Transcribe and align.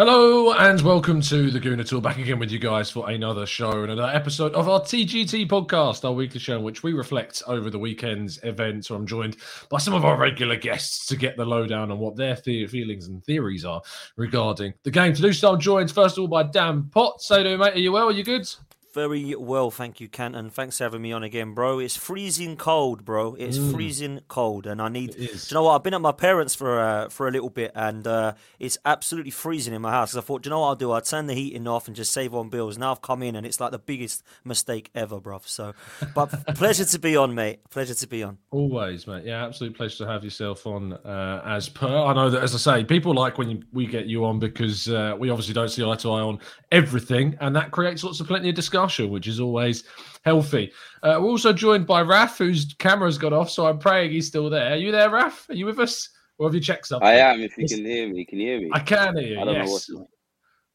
Hello 0.00 0.54
and 0.54 0.80
welcome 0.80 1.20
to 1.20 1.50
the 1.50 1.60
Gooner 1.60 1.86
Talk. 1.86 2.02
Back 2.02 2.16
again 2.16 2.38
with 2.38 2.50
you 2.50 2.58
guys 2.58 2.90
for 2.90 3.10
another 3.10 3.44
show 3.44 3.82
and 3.82 3.92
another 3.92 4.10
episode 4.10 4.54
of 4.54 4.66
our 4.66 4.80
TGT 4.80 5.46
podcast, 5.46 6.06
our 6.06 6.12
weekly 6.12 6.40
show 6.40 6.56
in 6.56 6.62
which 6.62 6.82
we 6.82 6.94
reflect 6.94 7.42
over 7.46 7.68
the 7.68 7.78
weekend's 7.78 8.42
events. 8.42 8.88
So 8.88 8.94
I'm 8.94 9.06
joined 9.06 9.36
by 9.68 9.76
some 9.76 9.92
of 9.92 10.06
our 10.06 10.16
regular 10.16 10.56
guests 10.56 11.04
to 11.08 11.16
get 11.16 11.36
the 11.36 11.44
lowdown 11.44 11.90
on 11.90 11.98
what 11.98 12.16
their 12.16 12.34
the- 12.34 12.66
feelings 12.66 13.08
and 13.08 13.22
theories 13.22 13.66
are 13.66 13.82
regarding 14.16 14.72
the 14.84 14.90
game. 14.90 15.12
To 15.12 15.20
do 15.20 15.34
so, 15.34 15.52
I'm 15.52 15.60
joined 15.60 15.90
first 15.90 16.16
of 16.16 16.22
all 16.22 16.28
by 16.28 16.44
Dan 16.44 16.84
Potts. 16.84 17.28
You 17.28 17.42
doing, 17.42 17.58
mate? 17.58 17.74
Are 17.74 17.78
you 17.78 17.92
well? 17.92 18.08
Are 18.08 18.12
you 18.12 18.24
good? 18.24 18.48
Very 18.92 19.36
well, 19.36 19.70
thank 19.70 20.00
you, 20.00 20.08
Canton. 20.08 20.50
Thanks 20.50 20.78
for 20.78 20.84
having 20.84 21.02
me 21.02 21.12
on 21.12 21.22
again, 21.22 21.54
bro. 21.54 21.78
It's 21.78 21.96
freezing 21.96 22.56
cold, 22.56 23.04
bro. 23.04 23.36
It's 23.36 23.56
freezing 23.56 24.20
cold, 24.26 24.66
and 24.66 24.82
I 24.82 24.88
need. 24.88 25.12
Do 25.12 25.22
you 25.22 25.30
know 25.52 25.62
what? 25.62 25.76
I've 25.76 25.84
been 25.84 25.94
at 25.94 26.00
my 26.00 26.10
parents 26.10 26.56
for 26.56 26.80
uh, 26.80 27.08
for 27.08 27.28
a 27.28 27.30
little 27.30 27.50
bit, 27.50 27.70
and 27.76 28.04
uh, 28.04 28.34
it's 28.58 28.78
absolutely 28.84 29.30
freezing 29.30 29.74
in 29.74 29.82
my 29.82 29.92
house. 29.92 30.16
I 30.16 30.20
thought, 30.22 30.42
do 30.42 30.48
you 30.48 30.50
know 30.50 30.60
what 30.60 30.68
I'll 30.68 30.74
do? 30.74 30.90
I'll 30.90 31.00
turn 31.00 31.26
the 31.26 31.34
heating 31.34 31.68
off 31.68 31.86
and 31.86 31.94
just 31.94 32.12
save 32.12 32.34
on 32.34 32.48
bills. 32.48 32.78
Now 32.78 32.90
I've 32.90 33.00
come 33.00 33.22
in, 33.22 33.36
and 33.36 33.46
it's 33.46 33.60
like 33.60 33.70
the 33.70 33.78
biggest 33.78 34.24
mistake 34.44 34.90
ever, 34.92 35.20
bro. 35.20 35.40
So, 35.44 35.72
but 36.12 36.26
pleasure 36.56 36.84
to 36.84 36.98
be 36.98 37.16
on, 37.16 37.32
mate. 37.32 37.60
Pleasure 37.70 37.94
to 37.94 38.06
be 38.08 38.24
on. 38.24 38.38
Always, 38.50 39.06
mate. 39.06 39.24
Yeah, 39.24 39.46
absolute 39.46 39.76
pleasure 39.76 40.04
to 40.04 40.10
have 40.10 40.24
yourself 40.24 40.66
on. 40.66 40.94
Uh, 40.94 41.42
as 41.46 41.68
per, 41.68 41.86
I 41.86 42.12
know 42.12 42.28
that 42.28 42.42
as 42.42 42.56
I 42.56 42.58
say, 42.58 42.84
people 42.84 43.14
like 43.14 43.38
when 43.38 43.50
you, 43.50 43.62
we 43.72 43.86
get 43.86 44.06
you 44.06 44.24
on 44.24 44.40
because 44.40 44.88
uh, 44.88 45.14
we 45.16 45.30
obviously 45.30 45.54
don't 45.54 45.68
see 45.68 45.84
eye 45.84 45.94
to 45.94 46.10
eye 46.10 46.22
on 46.22 46.40
everything, 46.72 47.36
and 47.40 47.54
that 47.54 47.70
creates 47.70 48.02
lots 48.02 48.18
of 48.18 48.26
plenty 48.26 48.48
of 48.48 48.56
discussion, 48.56 48.79
which 48.88 49.26
is 49.26 49.40
always 49.40 49.84
healthy. 50.24 50.72
Uh, 51.02 51.18
we're 51.20 51.28
also 51.30 51.52
joined 51.52 51.86
by 51.86 52.02
Raf, 52.02 52.38
whose 52.38 52.74
camera's 52.78 53.18
got 53.18 53.32
off, 53.32 53.50
so 53.50 53.66
I'm 53.66 53.78
praying 53.78 54.10
he's 54.12 54.26
still 54.26 54.48
there. 54.50 54.72
Are 54.72 54.76
you 54.76 54.92
there, 54.92 55.10
Raf? 55.10 55.46
Are 55.48 55.54
you 55.54 55.66
with 55.66 55.78
us, 55.78 56.08
or 56.38 56.46
have 56.48 56.54
you 56.54 56.60
checked 56.60 56.86
something? 56.86 57.06
I 57.08 57.14
am. 57.14 57.40
If 57.40 57.56
you 57.56 57.62
Yes. 57.68 57.74
can 57.74 57.84
hear 57.84 58.08
me, 58.08 58.24
can 58.24 58.38
you 58.38 58.46
hear 58.48 58.60
me? 58.60 58.70
I 58.72 58.80
can 58.80 59.16
hear 59.16 59.26
you. 59.28 59.40
I 59.40 59.44
don't 59.44 59.54
know 59.58 59.64
yes. 59.64 59.90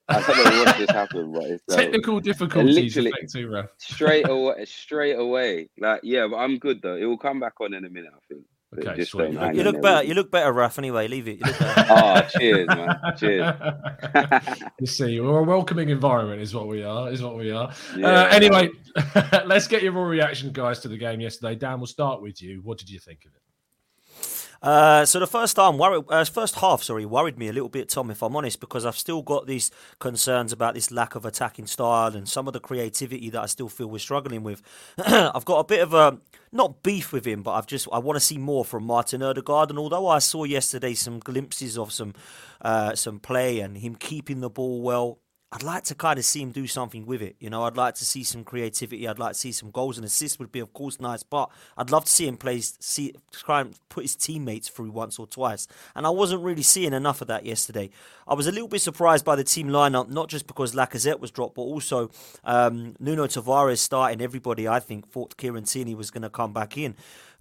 I 0.08 0.22
don't 0.22 0.38
know 0.38 0.64
what 0.64 0.78
just 0.78 0.92
happened, 0.92 1.34
but 1.34 1.44
it's 1.46 1.64
like, 1.68 1.80
Technical 1.80 2.20
difficulties 2.20 2.96
literally- 2.96 3.12
straight 3.88 4.28
away. 4.30 4.66
Straight 4.66 5.16
away. 5.18 5.70
Like 5.80 6.02
yeah, 6.04 6.28
but 6.30 6.36
I'm 6.38 6.60
good 6.60 6.82
though. 6.84 6.96
It 6.96 7.06
will 7.06 7.18
come 7.18 7.40
back 7.40 7.54
on 7.60 7.74
in 7.74 7.86
a 7.86 7.90
minute. 7.90 8.12
I 8.16 8.20
think. 8.32 8.46
But 8.76 8.88
Okay, 8.88 8.96
just 8.98 9.12
sweet. 9.12 9.24
don't 9.34 9.36
hang 9.36 9.56
You 9.56 9.64
look 9.64 9.82
better. 9.82 10.00
with 10.00 10.08
You 10.10 10.14
look 10.16 10.32
better, 10.32 10.52
Raf. 10.54 10.78
Anyway, 10.78 11.08
leave 11.08 11.28
it. 11.28 11.40
You 11.40 11.46
look 11.46 11.60
better. 11.60 11.86
Oh, 11.90 12.22
cheers, 12.38 12.68
man. 12.68 12.98
Cheers. 13.18 13.54
you 14.80 14.88
see, 14.88 15.20
we're 15.20 15.40
a 15.40 15.44
welcoming 15.44 15.90
environment, 15.90 16.42
is 16.42 16.54
what 16.54 16.68
we 16.68 16.84
are. 16.84 17.10
Is 17.12 17.22
what 17.22 17.36
we 17.38 17.52
are. 17.52 17.70
Uh, 17.70 17.98
Yeah. 17.98 18.30
anyway, 18.32 18.70
let's 19.46 19.68
get 19.68 19.84
your 19.84 19.92
raw 19.94 20.04
reaction, 20.04 20.52
guys, 20.52 20.80
to 20.82 20.88
the 20.88 20.98
game 20.98 21.22
yesterday. 21.22 21.56
Dan, 21.56 21.80
we'll 21.80 21.88
start 21.88 22.22
with 22.22 22.42
you. 22.42 22.62
What 22.64 22.78
did 22.78 22.90
you 22.90 23.00
think 23.00 23.26
of 23.26 23.32
it? 23.36 23.42
Uh, 24.62 25.06
so 25.06 25.20
the 25.20 25.28
first 25.28 25.56
time, 25.56 25.78
worried, 25.78 26.04
uh, 26.10 26.24
first 26.26 26.56
half, 26.56 26.82
sorry, 26.84 27.06
worried 27.06 27.38
me 27.38 27.48
a 27.48 27.54
little 27.54 27.70
bit, 27.70 27.90
Tom, 27.90 28.10
if 28.10 28.24
I'm 28.24 28.36
honest, 28.36 28.60
because 28.60 28.86
I've 28.86 28.98
still 28.98 29.22
got 29.22 29.48
these 29.48 29.72
concerns 30.00 30.52
about 30.52 30.74
this 30.74 30.92
lack 30.92 31.16
of 31.16 31.26
attacking 31.26 31.68
style 31.68 32.16
and 32.16 32.28
some 32.28 32.48
of 32.48 32.54
the 32.54 32.60
creativity 32.60 33.30
that 33.30 33.42
I 33.42 33.46
still 33.46 33.70
feel 33.70 33.88
we're 33.88 34.00
struggling 34.00 34.44
with. 34.44 34.62
I've 34.98 35.46
got 35.46 35.60
a 35.60 35.64
bit 35.64 35.82
of 35.82 35.94
a 35.94 36.20
not 36.52 36.84
beef 36.84 37.12
with 37.12 37.26
him, 37.26 37.44
but 37.44 37.52
I've 37.52 37.68
just 37.68 37.88
I 37.92 38.00
want 38.00 38.16
to 38.16 38.20
see 38.22 38.38
more 38.38 38.64
from 38.66 38.86
Martin 38.86 39.22
Odegaard. 39.22 39.70
And 39.70 39.78
although 39.78 40.08
I 40.08 40.20
saw 40.20 40.46
yesterday 40.46 40.94
some 40.94 41.20
glimpses 41.20 41.78
of 41.78 41.92
some 41.92 42.14
uh, 42.62 42.96
some 42.96 43.20
play 43.20 43.60
and 43.60 43.78
him 43.78 43.96
keeping 43.96 44.40
the 44.40 44.50
ball 44.50 44.82
well. 44.82 45.20
I'd 45.56 45.64
like 45.64 45.86
to 45.86 45.96
kind 45.96 46.20
of 46.20 46.26
see 46.26 46.42
him 46.42 46.52
do 46.52 46.68
something 46.68 47.06
with 47.06 47.22
it. 47.22 47.38
You 47.40 47.50
know, 47.50 47.64
I'd 47.64 47.78
like 47.78 47.96
to 47.96 48.04
see 48.04 48.26
some 48.26 48.44
creativity. 48.44 49.08
I'd 49.08 49.20
like 49.20 49.32
to 49.32 49.40
see 49.40 49.54
some 49.54 49.72
goals 49.72 49.98
and 49.98 50.06
assists 50.06 50.38
would 50.38 50.52
be, 50.52 50.60
of 50.60 50.74
course, 50.74 51.00
nice. 51.00 51.24
But 51.24 51.50
I'd 51.78 51.92
love 51.92 52.04
to 52.04 52.12
see 52.12 52.28
him 52.28 52.36
play, 52.36 52.60
see, 52.60 53.14
try 53.32 53.62
and 53.62 53.74
put 53.88 54.04
his 54.04 54.18
teammates 54.18 54.68
through 54.68 54.92
once 54.92 55.18
or 55.18 55.26
twice. 55.26 55.66
And 55.96 56.06
I 56.06 56.10
wasn't 56.10 56.44
really 56.44 56.62
seeing 56.62 56.92
enough 56.92 57.22
of 57.22 57.30
that 57.30 57.46
yesterday. 57.46 57.90
I 58.28 58.34
was 58.34 58.48
a 58.48 58.52
little 58.52 58.68
bit 58.68 58.82
surprised 58.82 59.24
by 59.24 59.38
the 59.38 59.46
team 59.46 59.70
lineup, 59.70 60.10
not 60.10 60.28
just 60.28 60.46
because 60.46 60.76
Lacazette 60.76 61.22
was 61.22 61.32
dropped, 61.32 61.56
but 61.56 61.62
also 61.62 62.12
um, 62.44 62.98
Nuno 63.00 63.26
Tavares 63.26 63.78
starting. 63.78 64.20
Everybody, 64.20 64.68
I 64.68 64.82
think, 64.82 65.10
thought 65.10 65.38
Kieran 65.38 65.64
Tierney 65.64 65.96
was 65.96 66.12
going 66.12 66.24
to 66.24 66.30
come 66.30 66.52
back 66.52 66.78
in. 66.78 66.96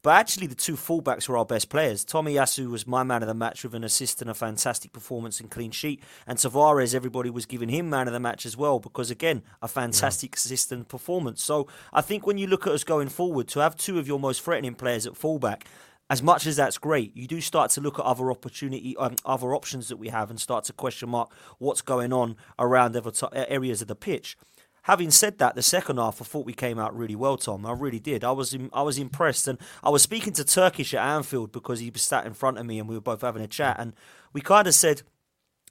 But 0.04 0.16
actually, 0.16 0.48
the 0.48 0.54
two 0.54 0.74
fullbacks 0.74 1.30
were 1.30 1.38
our 1.38 1.46
best 1.46 1.70
players. 1.70 2.04
Tomiyasu 2.04 2.70
was 2.70 2.86
my 2.86 3.02
man 3.02 3.22
of 3.22 3.26
the 3.26 3.32
match 3.32 3.64
with 3.64 3.74
an 3.74 3.84
assist 3.84 4.20
and 4.20 4.28
a 4.28 4.34
fantastic 4.34 4.92
performance 4.92 5.40
and 5.40 5.50
clean 5.50 5.70
sheet. 5.70 6.02
And 6.26 6.36
Tavares, 6.36 6.94
everybody 6.94 7.30
was 7.30 7.46
giving 7.46 7.70
him 7.70 7.88
man 7.88 8.06
of 8.06 8.12
the 8.12 8.20
match 8.20 8.44
as 8.44 8.54
well 8.54 8.78
because, 8.78 9.10
again, 9.10 9.42
a 9.62 9.66
fantastic 9.66 10.36
assist 10.36 10.70
and 10.72 10.86
performance. 10.86 11.42
So 11.42 11.68
I 11.90 12.02
think 12.02 12.26
when 12.26 12.36
you 12.36 12.46
look 12.46 12.66
at 12.66 12.74
us 12.74 12.84
going 12.84 13.08
forward, 13.08 13.48
to 13.48 13.60
have 13.60 13.76
two 13.76 13.98
of 13.98 14.06
your 14.06 14.20
most 14.20 14.42
threatening 14.42 14.74
players 14.74 15.06
at 15.06 15.16
fullback, 15.16 15.64
as 16.10 16.22
much 16.22 16.46
as 16.46 16.56
that's 16.56 16.76
great, 16.76 17.16
you 17.16 17.26
do 17.26 17.40
start 17.40 17.70
to 17.70 17.80
look 17.80 17.98
at 17.98 18.04
other 18.04 18.30
opportunity, 18.30 18.94
um, 18.98 19.16
other 19.24 19.54
options 19.54 19.88
that 19.88 19.96
we 19.96 20.08
have, 20.08 20.28
and 20.28 20.38
start 20.38 20.64
to 20.64 20.74
question 20.74 21.08
mark 21.08 21.32
what's 21.56 21.80
going 21.80 22.12
on 22.12 22.36
around 22.58 22.94
other 22.94 23.10
areas 23.32 23.80
of 23.80 23.88
the 23.88 23.96
pitch. 23.96 24.36
Having 24.84 25.12
said 25.12 25.38
that, 25.38 25.54
the 25.54 25.62
second 25.62 25.96
half 25.96 26.20
I 26.20 26.24
thought 26.26 26.44
we 26.44 26.52
came 26.52 26.78
out 26.78 26.94
really 26.94 27.16
well, 27.16 27.38
Tom. 27.38 27.64
I 27.64 27.72
really 27.72 27.98
did. 27.98 28.22
I 28.22 28.32
was 28.32 28.56
I 28.72 28.82
was 28.82 28.98
impressed, 28.98 29.48
and 29.48 29.58
I 29.82 29.88
was 29.88 30.02
speaking 30.02 30.34
to 30.34 30.44
Turkish 30.44 30.92
at 30.92 31.02
Anfield 31.02 31.52
because 31.52 31.80
he 31.80 31.90
sat 31.96 32.26
in 32.26 32.34
front 32.34 32.58
of 32.58 32.66
me, 32.66 32.78
and 32.78 32.88
we 32.88 32.94
were 32.94 33.00
both 33.00 33.22
having 33.22 33.42
a 33.42 33.48
chat, 33.48 33.76
and 33.78 33.94
we 34.34 34.42
kind 34.42 34.68
of 34.68 34.74
said 34.74 35.02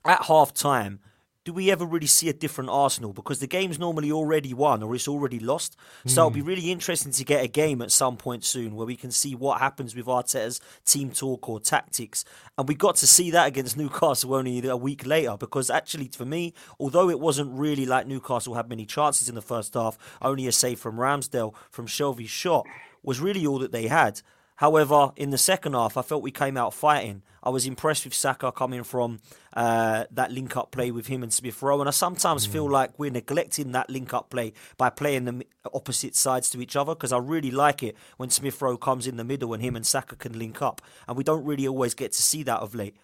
at 0.04 0.24
half 0.24 0.54
time. 0.54 1.00
Do 1.46 1.52
we 1.52 1.72
ever 1.72 1.86
really 1.86 2.08
see 2.08 2.30
a 2.30 2.34
different 2.34 2.70
Arsenal? 2.70 3.12
Because 3.12 3.40
the 3.40 3.48
game's 3.48 3.78
normally 3.78 4.12
already 4.12 4.54
won 4.54 4.82
or 4.82 4.96
it's 4.96 5.10
already 5.10 5.40
lost. 5.40 5.76
So 6.06 6.22
it'll 6.22 6.30
be 6.30 6.40
hmm. 6.40 6.48
really 6.48 6.72
interesting 6.72 7.12
to 7.12 7.24
get 7.26 7.44
a 7.44 7.50
game 7.50 7.82
at 7.82 7.92
some 7.92 8.16
point 8.16 8.46
soon 8.46 8.76
where 8.76 8.88
we 8.88 8.96
can 8.96 9.12
see 9.12 9.36
what 9.36 9.60
happens 9.60 9.94
with 9.94 10.06
Arteta's 10.06 10.62
team 10.86 11.12
talk 11.12 11.50
or 11.50 11.60
tactics. 11.60 12.24
And 12.58 12.68
we 12.68 12.76
got 12.76 12.96
to 12.98 13.08
see 13.08 13.30
that 13.32 13.48
against 13.48 13.76
Newcastle 13.76 14.34
only 14.36 14.66
a 14.66 14.78
week 14.78 15.06
later. 15.06 15.36
Because 15.38 15.70
actually, 15.70 16.08
for 16.08 16.26
me, 16.26 16.54
although 16.80 17.10
it 17.10 17.20
wasn't 17.20 17.52
really 17.52 17.86
like 17.86 18.08
Newcastle 18.08 18.54
had 18.54 18.70
many 18.70 18.86
chances 18.86 19.28
in 19.28 19.36
the 19.36 19.42
first 19.42 19.74
half, 19.74 19.98
only 20.22 20.48
a 20.48 20.52
save 20.54 20.80
from 20.80 20.96
Ramsdale 20.96 21.54
from 21.70 21.88
Shelvey's 21.88 22.30
shot 22.30 22.66
was 23.04 23.20
really 23.20 23.46
all 23.46 23.60
that 23.60 23.74
they 23.74 23.88
had. 23.88 24.22
However, 24.58 25.12
in 25.16 25.32
the 25.32 25.38
second 25.38 25.74
half, 25.74 25.98
I 25.98 26.02
felt 26.02 26.22
we 26.22 26.32
came 26.32 26.58
out 26.58 26.74
fighting. 26.74 27.24
I 27.42 27.50
was 27.50 27.66
impressed 27.66 28.06
with 28.06 28.14
Saka 28.14 28.52
coming 28.52 28.84
from 28.84 29.20
uh, 29.54 30.06
that 30.12 30.32
link 30.32 30.56
up 30.56 30.72
play 30.72 30.92
with 30.92 31.08
him 31.08 31.24
and 31.24 31.34
Smith 31.34 31.62
Rowe. 31.62 31.82
And 31.82 31.90
I 31.90 31.92
sometimes 31.92 32.46
feel 32.46 32.70
like 32.70 32.98
we're 32.98 33.12
neglecting 33.12 33.74
that 33.74 33.90
link 33.90 34.14
up 34.14 34.30
play 34.30 34.54
by 34.78 34.90
playing 34.90 35.26
them 35.26 35.42
opposite 35.74 36.16
sides 36.16 36.50
to 36.52 36.62
each 36.62 36.76
other 36.76 36.96
because 36.96 37.12
I 37.12 37.18
really 37.18 37.52
like 37.52 37.84
it 37.84 37.98
when 38.16 38.30
Smith 38.30 38.62
Rowe 38.62 38.78
comes 38.78 39.08
in 39.08 39.18
the 39.18 39.26
middle 39.26 39.54
and 39.54 39.62
him 39.62 39.76
and 39.76 39.86
Saka 39.86 40.16
can 40.16 40.40
link 40.40 40.62
up. 40.62 40.82
And 41.08 41.18
we 41.18 41.24
don't 41.24 41.44
really 41.44 41.68
always 41.68 41.94
get 41.94 42.14
to 42.14 42.22
see 42.24 42.44
that 42.44 42.62
of 42.62 42.74
late. 42.74 42.96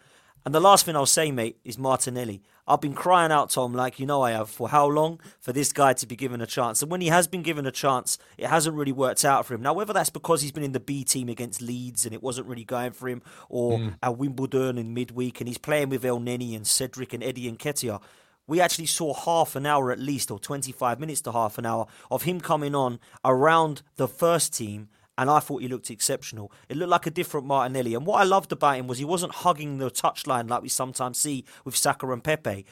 And 0.45 0.55
the 0.55 0.59
last 0.59 0.85
thing 0.85 0.95
I'll 0.95 1.05
say, 1.05 1.31
mate, 1.31 1.57
is 1.63 1.77
Martinelli. 1.77 2.41
I've 2.67 2.81
been 2.81 2.93
crying 2.93 3.31
out, 3.31 3.49
Tom, 3.49 3.73
like 3.73 3.99
you 3.99 4.05
know 4.05 4.21
I 4.21 4.31
have, 4.31 4.49
for 4.49 4.69
how 4.69 4.85
long? 4.85 5.19
For 5.39 5.51
this 5.51 5.73
guy 5.73 5.93
to 5.93 6.07
be 6.07 6.15
given 6.15 6.39
a 6.39 6.45
chance. 6.45 6.81
And 6.81 6.91
when 6.91 7.01
he 7.01 7.07
has 7.07 7.27
been 7.27 7.41
given 7.41 7.65
a 7.65 7.71
chance, 7.71 8.17
it 8.37 8.47
hasn't 8.47 8.75
really 8.75 8.91
worked 8.91 9.25
out 9.25 9.45
for 9.45 9.55
him. 9.55 9.61
Now, 9.61 9.73
whether 9.73 9.91
that's 9.91 10.11
because 10.11 10.41
he's 10.41 10.51
been 10.51 10.63
in 10.63 10.71
the 10.71 10.79
B 10.79 11.03
team 11.03 11.29
against 11.29 11.61
Leeds 11.61 12.05
and 12.05 12.13
it 12.13 12.21
wasn't 12.21 12.47
really 12.47 12.63
going 12.63 12.91
for 12.91 13.09
him, 13.09 13.21
or 13.49 13.79
mm. 13.79 13.95
at 14.01 14.17
Wimbledon 14.17 14.77
in 14.77 14.93
midweek 14.93 15.41
and 15.41 15.47
he's 15.47 15.57
playing 15.57 15.89
with 15.89 16.03
Elneny 16.03 16.55
and 16.55 16.65
Cedric 16.65 17.13
and 17.13 17.23
Eddie 17.23 17.51
Nketiah, 17.51 18.01
we 18.45 18.61
actually 18.61 18.87
saw 18.87 19.13
half 19.13 19.55
an 19.55 19.65
hour 19.65 19.91
at 19.91 19.99
least, 19.99 20.31
or 20.31 20.39
25 20.39 20.99
minutes 20.99 21.21
to 21.21 21.31
half 21.31 21.57
an 21.57 21.65
hour, 21.65 21.85
of 22.09 22.23
him 22.23 22.39
coming 22.39 22.75
on 22.75 22.99
around 23.25 23.81
the 23.95 24.07
first 24.07 24.53
team 24.53 24.89
and 25.19 25.29
I 25.29 25.39
thought 25.39 25.61
he 25.61 25.67
looked 25.67 25.91
exceptional. 25.91 26.49
It 26.69 26.77
looked 26.77 26.89
like 26.89 27.05
a 27.05 27.11
different 27.11 27.45
Martinelli. 27.45 27.93
And 27.93 28.05
what 28.05 28.21
I 28.21 28.23
loved 28.23 28.53
about 28.53 28.77
him 28.77 28.87
was 28.87 28.99
he 28.99 29.05
wasn't 29.05 29.35
hugging 29.35 29.77
the 29.77 29.91
touchline 29.91 30.49
like 30.49 30.61
we 30.61 30.69
sometimes 30.69 31.19
see 31.19 31.43
with 31.65 31.75
Saka 31.75 32.09
and 32.09 32.23
Pepe 32.23 32.65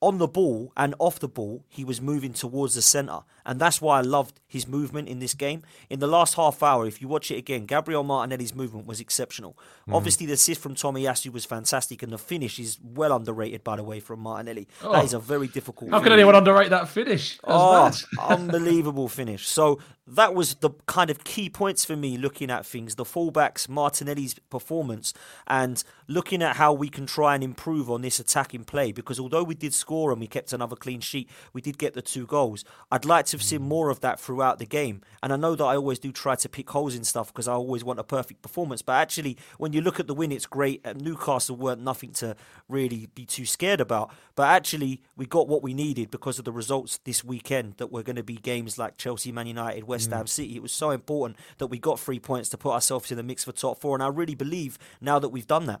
on 0.00 0.18
the 0.18 0.28
ball 0.28 0.72
and 0.76 0.94
off 0.98 1.18
the 1.18 1.28
ball, 1.28 1.64
he 1.68 1.84
was 1.84 2.00
moving 2.00 2.32
towards 2.32 2.74
the 2.74 2.82
centre. 2.82 3.20
And 3.46 3.60
that's 3.60 3.80
why 3.80 3.98
I 3.98 4.00
loved 4.02 4.40
his 4.46 4.66
movement 4.66 5.08
in 5.08 5.20
this 5.20 5.32
game. 5.32 5.62
In 5.88 6.00
the 6.00 6.06
last 6.06 6.34
half 6.34 6.62
hour, 6.62 6.86
if 6.86 7.00
you 7.00 7.08
watch 7.08 7.30
it 7.30 7.36
again, 7.36 7.64
Gabriel 7.64 8.02
Martinelli's 8.02 8.54
movement 8.54 8.86
was 8.86 9.00
exceptional. 9.00 9.56
Mm. 9.88 9.94
Obviously, 9.94 10.26
the 10.26 10.32
assist 10.32 10.60
from 10.60 10.74
Tomiyasu 10.74 11.32
was 11.32 11.44
fantastic, 11.44 12.02
and 12.02 12.12
the 12.12 12.18
finish 12.18 12.58
is 12.58 12.78
well 12.82 13.14
underrated, 13.14 13.62
by 13.62 13.76
the 13.76 13.84
way, 13.84 14.00
from 14.00 14.20
Martinelli. 14.20 14.66
Oh. 14.82 14.92
That 14.92 15.04
is 15.04 15.14
a 15.14 15.20
very 15.20 15.46
difficult 15.46 15.90
How 15.90 15.98
finish. 15.98 16.06
can 16.06 16.12
anyone 16.12 16.34
underrate 16.34 16.70
that 16.70 16.88
finish? 16.88 17.38
oh, 17.44 17.92
unbelievable 18.20 19.08
finish. 19.08 19.46
So 19.46 19.78
that 20.06 20.34
was 20.34 20.56
the 20.56 20.70
kind 20.86 21.10
of 21.10 21.24
key 21.24 21.50
points 21.50 21.84
for 21.84 21.96
me 21.96 22.16
looking 22.16 22.50
at 22.50 22.64
things 22.64 22.94
the 22.94 23.04
fullbacks, 23.04 23.68
Martinelli's 23.68 24.34
performance, 24.50 25.12
and 25.46 25.82
looking 26.06 26.42
at 26.42 26.56
how 26.56 26.72
we 26.72 26.88
can 26.88 27.06
try 27.06 27.34
and 27.34 27.42
improve 27.42 27.90
on 27.90 28.02
this 28.02 28.20
attacking 28.20 28.64
play. 28.64 28.92
Because 28.92 29.18
although 29.18 29.42
we 29.42 29.54
did 29.54 29.74
score 29.74 30.12
and 30.12 30.20
we 30.20 30.26
kept 30.26 30.52
another 30.52 30.76
clean 30.76 31.00
sheet, 31.00 31.28
we 31.52 31.60
did 31.60 31.78
get 31.78 31.94
the 31.94 32.02
two 32.02 32.26
goals. 32.26 32.64
I'd 32.90 33.04
like 33.04 33.26
to 33.26 33.35
have 33.36 33.42
seen 33.42 33.62
more 33.62 33.90
of 33.90 34.00
that 34.00 34.18
throughout 34.18 34.58
the 34.58 34.66
game. 34.66 35.02
And 35.22 35.32
I 35.32 35.36
know 35.36 35.54
that 35.54 35.64
I 35.64 35.76
always 35.76 35.98
do 35.98 36.12
try 36.12 36.34
to 36.36 36.48
pick 36.48 36.70
holes 36.70 36.94
in 36.94 37.04
stuff 37.04 37.28
because 37.28 37.48
I 37.48 37.52
always 37.52 37.84
want 37.84 38.00
a 38.00 38.04
perfect 38.04 38.42
performance. 38.42 38.82
But 38.82 38.94
actually, 38.94 39.36
when 39.58 39.72
you 39.72 39.80
look 39.80 40.00
at 40.00 40.06
the 40.06 40.14
win, 40.14 40.32
it's 40.32 40.46
great. 40.46 40.84
Newcastle 41.00 41.56
weren't 41.56 41.82
nothing 41.82 42.12
to 42.14 42.36
really 42.68 43.08
be 43.14 43.24
too 43.24 43.46
scared 43.46 43.80
about. 43.80 44.12
But 44.34 44.48
actually, 44.48 45.02
we 45.16 45.26
got 45.26 45.48
what 45.48 45.62
we 45.62 45.74
needed 45.74 46.10
because 46.10 46.38
of 46.38 46.44
the 46.44 46.52
results 46.52 46.98
this 47.04 47.22
weekend 47.22 47.74
that 47.78 47.92
were 47.92 48.02
going 48.02 48.16
to 48.16 48.22
be 48.22 48.36
games 48.36 48.78
like 48.78 48.96
Chelsea, 48.96 49.32
Man 49.32 49.46
United, 49.46 49.84
West 49.84 50.10
Ham 50.10 50.24
mm. 50.24 50.28
City. 50.28 50.56
It 50.56 50.62
was 50.62 50.72
so 50.72 50.90
important 50.90 51.38
that 51.58 51.68
we 51.68 51.78
got 51.78 52.00
three 52.00 52.20
points 52.20 52.48
to 52.50 52.58
put 52.58 52.72
ourselves 52.72 53.10
in 53.10 53.16
the 53.16 53.22
mix 53.22 53.44
for 53.44 53.52
top 53.52 53.80
four, 53.80 53.94
and 53.94 54.02
I 54.02 54.08
really 54.08 54.34
believe 54.34 54.78
now 55.00 55.18
that 55.18 55.28
we've 55.28 55.46
done 55.46 55.66
that. 55.66 55.80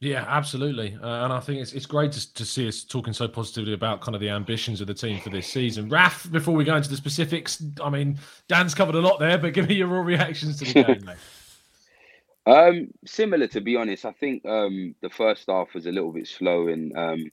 Yeah, 0.00 0.24
absolutely, 0.26 0.96
uh, 1.02 1.24
and 1.24 1.32
I 1.32 1.40
think 1.40 1.60
it's 1.60 1.74
it's 1.74 1.84
great 1.84 2.12
to, 2.12 2.32
to 2.32 2.44
see 2.46 2.66
us 2.66 2.84
talking 2.84 3.12
so 3.12 3.28
positively 3.28 3.74
about 3.74 4.00
kind 4.00 4.14
of 4.14 4.22
the 4.22 4.30
ambitions 4.30 4.80
of 4.80 4.86
the 4.86 4.94
team 4.94 5.20
for 5.20 5.28
this 5.28 5.46
season. 5.46 5.90
Raf, 5.90 6.30
before 6.32 6.54
we 6.54 6.64
go 6.64 6.74
into 6.74 6.88
the 6.88 6.96
specifics, 6.96 7.62
I 7.84 7.90
mean, 7.90 8.18
Dan's 8.48 8.74
covered 8.74 8.94
a 8.94 9.00
lot 9.00 9.20
there, 9.20 9.36
but 9.36 9.52
give 9.52 9.68
me 9.68 9.74
your 9.74 9.88
raw 9.88 10.00
reactions 10.00 10.58
to 10.60 10.64
the 10.64 10.84
game, 10.84 11.04
mate. 11.04 11.16
Um, 12.46 12.88
similar 13.04 13.46
to 13.48 13.60
be 13.60 13.76
honest, 13.76 14.06
I 14.06 14.12
think 14.12 14.46
um, 14.46 14.94
the 15.02 15.10
first 15.10 15.44
half 15.50 15.74
was 15.74 15.84
a 15.84 15.92
little 15.92 16.12
bit 16.12 16.26
slow, 16.26 16.68
and 16.68 16.96
um, 16.96 17.30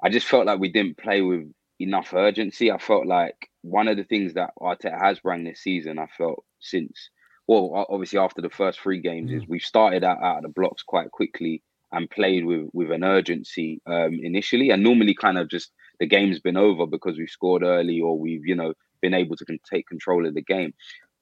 I 0.00 0.08
just 0.08 0.28
felt 0.28 0.46
like 0.46 0.60
we 0.60 0.70
didn't 0.70 0.98
play 0.98 1.20
with 1.20 1.52
enough 1.80 2.14
urgency. 2.14 2.70
I 2.70 2.78
felt 2.78 3.06
like 3.06 3.50
one 3.62 3.88
of 3.88 3.96
the 3.96 4.04
things 4.04 4.34
that 4.34 4.52
Arteta 4.60 4.96
has 5.00 5.18
brought 5.18 5.42
this 5.42 5.62
season, 5.62 5.98
I 5.98 6.06
felt 6.16 6.44
since, 6.60 7.10
well, 7.48 7.86
obviously 7.88 8.20
after 8.20 8.40
the 8.40 8.50
first 8.50 8.78
three 8.78 9.00
games, 9.00 9.32
mm. 9.32 9.36
is 9.36 9.48
we've 9.48 9.62
started 9.62 10.04
out, 10.04 10.22
out 10.22 10.36
of 10.36 10.42
the 10.44 10.48
blocks 10.50 10.84
quite 10.84 11.10
quickly 11.10 11.60
and 11.94 12.10
played 12.10 12.44
with 12.44 12.68
with 12.72 12.90
an 12.90 13.04
urgency 13.04 13.80
um, 13.86 14.18
initially, 14.22 14.70
and 14.70 14.82
normally 14.82 15.14
kind 15.14 15.38
of 15.38 15.48
just 15.48 15.72
the 16.00 16.06
game's 16.06 16.40
been 16.40 16.56
over 16.56 16.86
because 16.86 17.16
we've 17.16 17.30
scored 17.30 17.62
early 17.62 18.00
or 18.00 18.18
we've 18.18 18.46
you 18.46 18.54
know 18.54 18.74
been 19.00 19.14
able 19.14 19.36
to 19.36 19.44
take 19.70 19.86
control 19.86 20.26
of 20.26 20.34
the 20.34 20.42
game. 20.42 20.74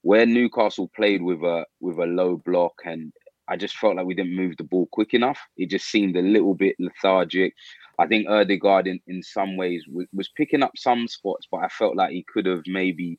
Where 0.03 0.27
Newcastle 0.27 0.91
played 0.97 1.23
with 1.23 1.43
a 1.43 1.65
with 1.81 1.99
a 1.99 2.07
low 2.07 2.37
block 2.45 2.75
and 2.85 3.13
I 3.49 3.57
just 3.57 3.77
felt 3.77 3.97
like 3.97 4.07
we 4.07 4.15
didn't 4.15 4.37
move 4.37 4.57
the 4.57 4.65
ball 4.65 4.89
quick 4.93 5.15
enough. 5.15 5.39
It 5.57 5.69
just 5.69 5.91
seemed 5.91 6.17
a 6.17 6.23
little 6.23 6.55
bit 6.55 6.77
lethargic. 6.79 7.55
I 7.99 8.07
think 8.07 8.29
Odegaard 8.29 8.87
in, 8.87 9.01
in 9.07 9.23
some 9.23 9.57
ways 9.57 9.85
was 10.13 10.31
picking 10.37 10.63
up 10.63 10.73
some 10.77 11.07
spots, 11.07 11.47
but 11.51 11.59
I 11.59 11.69
felt 11.69 11.97
like 11.97 12.13
he 12.13 12.25
could 12.33 12.47
have 12.47 12.63
maybe 12.67 13.19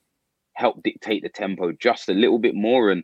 helped 0.55 0.83
dictate 0.83 1.23
the 1.23 1.29
tempo 1.29 1.71
just 1.73 2.09
a 2.09 2.13
little 2.13 2.39
bit 2.39 2.55
more. 2.55 2.89
And 2.89 3.03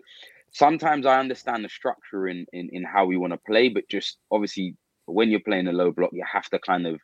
sometimes 0.52 1.06
I 1.06 1.20
understand 1.20 1.64
the 1.64 1.70
structure 1.70 2.28
in 2.28 2.46
in, 2.54 2.70
in 2.72 2.84
how 2.84 3.06
we 3.06 3.18
want 3.18 3.34
to 3.34 3.40
play, 3.46 3.70
but 3.70 3.90
just 3.90 4.18
obviously 4.32 4.76
when 5.06 5.30
you're 5.30 5.40
playing 5.40 5.68
a 5.68 5.74
low 5.74 5.92
block, 5.92 6.12
you 6.14 6.24
have 6.32 6.50
to 6.50 6.60
kind 6.60 6.86
of 6.88 7.00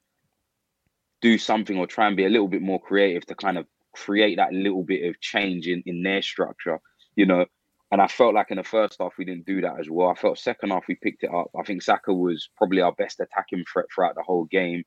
do 1.22 1.38
something 1.38 1.78
or 1.78 1.88
try 1.88 2.08
and 2.08 2.18
be 2.18 2.26
a 2.26 2.30
little 2.30 2.48
bit 2.48 2.62
more 2.62 2.80
creative 2.80 3.26
to 3.26 3.36
kind 3.36 3.58
of 3.58 3.66
create 3.94 4.38
that 4.38 4.54
little 4.54 4.84
bit 4.84 5.08
of 5.10 5.20
change 5.22 5.68
in, 5.68 5.82
in 5.86 6.04
their 6.04 6.22
structure, 6.22 6.80
you 7.16 7.26
know. 7.26 7.46
And 7.92 8.02
I 8.02 8.08
felt 8.08 8.36
like 8.36 8.52
in 8.52 8.58
the 8.58 8.64
first 8.64 8.98
half 9.00 9.14
we 9.18 9.26
didn't 9.26 9.46
do 9.46 9.62
that 9.62 9.80
as 9.80 9.90
well. 9.90 10.10
I 10.10 10.16
felt 10.16 10.38
second 10.38 10.72
half 10.72 10.86
we 10.88 10.96
picked 10.96 11.24
it 11.24 11.34
up. 11.34 11.48
I 11.58 11.64
think 11.64 11.82
Saka 11.82 12.14
was 12.14 12.50
probably 12.58 12.82
our 12.82 12.92
best 12.92 13.20
attacking 13.20 13.64
threat 13.72 13.86
throughout 13.94 14.16
the 14.16 14.24
whole 14.24 14.46
game 14.46 14.84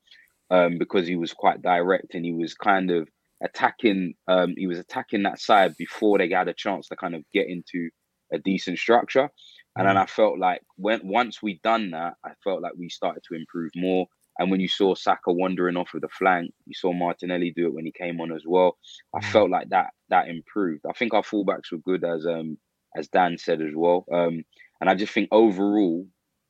um, 0.50 0.78
because 0.78 1.06
he 1.06 1.16
was 1.16 1.32
quite 1.32 1.62
direct 1.62 2.14
and 2.14 2.24
he 2.24 2.32
was 2.32 2.54
kind 2.54 2.90
of 2.90 3.08
attacking. 3.42 4.14
Um, 4.26 4.54
he 4.56 4.66
was 4.66 4.78
attacking 4.78 5.22
that 5.22 5.40
side 5.40 5.74
before 5.78 6.18
they 6.18 6.28
had 6.28 6.48
a 6.48 6.54
chance 6.54 6.88
to 6.88 6.96
kind 6.96 7.14
of 7.14 7.22
get 7.32 7.48
into 7.48 7.88
a 8.32 8.38
decent 8.38 8.78
structure. 8.78 9.30
And 9.76 9.86
then 9.86 9.96
mm. 9.96 10.02
I 10.02 10.06
felt 10.06 10.38
like 10.38 10.62
when 10.76 11.00
once 11.04 11.42
we'd 11.42 11.62
done 11.62 11.90
that, 11.92 12.14
I 12.24 12.30
felt 12.42 12.62
like 12.62 12.72
we 12.76 12.88
started 12.88 13.22
to 13.28 13.34
improve 13.36 13.70
more. 13.76 14.06
And 14.38 14.50
when 14.50 14.60
you 14.60 14.68
saw 14.68 14.94
Saka 14.94 15.32
wandering 15.32 15.76
off 15.76 15.90
with 15.92 16.02
the 16.02 16.08
flank, 16.08 16.52
you 16.66 16.74
saw 16.74 16.92
Martinelli 16.92 17.52
do 17.54 17.66
it 17.66 17.74
when 17.74 17.84
he 17.84 17.92
came 17.92 18.20
on 18.20 18.32
as 18.32 18.44
well. 18.46 18.76
I 19.14 19.18
mm. 19.18 19.24
felt 19.24 19.50
like 19.50 19.68
that 19.70 19.90
that 20.10 20.28
improved. 20.28 20.84
I 20.88 20.92
think 20.92 21.14
our 21.14 21.22
fullbacks 21.22 21.72
were 21.72 21.78
good 21.78 22.04
as 22.04 22.26
um 22.26 22.58
as 22.96 23.08
Dan 23.08 23.38
said 23.38 23.60
as 23.60 23.72
well. 23.74 24.04
Um, 24.12 24.44
and 24.80 24.88
I 24.88 24.94
just 24.94 25.12
think 25.12 25.28
overall, 25.32 26.06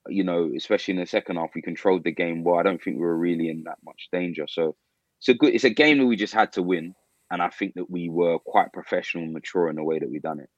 you 0.09 0.25
know, 0.25 0.51
especially 0.57 0.95
in 0.95 1.01
the 1.01 1.07
second 1.07 1.37
half, 1.37 1.51
we 1.55 1.63
controlled 1.63 2.05
the 2.05 2.13
game 2.13 2.45
well. 2.45 2.59
I 2.59 2.63
don't 2.63 2.83
think 2.83 2.97
we 2.97 3.03
were 3.03 3.17
really 3.17 3.49
in 3.49 3.65
that 3.65 3.79
much 3.85 4.09
danger. 4.13 4.47
So 4.49 4.77
it's 5.19 5.29
a 5.29 5.35
good, 5.35 5.55
it's 5.55 5.65
a 5.65 5.71
game 5.71 5.99
that 5.99 6.07
we 6.07 6.17
just 6.17 6.35
had 6.35 6.53
to 6.53 6.63
win, 6.63 6.95
and 7.31 7.43
I 7.43 7.49
think 7.49 7.75
that 7.75 7.91
we 7.91 8.09
were 8.09 8.39
quite 8.39 8.73
professional 8.73 9.25
and 9.25 9.33
mature 9.33 9.69
in 9.69 9.77
the 9.77 9.83
way 9.83 9.99
that 9.99 10.11
we 10.11 10.21
done 10.21 10.41
it. 10.41 10.49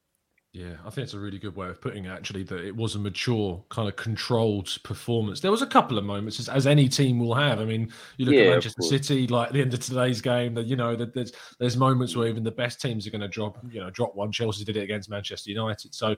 Yeah, 0.53 0.75
I 0.85 0.89
think 0.89 1.05
it's 1.05 1.13
a 1.13 1.19
really 1.19 1.39
good 1.39 1.55
way 1.55 1.69
of 1.69 1.79
putting 1.79 2.03
it, 2.05 2.09
actually, 2.09 2.43
that 2.43 2.65
it 2.65 2.75
was 2.75 2.95
a 2.95 2.99
mature, 2.99 3.63
kind 3.69 3.87
of 3.87 3.95
controlled 3.95 4.77
performance. 4.83 5.39
There 5.39 5.49
was 5.49 5.61
a 5.61 5.67
couple 5.67 5.97
of 5.97 6.03
moments, 6.03 6.41
as, 6.41 6.49
as 6.49 6.67
any 6.67 6.89
team 6.89 7.19
will 7.19 7.33
have. 7.35 7.61
I 7.61 7.65
mean, 7.65 7.89
you 8.17 8.25
look 8.25 8.35
yeah, 8.35 8.41
at 8.41 8.49
Manchester 8.49 8.81
City, 8.81 9.27
like 9.27 9.47
at 9.47 9.53
the 9.53 9.61
end 9.61 9.73
of 9.73 9.79
today's 9.79 10.19
game, 10.19 10.53
that 10.55 10.65
you 10.65 10.75
know, 10.75 10.93
that 10.97 11.13
there's 11.13 11.31
there's 11.57 11.77
moments 11.77 12.17
where 12.17 12.27
even 12.27 12.43
the 12.43 12.51
best 12.51 12.81
teams 12.81 13.07
are 13.07 13.11
going 13.11 13.21
to 13.21 13.29
drop, 13.29 13.59
you 13.71 13.79
know, 13.79 13.89
drop 13.91 14.13
one. 14.13 14.29
Chelsea 14.29 14.65
did 14.65 14.75
it 14.75 14.83
against 14.83 15.09
Manchester 15.09 15.51
United. 15.51 15.95
So 15.95 16.17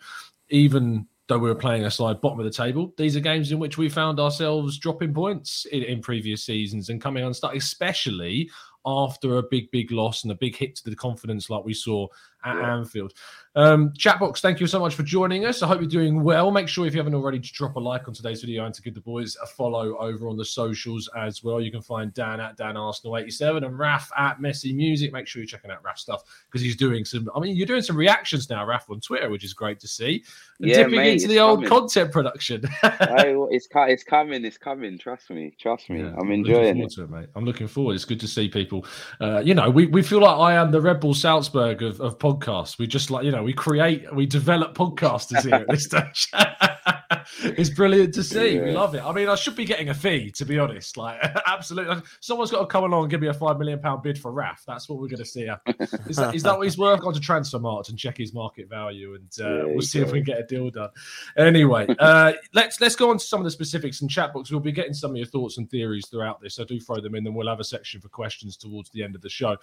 even 0.50 1.06
though 1.28 1.38
we 1.38 1.50
were 1.50 1.56
playing 1.56 1.86
a 1.86 1.92
slide 1.92 2.20
bottom 2.20 2.40
of 2.40 2.46
the 2.46 2.52
table, 2.52 2.92
these 2.98 3.16
are 3.16 3.20
games 3.20 3.52
in 3.52 3.60
which 3.60 3.78
we 3.78 3.88
found 3.88 4.20
ourselves 4.20 4.80
dropping 4.80 5.14
points 5.14 5.66
in, 5.72 5.84
in 5.84 6.02
previous 6.02 6.44
seasons 6.44 6.90
and 6.90 7.00
coming 7.00 7.24
unstuck, 7.24 7.56
especially 7.56 8.50
after 8.86 9.38
a 9.38 9.44
big, 9.44 9.72
big 9.72 9.92
loss 9.92 10.24
and 10.24 10.32
a 10.32 10.36
big 10.36 10.56
hit 10.56 10.76
to 10.76 10.90
the 10.90 10.96
confidence 10.96 11.50
like 11.50 11.64
we 11.64 11.74
saw 11.74 12.08
at 12.44 12.56
yeah. 12.56 12.76
Anfield. 12.76 13.14
Um, 13.56 13.92
Chatbox, 13.92 14.40
thank 14.40 14.60
you 14.60 14.66
so 14.66 14.80
much 14.80 14.96
for 14.96 15.04
joining 15.04 15.46
us. 15.46 15.62
I 15.62 15.68
hope 15.68 15.80
you're 15.80 15.90
doing 15.90 16.24
well. 16.24 16.50
Make 16.50 16.68
sure 16.68 16.88
if 16.88 16.94
you 16.94 17.00
haven't 17.00 17.14
already 17.14 17.40
to 17.40 17.54
drop 17.54 17.76
a 17.76 17.80
like 17.80 18.08
on 18.08 18.14
today's 18.14 18.42
video 18.42 18.66
and 18.66 18.74
to 18.74 18.82
give 18.82 18.96
the 18.96 19.02
boys 19.02 19.38
a 19.44 19.46
follow 19.46 19.96
over 19.98 20.28
on 20.28 20.38
the 20.38 20.46
socials 20.46 21.08
as 21.16 21.44
well. 21.44 21.62
You 21.62 21.72
can 21.72 21.82
find 21.82 22.12
Dan 22.16 22.40
at 22.40 22.58
Dan 22.58 22.78
Arsenal 22.78 23.18
87 23.18 23.64
and 23.64 23.78
Raf 23.78 24.10
at 24.18 24.42
Messy 24.42 24.74
Music. 24.74 25.14
Make 25.14 25.28
sure 25.28 25.42
you're 25.42 25.48
checking 25.48 25.70
out 25.70 25.84
Raf 25.84 26.00
stuff 26.00 26.24
because 26.48 26.62
he's 26.62 26.76
doing 26.76 27.06
some. 27.06 27.30
I 27.36 27.40
mean, 27.40 27.56
you're 27.56 27.68
doing 27.68 27.84
some 27.84 27.96
reactions 27.96 28.50
now, 28.50 28.66
Raf, 28.66 28.90
on 28.90 29.00
Twitter, 29.02 29.30
which 29.30 29.44
is 29.44 29.54
great 29.54 29.80
to 29.82 29.88
see. 29.88 30.24
And 30.60 30.70
yeah, 30.70 30.78
dipping 30.78 30.96
mate, 30.96 31.14
into 31.14 31.28
the 31.28 31.40
old 31.40 31.66
content 31.68 32.12
production. 32.12 32.64
I, 32.84 33.36
it's 33.52 33.68
it's 33.72 34.04
coming, 34.04 34.46
it's 34.46 34.58
coming. 34.58 34.98
Trust 34.98 35.30
me, 35.30 35.54
trust 35.60 35.92
me. 35.92 36.02
Yeah, 36.02 36.16
I'm 36.20 36.32
enjoying 36.32 36.80
it. 36.80 36.98
it. 36.98 37.10
mate. 37.10 37.30
I'm 37.36 37.46
looking 37.46 37.68
forward. 37.68 37.94
It's 37.94 38.06
good 38.06 38.20
to 38.22 38.28
see 38.28 38.48
people. 38.48 38.86
Uh, 39.22 39.42
you 39.46 39.54
know, 39.54 39.70
we, 39.70 39.86
we 39.86 40.02
feel 40.02 40.22
like 40.22 40.38
I 40.38 40.54
am 40.56 40.72
the 40.72 40.82
Red 40.82 41.00
Bull 41.00 41.14
Salzburg 41.14 41.84
of, 41.84 42.02
of 42.02 42.18
podcasts. 42.40 42.78
We 42.78 42.88
just 42.88 43.12
like 43.12 43.26
you 43.26 43.32
know, 43.32 43.44
we 43.44 43.54
create. 43.54 44.14
We 44.14 44.26
develop 44.26 44.76
podcasters 44.76 45.44
here 45.44 45.56
at 45.56 45.68
this 45.68 45.86
stage. 45.86 46.32
it's 47.44 47.70
brilliant 47.70 48.14
to 48.16 48.24
see. 48.24 48.56
Yeah. 48.56 48.66
We 48.66 48.72
love 48.72 48.96
it. 48.96 49.04
I 49.04 49.12
mean, 49.14 49.30
I 49.30 49.36
should 49.36 49.56
be 49.56 49.66
getting 49.66 49.90
a 49.90 49.94
fee, 49.94 50.32
to 50.32 50.46
be 50.46 50.60
honest. 50.60 50.98
Like, 50.98 51.22
absolutely. 51.48 52.02
Someone's 52.20 52.52
got 52.52 52.62
to 52.62 52.68
come 52.68 52.84
along 52.84 53.04
and 53.04 53.12
give 53.12 53.22
me 53.22 53.28
a 53.28 53.34
five 53.34 53.58
million 53.58 53.80
pound 53.80 54.04
bid 54.04 54.18
for 54.18 54.32
Raf. 54.32 54.64
That's 54.66 54.90
what 54.90 55.00
we're 55.00 55.08
going 55.08 55.18
to 55.20 55.26
see. 55.26 55.48
Is 56.08 56.18
that, 56.18 56.36
is 56.36 56.44
that 56.44 56.58
what 56.58 56.64
he's 56.64 56.78
worth? 56.78 57.00
Go 57.00 57.12
to 57.12 57.20
transfer 57.20 57.44
Transfermarkt 57.44 57.90
and 57.90 57.98
check 57.98 58.18
his 58.18 58.34
market 58.34 58.70
value, 58.70 59.16
and 59.16 59.30
uh, 59.40 59.58
yeah, 59.58 59.64
we'll 59.66 59.82
see 59.82 60.00
if 60.00 60.12
we 60.12 60.20
can 60.20 60.26
get 60.26 60.40
a 60.40 60.44
deal 60.44 60.70
done. 60.70 60.90
Anyway, 61.38 61.88
uh, 62.00 62.34
let's 62.54 62.80
let's 62.82 62.96
go 62.96 63.10
on 63.10 63.18
to 63.18 63.26
some 63.26 63.40
of 63.40 63.44
the 63.44 63.52
specifics 63.52 64.02
and 64.02 64.10
chat 64.10 64.34
box. 64.34 64.52
We'll 64.52 64.60
be 64.60 64.72
getting 64.72 64.94
some 64.94 65.12
of 65.12 65.18
your 65.18 65.26
thoughts 65.26 65.58
and 65.58 65.70
theories 65.70 66.08
throughout 66.08 66.42
this. 66.42 66.56
So 66.56 66.64
do 66.64 66.80
throw 66.80 67.00
them 67.00 67.16
in, 67.16 67.26
and 67.26 67.36
we'll 67.36 67.48
have 67.48 67.60
a 67.60 67.64
section 67.64 68.02
for 68.02 68.10
questions 68.10 68.58
towards 68.58 68.90
the 68.92 69.04
end 69.04 69.16
of 69.16 69.22
the 69.22 69.30
show. 69.30 69.58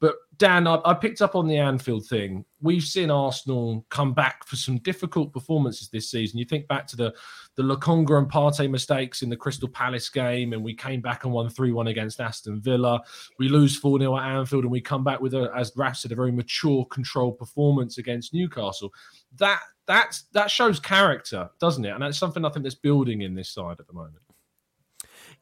But 0.00 0.16
Dan, 0.36 0.66
I, 0.66 0.80
I 0.84 0.94
picked 0.94 1.22
up 1.22 1.34
on 1.34 1.46
the 1.46 1.56
Anfield 1.56 2.06
thing. 2.06 2.44
We've 2.60 2.82
seen 2.82 3.10
Arsenal 3.10 3.84
come 3.88 4.14
back 4.14 4.46
for 4.46 4.56
some 4.56 4.78
difficult 4.78 5.32
performances 5.32 5.88
this 5.88 6.10
season. 6.10 6.38
You 6.38 6.44
think 6.44 6.68
back 6.68 6.86
to 6.92 6.96
the 6.96 7.14
the 7.54 7.62
Lokonga 7.62 8.16
and 8.16 8.30
Partey 8.30 8.70
mistakes 8.70 9.20
in 9.20 9.28
the 9.28 9.36
Crystal 9.36 9.68
Palace 9.68 10.08
game, 10.08 10.54
and 10.54 10.64
we 10.64 10.74
came 10.74 11.02
back 11.02 11.24
and 11.24 11.32
won 11.32 11.50
3 11.50 11.72
1 11.72 11.86
against 11.88 12.20
Aston 12.20 12.60
Villa. 12.60 13.02
We 13.38 13.48
lose 13.48 13.76
4 13.76 13.98
0 13.98 14.16
at 14.16 14.24
Anfield, 14.24 14.64
and 14.64 14.72
we 14.72 14.80
come 14.80 15.04
back 15.04 15.20
with, 15.20 15.34
a, 15.34 15.50
as 15.54 15.72
Raf 15.76 15.96
said, 15.96 16.12
a 16.12 16.14
very 16.14 16.32
mature, 16.32 16.86
controlled 16.86 17.38
performance 17.38 17.98
against 17.98 18.32
Newcastle. 18.32 18.90
That 19.36 19.60
that's 19.86 20.22
that 20.32 20.50
shows 20.50 20.80
character, 20.80 21.50
doesn't 21.60 21.84
it? 21.84 21.90
And 21.90 22.02
that's 22.02 22.18
something 22.18 22.44
I 22.44 22.50
think 22.50 22.62
that's 22.62 22.74
building 22.74 23.22
in 23.22 23.34
this 23.34 23.50
side 23.50 23.76
at 23.80 23.86
the 23.86 23.92
moment. 23.92 24.21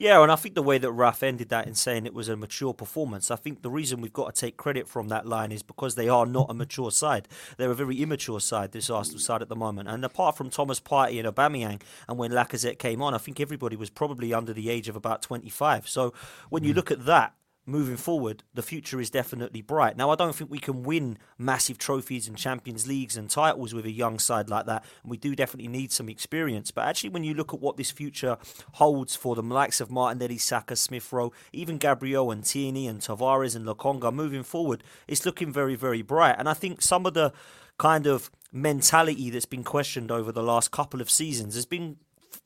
Yeah, 0.01 0.23
and 0.23 0.33
I 0.33 0.37
think 0.37 0.55
the 0.55 0.63
way 0.63 0.79
that 0.79 0.91
Raf 0.91 1.23
ended 1.23 1.51
that 1.51 1.67
in 1.67 1.75
saying 1.75 2.07
it 2.07 2.15
was 2.15 2.31
a 2.31 2.35
mature 2.35 2.73
performance, 2.73 3.31
I 3.31 3.37
think 3.37 3.61
the 3.61 3.69
reason 3.69 4.01
we've 4.01 4.15
got 4.15 4.35
to 4.35 4.41
take 4.41 4.57
credit 4.57 4.89
from 4.89 5.09
that 5.09 5.27
line 5.27 5.53
is 5.53 5.63
because 5.63 5.95
they 5.95 6.09
are 6.09 6.25
not 6.25 6.47
a 6.49 6.55
mature 6.55 6.91
side. 6.91 7.29
They're 7.59 7.71
a 7.71 7.75
very 7.75 8.01
immature 8.01 8.41
side, 8.41 8.73
this 8.73 8.89
Arsenal 8.89 9.21
side 9.21 9.43
at 9.43 9.51
the 9.51 9.57
moment. 9.57 9.91
And 9.91 10.03
apart 10.03 10.39
from 10.39 10.49
Thomas 10.49 10.81
Partey 10.81 11.23
and 11.23 11.29
Aubameyang, 11.29 11.83
and 12.09 12.17
when 12.17 12.31
Lacazette 12.31 12.79
came 12.79 13.03
on, 13.03 13.13
I 13.13 13.19
think 13.19 13.41
everybody 13.41 13.77
was 13.77 13.91
probably 13.91 14.33
under 14.33 14.55
the 14.55 14.71
age 14.71 14.89
of 14.89 14.97
about 14.97 15.21
25. 15.21 15.87
So 15.87 16.15
when 16.49 16.65
you 16.65 16.73
mm. 16.73 16.77
look 16.77 16.91
at 16.91 17.05
that, 17.05 17.35
moving 17.71 17.97
forward, 17.97 18.43
the 18.53 18.63
future 18.63 19.01
is 19.01 19.11
definitely 19.11 19.63
bright. 19.63 19.97
Now, 19.97 20.11
I 20.11 20.15
don't 20.15 20.35
think 20.35 20.51
we 20.51 20.59
can 20.59 20.83
win 20.83 21.19
massive 21.39 21.79
trophies 21.79 22.29
and 22.29 22.37
Champions 22.37 22.87
Leagues 22.87 23.17
and 23.17 23.31
titles 23.31 23.73
with 23.73 23.87
a 23.87 23.91
young 23.91 24.19
side 24.19 24.51
like 24.51 24.67
that. 24.67 24.85
And 25.03 25.11
we 25.11 25.17
do 25.17 25.35
definitely 25.35 25.69
need 25.69 25.93
some 25.93 26.09
experience. 26.09 26.71
But 26.71 26.87
actually, 26.87 27.11
when 27.11 27.25
you 27.25 27.35
look 27.35 27.55
at 27.55 27.61
what 27.61 27.77
this 27.77 27.91
future 27.91 28.37
holds 28.73 29.17
for 29.17 29.35
the 29.35 29.43
likes 29.43 29.81
of 29.81 29.91
Martinelli, 29.91 30.39
Saka, 30.39 30.77
Smith 30.77 31.13
Rowe, 31.13 31.33
even 31.53 31.79
Gabriel 31.79 32.31
and 32.31 32.45
Tierney 32.45 32.87
and 32.87 33.01
Tavares 33.01 33.55
and 33.55 33.67
Lokonga 33.67 34.13
moving 34.13 34.43
forward, 34.43 34.83
it's 35.07 35.25
looking 35.25 35.53
very, 35.53 35.77
very 35.77 36.03
bright. 36.03 36.37
And 36.39 36.49
I 36.49 36.55
think 36.55 36.83
some 36.83 37.07
of 37.07 37.15
the 37.15 37.33
kind 37.79 38.07
of 38.07 38.31
mentality 38.53 39.31
that's 39.31 39.47
been 39.47 39.65
questioned 39.65 40.11
over 40.11 40.33
the 40.33 40.43
last 40.43 40.71
couple 40.71 41.01
of 41.01 41.09
seasons 41.09 41.55
has 41.55 41.65
been 41.65 41.97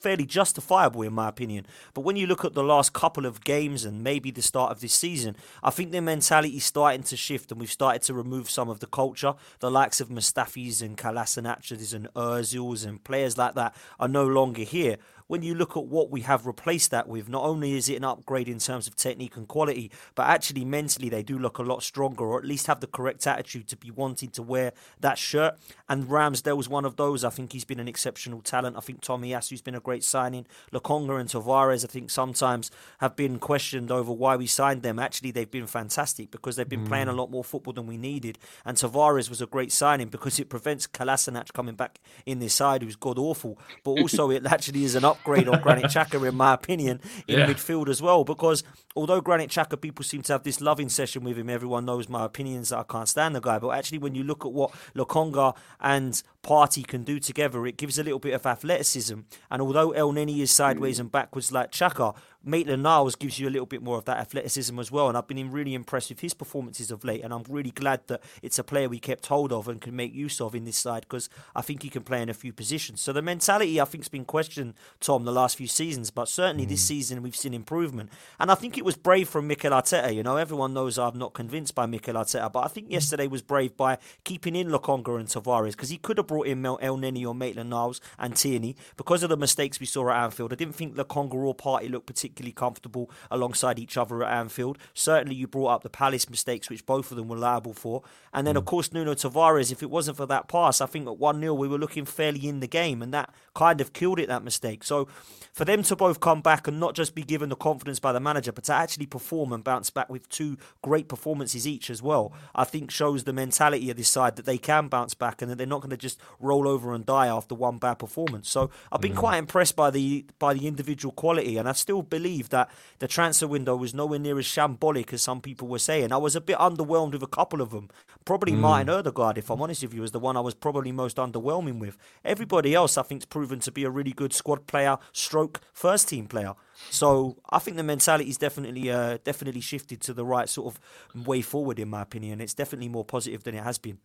fairly 0.01 0.27
justifiable 0.27 1.03
in 1.03 1.13
my 1.13 1.29
opinion. 1.29 1.67
But 1.95 2.03
when 2.03 2.17
you 2.17 2.27
look 2.27 2.45
at 2.45 2.55
the 2.55 2.63
last 2.63 2.93
couple 2.93 3.27
of 3.27 3.43
games 3.43 3.85
and 3.85 4.03
maybe 4.05 4.31
the 4.31 4.43
start 4.43 4.71
of 4.71 4.81
this 4.81 4.95
season, 4.95 5.37
I 5.63 5.71
think 5.71 5.91
their 5.93 6.03
mentality 6.03 6.57
is 6.57 6.65
starting 6.65 7.03
to 7.05 7.17
shift 7.17 7.51
and 7.51 7.61
we've 7.61 7.73
started 7.73 8.03
to 8.03 8.15
remove 8.15 8.51
some 8.51 8.69
of 8.69 8.81
the 8.81 8.87
culture. 8.87 9.35
The 9.61 9.71
likes 9.71 10.01
of 10.01 10.09
Mustafis 10.09 10.83
and 10.83 10.99
Kolasinacis 10.99 11.95
and 11.95 12.09
Ozils 12.15 12.87
and 12.87 13.03
players 13.03 13.39
like 13.39 13.55
that 13.55 13.75
are 13.99 14.09
no 14.09 14.27
longer 14.27 14.63
here 14.63 14.99
when 15.26 15.43
you 15.43 15.54
look 15.54 15.76
at 15.76 15.87
what 15.87 16.11
we 16.11 16.21
have 16.21 16.47
replaced 16.47 16.90
that 16.90 17.09
with, 17.09 17.28
not 17.28 17.45
only 17.45 17.76
is 17.76 17.88
it 17.88 17.97
an 17.97 18.04
upgrade 18.04 18.49
in 18.49 18.59
terms 18.59 18.87
of 18.87 18.95
technique 18.95 19.37
and 19.37 19.49
quality, 19.49 19.90
but 20.14 20.26
actually 20.26 20.64
mentally 20.64 21.09
they 21.09 21.23
do 21.23 21.38
look 21.38 21.59
a 21.59 21.62
lot 21.62 21.83
stronger, 21.83 22.25
or 22.25 22.38
at 22.38 22.45
least 22.45 22.66
have 22.66 22.81
the 22.81 22.87
correct 22.87 23.26
attitude 23.26 23.66
to 23.69 23.76
be 23.76 23.90
wanting 23.90 24.28
to 24.31 24.43
wear 24.43 24.73
that 25.00 25.16
shirt. 25.16 25.57
And 25.88 26.04
Ramsdale 26.04 26.57
was 26.57 26.69
one 26.69 26.85
of 26.85 26.97
those. 26.97 27.25
I 27.25 27.31
think 27.31 27.52
he's 27.52 27.64
been 27.64 27.81
an 27.81 27.88
exceptional 27.88 28.43
talent. 28.43 28.76
I 28.76 28.81
think 28.81 29.00
Tomiyasu's 29.00 29.62
been 29.62 29.75
a 29.75 29.81
great 29.81 30.04
signing. 30.04 30.47
Lokonga 30.73 31.19
and 31.19 31.28
Tavares, 31.28 31.85
I 31.85 31.88
think 31.88 32.11
sometimes 32.11 32.71
have 32.99 33.16
been 33.16 33.38
questioned 33.38 33.90
over 33.90 34.12
why 34.12 34.37
we 34.37 34.47
signed 34.47 34.83
them. 34.83 34.99
Actually, 34.99 35.31
they've 35.31 35.50
been 35.50 35.66
fantastic 35.66 36.31
because 36.31 36.57
they've 36.57 36.69
been 36.69 36.85
mm. 36.85 36.88
playing 36.88 37.09
a 37.09 37.12
lot 37.12 37.31
more 37.31 37.45
football 37.45 37.73
than 37.73 37.87
we 37.87 37.97
needed. 37.97 38.38
And 38.64 38.76
Tavares 38.76 39.31
was 39.31 39.40
a 39.40 39.47
great 39.47 39.73
signing 39.73 40.09
because 40.09 40.38
it 40.38 40.50
prevents 40.50 40.87
Kolasinac 40.87 41.52
coming 41.54 41.76
back 41.76 41.99
in 42.26 42.40
this 42.40 42.52
side, 42.52 42.83
who's 42.83 42.97
god 42.97 43.19
awful. 43.19 43.59
But 43.83 43.93
also, 43.93 44.31
it 44.31 44.45
actually 44.45 44.85
is 44.85 44.95
an 44.95 45.04
upgrade 45.04 45.13
on 45.49 45.61
Granit 45.61 45.85
Xhaka, 45.90 46.26
in 46.26 46.35
my 46.35 46.54
opinion, 46.54 47.00
in 47.26 47.38
yeah. 47.38 47.47
midfield 47.47 47.88
as 47.88 48.02
well. 48.02 48.25
Because 48.25 48.62
although 48.97 49.21
Granit 49.21 49.50
Xhaka, 49.50 49.80
people 49.80 50.04
seem 50.04 50.23
to 50.23 50.33
have 50.35 50.42
this 50.42 50.61
loving 50.61 50.88
session 50.88 51.25
with 51.25 51.38
him, 51.38 51.49
everyone 51.50 51.85
knows 51.85 52.09
my 52.09 52.25
opinions 52.25 52.71
that 52.71 52.78
I 52.78 52.83
can't 52.85 53.09
stand 53.09 53.35
the 53.35 53.40
guy. 53.40 53.59
But 53.59 53.71
actually, 53.71 53.99
when 53.99 54.14
you 54.14 54.25
look 54.25 54.44
at 54.44 54.52
what 54.52 54.73
Lokonga 54.94 55.56
and 55.80 56.23
Partey 56.45 56.87
can 56.87 57.03
do 57.03 57.19
together, 57.19 57.67
it 57.67 57.77
gives 57.77 57.99
a 57.99 58.05
little 58.05 58.19
bit 58.19 58.35
of 58.35 58.47
athleticism. 58.47 59.21
And 59.51 59.63
although 59.63 59.91
Elneny 59.91 60.41
is 60.41 60.53
sideways 60.53 61.01
and 61.01 61.11
backwards 61.11 61.51
like 61.51 61.73
Xhaka, 61.73 62.15
Maitland 62.47 62.83
Niles 62.83 63.17
gives 63.17 63.39
you 63.39 63.49
a 63.49 63.51
little 63.51 63.67
bit 63.67 63.83
more 63.83 63.97
of 63.97 64.05
that 64.05 64.19
athleticism 64.19 64.79
as 64.79 64.93
well. 64.93 65.09
And 65.09 65.17
I've 65.17 65.27
been 65.27 65.51
really 65.51 65.75
impressed 65.75 66.11
with 66.11 66.21
his 66.21 66.35
performances 66.35 66.91
of 66.91 67.03
late. 67.03 67.23
And 67.25 67.33
I'm 67.33 67.45
really 67.49 67.71
glad 67.71 68.07
that 68.09 68.23
it's 68.43 68.59
a 68.59 68.65
player 68.65 68.89
we 68.89 68.99
kept 68.99 69.27
hold 69.27 69.53
of 69.53 69.67
and 69.67 69.81
can 69.81 69.97
make 69.97 70.15
use 70.15 70.41
of 70.41 70.55
in 70.55 70.65
this 70.65 70.77
side 70.77 71.03
because 71.03 71.31
I 71.57 71.63
think 71.63 71.83
he 71.83 71.89
can 71.89 72.03
play 72.03 72.21
in 72.21 72.29
a 72.29 72.35
few 72.35 72.53
positions. 72.53 73.01
So 73.01 73.13
the 73.13 73.23
mentality, 73.23 73.81
I 73.81 73.87
think, 73.87 74.05
has 74.05 74.09
been 74.09 74.27
questioned, 74.27 74.75
Tom, 75.01 75.25
the 75.25 75.33
last 75.33 75.57
few 75.57 75.67
seasons. 75.67 76.11
But 76.11 76.29
certainly 76.29 76.67
mm. 76.67 76.69
this 76.69 76.83
season, 76.83 77.23
we've 77.23 77.35
seen 77.35 77.55
improvement. 77.55 78.11
And 78.39 78.51
I 78.51 78.55
think 78.55 78.77
it 78.77 78.85
was 78.85 78.97
brave 78.97 79.29
from 79.29 79.47
Mikel 79.47 79.73
Arteta. 79.73 80.15
You 80.15 80.23
know, 80.23 80.37
everyone 80.37 80.75
knows 80.75 80.99
I'm 80.99 81.19
not 81.19 81.33
convinced 81.33 81.75
by 81.75 81.87
Mikel 81.87 82.15
Arteta. 82.15 82.53
But 82.53 82.65
I 82.65 82.69
think 82.69 82.93
yesterday 82.93 83.27
was 83.27 83.41
brave 83.41 83.75
by 83.77 83.97
keeping 84.25 84.55
in 84.55 84.69
Lokonga 84.69 85.19
and 85.19 85.29
Tavares 85.29 85.71
because 85.71 85.89
he 85.89 85.97
could 85.97 86.19
have 86.19 86.27
brought 86.35 86.49
in 86.49 86.61
Mel 86.61 86.79
Elneny 86.83 87.25
or 87.25 87.33
Maitland 87.33 87.71
Niles 87.71 88.00
and 88.19 88.35
Tierney 88.35 88.75
because 88.97 89.23
of 89.23 89.29
the 89.29 89.37
mistakes 89.37 89.79
we 89.79 89.87
saw 89.87 90.11
at 90.11 90.25
Anfield. 90.25 90.53
I 90.53 90.57
didn't 90.57 90.75
think 90.75 90.97
Lokonga 90.97 91.35
or 91.35 91.55
Partey 91.55 91.88
looked 91.88 92.07
particularly 92.07 92.50
comfortable 92.50 93.09
alongside 93.31 93.79
each 93.79 93.97
other 93.97 94.25
at 94.25 94.37
Anfield. 94.37 94.79
Certainly, 94.95 95.37
you 95.37 95.47
brought 95.47 95.69
up 95.69 95.83
the 95.85 95.91
Palace 95.91 96.29
mistakes, 96.29 96.69
which 96.69 96.85
both 96.87 97.12
of 97.12 97.17
them 97.17 97.29
were 97.29 97.37
liable 97.37 97.73
for. 97.73 98.03
And 98.33 98.49
then, 98.49 98.57
mm. 98.57 98.59
of 98.59 98.64
course, 98.64 98.93
Nuno 98.93 99.14
Tavares, 99.14 99.71
if 99.71 99.81
it 99.81 99.91
wasn't 99.91 100.17
for 100.17 100.26
that 100.26 100.49
pass, 100.49 100.81
I 100.81 100.87
think 100.87 101.07
at 101.07 101.19
1 101.19 101.41
0, 101.41 101.55
we 101.55 101.69
were 101.69 101.79
looking 101.79 102.05
fairly 102.05 102.49
in 102.49 102.59
the 102.59 102.67
game, 102.67 103.00
and 103.00 103.14
that 103.14 103.33
kind 103.55 103.81
of 103.81 103.93
killed 103.93 104.19
it, 104.19 104.26
that 104.26 104.43
mistake. 104.43 104.83
So, 104.83 105.07
for 105.53 105.64
them 105.64 105.85
to 105.85 105.95
both 105.95 106.19
come 106.19 106.41
back 106.41 106.67
and 106.67 106.81
not 106.81 106.97
just 106.97 107.14
be 107.14 107.23
given 107.23 107.49
the 107.49 107.55
confidence 107.55 108.00
by 108.00 108.12
the 108.12 108.19
manager, 108.19 108.50
but 108.50 108.64
to 108.64 108.73
actually 108.73 109.07
perform 109.07 109.53
and 109.53 109.62
bounce 109.62 109.88
back 109.88 110.11
with 110.11 110.29
two 110.29 110.59
great 110.83 111.07
performances 111.07 111.64
each 111.64 111.91
as 111.91 112.03
well, 112.03 112.33
I 112.57 112.64
think 112.64 112.91
shows 112.91 113.23
the 113.23 113.33
mentality 113.33 113.88
of 113.88 113.97
this 113.97 114.09
side 114.09 114.35
that 114.35 114.47
they 114.47 114.59
can 114.59 114.88
bounce 114.88 115.14
back 115.14 115.41
and 115.41 115.49
that 115.49 115.59
they're 115.59 115.67
not 115.67 115.81
going 115.81 115.91
to 115.91 115.97
just 115.97 116.19
roll 116.40 116.69
over 116.69 116.95
and 116.95 117.04
die 117.07 117.26
after 117.26 117.54
one 117.54 117.78
bad 117.78 117.95
performance. 117.95 118.49
So 118.50 118.71
I've 118.90 119.00
been 119.00 119.12
mm. 119.12 119.16
quite 119.19 119.38
impressed 119.38 119.76
by 119.76 119.90
the 119.90 120.25
by 120.38 120.54
the 120.54 120.66
individual 120.66 121.12
quality, 121.12 121.57
and 121.57 121.69
I 121.69 121.73
still 121.73 122.02
believe 122.02 122.50
that 122.50 122.71
the 122.99 123.09
transfer 123.09 123.47
window 123.47 123.76
was 123.76 123.95
nowhere 123.95 124.19
near 124.19 124.38
as 124.38 124.47
shambolic 124.47 125.12
as 125.12 125.23
some 125.23 125.40
people 125.40 125.69
were 125.69 125.78
saying. 125.78 126.12
I 126.12 126.16
was 126.16 126.37
a 126.37 126.40
bit 126.40 126.59
underwhelmed 126.59 127.12
with 127.12 127.23
a 127.23 127.28
couple 127.28 127.61
of 127.61 127.71
them. 127.71 127.88
Probably 128.25 128.52
mm. 128.52 128.59
Martin 128.59 128.90
Odegaard, 128.90 129.38
if 129.38 129.50
I'm 129.50 129.61
honest 129.61 129.83
with 129.83 129.95
you, 129.95 130.02
is 130.02 130.12
the 130.12 130.19
one 130.19 130.37
I 130.37 130.40
was 130.40 130.54
probably 130.54 130.93
most 130.93 131.16
underwhelming 131.16 131.78
with. 131.78 131.97
Everybody 132.25 132.75
else, 132.75 132.97
I 132.97 133.02
think, 133.02 133.23
is 133.23 133.26
proven 133.26 133.61
to 133.61 133.73
be 133.73 133.85
a 133.85 133.90
really 133.90 134.12
good 134.12 134.33
squad 134.33 134.66
player, 134.66 134.99
stroke 135.12 135.61
first 135.73 136.09
team 136.09 136.26
player. 136.26 136.54
So 136.90 137.37
I 137.50 137.59
think 137.59 137.76
the 137.76 137.83
mentality 137.83 138.28
is 138.28 138.38
definitely 138.38 138.90
uh, 138.90 139.19
definitely 139.25 139.61
shifted 139.61 140.00
to 140.02 140.14
the 140.14 140.25
right 140.25 140.49
sort 140.49 140.75
of 140.75 141.26
way 141.26 141.43
forward, 141.43 141.78
in 141.78 141.88
my 141.88 142.02
opinion. 142.02 142.40
It's 142.40 142.54
definitely 142.54 142.88
more 142.88 143.04
positive 143.04 143.45
than 143.45 143.54
it 143.54 143.64
has 143.64 143.78
been. 143.78 143.99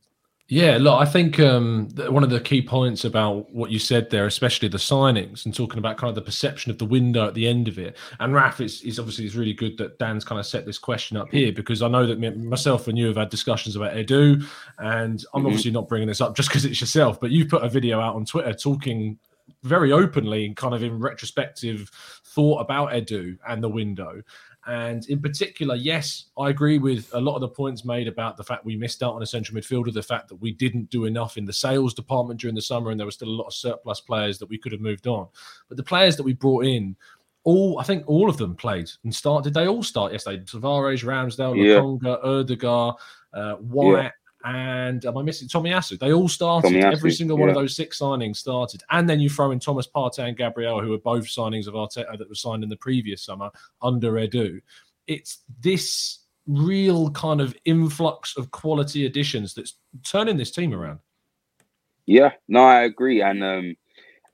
Yeah, 0.52 0.80
look, 0.82 1.00
I 1.00 1.06
think 1.06 1.40
um, 1.40 1.90
one 2.10 2.24
of 2.24 2.32
the 2.32 2.40
key 2.40 2.64
points 2.64 3.06
about 3.06 3.54
what 3.54 3.70
you 3.70 3.78
said 3.78 4.10
there, 4.10 4.26
especially 4.26 4.68
the 4.68 4.80
signings 4.80 5.46
and 5.46 5.54
talking 5.54 5.78
about 5.78 5.98
kind 5.98 6.10
of 6.10 6.16
the 6.16 6.24
perception 6.24 6.72
of 6.72 6.80
the 6.80 6.86
window 6.86 7.28
at 7.28 7.36
the 7.36 7.48
end 7.48 7.68
of 7.68 7.78
it. 7.78 7.96
And 8.20 8.34
Raf, 8.34 8.60
is, 8.60 8.82
obviously 8.98 9.26
it's 9.26 9.36
really 9.36 9.54
good 9.54 9.78
that 9.78 10.00
Dan's 10.00 10.26
kind 10.26 10.40
of 10.40 10.48
set 10.48 10.66
this 10.66 10.80
question 10.80 11.18
up 11.18 11.30
here 11.30 11.52
because 11.52 11.84
I 11.84 11.88
know 11.88 12.08
that 12.08 12.20
myself 12.36 12.88
and 12.88 12.98
you 12.98 13.06
have 13.06 13.18
had 13.18 13.30
discussions 13.30 13.76
about 13.76 13.94
Edu, 13.94 14.44
and 14.80 15.24
I'm 15.34 15.42
mm-hmm. 15.42 15.46
obviously 15.46 15.70
not 15.70 15.88
bringing 15.88 16.08
this 16.08 16.20
up 16.20 16.36
just 16.36 16.50
because 16.50 16.66
it's 16.66 16.82
yourself, 16.82 17.22
but 17.22 17.30
you 17.30 17.46
put 17.46 17.64
a 17.64 17.70
video 17.70 18.00
out 18.00 18.16
on 18.16 18.26
Twitter 18.26 18.52
talking 18.52 19.20
very 19.64 19.92
openly 19.92 20.48
and 20.48 20.56
kind 20.56 20.74
of 20.74 20.82
in 20.82 21.00
retrospective 21.00 21.92
thought 22.26 22.60
about 22.60 22.90
Edu 22.90 23.38
and 23.48 23.64
the 23.64 23.70
window. 23.70 24.22
And 24.70 25.04
in 25.10 25.20
particular, 25.20 25.74
yes, 25.74 26.26
I 26.38 26.50
agree 26.50 26.78
with 26.78 27.10
a 27.16 27.20
lot 27.20 27.34
of 27.34 27.42
the 27.42 27.48
points 27.48 27.84
made 27.84 28.08
about 28.08 28.38
the 28.38 28.44
fact 28.44 28.66
we 28.66 28.78
missed 28.78 29.02
out 29.02 29.16
on 29.16 29.24
a 29.24 29.26
central 29.26 29.60
midfielder, 29.60 29.92
the 29.92 30.04
fact 30.04 30.28
that 30.28 30.36
we 30.36 30.52
didn't 30.52 30.92
do 30.92 31.06
enough 31.06 31.38
in 31.38 31.46
the 31.46 31.54
sales 31.54 31.96
department 31.96 32.40
during 32.40 32.54
the 32.54 32.62
summer, 32.62 32.92
and 32.92 33.00
there 33.00 33.08
was 33.08 33.16
still 33.16 33.30
a 33.30 33.32
lot 33.32 33.48
of 33.48 33.54
surplus 33.56 34.00
players 34.00 34.38
that 34.38 34.48
we 34.48 34.60
could 34.60 34.72
have 34.72 34.80
moved 34.80 35.08
on. 35.08 35.28
But 35.70 35.78
the 35.78 35.84
players 35.84 36.16
that 36.18 36.24
we 36.24 36.34
brought 36.34 36.66
in, 36.66 36.96
all 37.46 37.80
I 37.80 37.84
think 37.84 38.04
all 38.06 38.30
of 38.30 38.38
them 38.38 38.56
played 38.56 38.92
and 39.04 39.16
start. 39.16 39.44
Did 39.44 39.56
they 39.56 39.68
all 39.68 39.82
start 39.82 40.12
yesterday? 40.12 40.44
Tavares, 40.44 41.04
Ramsdale, 41.04 41.58
yeah. 41.58 42.20
Odegaard, 42.22 42.96
uh, 43.34 43.56
White, 43.56 44.04
yeah 44.04 44.12
and 44.44 45.06
am 45.06 45.18
I 45.18 45.22
missing 45.22 45.48
Tomiyasu? 45.48 46.00
They 46.00 46.14
all 46.14 46.30
started. 46.30 46.72
Tomiyasu, 46.72 46.94
every 46.94 47.12
single 47.12 47.38
one 47.38 47.50
of 47.50 47.56
those 47.56 47.76
six 47.76 48.00
signings 48.00 48.38
started, 48.38 48.82
and 48.90 49.10
then 49.10 49.20
you 49.20 49.30
throw 49.30 49.52
in 49.52 49.60
Thomas 49.60 49.88
Partey 49.88 50.28
and 50.28 50.38
Gabriel, 50.38 50.82
who 50.82 50.94
are 50.94 51.00
both 51.00 51.26
signings 51.26 51.68
of 51.68 51.74
Arteta 51.74 52.18
that 52.18 52.30
were 52.30 52.36
signed 52.36 52.64
in 52.64 52.70
the 52.70 52.78
previous 52.78 53.22
summer 53.24 53.52
under 53.82 54.14
Edu. 54.14 54.62
It's 55.08 55.40
this 55.60 56.20
real 56.48 57.12
kind 57.12 57.42
of 57.42 57.56
influx 57.66 58.36
of 58.38 58.52
quality 58.52 59.06
additions 59.06 59.54
that's 59.54 59.76
turning 60.04 60.38
this 60.38 60.52
team 60.52 60.74
around. 60.74 61.00
Yeah, 62.06 62.32
no, 62.48 62.64
I 62.64 62.84
agree, 62.84 63.22
and 63.22 63.44
um, 63.44 63.76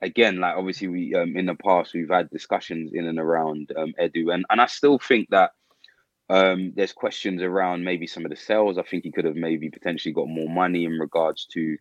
again, 0.02 0.38
like 0.38 0.56
obviously 0.56 0.88
we 0.88 1.14
um, 1.14 1.36
in 1.36 1.46
the 1.46 1.54
past 1.54 1.94
we've 1.94 2.10
had 2.10 2.30
discussions 2.30 2.92
in 2.94 3.06
and 3.06 3.18
around 3.18 3.72
um, 3.76 3.92
Edu, 4.00 4.32
and 4.32 4.46
and 4.50 4.60
I 4.60 4.66
still 4.66 4.98
think 4.98 5.28
that 5.30 5.50
um, 6.28 6.72
there's 6.74 6.92
questions 6.92 7.42
around 7.42 7.84
maybe 7.84 8.06
some 8.06 8.24
of 8.24 8.30
the 8.30 8.36
sales. 8.36 8.78
I 8.78 8.82
think 8.82 9.04
he 9.04 9.12
could 9.12 9.24
have 9.24 9.36
maybe 9.36 9.70
potentially 9.70 10.12
got 10.12 10.28
more 10.28 10.48
money 10.48 10.84
in 10.84 10.92
regards 10.92 11.46
to 11.52 11.76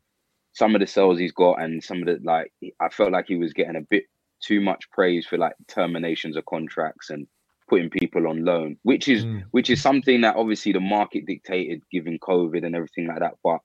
some 0.54 0.76
of 0.76 0.82
the 0.82 0.88
sales 0.88 1.20
he's 1.20 1.32
got, 1.32 1.62
and 1.62 1.84
some 1.84 2.00
of 2.00 2.06
the 2.06 2.20
like. 2.24 2.52
I 2.80 2.90
felt 2.90 3.12
like 3.12 3.26
he 3.28 3.38
was 3.38 3.54
getting 3.54 3.76
a 3.76 3.82
bit 3.82 4.06
too 4.42 4.62
much 4.62 4.90
praise 4.92 5.26
for 5.26 5.38
like 5.38 5.54
terminations 5.68 6.38
of 6.38 6.46
contracts 6.46 7.10
and 7.10 7.28
putting 7.68 7.90
people 7.90 8.28
on 8.28 8.46
loan, 8.46 8.78
which 8.84 9.08
is 9.08 9.26
mm. 9.26 9.44
which 9.52 9.70
is 9.70 9.82
something 9.82 10.22
that 10.22 10.36
obviously 10.36 10.72
the 10.72 10.80
market 10.80 11.26
dictated 11.26 11.82
given 11.92 12.20
COVID 12.20 12.66
and 12.66 12.76
everything 12.76 13.08
like 13.08 13.20
that. 13.20 13.36
But 13.44 13.60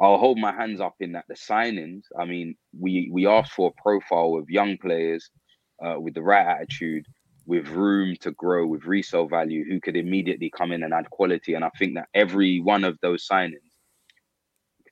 I'll 0.00 0.18
hold 0.18 0.38
my 0.38 0.52
hands 0.52 0.80
up 0.80 0.94
in 1.00 1.12
that 1.12 1.26
the 1.28 1.34
signings. 1.34 2.02
I 2.18 2.24
mean, 2.24 2.56
we 2.78 3.10
we 3.12 3.26
asked 3.26 3.52
for 3.52 3.68
a 3.68 3.82
profile 3.82 4.36
of 4.36 4.50
young 4.50 4.76
players 4.78 5.30
uh, 5.84 6.00
with 6.00 6.14
the 6.14 6.22
right 6.22 6.46
attitude, 6.46 7.06
with 7.50 7.66
room 7.66 8.14
to 8.20 8.30
grow, 8.30 8.64
with 8.64 8.84
resale 8.84 9.26
value, 9.26 9.64
who 9.68 9.80
could 9.80 9.96
immediately 9.96 10.50
come 10.56 10.70
in 10.70 10.84
and 10.84 10.94
add 10.94 11.10
quality. 11.10 11.54
And 11.54 11.64
I 11.64 11.70
think 11.76 11.96
that 11.96 12.06
every 12.14 12.60
one 12.60 12.84
of 12.84 12.96
those 13.02 13.26
signings 13.26 13.72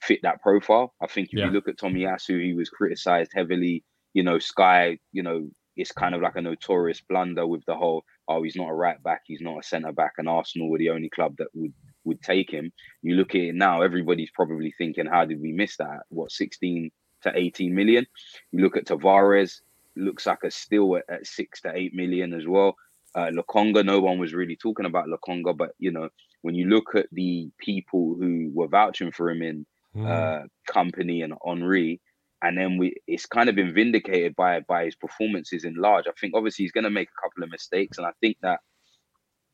fit 0.03 0.19
that 0.25 0.43
profile. 0.43 0.93
I 1.01 1.07
think 1.07 1.29
if 1.29 1.39
Yeah. 1.39 1.45
you 1.47 1.53
look 1.53 1.69
at 1.69 1.77
Tomiyasu, 1.79 2.43
he 2.43 2.55
was 2.55 2.69
criticized 2.69 3.31
heavily. 3.33 3.85
You 4.13 4.25
know, 4.25 4.41
Sky, 4.41 4.99
you 5.13 5.23
know, 5.23 5.49
it's 5.77 5.93
kind 5.93 6.17
of 6.17 6.21
like 6.21 6.35
a 6.35 6.43
notorious 6.43 7.01
blunder 7.01 7.47
with 7.47 7.65
the 7.67 7.77
whole, 7.77 8.03
oh, 8.27 8.43
he's 8.43 8.57
not 8.57 8.71
a 8.71 8.75
right 8.75 9.01
back, 9.05 9.23
he's 9.25 9.41
not 9.41 9.61
a 9.61 9.63
centre 9.63 9.93
back, 9.93 10.15
and 10.19 10.29
Arsenal 10.29 10.69
were 10.69 10.79
the 10.79 10.91
only 10.91 11.11
club 11.11 11.37
that 11.39 11.55
would 11.55 11.73
would 12.05 12.21
take 12.23 12.51
him. 12.51 12.73
You 13.03 13.15
look 13.15 13.37
at 13.37 13.43
it 13.51 13.55
now, 13.55 13.83
everybody's 13.83 14.33
probably 14.33 14.73
thinking, 14.79 15.07
how 15.07 15.25
did 15.27 15.41
we 15.41 15.53
miss 15.53 15.77
that? 15.77 16.01
What, 16.09 16.33
16 16.33 16.91
to 17.23 17.33
18 17.37 17.73
million? 17.73 18.05
You 18.51 18.65
look 18.65 18.77
at 18.77 18.87
Tavares, 18.87 19.61
looks 19.99 20.27
like 20.27 20.45
a 20.45 20.51
still 20.51 20.97
at, 20.97 21.05
at 21.09 21.27
six 21.27 21.61
to 21.63 21.73
eight 21.75 21.95
million 21.95 22.33
as 22.33 22.47
well. 22.47 22.77
Uh, 23.15 23.31
no 23.31 24.01
one 24.01 24.19
was 24.19 24.35
really 24.35 24.57
talking 24.57 24.87
about 24.87 25.07
Lokonga, 25.07 25.57
but 25.57 25.71
you 25.79 25.91
know, 25.91 26.09
when 26.43 26.55
you 26.55 26.67
look 26.67 26.95
at 26.95 27.07
the 27.13 27.51
people 27.59 28.17
who 28.19 28.51
were 28.55 28.69
vouching 28.69 29.11
for 29.13 29.31
him 29.31 29.43
in 29.43 29.67
Mm. 29.97 30.07
uh, 30.07 30.47
Kompany 30.71 31.25
and 31.25 31.35
Henry, 31.45 32.01
and 32.43 32.57
then 32.57 32.79
we 32.79 32.95
it's 33.07 33.27
kind 33.27 33.49
of 33.49 33.57
been 33.57 33.75
vindicated 33.75 34.37
by 34.37 34.61
by 34.61 34.85
his 34.85 34.95
performances 34.95 35.65
in 35.65 35.75
large. 35.75 36.07
I 36.07 36.13
think 36.21 36.35
obviously 36.35 36.65
he's 36.65 36.73
going 36.73 36.85
to 36.85 36.91
make 36.91 37.09
a 37.09 37.23
couple 37.23 37.43
of 37.43 37.51
mistakes, 37.51 37.99
and 37.99 38.07
I 38.07 38.13
think 38.21 38.37
that 38.43 38.61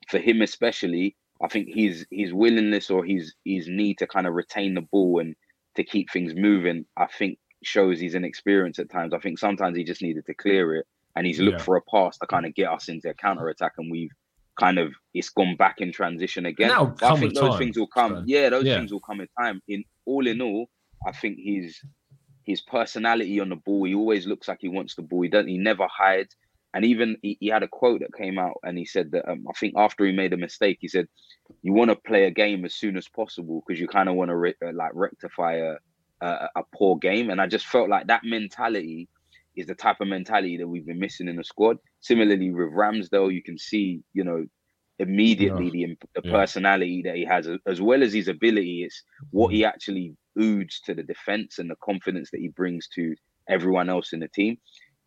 for 0.09 0.19
him 0.19 0.43
especially, 0.43 1.17
I 1.43 1.49
think 1.49 1.69
his 1.73 2.07
his 2.11 2.33
willingness 2.33 2.91
or 2.91 3.05
his 3.05 3.35
his 3.45 3.69
need 3.69 3.99
to 3.99 4.07
kind 4.07 4.27
of 4.27 4.35
retain 4.35 4.75
the 4.75 4.83
ball 4.83 5.21
and 5.21 5.35
to 5.77 5.85
keep 5.85 6.11
things 6.11 6.35
moving, 6.35 6.85
I 6.97 7.07
think 7.07 7.39
shows 7.67 7.99
he's 8.01 8.15
inexperienced 8.15 8.79
at 8.79 8.91
times. 8.91 9.13
I 9.15 9.19
think 9.19 9.39
sometimes 9.39 9.77
he 9.77 9.85
just 9.85 10.03
needed 10.03 10.27
to 10.27 10.35
clear 10.35 10.77
it, 10.77 10.87
and 11.17 11.27
he's 11.27 11.41
looked 11.41 11.59
Yeah. 11.59 11.65
for 11.65 11.77
a 11.77 11.83
pass 11.83 12.19
to 12.19 12.27
kind 12.27 12.47
of 12.47 12.55
get 12.55 12.71
us 12.71 12.89
into 12.89 13.11
a 13.11 13.15
counter 13.15 13.49
attack, 13.49 13.73
and 13.79 13.91
we've 13.91 14.11
kind 14.57 14.79
of 14.79 14.93
it's 15.15 15.31
gone 15.31 15.57
back 15.57 15.81
in 15.81 15.91
transition 15.93 16.47
again. 16.47 16.71
I 16.71 17.17
think 17.17 17.35
those 17.35 17.51
time, 17.51 17.59
things 17.59 17.77
will 17.77 17.89
come. 17.89 18.13
so, 18.17 18.23
yeah, 18.27 18.49
those 18.51 18.65
yeah. 18.65 18.77
things 18.79 18.93
will 18.93 19.01
come 19.01 19.21
in 19.21 19.29
time. 19.39 19.61
In 19.69 19.85
all 20.07 20.27
in 20.27 20.41
all, 20.41 20.69
I 21.07 21.13
think 21.13 21.39
his 21.39 21.81
his 22.45 22.61
personality 22.61 23.41
on 23.41 23.49
the 23.49 23.57
ball. 23.57 23.85
He 23.85 23.95
always 23.95 24.27
looks 24.27 24.49
like 24.49 24.59
he 24.61 24.69
wants 24.69 24.95
the 24.95 25.03
ball. 25.03 25.23
He 25.23 25.29
doesn't. 25.29 25.49
He 25.49 25.59
never 25.59 25.87
hides. 25.91 26.37
And 26.75 26.85
even 26.85 27.17
he, 27.23 27.37
he 27.41 27.47
had 27.49 27.63
a 27.63 27.69
quote 27.69 28.01
that 28.01 28.13
came 28.15 28.37
out, 28.39 28.59
and 28.65 28.77
he 28.77 28.85
said 28.85 29.13
that 29.13 29.31
um, 29.31 29.45
I 29.49 29.53
think 29.53 29.75
after 29.77 30.05
he 30.05 30.13
made 30.13 30.33
a 30.33 30.37
mistake, 30.37 30.79
he 30.81 30.89
said, 30.89 31.07
"You 31.63 31.73
want 31.73 31.91
to 31.91 31.97
play 31.97 32.25
a 32.25 32.31
game 32.33 32.65
as 32.65 32.75
soon 32.75 32.97
as 32.97 33.09
possible 33.09 33.63
because 33.67 33.81
you 33.81 33.87
kind 33.87 34.09
of 34.09 34.17
want 34.17 34.31
to 34.31 34.37
re- 34.37 34.55
uh, 34.65 34.73
like 34.75 34.91
rectify 34.93 35.55
a, 35.55 35.75
a 36.25 36.61
a 36.61 36.63
poor 36.75 36.97
game." 36.97 37.31
And 37.31 37.41
I 37.41 37.47
just 37.47 37.67
felt 37.67 37.89
like 37.89 38.07
that 38.07 38.23
mentality 38.25 39.09
is 39.57 39.67
the 39.67 39.75
type 39.75 40.01
of 40.01 40.09
mentality 40.09 40.57
that 40.59 40.67
we've 40.67 40.87
been 40.87 40.99
missing 40.99 41.29
in 41.29 41.37
the 41.37 41.45
squad. 41.45 41.79
Similarly 42.01 42.51
with 42.51 42.73
Ramsdale, 42.73 43.33
you 43.33 43.43
can 43.43 43.59
see, 43.59 44.03
you 44.13 44.25
know, 44.25 44.45
immediately 44.99 45.71
the, 45.71 45.97
the 46.15 46.23
Yeah. 46.25 46.33
personality 46.33 47.03
that 47.03 47.17
he 47.17 47.25
has, 47.25 47.49
as- 47.67 47.81
well 47.81 48.03
as 48.03 48.13
his 48.13 48.29
ability. 48.29 48.83
It's 48.85 49.03
what 49.31 49.53
he 49.53 49.63
mm. 49.63 49.69
actually 49.69 50.17
oods 50.41 50.81
to 50.87 50.95
the 50.95 51.03
defense 51.03 51.59
and 51.59 51.71
the 51.71 51.77
confidence 51.77 52.31
that 52.31 52.41
he 52.41 52.49
brings 52.49 52.89
to 52.89 53.15
everyone 53.49 53.89
else 53.89 54.13
in 54.13 54.21
the 54.21 54.29
team. 54.29 54.59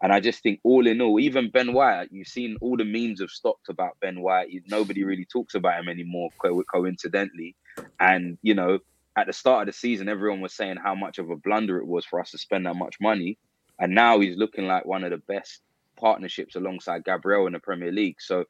And 0.01 0.13
I 0.13 0.19
just 0.19 0.43
think, 0.43 0.59
all 0.63 0.85
in 0.85 1.01
all, 1.01 1.19
even 1.19 1.49
Ben 1.49 1.73
White, 1.73 2.09
you've 2.11 2.27
seen 2.27 2.55
all 2.61 2.77
the 2.77 2.85
memes 2.85 3.19
have 3.19 3.31
stopped 3.31 3.67
about 3.69 3.97
Ben 3.99 4.21
White. 4.21 4.49
Nobody 4.67 5.03
really 5.03 5.25
talks 5.25 5.55
about 5.55 5.79
him 5.79 5.89
anymore, 5.89 6.29
co- 6.41 6.63
coincidentally. 6.71 7.55
And 7.99 8.37
you 8.43 8.53
know, 8.53 8.79
at 9.17 9.27
the 9.27 9.33
start 9.33 9.67
of 9.67 9.73
the 9.73 9.77
season, 9.77 10.07
everyone 10.07 10.41
was 10.41 10.53
saying 10.53 10.77
how 10.77 10.95
much 10.95 11.17
of 11.17 11.29
a 11.29 11.35
blunder 11.35 11.79
it 11.79 11.87
was 11.87 12.05
for 12.05 12.19
us 12.21 12.31
to 12.31 12.37
spend 12.37 12.65
that 12.65 12.75
much 12.75 12.95
money. 13.01 13.37
And 13.79 13.95
now 13.95 14.19
he's 14.19 14.37
looking 14.37 14.67
like 14.67 14.85
one 14.85 15.03
of 15.03 15.11
the 15.11 15.17
best 15.17 15.61
partnerships 15.99 16.55
alongside 16.55 17.03
Gabriel 17.03 17.47
in 17.47 17.53
the 17.53 17.59
Premier 17.59 17.91
League. 17.91 18.17
So 18.19 18.45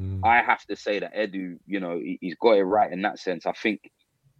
Mm. 0.00 0.20
I 0.24 0.42
have 0.42 0.64
to 0.66 0.76
say 0.76 1.00
that 1.00 1.14
Edu, 1.14 1.58
you 1.66 1.80
know, 1.80 1.98
he, 1.98 2.18
he's 2.20 2.36
got 2.36 2.52
it 2.52 2.64
right 2.64 2.90
in 2.90 3.02
that 3.02 3.18
sense. 3.18 3.46
I 3.46 3.52
think, 3.52 3.90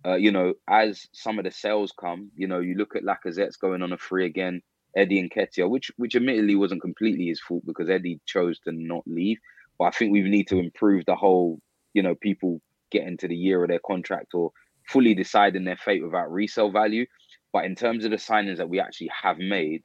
uh, 0.07 0.15
you 0.15 0.33
know, 0.33 0.55
as 0.69 1.07
some 1.13 1.39
of 1.39 1.45
the 1.45 1.51
sales 1.51 1.93
come, 1.99 2.31
you 2.37 2.47
know, 2.47 2.61
you 2.61 2.75
look 2.77 2.97
at 2.97 3.05
Lacazette's 3.05 3.57
going 3.57 3.83
on 3.83 3.93
a 3.93 3.99
free 3.99 4.25
again, 4.27 4.63
Eddie 4.97 5.29
Nketiah, 5.29 5.69
which 5.69 5.91
which 5.97 6.17
admittedly 6.17 6.57
wasn't 6.57 6.83
completely 6.83 7.27
his 7.27 7.41
fault 7.41 7.63
because 7.67 7.91
Eddie 7.91 8.21
chose 8.27 8.59
to 8.61 8.73
not 8.73 9.03
leave. 9.07 9.39
But 9.79 9.85
I 9.87 9.91
think 9.91 10.13
we 10.13 10.23
need 10.23 10.49
to 10.49 10.59
improve 10.59 11.05
the 11.07 11.17
whole, 11.17 11.61
you 11.93 12.03
know, 12.03 12.15
people 12.15 12.61
getting 12.91 13.17
to 13.19 13.29
the 13.29 13.37
year 13.37 13.63
of 13.63 13.69
their 13.69 13.81
contract 13.87 14.35
or 14.35 14.53
fully 14.91 15.15
deciding 15.15 15.65
their 15.65 15.77
fate 15.77 16.03
without 16.03 16.31
resale 16.33 16.71
value. 16.71 17.07
But 17.53 17.65
in 17.65 17.75
terms 17.75 18.05
of 18.05 18.11
the 18.11 18.17
signings 18.17 18.59
that 18.59 18.69
we 18.69 18.81
actually 18.81 19.11
have 19.23 19.39
made, 19.39 19.83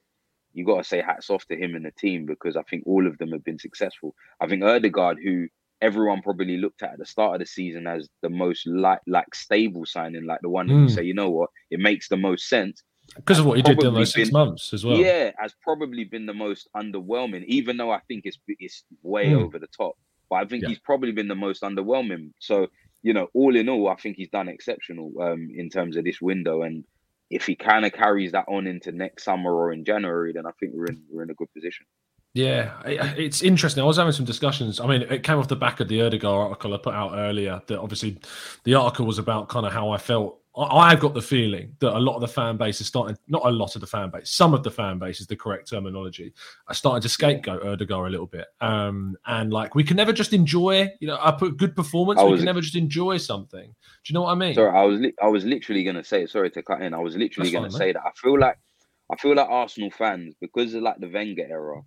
you 0.53 0.65
got 0.65 0.77
to 0.77 0.83
say 0.83 1.01
hats 1.01 1.29
off 1.29 1.45
to 1.47 1.55
him 1.57 1.75
and 1.75 1.85
the 1.85 1.91
team 1.91 2.25
because 2.25 2.55
I 2.55 2.63
think 2.63 2.83
all 2.85 3.05
of 3.07 3.17
them 3.17 3.31
have 3.31 3.43
been 3.43 3.59
successful. 3.59 4.15
I 4.39 4.47
think 4.47 4.63
Odegaard, 4.63 5.17
who 5.23 5.47
everyone 5.81 6.21
probably 6.21 6.57
looked 6.57 6.81
at 6.83 6.93
at 6.93 6.99
the 6.99 7.05
start 7.05 7.33
of 7.35 7.39
the 7.39 7.45
season 7.45 7.85
as 7.87 8.07
the 8.21 8.29
most 8.29 8.65
like 8.65 8.99
like 9.07 9.33
stable 9.35 9.85
signing, 9.85 10.25
like 10.25 10.39
the 10.41 10.49
one 10.49 10.67
that 10.67 10.73
you 10.73 10.85
Mm. 10.85 10.89
say, 10.95 11.03
you 11.03 11.13
know 11.13 11.29
what, 11.29 11.49
it 11.71 11.79
makes 11.79 12.07
the 12.07 12.17
most 12.17 12.47
sense. 12.47 12.81
because 13.17 13.37
of 13.37 13.45
what 13.45 13.55
he 13.57 13.61
did 13.61 13.81
in 13.83 13.93
those 13.93 14.13
six 14.13 14.29
been- 14.29 14.33
months 14.33 14.73
as 14.73 14.83
well. 14.83 14.97
Yeah, 14.97 15.31
has 15.37 15.53
probably 15.61 16.05
been 16.05 16.25
the 16.25 16.33
most 16.33 16.67
underwhelming, 16.75 17.43
even 17.45 17.77
though 17.77 17.91
I 17.91 17.99
think 18.07 18.21
it's 18.25 18.39
it's 18.47 18.83
way 19.03 19.27
Mm. 19.31 19.41
over 19.43 19.59
the 19.59 19.67
top. 19.67 19.95
But 20.29 20.37
I 20.37 20.45
think 20.45 20.63
Yeah. 20.63 20.69
he's 20.69 20.79
probably 20.79 21.11
been 21.11 21.27
the 21.27 21.35
most 21.35 21.61
underwhelming. 21.61 22.31
So 22.39 22.67
you 23.05 23.13
know, 23.13 23.27
all 23.35 23.55
in 23.55 23.69
all, 23.69 23.87
I 23.87 23.95
think 23.97 24.17
he's 24.17 24.29
done 24.29 24.49
exceptional 24.49 25.11
um, 25.21 25.47
in 25.55 25.69
terms 25.69 25.95
of 25.95 26.03
this 26.03 26.19
window. 26.19 26.63
And 26.63 26.83
if 27.29 27.45
he 27.45 27.55
kind 27.55 27.85
of 27.85 27.93
carries 27.93 28.31
that 28.31 28.45
on 28.47 28.65
into 28.65 28.91
next 28.91 29.25
summer 29.25 29.53
or 29.53 29.71
in 29.71 29.85
January, 29.85 30.33
then 30.33 30.47
I 30.47 30.51
think 30.59 30.71
we're 30.73 30.87
in 30.87 31.03
we're 31.11 31.21
in 31.21 31.29
a 31.29 31.35
good 31.35 31.53
position. 31.53 31.85
Yeah, 32.33 32.81
it's 32.83 33.43
interesting. 33.43 33.83
I 33.83 33.85
was 33.85 33.97
having 33.97 34.11
some 34.11 34.25
discussions. 34.25 34.79
I 34.79 34.87
mean, 34.87 35.03
it 35.03 35.21
came 35.21 35.37
off 35.37 35.47
the 35.47 35.55
back 35.55 35.79
of 35.81 35.87
the 35.87 36.01
Odegaard 36.01 36.47
article 36.47 36.73
I 36.73 36.77
put 36.77 36.95
out 36.95 37.11
earlier. 37.13 37.61
That 37.67 37.79
obviously, 37.79 38.17
the 38.63 38.73
article 38.73 39.05
was 39.05 39.19
about 39.19 39.49
kind 39.49 39.67
of 39.67 39.71
how 39.71 39.91
I 39.91 39.99
felt. 39.99 40.39
I- 40.57 40.91
I've 40.91 40.99
got 40.99 41.13
the 41.13 41.21
feeling 41.21 41.75
that 41.79 41.95
a 41.95 41.99
lot 41.99 42.15
of 42.15 42.21
the 42.21 42.27
fan 42.27 42.55
base 42.57 42.79
is 42.79 42.87
starting. 42.87 43.17
Not 43.27 43.41
a 43.45 43.49
lot 43.51 43.75
of 43.75 43.81
the 43.81 43.87
fan 43.87 44.09
base. 44.09 44.29
Some 44.31 44.53
of 44.53 44.63
the 44.63 44.71
fan 44.71 44.99
base 44.99 45.19
is 45.19 45.27
the 45.27 45.35
correct 45.35 45.69
terminology. 45.69 46.33
Are 46.67 46.73
starting 46.73 47.01
to 47.01 47.09
scapegoat 47.09 47.65
Odegaard 47.65 48.07
a 48.07 48.11
little 48.11 48.27
bit. 48.27 48.47
Um, 48.61 49.17
and 49.25 49.51
like 49.51 49.75
we 49.75 49.83
can 49.83 49.97
never 49.97 50.13
just 50.13 50.33
enjoy. 50.33 50.89
You 50.99 51.07
know, 51.07 51.17
I 51.21 51.31
put 51.31 51.57
good 51.57 51.75
performance. 51.75 52.19
I 52.19 52.23
we 52.23 52.35
can 52.37 52.45
never 52.45 52.61
just 52.61 52.75
enjoy 52.75 53.17
something. 53.17 53.67
Do 53.67 53.73
you 54.07 54.13
know 54.13 54.21
what 54.21 54.31
I 54.31 54.35
mean? 54.35 54.55
Sorry, 54.55 54.77
I 54.77 54.83
was 54.83 54.99
li- 55.01 55.13
I 55.21 55.27
was 55.27 55.43
literally 55.45 55.83
gonna 55.83 56.03
say. 56.03 56.25
Sorry 56.25 56.49
to 56.51 56.63
cut 56.63 56.81
in. 56.81 56.93
I 56.93 56.99
was 56.99 57.15
literally 57.17 57.51
gonna 57.51 57.71
say 57.71 57.91
that. 57.91 58.01
I 58.05 58.11
feel 58.15 58.39
like 58.39 58.57
I 59.11 59.15
feel 59.17 59.35
like 59.35 59.49
Arsenal 59.49 59.91
fans 59.91 60.35
because 60.39 60.73
of 60.73 60.83
like 60.83 60.99
the 60.99 61.09
Wenger 61.09 61.45
era. 61.49 61.81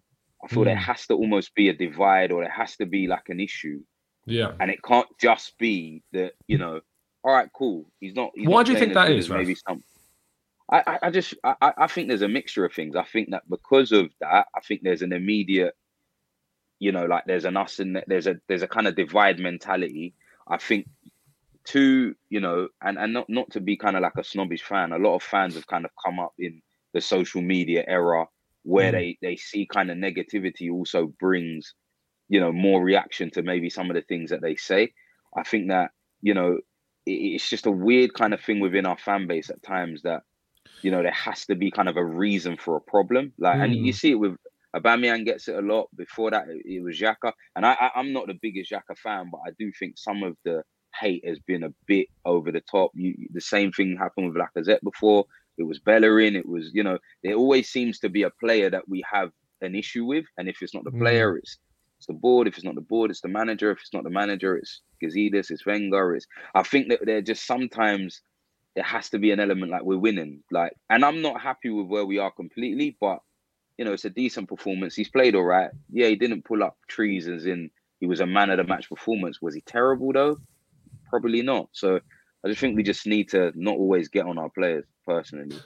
I 0.44 0.46
feel 0.48 0.62
there 0.64 0.76
Mm. 0.76 0.82
has 0.82 1.06
to 1.08 1.14
almost 1.14 1.54
be 1.54 1.68
a 1.68 1.72
divide 1.72 2.30
or 2.32 2.42
there 2.42 2.52
has 2.52 2.76
to 2.76 2.86
be 2.86 3.08
like 3.08 3.28
an 3.28 3.40
issue, 3.40 3.80
Yeah. 4.26 4.52
and 4.60 4.70
it 4.70 4.80
can't 4.84 5.08
just 5.20 5.56
be 5.58 6.02
that 6.12 6.34
you 6.46 6.58
know. 6.58 6.80
All 7.24 7.34
right, 7.34 7.48
cool. 7.52 7.90
He's 8.00 8.14
not. 8.14 8.30
He's 8.34 8.46
Why 8.46 8.58
not 8.58 8.66
do 8.66 8.72
you 8.72 8.78
think 8.78 8.94
that 8.94 9.10
is? 9.10 9.24
as 9.26 9.28
that 9.28 9.34
good 9.34 9.40
is, 9.40 9.42
as 9.42 9.46
Maybe 9.46 9.54
some. 9.54 9.84
I, 10.70 10.82
I, 10.86 10.98
I 11.06 11.10
just 11.10 11.34
I, 11.44 11.72
I 11.78 11.86
think 11.86 12.08
there's 12.08 12.22
a 12.22 12.28
mixture 12.28 12.64
of 12.64 12.72
things. 12.72 12.94
I 12.96 13.04
think 13.04 13.30
that 13.30 13.48
because 13.48 13.92
of 13.92 14.10
that, 14.20 14.46
I 14.54 14.60
think 14.60 14.82
there's 14.82 15.02
an 15.02 15.12
immediate, 15.12 15.74
you 16.78 16.92
know, 16.92 17.06
like 17.06 17.24
there's 17.26 17.44
an 17.46 17.56
us 17.56 17.78
and 17.78 18.02
there's 18.06 18.26
a 18.26 18.36
there's 18.48 18.62
a 18.62 18.68
kind 18.68 18.86
of 18.86 18.94
divide 18.96 19.38
mentality. 19.38 20.14
I 20.46 20.58
think 20.58 20.86
to 21.66 22.14
you 22.30 22.40
know, 22.40 22.68
and 22.82 22.98
and 22.98 23.12
not 23.12 23.28
not 23.28 23.50
to 23.52 23.60
be 23.60 23.76
kind 23.76 23.96
of 23.96 24.02
like 24.02 24.16
a 24.16 24.24
snobbish 24.24 24.62
fan. 24.62 24.92
A 24.92 24.98
lot 24.98 25.16
of 25.16 25.22
fans 25.22 25.54
have 25.54 25.66
kind 25.66 25.84
of 25.84 25.90
come 26.04 26.20
up 26.20 26.34
in 26.38 26.62
the 26.94 27.00
social 27.00 27.42
media 27.42 27.84
era 27.86 28.26
where 28.62 28.90
Mm. 28.90 28.92
they 28.92 29.18
they 29.22 29.36
see 29.36 29.66
kind 29.66 29.90
of 29.90 29.96
negativity 29.96 30.70
also 30.70 31.06
brings, 31.18 31.74
you 32.28 32.40
know, 32.40 32.52
more 32.52 32.82
reaction 32.82 33.30
to 33.30 33.42
maybe 33.42 33.70
some 33.70 33.90
of 33.90 33.94
the 33.94 34.02
things 34.02 34.30
that 34.30 34.42
they 34.42 34.56
say. 34.56 34.92
I 35.36 35.42
think 35.44 35.68
that 35.68 35.90
you 36.20 36.34
know 36.34 36.60
it's 37.08 37.48
just 37.48 37.66
a 37.66 37.70
weird 37.70 38.14
kind 38.14 38.34
of 38.34 38.40
thing 38.40 38.60
within 38.60 38.86
our 38.86 38.98
fan 38.98 39.26
base 39.26 39.50
at 39.50 39.62
times 39.62 40.02
that 40.02 40.22
you 40.82 40.90
know 40.90 41.02
there 41.02 41.12
has 41.12 41.46
to 41.46 41.54
be 41.56 41.70
kind 41.70 41.88
of 41.88 41.96
a 41.96 42.04
reason 42.04 42.56
for 42.56 42.76
a 42.76 42.80
problem. 42.80 43.32
Like, 43.38 43.60
and 43.60 43.74
you 43.74 43.92
Mm. 43.92 43.96
see 43.96 44.10
it 44.12 44.14
with 44.24 44.36
Aubameyang 44.76 45.24
gets 45.24 45.48
it 45.48 45.56
a 45.56 45.62
lot. 45.62 45.88
Before 45.96 46.30
that, 46.30 46.46
it, 46.48 46.82
was 46.82 46.98
Xhaka, 47.00 47.32
and 47.56 47.64
I, 47.66 47.72
I 47.80 47.90
I'm 47.96 48.12
not 48.12 48.26
the 48.26 48.38
biggest 48.40 48.70
Xhaka 48.70 48.96
fan, 49.02 49.28
but 49.32 49.40
I 49.46 49.50
do 49.58 49.72
think 49.78 49.98
some 49.98 50.22
of 50.22 50.36
the 50.44 50.62
hate 51.00 51.24
has 51.26 51.38
been 51.40 51.64
a 51.64 51.74
bit 51.86 52.06
over 52.24 52.52
the 52.52 52.62
top. 52.70 52.90
You, 52.94 53.14
the 53.32 53.40
same 53.40 53.72
thing 53.72 53.96
happened 53.96 54.32
with 54.32 54.42
Lacazette 54.42 54.82
before. 54.82 55.24
It 55.56 55.64
was 55.64 55.80
Bellerin. 55.80 56.36
It 56.36 56.48
was, 56.48 56.70
you 56.72 56.82
know, 56.84 56.98
there 57.24 57.34
always 57.34 57.68
seems 57.68 57.98
to 58.00 58.08
be 58.08 58.22
a 58.22 58.30
player 58.40 58.70
that 58.70 58.88
we 58.88 59.02
have 59.10 59.30
an 59.60 59.74
issue 59.74 60.04
with, 60.04 60.24
and 60.36 60.48
if 60.48 60.58
it's 60.62 60.74
not 60.74 60.84
the 60.84 60.92
Mm. 60.92 61.00
player, 61.00 61.36
it's 61.38 61.58
it's 61.98 62.06
the 62.06 62.12
board. 62.12 62.46
If 62.46 62.54
it's 62.54 62.64
not 62.64 62.76
the 62.76 62.80
board, 62.80 63.10
it's 63.10 63.20
the 63.20 63.28
manager. 63.28 63.70
If 63.70 63.80
it's 63.80 63.92
not 63.92 64.04
the 64.04 64.10
manager, 64.10 64.56
it's 64.56 64.80
Gazidis, 65.02 65.50
it's 65.50 65.66
Wenger. 65.66 66.14
It's 66.14 66.26
I 66.54 66.62
think 66.62 66.88
that 66.88 67.00
they're 67.04 67.22
just 67.22 67.46
sometimes 67.46 68.22
there 68.74 68.84
has 68.84 69.10
to 69.10 69.18
be 69.18 69.32
an 69.32 69.40
element 69.40 69.72
like 69.72 69.82
we're 69.82 69.98
winning. 69.98 70.42
Like, 70.52 70.72
and 70.88 71.04
I'm 71.04 71.20
not 71.20 71.40
happy 71.40 71.70
with 71.70 71.88
where 71.88 72.06
we 72.06 72.18
are 72.18 72.30
completely, 72.30 72.96
but 73.00 73.18
you 73.76 73.84
know, 73.84 73.92
it's 73.92 74.04
a 74.04 74.10
decent 74.10 74.48
performance. 74.48 74.94
He's 74.94 75.08
played 75.08 75.34
all 75.34 75.44
right. 75.44 75.70
Yeah, 75.90 76.06
he 76.08 76.16
didn't 76.16 76.44
pull 76.44 76.62
up 76.62 76.76
trees 76.88 77.28
as 77.28 77.46
in 77.46 77.70
he 78.00 78.06
was 78.06 78.20
a 78.20 78.26
man 78.26 78.50
of 78.50 78.58
the 78.58 78.64
match 78.64 78.88
performance. 78.88 79.42
Was 79.42 79.54
he 79.54 79.60
terrible 79.62 80.12
though? 80.12 80.38
Probably 81.10 81.42
not. 81.42 81.68
So 81.72 82.00
I 82.44 82.48
just 82.48 82.60
think 82.60 82.76
we 82.76 82.82
just 82.84 83.06
need 83.06 83.28
to 83.30 83.52
not 83.56 83.76
always 83.76 84.08
get 84.08 84.26
on 84.26 84.38
our 84.38 84.50
players 84.50 84.84
personally. 85.06 85.56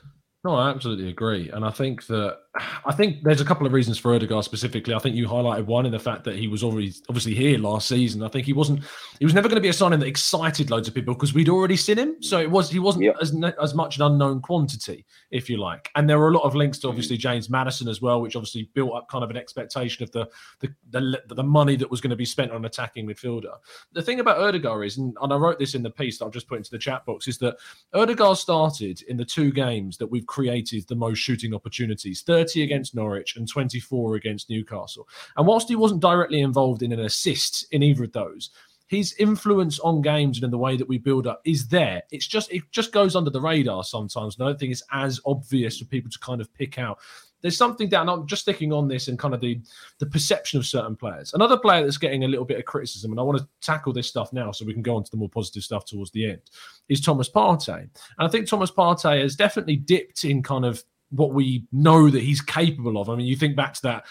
No, 0.44 0.56
I 0.56 0.70
absolutely 0.70 1.08
agree, 1.08 1.50
and 1.50 1.64
I 1.64 1.70
think 1.70 2.06
that 2.06 2.38
I 2.84 2.92
think 2.92 3.22
there's 3.22 3.40
a 3.40 3.46
couple 3.46 3.66
of 3.66 3.72
reasons 3.72 3.96
for 3.96 4.14
Odegaard 4.14 4.44
specifically. 4.44 4.92
I 4.92 4.98
think 4.98 5.16
you 5.16 5.26
highlighted 5.26 5.64
one 5.64 5.86
in 5.86 5.92
the 5.92 5.98
fact 5.98 6.24
that 6.24 6.36
he 6.36 6.48
was 6.48 6.62
already 6.62 6.92
obviously 7.08 7.34
here 7.34 7.58
last 7.58 7.88
season. 7.88 8.22
I 8.22 8.28
think 8.28 8.44
he 8.44 8.52
wasn't 8.52 8.82
he 9.18 9.24
was 9.24 9.32
never 9.32 9.48
going 9.48 9.56
to 9.56 9.62
be 9.62 9.70
a 9.70 9.72
signing 9.72 10.00
that 10.00 10.06
excited 10.06 10.70
loads 10.70 10.86
of 10.86 10.92
people 10.92 11.14
because 11.14 11.32
we'd 11.32 11.48
already 11.48 11.76
seen 11.76 11.96
him, 11.96 12.22
so 12.22 12.38
it 12.40 12.50
was 12.50 12.70
he 12.70 12.78
wasn't 12.78 13.04
yep. 13.04 13.16
as 13.22 13.34
as 13.60 13.72
much 13.72 13.96
an 13.96 14.02
unknown 14.02 14.42
quantity, 14.42 15.06
if 15.30 15.48
you 15.48 15.56
like. 15.56 15.90
And 15.94 16.08
there 16.08 16.18
were 16.18 16.28
a 16.28 16.32
lot 16.32 16.42
of 16.42 16.54
links 16.54 16.78
to 16.80 16.82
mm-hmm. 16.82 16.90
obviously 16.90 17.16
James 17.16 17.48
Maddison 17.48 17.88
as 17.88 18.02
well, 18.02 18.20
which 18.20 18.36
obviously 18.36 18.68
built 18.74 18.92
up 18.92 19.08
kind 19.08 19.24
of 19.24 19.30
an 19.30 19.38
expectation 19.38 20.02
of 20.02 20.12
the 20.12 20.28
the 20.60 20.74
the, 20.90 21.34
the 21.34 21.42
money 21.42 21.76
that 21.76 21.90
was 21.90 22.02
going 22.02 22.10
to 22.10 22.16
be 22.16 22.26
spent 22.26 22.50
on 22.50 22.58
an 22.58 22.64
attacking 22.66 23.06
midfielder. 23.06 23.56
The 23.92 24.02
thing 24.02 24.20
about 24.20 24.36
Odegaard 24.36 24.84
is, 24.84 24.98
and, 24.98 25.16
and 25.22 25.32
I 25.32 25.36
wrote 25.36 25.58
this 25.58 25.74
in 25.74 25.82
the 25.82 25.90
piece 25.90 26.18
that 26.18 26.26
I've 26.26 26.32
just 26.32 26.48
put 26.48 26.58
into 26.58 26.70
the 26.70 26.78
chat 26.78 27.06
box, 27.06 27.28
is 27.28 27.38
that 27.38 27.56
Odegaard 27.94 28.36
started 28.36 29.00
in 29.08 29.16
the 29.16 29.24
two 29.24 29.52
games 29.52 29.96
that 29.96 30.06
we've 30.06 30.26
created 30.26 30.86
the 30.86 30.94
most 30.96 31.16
shooting 31.16 31.54
opportunities 31.54 32.20
30 32.20 32.41
against 32.62 32.94
Norwich 32.94 33.36
and 33.36 33.48
24 33.48 34.16
against 34.16 34.50
Newcastle. 34.50 35.08
And 35.36 35.46
whilst 35.46 35.68
he 35.68 35.76
wasn't 35.76 36.00
directly 36.00 36.40
involved 36.40 36.82
in 36.82 36.92
an 36.92 37.00
assist 37.00 37.66
in 37.72 37.82
either 37.82 38.04
of 38.04 38.12
those, 38.12 38.50
his 38.86 39.14
influence 39.18 39.78
on 39.80 40.02
games 40.02 40.36
and 40.36 40.44
in 40.44 40.50
the 40.50 40.58
way 40.58 40.76
that 40.76 40.88
we 40.88 40.98
build 40.98 41.26
up 41.26 41.40
is 41.44 41.68
there. 41.68 42.02
It's 42.10 42.26
just 42.26 42.52
it 42.52 42.62
just 42.72 42.92
goes 42.92 43.16
under 43.16 43.30
the 43.30 43.40
radar 43.40 43.84
sometimes. 43.84 44.36
And 44.36 44.44
I 44.44 44.50
don't 44.50 44.58
think 44.58 44.72
it's 44.72 44.82
as 44.92 45.18
obvious 45.24 45.78
for 45.78 45.86
people 45.86 46.10
to 46.10 46.18
kind 46.18 46.40
of 46.40 46.52
pick 46.52 46.78
out 46.78 46.98
there's 47.42 47.56
something 47.56 47.88
down. 47.88 48.08
I'm 48.08 48.26
just 48.26 48.42
sticking 48.42 48.72
on 48.72 48.88
this 48.88 49.08
and 49.08 49.18
kind 49.18 49.34
of 49.34 49.40
the 49.40 49.60
the 49.98 50.06
perception 50.06 50.58
of 50.58 50.66
certain 50.66 50.96
players. 50.96 51.34
Another 51.34 51.58
player 51.58 51.82
that's 51.82 51.98
getting 51.98 52.24
a 52.24 52.28
little 52.28 52.44
bit 52.44 52.58
of 52.58 52.64
criticism, 52.64 53.10
and 53.10 53.20
I 53.20 53.24
want 53.24 53.38
to 53.38 53.48
tackle 53.60 53.92
this 53.92 54.08
stuff 54.08 54.32
now 54.32 54.52
so 54.52 54.64
we 54.64 54.72
can 54.72 54.82
go 54.82 54.96
on 54.96 55.04
to 55.04 55.10
the 55.10 55.16
more 55.16 55.28
positive 55.28 55.64
stuff 55.64 55.84
towards 55.84 56.12
the 56.12 56.30
end, 56.30 56.40
is 56.88 57.00
Thomas 57.00 57.28
Partey. 57.28 57.80
And 57.80 57.90
I 58.18 58.28
think 58.28 58.48
Thomas 58.48 58.70
Partey 58.70 59.20
has 59.20 59.36
definitely 59.36 59.76
dipped 59.76 60.24
in 60.24 60.42
kind 60.42 60.64
of 60.64 60.82
what 61.12 61.32
we 61.32 61.64
know 61.72 62.10
that 62.10 62.22
he's 62.22 62.40
capable 62.40 63.00
of. 63.00 63.08
I 63.08 63.16
mean, 63.16 63.26
you 63.26 63.36
think 63.36 63.56
back 63.56 63.74
to 63.74 63.82
that 63.82 64.04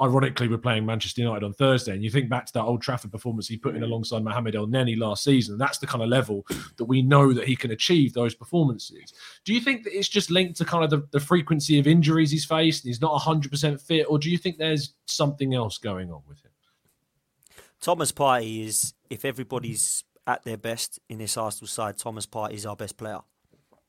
ironically, 0.00 0.48
we're 0.48 0.58
playing 0.58 0.84
Manchester 0.84 1.22
United 1.22 1.44
on 1.44 1.52
Thursday, 1.54 1.92
and 1.92 2.02
you 2.02 2.10
think 2.10 2.28
back 2.28 2.46
to 2.46 2.52
that 2.54 2.64
Old 2.64 2.82
Trafford 2.82 3.12
performance 3.12 3.48
he 3.48 3.56
put 3.56 3.74
in 3.74 3.82
mm. 3.82 3.84
alongside 3.84 4.22
Mohamed 4.22 4.54
Elneny 4.54 4.98
last 4.98 5.24
season. 5.24 5.56
That's 5.56 5.78
the 5.78 5.86
kind 5.86 6.02
of 6.02 6.08
level 6.08 6.46
that 6.76 6.84
we 6.84 7.02
know 7.02 7.32
that 7.32 7.46
he 7.46 7.56
can 7.56 7.70
achieve 7.70 8.12
those 8.12 8.34
performances. 8.34 9.14
Do 9.44 9.54
you 9.54 9.60
think 9.60 9.84
that 9.84 9.96
it's 9.96 10.08
just 10.08 10.30
linked 10.30 10.56
to 10.58 10.64
kind 10.64 10.84
of 10.84 10.90
the, 10.90 11.06
the 11.12 11.20
frequency 11.20 11.78
of 11.78 11.86
injuries 11.86 12.30
he's 12.30 12.44
faced? 12.44 12.84
And 12.84 12.90
he's 12.90 13.00
not 13.00 13.20
100% 13.20 13.80
fit, 13.80 14.06
or 14.08 14.18
do 14.18 14.30
you 14.30 14.38
think 14.38 14.58
there's 14.58 14.94
something 15.06 15.54
else 15.54 15.78
going 15.78 16.10
on 16.10 16.22
with 16.28 16.44
him? 16.44 16.50
Thomas 17.80 18.12
Partey 18.12 18.66
is, 18.66 18.94
if 19.10 19.24
everybody's 19.24 20.04
at 20.26 20.42
their 20.44 20.56
best 20.56 20.98
in 21.08 21.18
this 21.18 21.36
Arsenal 21.36 21.68
side, 21.68 21.96
Thomas 21.98 22.26
Partey 22.26 22.54
is 22.54 22.66
our 22.66 22.76
best 22.76 22.96
player. 22.96 23.20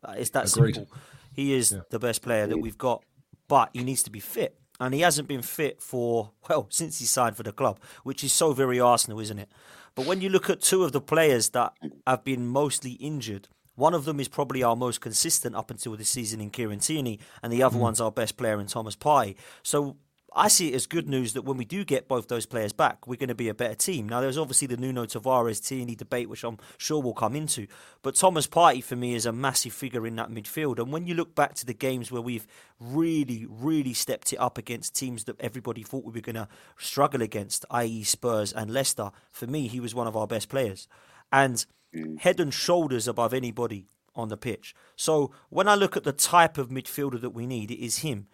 It's 0.10 0.30
that 0.32 0.54
Agreed. 0.54 0.76
simple. 0.76 0.98
He 1.38 1.54
is 1.54 1.72
yeah. 1.72 1.82
the 1.90 2.00
best 2.00 2.22
player 2.22 2.48
that 2.48 2.58
we've 2.58 2.78
got, 2.78 3.06
but 3.48 3.70
he 3.72 3.84
needs 3.84 4.04
to 4.04 4.12
be 4.12 4.20
fit 4.20 4.60
and 4.80 4.94
he 4.94 5.02
hasn't 5.02 5.28
been 5.28 5.42
fit 5.42 5.82
for 5.82 6.32
well 6.50 6.68
since 6.70 7.00
he 7.00 7.06
signed 7.06 7.38
for 7.38 7.44
the 7.44 7.52
club, 7.52 7.80
which 8.04 8.24
is 8.24 8.34
so 8.34 8.54
very 8.54 8.80
Arsenal, 8.80 9.20
isn't 9.20 9.40
it? 9.40 9.50
But 9.96 10.06
when 10.06 10.22
you 10.22 10.30
look 10.30 10.50
at 10.50 10.62
two 10.62 10.84
of 10.84 10.92
the 10.92 11.02
players 11.02 11.50
that 11.50 11.74
have 12.06 12.24
been 12.24 12.48
mostly 12.48 12.92
injured, 12.92 13.48
one 13.76 13.94
of 13.94 14.06
them 14.06 14.20
is 14.20 14.28
probably 14.28 14.64
our 14.64 14.76
most 14.76 15.02
consistent 15.02 15.56
up 15.56 15.72
until 15.72 15.96
this 15.96 16.10
season 16.10 16.42
in 16.42 16.50
Kieran 16.50 16.80
Tierney, 16.80 17.20
and 17.42 17.54
the 17.54 17.64
other 17.64 17.78
mm. 17.78 17.82
one's 17.82 18.02
our 18.02 18.12
best 18.12 18.38
player 18.38 18.60
in 18.60 18.68
Thomas 18.68 18.96
Partey. 18.96 19.36
So 19.64 19.98
I 20.38 20.50
see 20.50 20.72
it 20.72 20.76
as 20.76 20.86
good 20.86 21.10
news 21.10 21.34
that 21.34 21.42
when 21.42 21.58
we 21.58 21.66
do 21.66 21.84
get 21.84 22.08
both 22.08 22.28
those 22.28 22.46
players 22.46 22.72
back, 22.72 23.08
we're 23.08 23.16
going 23.16 23.30
to 23.30 23.36
be 23.36 23.50
a 23.50 23.56
better 23.56 23.74
team. 23.74 24.08
Now, 24.08 24.22
there's 24.22 24.38
obviously 24.38 24.68
the 24.68 24.78
Nuno 24.78 25.06
Tavares 25.06 25.66
Tierney 25.66 25.96
debate, 25.96 26.30
which 26.30 26.44
I'm 26.44 26.60
sure 26.78 27.02
we'll 27.02 27.14
come 27.14 27.36
into. 27.36 27.66
But 28.04 28.16
Thomas 28.16 28.46
Partey, 28.46 28.84
for 28.84 28.96
me, 28.96 29.16
is 29.16 29.26
a 29.26 29.32
massive 29.32 29.74
figure 29.74 30.06
in 30.06 30.16
that 30.18 30.30
midfield. 30.30 30.78
And 30.78 30.94
when 30.94 31.08
you 31.08 31.16
look 31.16 31.34
back 31.34 31.56
to 31.56 31.66
the 31.66 31.74
games 31.74 32.12
where 32.12 32.22
we've 32.22 32.46
really, 32.80 33.48
really 33.50 33.94
stepped 33.94 34.32
it 34.32 34.38
up 34.38 34.60
against 34.60 34.96
teams 34.96 35.24
that 35.24 35.42
everybody 35.42 35.82
thought 35.82 36.06
we 36.06 36.12
were 36.12 36.22
going 36.22 36.36
to 36.36 36.48
struggle 36.78 37.24
against, 37.24 37.66
i.e., 37.72 38.04
Spurs 38.04 38.54
and 38.54 38.70
Leicester, 38.72 39.12
for 39.32 39.48
me, 39.48 39.68
he 39.68 39.80
was 39.80 39.96
one 39.96 40.08
of 40.08 40.16
our 40.16 40.28
best 40.28 40.50
players. 40.50 40.88
And 41.32 41.66
mm. 41.96 42.20
head 42.20 42.40
and 42.40 42.54
shoulders 42.54 43.08
above 43.08 43.34
anybody 43.34 43.88
on 44.18 44.30
the 44.30 44.38
pitch. 44.38 44.76
So 44.96 45.32
when 45.50 45.68
I 45.68 45.76
look 45.76 45.96
at 45.96 46.04
the 46.04 46.12
type 46.12 46.58
of 46.58 46.70
midfielder 46.70 47.22
that 47.22 47.30
we 47.30 47.46
need, 47.46 47.72
it 47.72 47.84
is 47.84 48.00
him. 48.00 48.28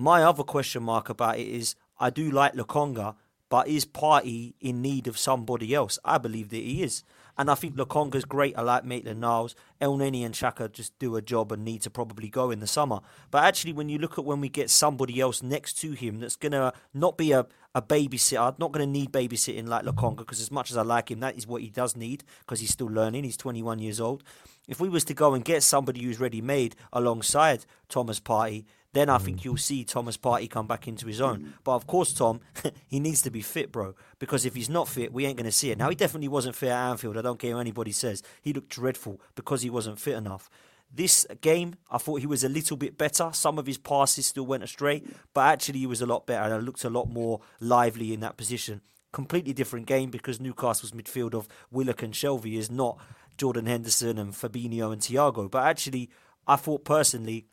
My 0.00 0.22
other 0.22 0.44
question 0.44 0.84
mark 0.84 1.08
about 1.08 1.40
it 1.40 1.48
is 1.48 1.74
I 1.98 2.10
do 2.10 2.30
like 2.30 2.52
Lokonga, 2.52 3.16
but 3.48 3.66
is 3.66 3.84
Partey 3.84 4.54
in 4.60 4.80
need 4.80 5.08
of 5.08 5.18
somebody 5.18 5.74
else? 5.74 5.98
I 6.04 6.18
believe 6.18 6.50
that 6.50 6.58
he 6.58 6.84
is. 6.84 7.02
And 7.36 7.50
I 7.50 7.56
think 7.56 7.74
Lokonga's 7.74 8.24
great. 8.24 8.56
I 8.56 8.62
like 8.62 8.84
Maitland 8.84 9.20
Niles. 9.20 9.56
Elneny 9.80 10.24
and 10.24 10.36
Xhaka 10.36 10.70
just 10.70 10.96
do 11.00 11.16
a 11.16 11.20
job 11.20 11.50
and 11.50 11.64
need 11.64 11.82
to 11.82 11.90
probably 11.90 12.28
go 12.28 12.52
in 12.52 12.60
the 12.60 12.66
summer. 12.68 13.00
But 13.32 13.42
actually, 13.42 13.72
when 13.72 13.88
you 13.88 13.98
look 13.98 14.18
at 14.18 14.24
when 14.24 14.40
we 14.40 14.48
get 14.48 14.70
somebody 14.70 15.18
else 15.18 15.42
next 15.42 15.72
to 15.80 15.90
him 15.90 16.20
that's 16.20 16.36
going 16.36 16.52
to 16.52 16.72
not 16.94 17.18
be 17.18 17.32
a, 17.32 17.48
a 17.74 17.82
babysitter, 17.82 18.56
not 18.56 18.70
going 18.70 18.86
to 18.86 18.92
need 18.92 19.10
babysitting 19.10 19.66
like 19.66 19.84
Lokonga, 19.84 20.18
because 20.18 20.40
as 20.40 20.52
much 20.52 20.70
as 20.70 20.76
I 20.76 20.82
like 20.82 21.10
him, 21.10 21.18
that 21.18 21.36
is 21.36 21.48
what 21.48 21.62
he 21.62 21.70
does 21.70 21.96
need 21.96 22.22
because 22.38 22.60
he's 22.60 22.70
still 22.70 22.86
learning. 22.86 23.24
He's 23.24 23.36
21 23.36 23.80
years 23.80 24.00
old. 24.00 24.22
If 24.68 24.78
we 24.78 24.88
was 24.88 25.04
to 25.06 25.14
go 25.14 25.34
and 25.34 25.44
get 25.44 25.64
somebody 25.64 26.04
who's 26.04 26.20
ready 26.20 26.40
made 26.40 26.76
alongside 26.92 27.66
Thomas 27.88 28.20
Partey, 28.20 28.64
then 28.94 29.08
I 29.10 29.18
think 29.18 29.40
mm. 29.40 29.44
you'll 29.44 29.56
see 29.56 29.84
Thomas 29.84 30.16
Partey 30.16 30.48
come 30.48 30.66
back 30.66 30.88
into 30.88 31.06
his 31.06 31.20
own. 31.20 31.54
But 31.62 31.72
of 31.72 31.86
course, 31.86 32.12
Tom, 32.12 32.40
he 32.86 33.00
needs 33.00 33.22
to 33.22 33.30
be 33.30 33.42
fit, 33.42 33.70
bro. 33.70 33.94
Because 34.18 34.46
if 34.46 34.54
he's 34.54 34.70
not 34.70 34.88
fit, 34.88 35.12
we 35.12 35.26
ain't 35.26 35.36
going 35.36 35.44
to 35.44 35.52
see 35.52 35.70
it. 35.70 35.78
Now, 35.78 35.90
he 35.90 35.94
definitely 35.94 36.28
wasn't 36.28 36.56
fit 36.56 36.70
at 36.70 36.90
Anfield. 36.90 37.18
I 37.18 37.22
don't 37.22 37.38
care 37.38 37.54
what 37.54 37.60
anybody 37.60 37.92
says. 37.92 38.22
He 38.42 38.52
looked 38.52 38.70
dreadful 38.70 39.20
because 39.34 39.62
he 39.62 39.70
wasn't 39.70 40.00
fit 40.00 40.16
enough. 40.16 40.48
This 40.92 41.26
game, 41.42 41.76
I 41.90 41.98
thought 41.98 42.20
he 42.20 42.26
was 42.26 42.44
a 42.44 42.48
little 42.48 42.78
bit 42.78 42.96
better. 42.96 43.30
Some 43.32 43.58
of 43.58 43.66
his 43.66 43.76
passes 43.76 44.26
still 44.26 44.46
went 44.46 44.62
astray, 44.62 45.02
but 45.34 45.42
actually 45.42 45.80
he 45.80 45.86
was 45.86 46.00
a 46.00 46.06
lot 46.06 46.26
better 46.26 46.54
and 46.54 46.64
looked 46.64 46.84
a 46.84 46.90
lot 46.90 47.10
more 47.10 47.40
lively 47.60 48.14
in 48.14 48.20
that 48.20 48.38
position. 48.38 48.80
Completely 49.12 49.52
different 49.52 49.86
game 49.86 50.10
because 50.10 50.40
Newcastle's 50.40 50.92
midfield 50.92 51.34
of 51.34 51.46
Willock 51.70 52.02
and 52.02 52.14
Shelvey 52.14 52.56
is 52.56 52.70
not 52.70 52.98
Jordan 53.36 53.66
Henderson 53.66 54.18
and 54.18 54.32
Fabinho 54.32 54.90
and 54.90 55.02
Thiago. 55.02 55.50
But 55.50 55.64
actually, 55.64 56.08
I 56.46 56.56
thought 56.56 56.84
personally 56.86 57.46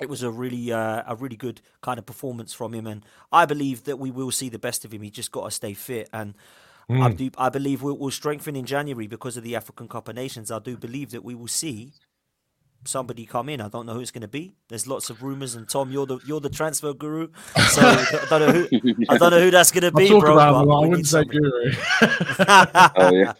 it 0.00 0.08
was 0.08 0.22
a 0.22 0.30
really 0.30 0.72
uh, 0.72 1.02
a 1.06 1.16
really 1.16 1.36
good 1.36 1.60
kind 1.80 1.98
of 1.98 2.06
performance 2.06 2.52
from 2.52 2.74
him, 2.74 2.86
and 2.86 3.04
I 3.32 3.46
believe 3.46 3.84
that 3.84 3.98
we 3.98 4.10
will 4.10 4.30
see 4.30 4.48
the 4.48 4.58
best 4.58 4.84
of 4.84 4.92
him. 4.92 5.02
He 5.02 5.10
just 5.10 5.32
got 5.32 5.44
to 5.44 5.50
stay 5.50 5.74
fit, 5.74 6.08
and 6.12 6.34
mm. 6.90 7.02
I 7.02 7.12
do 7.12 7.30
I 7.36 7.48
believe 7.48 7.82
we'll, 7.82 7.98
we'll, 7.98 8.10
strengthen 8.10 8.56
in 8.56 8.64
January 8.64 9.06
because 9.06 9.36
of 9.36 9.42
the 9.42 9.56
African 9.56 9.88
Cup 9.88 10.08
of 10.08 10.14
Nations. 10.14 10.50
I 10.50 10.58
do 10.58 10.76
believe 10.76 11.10
that 11.10 11.24
we 11.24 11.34
will 11.34 11.48
see 11.48 11.92
somebody 12.84 13.26
come 13.26 13.48
in. 13.48 13.60
I 13.60 13.68
don't 13.68 13.86
know 13.86 13.94
who 13.94 14.00
it's 14.00 14.10
going 14.10 14.22
to 14.22 14.28
be. 14.28 14.54
There's 14.68 14.86
lots 14.86 15.10
of 15.10 15.22
rumors, 15.22 15.54
and 15.54 15.68
Tom, 15.68 15.90
you're 15.90 16.06
the 16.06 16.18
you're 16.26 16.40
the 16.40 16.50
transfer 16.50 16.92
guru, 16.92 17.28
so 17.56 17.82
I 17.82 18.26
don't 18.30 18.40
know 18.40 18.52
who 18.52 18.94
I 19.08 19.18
don't 19.18 19.30
know 19.30 19.40
who 19.40 19.50
that's 19.50 19.72
going 19.72 19.82
to 19.90 19.92
be, 19.92 20.08
bro. 20.08 20.34
About 20.34 20.62
him, 20.62 20.70
I 20.70 20.80
wouldn't 20.80 21.06
say 21.06 21.24
guru. 21.24 21.72
oh 22.96 23.12
yeah, 23.12 23.32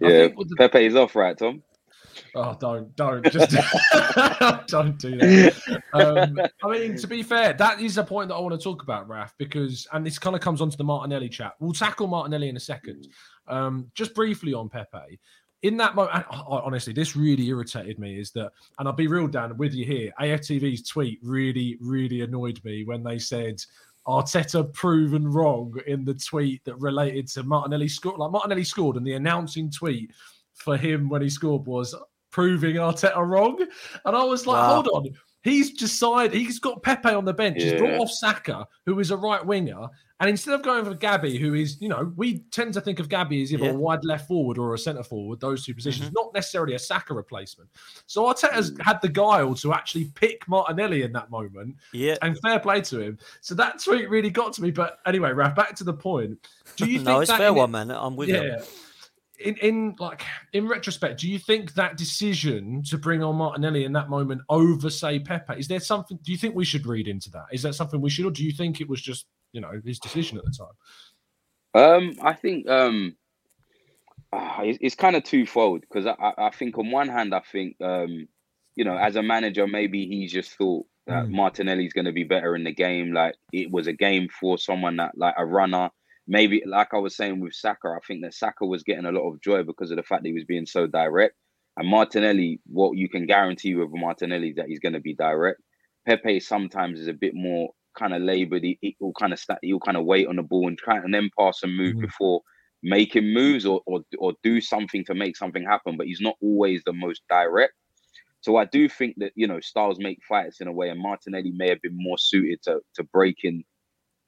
yeah. 0.00 0.28
Pepe 0.58 0.86
is 0.86 0.96
off, 0.96 1.16
right, 1.16 1.36
Tom? 1.36 1.62
Oh, 2.36 2.56
don't, 2.60 2.94
don't, 2.96 3.24
just 3.32 3.50
don't 4.68 4.98
do 4.98 5.16
that. 5.16 5.82
Um, 5.94 6.38
I 6.62 6.70
mean, 6.70 6.96
to 6.98 7.06
be 7.06 7.22
fair, 7.22 7.54
that 7.54 7.80
is 7.80 7.96
a 7.96 8.04
point 8.04 8.28
that 8.28 8.34
I 8.34 8.40
want 8.40 8.54
to 8.54 8.62
talk 8.62 8.82
about, 8.82 9.08
Raf, 9.08 9.34
because, 9.38 9.86
and 9.92 10.04
this 10.04 10.18
kind 10.18 10.36
of 10.36 10.42
comes 10.42 10.60
onto 10.60 10.76
the 10.76 10.84
Martinelli 10.84 11.30
chat. 11.30 11.54
We'll 11.60 11.72
tackle 11.72 12.06
Martinelli 12.06 12.50
in 12.50 12.56
a 12.56 12.60
second. 12.60 13.08
Um, 13.48 13.90
just 13.94 14.14
briefly 14.14 14.52
on 14.52 14.68
Pepe. 14.68 15.18
In 15.62 15.78
that 15.78 15.94
moment, 15.94 16.26
honestly, 16.30 16.92
this 16.92 17.16
really 17.16 17.46
irritated 17.48 17.98
me. 17.98 18.18
Is 18.18 18.30
that, 18.32 18.52
and 18.78 18.86
I'll 18.86 18.94
be 18.94 19.06
real, 19.06 19.26
Dan, 19.26 19.56
with 19.56 19.72
you 19.72 19.86
here. 19.86 20.12
AFTV's 20.20 20.86
tweet 20.86 21.18
really, 21.22 21.78
really 21.80 22.20
annoyed 22.20 22.60
me 22.64 22.84
when 22.84 23.02
they 23.02 23.18
said 23.18 23.62
Arteta 24.06 24.72
proven 24.74 25.26
wrong 25.26 25.74
in 25.86 26.04
the 26.04 26.14
tweet 26.14 26.64
that 26.64 26.76
related 26.76 27.28
to 27.28 27.42
Martinelli 27.42 27.88
scored. 27.88 28.18
Like 28.18 28.30
Martinelli 28.30 28.64
scored, 28.64 28.96
and 28.96 29.06
the 29.06 29.14
announcing 29.14 29.70
tweet 29.70 30.12
for 30.54 30.76
him 30.76 31.08
when 31.08 31.22
he 31.22 31.30
scored 31.30 31.66
was 31.66 31.94
proving 32.36 32.76
Arteta 32.76 33.26
wrong. 33.26 33.58
And 34.04 34.14
I 34.14 34.22
was 34.22 34.46
like, 34.46 34.60
wow. 34.60 34.82
hold 34.82 34.88
on. 34.92 35.08
He's 35.42 35.72
decided 35.72 36.36
he's 36.36 36.58
got 36.58 36.82
Pepe 36.82 37.08
on 37.08 37.24
the 37.24 37.32
bench. 37.32 37.56
Yeah. 37.58 37.70
He's 37.70 37.80
brought 37.80 37.98
off 37.98 38.10
Saka, 38.10 38.66
who 38.84 39.00
is 39.00 39.10
a 39.10 39.16
right 39.16 39.44
winger. 39.44 39.88
And 40.20 40.28
instead 40.28 40.52
of 40.52 40.62
going 40.62 40.84
for 40.84 40.92
Gabby, 40.92 41.38
who 41.38 41.54
is, 41.54 41.80
you 41.80 41.88
know, 41.88 42.12
we 42.14 42.40
tend 42.50 42.74
to 42.74 42.82
think 42.82 43.00
of 43.00 43.08
Gabby 43.08 43.42
as 43.42 43.54
either 43.54 43.64
yeah. 43.64 43.70
a 43.70 43.74
wide 43.74 44.04
left 44.04 44.28
forward 44.28 44.58
or 44.58 44.74
a 44.74 44.78
centre 44.78 45.02
forward, 45.02 45.40
those 45.40 45.64
two 45.64 45.74
positions, 45.74 46.08
mm-hmm. 46.08 46.14
not 46.14 46.34
necessarily 46.34 46.74
a 46.74 46.78
Saka 46.78 47.14
replacement. 47.14 47.70
So 48.06 48.24
Arteta's 48.24 48.72
mm. 48.72 48.82
had 48.82 49.00
the 49.00 49.08
guile 49.08 49.54
to 49.54 49.72
actually 49.72 50.06
pick 50.14 50.46
Martinelli 50.46 51.04
in 51.04 51.12
that 51.12 51.30
moment. 51.30 51.76
Yeah. 51.94 52.16
And 52.20 52.38
fair 52.40 52.60
play 52.60 52.82
to 52.82 53.00
him. 53.00 53.18
So 53.40 53.54
that 53.54 53.82
tweet 53.82 54.10
really 54.10 54.30
got 54.30 54.52
to 54.54 54.62
me. 54.62 54.72
But 54.72 54.98
anyway, 55.06 55.32
Raf, 55.32 55.54
back 55.54 55.74
to 55.76 55.84
the 55.84 55.94
point. 55.94 56.38
Do 56.76 56.84
you 56.84 56.98
think 56.98 57.08
no, 57.08 57.20
it's 57.20 57.32
fair 57.32 57.54
one, 57.54 57.70
man. 57.70 57.90
I'm 57.90 58.14
with 58.14 58.28
yeah, 58.28 58.42
you 58.42 58.58
in 59.38 59.56
in 59.56 59.96
like 59.98 60.22
in 60.52 60.68
retrospect, 60.68 61.20
do 61.20 61.28
you 61.28 61.38
think 61.38 61.74
that 61.74 61.96
decision 61.96 62.82
to 62.84 62.98
bring 62.98 63.22
on 63.22 63.36
Martinelli 63.36 63.84
in 63.84 63.92
that 63.92 64.08
moment 64.08 64.42
over 64.48 64.90
say 64.90 65.18
Pepe 65.18 65.54
is 65.58 65.68
there 65.68 65.80
something? 65.80 66.18
Do 66.22 66.32
you 66.32 66.38
think 66.38 66.54
we 66.54 66.64
should 66.64 66.86
read 66.86 67.08
into 67.08 67.30
that? 67.30 67.46
Is 67.52 67.62
that 67.62 67.74
something 67.74 68.00
we 68.00 68.10
should, 68.10 68.26
or 68.26 68.30
do 68.30 68.44
you 68.44 68.52
think 68.52 68.80
it 68.80 68.88
was 68.88 69.00
just 69.00 69.26
you 69.52 69.60
know 69.60 69.80
his 69.84 69.98
decision 69.98 70.38
at 70.38 70.44
the 70.44 70.52
time? 70.52 71.82
Um, 71.82 72.16
I 72.22 72.32
think 72.32 72.68
um, 72.68 73.16
uh, 74.32 74.60
it's, 74.62 74.78
it's 74.80 74.94
kind 74.94 75.16
of 75.16 75.24
twofold 75.24 75.82
because 75.82 76.06
I, 76.06 76.12
I, 76.12 76.46
I 76.46 76.50
think 76.50 76.78
on 76.78 76.90
one 76.90 77.08
hand 77.08 77.34
I 77.34 77.40
think 77.40 77.76
um, 77.82 78.28
you 78.74 78.84
know 78.84 78.96
as 78.96 79.16
a 79.16 79.22
manager 79.22 79.66
maybe 79.66 80.06
he 80.06 80.26
just 80.26 80.52
thought 80.52 80.86
that 81.06 81.26
mm. 81.26 81.30
Martinelli's 81.30 81.92
going 81.92 82.06
to 82.06 82.12
be 82.12 82.24
better 82.24 82.56
in 82.56 82.64
the 82.64 82.72
game. 82.72 83.12
Like 83.12 83.36
it 83.52 83.70
was 83.70 83.86
a 83.86 83.92
game 83.92 84.28
for 84.40 84.58
someone 84.58 84.96
that 84.96 85.16
like 85.16 85.34
a 85.36 85.46
runner. 85.46 85.90
Maybe 86.28 86.62
like 86.66 86.88
I 86.92 86.98
was 86.98 87.16
saying 87.16 87.40
with 87.40 87.54
Saka, 87.54 87.88
I 87.88 87.98
think 88.06 88.22
that 88.22 88.34
Saka 88.34 88.66
was 88.66 88.82
getting 88.82 89.06
a 89.06 89.12
lot 89.12 89.28
of 89.30 89.40
joy 89.40 89.62
because 89.62 89.90
of 89.90 89.96
the 89.96 90.02
fact 90.02 90.22
that 90.22 90.28
he 90.28 90.34
was 90.34 90.44
being 90.44 90.66
so 90.66 90.86
direct. 90.86 91.34
And 91.76 91.88
Martinelli, 91.88 92.60
what 92.66 92.96
you 92.96 93.08
can 93.08 93.26
guarantee 93.26 93.74
with 93.74 93.90
Martinelli 93.92 94.50
is 94.50 94.56
that 94.56 94.66
he's 94.66 94.80
going 94.80 94.94
to 94.94 95.00
be 95.00 95.14
direct. 95.14 95.60
Pepe 96.06 96.40
sometimes 96.40 96.98
is 96.98 97.08
a 97.08 97.12
bit 97.12 97.34
more 97.34 97.70
kind 97.96 98.14
of 98.14 98.22
laboured. 98.22 98.62
He, 98.62 98.96
will 99.00 99.12
kind 99.12 99.32
of 99.32 99.38
st- 99.38 99.58
he'll 99.62 99.80
kind 99.80 99.96
of 99.96 100.04
wait 100.04 100.26
on 100.26 100.36
the 100.36 100.42
ball 100.42 100.68
and 100.68 100.78
try 100.78 100.96
and 100.96 101.12
then 101.12 101.30
pass 101.38 101.62
and 101.62 101.76
move 101.76 101.96
mm. 101.96 102.02
before 102.02 102.40
making 102.82 103.32
moves 103.32 103.66
or, 103.66 103.80
or 103.86 104.00
or 104.18 104.34
do 104.42 104.60
something 104.60 105.04
to 105.06 105.14
make 105.14 105.36
something 105.36 105.64
happen. 105.64 105.96
But 105.96 106.06
he's 106.06 106.20
not 106.20 106.36
always 106.40 106.82
the 106.84 106.92
most 106.92 107.22
direct. 107.28 107.72
So 108.40 108.56
I 108.56 108.64
do 108.66 108.88
think 108.88 109.16
that 109.18 109.32
you 109.34 109.46
know 109.46 109.60
styles 109.60 109.98
make 109.98 110.18
fights 110.28 110.60
in 110.60 110.68
a 110.68 110.72
way, 110.72 110.90
and 110.90 111.00
Martinelli 111.00 111.52
may 111.52 111.68
have 111.68 111.82
been 111.82 111.96
more 111.96 112.18
suited 112.18 112.62
to 112.62 112.80
to 112.94 113.04
breaking 113.04 113.64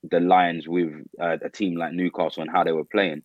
the 0.04 0.20
lines 0.20 0.68
with 0.68 0.92
uh, 1.20 1.36
a 1.42 1.50
team 1.50 1.76
like 1.76 1.92
Newcastle 1.92 2.42
and 2.42 2.50
how 2.50 2.64
they 2.64 2.72
were 2.72 2.84
playing. 2.84 3.22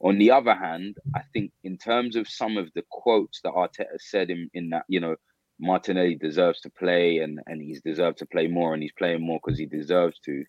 On 0.00 0.18
the 0.18 0.30
other 0.30 0.54
hand, 0.54 0.96
I 1.14 1.22
think 1.32 1.52
in 1.64 1.76
terms 1.78 2.16
of 2.16 2.28
some 2.28 2.56
of 2.56 2.70
the 2.74 2.84
quotes 2.90 3.40
that 3.42 3.52
Arteta 3.52 3.98
said 3.98 4.30
in, 4.30 4.48
in 4.54 4.70
that, 4.70 4.84
you 4.88 5.00
know, 5.00 5.16
Martinelli 5.60 6.16
deserves 6.16 6.60
to 6.60 6.70
play 6.70 7.18
and, 7.18 7.40
and 7.46 7.60
he's 7.60 7.80
deserved 7.82 8.18
to 8.18 8.26
play 8.26 8.46
more 8.46 8.74
and 8.74 8.82
he's 8.82 8.92
playing 8.92 9.24
more 9.24 9.40
because 9.44 9.58
he 9.58 9.66
deserves 9.66 10.18
to, 10.20 10.44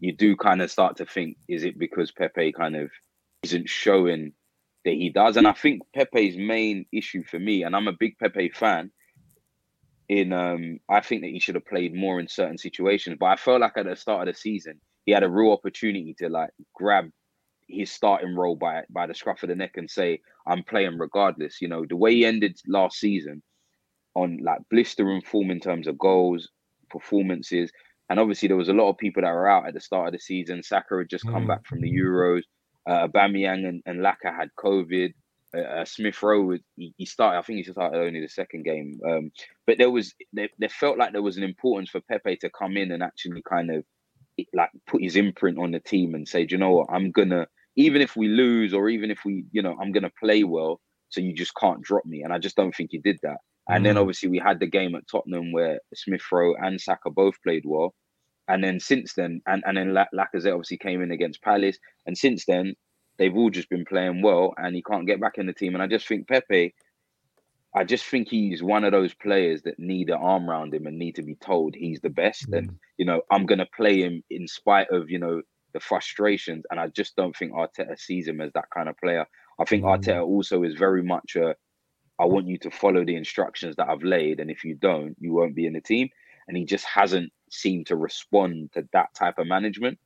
you 0.00 0.12
do 0.12 0.36
kind 0.36 0.62
of 0.62 0.70
start 0.70 0.96
to 0.96 1.06
think, 1.06 1.36
is 1.48 1.64
it 1.64 1.78
because 1.78 2.10
Pepe 2.12 2.52
kind 2.52 2.76
of 2.76 2.90
isn't 3.42 3.68
showing 3.68 4.32
that 4.84 4.94
he 4.94 5.10
does? 5.10 5.36
And 5.36 5.46
I 5.46 5.52
think 5.52 5.82
Pepe's 5.94 6.36
main 6.36 6.86
issue 6.92 7.24
for 7.24 7.38
me, 7.38 7.62
and 7.62 7.74
I'm 7.74 7.88
a 7.88 7.92
big 7.92 8.18
Pepe 8.18 8.50
fan, 8.50 8.90
in 10.08 10.32
um, 10.32 10.78
I 10.88 11.00
think 11.00 11.22
that 11.22 11.30
he 11.30 11.38
should 11.38 11.54
have 11.54 11.66
played 11.66 11.94
more 11.94 12.20
in 12.20 12.28
certain 12.28 12.58
situations. 12.58 13.16
But 13.18 13.26
I 13.26 13.36
felt 13.36 13.60
like 13.60 13.76
at 13.76 13.86
the 13.86 13.96
start 13.96 14.28
of 14.28 14.34
the 14.34 14.38
season, 14.38 14.80
he 15.06 15.12
had 15.12 15.22
a 15.22 15.30
real 15.30 15.52
opportunity 15.52 16.14
to 16.18 16.28
like 16.28 16.50
grab 16.74 17.10
his 17.68 17.90
starting 17.90 18.36
role 18.36 18.56
by 18.56 18.82
by 18.90 19.06
the 19.06 19.14
scruff 19.14 19.42
of 19.42 19.48
the 19.48 19.54
neck 19.54 19.76
and 19.76 19.90
say, 19.90 20.20
I'm 20.46 20.62
playing 20.62 20.98
regardless. 20.98 21.60
You 21.60 21.68
know, 21.68 21.84
the 21.88 21.96
way 21.96 22.14
he 22.14 22.24
ended 22.24 22.58
last 22.66 22.98
season 22.98 23.42
on 24.14 24.38
like 24.42 24.60
blistering 24.70 25.22
form 25.22 25.50
in 25.50 25.60
terms 25.60 25.86
of 25.86 25.98
goals, 25.98 26.48
performances. 26.90 27.70
And 28.10 28.20
obviously 28.20 28.48
there 28.48 28.56
was 28.56 28.68
a 28.68 28.74
lot 28.74 28.90
of 28.90 28.98
people 28.98 29.22
that 29.22 29.32
were 29.32 29.48
out 29.48 29.66
at 29.66 29.74
the 29.74 29.80
start 29.80 30.08
of 30.08 30.12
the 30.12 30.18
season. 30.18 30.62
Saka 30.62 30.98
had 30.98 31.08
just 31.08 31.24
come 31.24 31.44
mm. 31.44 31.48
back 31.48 31.66
from 31.66 31.80
the 31.80 31.90
Euros. 31.90 32.42
Uh, 32.86 33.06
Aubameyang 33.06 33.66
and, 33.66 33.82
and 33.86 34.00
Laka 34.00 34.36
had 34.36 34.50
COVID. 34.58 35.14
Uh, 35.56 35.60
uh, 35.60 35.84
Smith 35.84 36.22
Rowe, 36.22 36.58
he, 36.76 36.94
he, 36.96 37.06
started. 37.06 37.38
I 37.38 37.42
think 37.42 37.58
he 37.58 37.72
started 37.72 37.98
only 37.98 38.20
the 38.20 38.28
second 38.28 38.64
game. 38.64 39.00
Um, 39.08 39.32
but 39.66 39.78
there 39.78 39.90
was, 39.90 40.14
there, 40.32 40.48
there 40.58 40.68
felt 40.68 40.98
like 40.98 41.12
there 41.12 41.22
was 41.22 41.36
an 41.36 41.42
importance 41.42 41.90
for 41.90 42.00
Pepe 42.00 42.36
to 42.38 42.50
come 42.50 42.76
in 42.76 42.92
and 42.92 43.02
actually 43.02 43.42
kind 43.48 43.70
of 43.70 43.84
like 44.52 44.70
put 44.86 45.02
his 45.02 45.16
imprint 45.16 45.58
on 45.58 45.72
the 45.72 45.80
team 45.80 46.14
and 46.14 46.26
say, 46.26 46.46
you 46.48 46.58
know 46.58 46.72
what, 46.72 46.88
I'm 46.90 47.10
gonna 47.10 47.46
even 47.76 48.02
if 48.02 48.16
we 48.16 48.28
lose 48.28 48.74
or 48.74 48.88
even 48.88 49.10
if 49.10 49.20
we, 49.24 49.44
you 49.52 49.62
know, 49.62 49.76
I'm 49.80 49.92
gonna 49.92 50.12
play 50.20 50.44
well. 50.44 50.80
So 51.08 51.20
you 51.20 51.34
just 51.34 51.54
can't 51.54 51.82
drop 51.82 52.04
me. 52.06 52.22
And 52.22 52.32
I 52.32 52.38
just 52.38 52.56
don't 52.56 52.74
think 52.74 52.90
he 52.92 52.98
did 52.98 53.18
that. 53.22 53.38
And 53.68 53.82
mm. 53.82 53.88
then 53.88 53.98
obviously 53.98 54.28
we 54.28 54.38
had 54.38 54.60
the 54.60 54.66
game 54.66 54.94
at 54.94 55.06
Tottenham 55.08 55.52
where 55.52 55.78
Smith 55.94 56.22
Rowe 56.30 56.54
and 56.54 56.80
Saka 56.80 57.10
both 57.10 57.34
played 57.42 57.64
well. 57.66 57.94
And 58.48 58.64
then 58.64 58.80
since 58.80 59.14
then, 59.14 59.40
and, 59.46 59.62
and 59.66 59.76
then 59.76 59.94
Lacazette 59.94 60.52
obviously 60.52 60.78
came 60.78 61.02
in 61.02 61.12
against 61.12 61.42
Palace. 61.42 61.78
And 62.06 62.16
since 62.16 62.44
then, 62.46 62.74
they've 63.18 63.36
all 63.36 63.50
just 63.50 63.68
been 63.68 63.84
playing 63.84 64.22
well 64.22 64.54
and 64.56 64.74
he 64.74 64.82
can't 64.82 65.06
get 65.06 65.20
back 65.20 65.38
in 65.38 65.46
the 65.46 65.52
team. 65.52 65.74
And 65.74 65.82
I 65.82 65.86
just 65.86 66.08
think 66.08 66.26
Pepe 66.28 66.74
I 67.74 67.84
just 67.84 68.04
think 68.04 68.28
he's 68.28 68.62
one 68.62 68.84
of 68.84 68.92
those 68.92 69.14
players 69.14 69.62
that 69.62 69.78
need 69.78 70.10
an 70.10 70.18
arm 70.20 70.48
around 70.48 70.74
him 70.74 70.86
and 70.86 70.98
need 70.98 71.14
to 71.16 71.22
be 71.22 71.36
told 71.36 71.74
he's 71.74 72.00
the 72.00 72.10
best. 72.10 72.50
Mm. 72.50 72.58
And 72.58 72.78
you 72.98 73.06
know, 73.06 73.22
I'm 73.30 73.46
gonna 73.46 73.68
play 73.74 74.02
him 74.02 74.22
in 74.30 74.46
spite 74.46 74.90
of 74.90 75.10
you 75.10 75.18
know 75.18 75.42
the 75.72 75.80
frustrations. 75.80 76.64
And 76.70 76.78
I 76.78 76.88
just 76.88 77.16
don't 77.16 77.36
think 77.36 77.52
Arteta 77.52 77.98
sees 77.98 78.28
him 78.28 78.40
as 78.40 78.52
that 78.52 78.68
kind 78.70 78.88
of 78.88 78.98
player. 78.98 79.26
I 79.58 79.64
think 79.64 79.84
mm. 79.84 79.88
Arteta 79.88 80.22
also 80.22 80.62
is 80.62 80.74
very 80.74 81.02
much 81.02 81.36
a 81.36 81.54
I 82.18 82.26
want 82.26 82.46
you 82.46 82.58
to 82.58 82.70
follow 82.70 83.04
the 83.04 83.16
instructions 83.16 83.76
that 83.76 83.88
I've 83.88 84.02
laid, 84.02 84.38
and 84.38 84.50
if 84.50 84.64
you 84.64 84.74
don't, 84.74 85.16
you 85.18 85.32
won't 85.32 85.56
be 85.56 85.66
in 85.66 85.72
the 85.72 85.80
team. 85.80 86.10
And 86.46 86.56
he 86.56 86.64
just 86.64 86.84
hasn't 86.84 87.32
seemed 87.50 87.86
to 87.86 87.96
respond 87.96 88.72
to 88.72 88.86
that 88.92 89.14
type 89.14 89.38
of 89.38 89.46
management. 89.46 89.98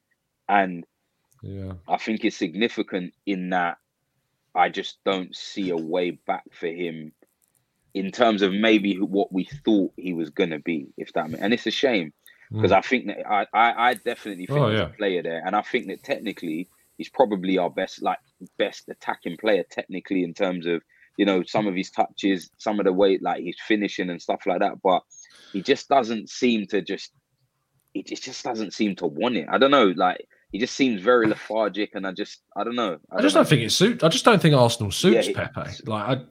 And 0.49 0.85
yeah, 1.43 1.73
I 1.89 1.97
think 1.97 2.25
it's 2.25 2.37
significant 2.37 3.13
in 3.27 3.51
that 3.51 3.79
I 4.55 4.69
just 4.69 4.99
don't 5.05 5.35
see 5.35 5.71
a 5.71 5.77
way 5.77 6.13
back 6.13 6.45
for 6.53 6.69
him 6.69 7.13
in 7.97 8.13
terms 8.13 8.43
of 8.43 8.53
maybe 8.53 8.95
what 8.97 9.33
we 9.33 9.49
thought 9.65 9.93
he 9.97 10.13
was 10.13 10.29
gonna 10.31 10.59
be, 10.59 10.87
if 10.99 11.13
that 11.15 11.31
and 11.31 11.55
it's 11.55 11.67
a 11.67 11.71
shame 11.71 12.13
because 12.53 12.71
mm. 12.71 12.77
I 12.77 12.81
think 12.81 13.07
that 13.07 13.27
I, 13.29 13.47
I, 13.53 13.89
I 13.89 13.95
definitely 13.95 14.47
think 14.47 14.59
oh, 14.59 14.71
he's 14.71 14.79
yeah. 14.79 14.87
a 14.87 14.91
player 14.91 15.23
there, 15.23 15.43
and 15.45 15.57
I 15.57 15.63
think 15.63 15.89
that 15.89 16.03
technically 16.03 16.69
he's 16.99 17.09
probably 17.09 17.59
our 17.59 17.71
best 17.71 18.03
like 18.03 18.19
best 18.59 18.89
attacking 18.89 19.37
player 19.39 19.65
technically 19.71 20.23
in 20.23 20.35
terms 20.35 20.67
of 20.67 20.83
you 21.17 21.25
know 21.25 21.43
some 21.45 21.67
of 21.67 21.75
his 21.75 21.91
touches, 21.91 22.51
some 22.59 22.79
of 22.79 22.85
the 22.85 22.93
way 22.93 23.19
like 23.21 23.43
he's 23.43 23.57
finishing 23.67 24.11
and 24.11 24.21
stuff 24.21 24.43
like 24.47 24.61
that, 24.61 24.75
but 24.83 25.03
he 25.53 25.63
just 25.63 25.89
doesn't 25.89 26.29
seem 26.29 26.67
to 26.67 26.83
just 26.83 27.13
he 27.95 28.03
just, 28.03 28.25
just 28.25 28.45
doesn't 28.45 28.75
seem 28.75 28.95
to 28.97 29.07
want 29.07 29.37
it. 29.37 29.47
I 29.51 29.59
don't 29.59 29.71
know, 29.71 29.93
like 29.97 30.27
he 30.53 30.59
just 30.59 30.75
seems 30.75 31.03
very 31.03 31.27
lethargic, 31.27 31.95
and 31.95 32.07
I 32.07 32.13
just 32.13 32.43
I 32.57 32.63
don't 32.63 32.77
know. 32.77 32.99
I, 33.11 33.17
I 33.17 33.23
just 33.23 33.35
don't, 33.35 33.43
don't 33.43 33.49
think 33.49 33.63
it 33.63 33.71
suits. 33.71 34.05
I 34.05 34.09
just 34.09 34.25
don't 34.25 34.41
think 34.41 34.55
Arsenal 34.55 34.93
suits 34.93 35.29
yeah, 35.29 35.49
Pepe. 35.49 35.71
Like 35.87 36.19
I, 36.19 36.23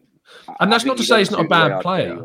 and 0.59 0.71
that's 0.71 0.85
not 0.85 0.97
to 0.97 1.03
say 1.03 1.19
he's 1.19 1.31
not 1.31 1.45
a 1.45 1.47
bad 1.47 1.81
player. 1.81 2.19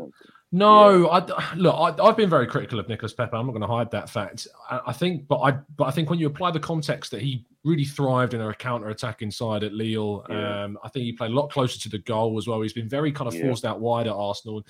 No, 0.53 1.03
yeah. 1.03 1.07
I, 1.07 1.55
look, 1.55 1.99
I, 1.99 2.05
have 2.05 2.17
been 2.17 2.29
very 2.29 2.45
critical 2.45 2.77
of 2.77 2.89
Nicholas 2.89 3.13
Pepe. 3.13 3.35
I'm 3.35 3.45
not 3.45 3.53
going 3.53 3.61
to 3.61 3.67
hide 3.67 3.89
that 3.91 4.09
fact. 4.09 4.47
I, 4.69 4.81
I, 4.87 4.93
think, 4.93 5.27
but 5.27 5.39
I, 5.39 5.51
but 5.77 5.85
I 5.85 5.91
think 5.91 6.09
when 6.09 6.19
you 6.19 6.27
apply 6.27 6.51
the 6.51 6.59
context 6.59 7.11
that 7.11 7.21
he 7.21 7.45
really 7.63 7.85
thrived 7.85 8.33
in 8.33 8.41
a 8.41 8.53
counter-attacking 8.53 9.31
side 9.31 9.63
at 9.63 9.71
Lille, 9.71 10.25
yeah. 10.29 10.63
um, 10.63 10.77
I 10.83 10.89
think 10.89 11.05
he 11.05 11.13
played 11.13 11.31
a 11.31 11.33
lot 11.33 11.51
closer 11.51 11.79
to 11.79 11.89
the 11.89 11.99
goal 11.99 12.37
as 12.37 12.47
well. 12.47 12.61
He's 12.61 12.73
been 12.73 12.89
very 12.89 13.13
kind 13.13 13.29
of 13.29 13.39
forced 13.39 13.63
yeah. 13.63 13.69
out 13.69 13.79
wide 13.79 14.07
at 14.07 14.13
Arsenal, 14.13 14.61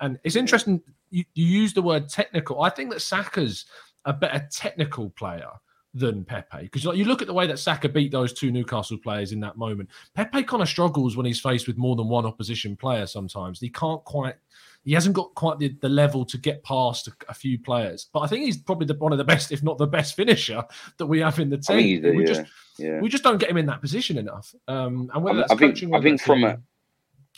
and 0.00 0.20
it's 0.22 0.36
interesting. 0.36 0.80
You, 1.10 1.24
you 1.34 1.46
use 1.46 1.74
the 1.74 1.82
word 1.82 2.08
technical. 2.08 2.62
I 2.62 2.70
think 2.70 2.90
that 2.90 3.00
Saka's 3.00 3.64
a 4.04 4.12
better 4.12 4.46
technical 4.52 5.10
player 5.10 5.50
than 5.94 6.24
Pepe. 6.24 6.62
Because 6.62 6.84
like, 6.84 6.98
you 6.98 7.04
look 7.04 7.22
at 7.22 7.28
the 7.28 7.34
way 7.34 7.46
that 7.46 7.58
Saka 7.58 7.88
beat 7.88 8.10
those 8.10 8.32
two 8.32 8.50
Newcastle 8.50 8.98
players 8.98 9.32
in 9.32 9.40
that 9.40 9.56
moment. 9.56 9.88
Pepe 10.14 10.42
kind 10.42 10.62
of 10.62 10.68
struggles 10.68 11.16
when 11.16 11.24
he's 11.24 11.40
faced 11.40 11.66
with 11.66 11.78
more 11.78 11.94
than 11.94 12.08
one 12.08 12.26
opposition 12.26 12.76
player 12.76 13.06
sometimes. 13.06 13.60
He 13.60 13.70
can't 13.70 14.02
quite, 14.04 14.34
he 14.84 14.92
hasn't 14.92 15.14
got 15.14 15.34
quite 15.34 15.58
the, 15.58 15.74
the 15.80 15.88
level 15.88 16.24
to 16.26 16.36
get 16.36 16.64
past 16.64 17.06
a, 17.06 17.12
a, 17.28 17.34
few 17.34 17.58
players. 17.58 18.08
But 18.12 18.20
I 18.20 18.26
think 18.26 18.44
he's 18.44 18.56
probably 18.56 18.86
the, 18.86 18.94
one 18.94 19.12
of 19.12 19.18
the 19.18 19.24
best, 19.24 19.52
if 19.52 19.62
not 19.62 19.78
the 19.78 19.86
best 19.86 20.16
finisher 20.16 20.64
that 20.98 21.06
we 21.06 21.20
have 21.20 21.38
in 21.38 21.48
the 21.48 21.58
team. 21.58 22.02
The, 22.02 22.10
we, 22.10 22.22
yeah, 22.22 22.26
just, 22.26 22.52
yeah. 22.78 23.00
we 23.00 23.08
just 23.08 23.22
don't 23.22 23.38
get 23.38 23.50
him 23.50 23.56
in 23.56 23.66
that 23.66 23.80
position 23.80 24.18
enough. 24.18 24.52
Um, 24.66 25.10
and 25.14 25.22
whether 25.22 25.44
I, 25.48 25.54
I 25.54 25.56
think, 25.56 25.82
I 25.94 26.00
think 26.00 26.20
from 26.20 26.42
a, 26.42 26.58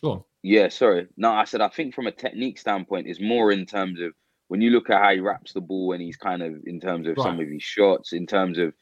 go 0.00 0.12
on. 0.12 0.24
Yeah, 0.42 0.68
sorry. 0.68 1.08
No, 1.16 1.32
I 1.32 1.44
said 1.44 1.60
I 1.60 1.68
think 1.68 1.94
from 1.94 2.06
a 2.06 2.12
technique 2.12 2.58
standpoint, 2.58 3.06
is 3.06 3.20
more 3.20 3.52
in 3.52 3.66
terms 3.66 4.00
of 4.00 4.12
when 4.48 4.60
you 4.60 4.70
look 4.70 4.90
at 4.90 5.02
how 5.02 5.12
he 5.12 5.20
wraps 5.20 5.52
the 5.52 5.60
ball 5.60 5.92
and 5.92 6.02
he's 6.02 6.16
kind 6.16 6.42
of 6.42 6.54
in 6.66 6.80
terms 6.80 7.08
of 7.08 7.16
right. 7.16 7.24
some 7.24 7.40
of 7.40 7.48
his 7.48 7.62
shots, 7.62 8.12
in 8.12 8.26
terms 8.26 8.58
of, 8.58 8.72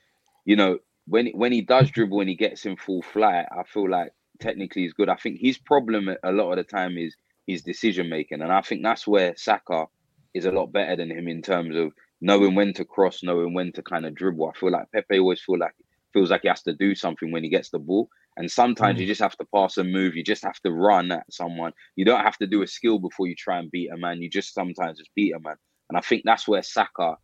you 0.45 0.57
know, 0.57 0.79
when 1.07 1.29
when 1.29 1.53
he 1.53 1.61
does 1.61 1.91
dribble 1.91 2.21
and 2.21 2.29
he 2.29 2.35
gets 2.35 2.67
in 2.67 2.77
full 2.77 3.03
flight, 3.03 3.47
I 3.51 3.63
feel 3.65 3.89
like 3.89 4.13
technically 4.41 4.83
he's 4.83 4.93
good. 4.93 5.09
I 5.09 5.17
think 5.17 5.39
his 5.41 5.59
problem 5.59 6.09
a 6.23 6.33
lot 6.33 6.53
of 6.53 6.57
the 6.57 6.65
time 6.65 6.97
is 6.99 7.17
his 7.47 7.63
decision 7.63 8.09
making, 8.09 8.43
and 8.43 8.53
I 8.53 8.63
think 8.63 8.83
that's 8.83 9.07
where 9.07 9.35
Saka 9.37 9.87
is 10.35 10.47
a 10.47 10.53
lot 10.53 10.73
better 10.73 10.97
than 10.97 11.11
him 11.11 11.29
in 11.29 11.43
terms 11.43 11.77
of 11.77 11.93
knowing 12.21 12.55
when 12.55 12.73
to 12.75 12.85
cross, 12.85 13.23
knowing 13.23 13.55
when 13.55 13.73
to 13.73 13.83
kind 13.83 14.07
of 14.07 14.15
dribble. 14.15 14.49
I 14.49 14.59
feel 14.59 14.73
like 14.73 14.91
Pepe 14.93 15.19
always 15.19 15.43
feel 15.43 15.59
like 15.59 15.75
feels 16.15 16.31
like 16.31 16.43
he 16.43 16.49
has 16.49 16.63
to 16.63 16.73
do 16.73 16.95
something 16.95 17.31
when 17.31 17.45
he 17.45 17.51
gets 17.51 17.69
the 17.69 17.79
ball. 17.79 18.09
And 18.37 18.51
sometimes 18.51 18.97
mm. 18.97 19.03
you 19.03 19.07
just 19.07 19.21
have 19.21 19.37
to 19.37 19.47
pass 19.55 19.77
and 19.77 19.93
move. 19.93 20.17
You 20.17 20.25
just 20.25 20.45
have 20.45 20.59
to 20.61 20.73
run 20.73 21.13
at 21.13 21.31
someone. 21.31 21.73
You 21.97 22.05
don't 22.05 22.25
have 22.25 22.39
to 22.39 22.47
do 22.47 22.63
a 22.63 22.67
skill 22.67 22.99
before 22.99 23.27
you 23.27 23.35
try 23.35 23.59
and 23.59 23.71
beat 23.71 23.91
a 23.93 23.97
man. 23.97 24.23
You 24.23 24.31
just 24.31 24.55
sometimes 24.55 24.99
just 24.99 25.15
beat 25.15 25.35
a 25.35 25.41
man. 25.41 25.57
And 25.91 25.99
I 25.99 26.01
think 26.01 26.23
that's 26.25 26.49
where 26.49 26.63
Saka 26.63 27.17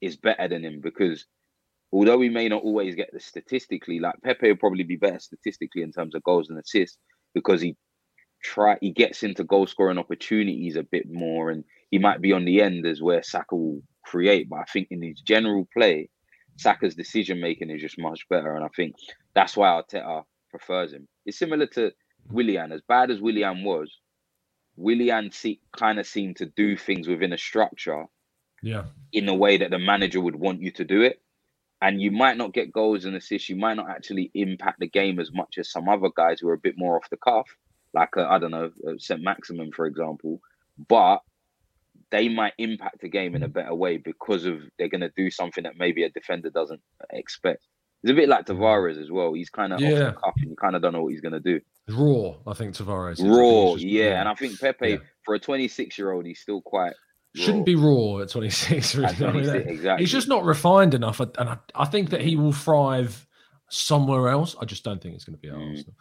is 0.00 0.16
better 0.16 0.48
than 0.48 0.64
him 0.64 0.80
because 0.82 1.26
although 1.92 2.18
we 2.18 2.28
may 2.28 2.48
not 2.48 2.62
always 2.62 2.94
get 2.94 3.10
the 3.12 3.20
statistically, 3.20 4.00
like 4.00 4.16
Pepe 4.22 4.48
will 4.48 4.56
probably 4.56 4.84
be 4.84 4.96
better 4.96 5.20
statistically 5.20 5.82
in 5.82 5.92
terms 5.92 6.14
of 6.14 6.24
goals 6.24 6.50
and 6.50 6.58
assists 6.58 6.98
because 7.34 7.60
he 7.60 7.76
try 8.42 8.78
he 8.80 8.90
gets 8.90 9.22
into 9.22 9.44
goal 9.44 9.66
scoring 9.66 9.98
opportunities 9.98 10.76
a 10.76 10.82
bit 10.82 11.06
more 11.10 11.50
and 11.50 11.62
he 11.90 11.98
might 11.98 12.22
be 12.22 12.32
on 12.32 12.46
the 12.46 12.62
end 12.62 12.86
as 12.86 13.02
where 13.02 13.22
Saka 13.22 13.54
will 13.54 13.82
create. 14.04 14.48
But 14.48 14.60
I 14.60 14.64
think 14.72 14.88
in 14.90 15.02
his 15.02 15.20
general 15.20 15.68
play, 15.72 16.08
Saka's 16.58 16.94
decision 16.94 17.40
making 17.40 17.70
is 17.70 17.80
just 17.82 17.98
much 17.98 18.28
better. 18.28 18.54
And 18.56 18.64
I 18.64 18.68
think 18.76 18.94
that's 19.34 19.56
why 19.56 19.68
Arteta 19.68 20.24
prefers 20.50 20.92
him. 20.92 21.08
It's 21.26 21.38
similar 21.38 21.66
to 21.68 21.92
Willian. 22.30 22.72
As 22.72 22.82
bad 22.88 23.10
as 23.10 23.20
Willian 23.20 23.64
was, 23.64 23.98
Willian 24.76 25.32
see, 25.32 25.60
kind 25.76 25.98
of 26.00 26.06
seemed 26.06 26.36
to 26.36 26.46
do 26.46 26.76
things 26.76 27.08
within 27.08 27.32
a 27.32 27.38
structure, 27.38 28.06
yeah, 28.62 28.84
in 29.12 29.28
a 29.28 29.34
way 29.34 29.58
that 29.58 29.70
the 29.70 29.78
manager 29.78 30.20
would 30.20 30.36
want 30.36 30.62
you 30.62 30.70
to 30.72 30.84
do 30.84 31.02
it. 31.02 31.20
and 31.82 32.00
you 32.02 32.10
might 32.10 32.36
not 32.36 32.52
get 32.54 32.72
goals 32.72 33.04
and 33.04 33.16
assists. 33.16 33.48
You 33.48 33.56
might 33.56 33.74
not 33.76 33.90
actually 33.90 34.30
impact 34.34 34.80
the 34.80 34.88
game 34.88 35.18
as 35.20 35.32
much 35.32 35.58
as 35.58 35.70
some 35.70 35.88
other 35.88 36.10
guys 36.14 36.40
who 36.40 36.48
are 36.48 36.54
a 36.54 36.58
bit 36.58 36.76
more 36.78 36.96
off 36.96 37.10
the 37.10 37.16
cuff, 37.16 37.48
like 37.94 38.16
uh, 38.16 38.26
I 38.28 38.38
don't 38.38 38.50
know, 38.52 38.70
uh, 38.86 38.94
St. 38.98 39.22
Maximin, 39.22 39.72
for 39.72 39.86
example. 39.86 40.40
But 40.88 41.20
they 42.10 42.28
might 42.28 42.52
impact 42.58 43.00
the 43.00 43.08
game 43.08 43.34
in 43.34 43.42
a 43.42 43.48
better 43.48 43.74
way 43.74 43.96
because 43.96 44.44
of 44.44 44.60
they're 44.78 44.88
going 44.88 45.00
to 45.00 45.12
do 45.16 45.30
something 45.30 45.64
that 45.64 45.74
maybe 45.78 46.02
a 46.02 46.10
defender 46.10 46.50
doesn't 46.50 46.80
expect. 47.12 47.66
It's 48.02 48.10
a 48.10 48.14
bit 48.14 48.28
like 48.28 48.46
Tavares 48.46 49.00
as 49.00 49.10
well. 49.10 49.34
He's 49.34 49.50
kind 49.50 49.72
of 49.72 49.80
yeah. 49.80 49.90
off 49.90 49.98
the 49.98 50.20
cuff 50.20 50.34
and 50.38 50.50
you 50.50 50.56
kind 50.56 50.74
of 50.74 50.82
don't 50.82 50.94
know 50.94 51.02
what 51.02 51.12
he's 51.12 51.20
going 51.20 51.32
to 51.32 51.40
do. 51.40 51.60
Raw, 51.88 52.34
I 52.46 52.54
think 52.54 52.74
Tavares. 52.74 53.20
Raw, 53.20 53.74
yeah. 53.76 54.20
And 54.20 54.28
I 54.28 54.34
think 54.34 54.58
Pepe, 54.58 54.90
yeah. 54.90 54.96
for 55.24 55.34
a 55.34 55.38
26 55.38 55.98
year 55.98 56.12
old, 56.12 56.24
he's 56.24 56.40
still 56.40 56.62
quite. 56.62 56.94
Raw. 57.36 57.44
Shouldn't 57.44 57.66
be 57.66 57.76
raw 57.76 58.20
at 58.20 58.30
26. 58.30 58.94
Really. 58.94 59.06
At 59.06 59.18
26 59.18 59.70
exactly. 59.70 60.02
He's 60.02 60.12
just 60.12 60.28
not 60.28 60.44
refined 60.44 60.94
enough. 60.94 61.20
And 61.20 61.30
I, 61.38 61.58
I 61.74 61.84
think 61.84 62.10
that 62.10 62.22
he 62.22 62.36
will 62.36 62.52
thrive 62.52 63.26
somewhere 63.68 64.28
else. 64.28 64.56
I 64.60 64.64
just 64.64 64.82
don't 64.82 65.00
think 65.00 65.14
it's 65.14 65.24
going 65.24 65.36
to 65.36 65.40
be 65.40 65.48
mm. 65.48 65.70
Arsenal. 65.70 65.94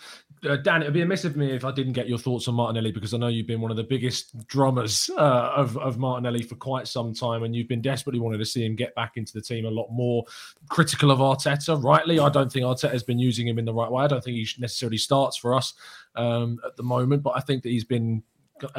Uh, 0.47 0.55
Dan, 0.55 0.81
it'd 0.81 0.93
be 0.93 1.01
amiss 1.01 1.25
of 1.25 1.35
me 1.35 1.51
if 1.51 1.65
I 1.65 1.71
didn't 1.71 1.93
get 1.93 2.07
your 2.07 2.17
thoughts 2.17 2.47
on 2.47 2.55
Martinelli 2.55 2.91
because 2.91 3.13
I 3.13 3.17
know 3.17 3.27
you've 3.27 3.47
been 3.47 3.59
one 3.59 3.71
of 3.71 3.77
the 3.77 3.83
biggest 3.83 4.47
drummers 4.47 5.09
uh, 5.17 5.51
of, 5.55 5.77
of 5.77 5.97
Martinelli 5.97 6.43
for 6.43 6.55
quite 6.55 6.87
some 6.87 7.13
time, 7.13 7.43
and 7.43 7.55
you've 7.55 7.67
been 7.67 7.81
desperately 7.81 8.19
wanting 8.19 8.39
to 8.39 8.45
see 8.45 8.65
him 8.65 8.75
get 8.75 8.95
back 8.95 9.17
into 9.17 9.33
the 9.33 9.41
team 9.41 9.65
a 9.65 9.69
lot 9.69 9.89
more. 9.91 10.23
Critical 10.69 11.11
of 11.11 11.19
Arteta, 11.19 11.81
rightly. 11.83 12.19
I 12.19 12.29
don't 12.29 12.51
think 12.51 12.65
Arteta 12.65 12.91
has 12.91 13.03
been 13.03 13.19
using 13.19 13.47
him 13.47 13.59
in 13.59 13.65
the 13.65 13.73
right 13.73 13.91
way. 13.91 14.03
I 14.03 14.07
don't 14.07 14.23
think 14.23 14.37
he 14.37 14.47
necessarily 14.59 14.97
starts 14.97 15.37
for 15.37 15.53
us 15.53 15.73
um, 16.15 16.59
at 16.65 16.77
the 16.77 16.83
moment, 16.83 17.23
but 17.23 17.33
I 17.35 17.41
think 17.41 17.63
that 17.63 17.69
he's 17.69 17.85
been 17.85 18.23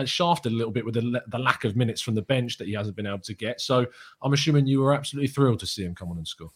shafted 0.04 0.52
a 0.52 0.54
little 0.54 0.72
bit 0.72 0.84
with 0.84 0.94
the, 0.94 1.22
the 1.28 1.38
lack 1.38 1.64
of 1.64 1.76
minutes 1.76 2.00
from 2.00 2.14
the 2.14 2.22
bench 2.22 2.58
that 2.58 2.68
he 2.68 2.74
hasn't 2.74 2.96
been 2.96 3.06
able 3.06 3.18
to 3.18 3.34
get. 3.34 3.60
So 3.60 3.86
I'm 4.22 4.32
assuming 4.32 4.66
you 4.66 4.80
were 4.80 4.94
absolutely 4.94 5.28
thrilled 5.28 5.60
to 5.60 5.66
see 5.66 5.84
him 5.84 5.94
come 5.94 6.10
on 6.10 6.18
and 6.18 6.28
score. 6.28 6.50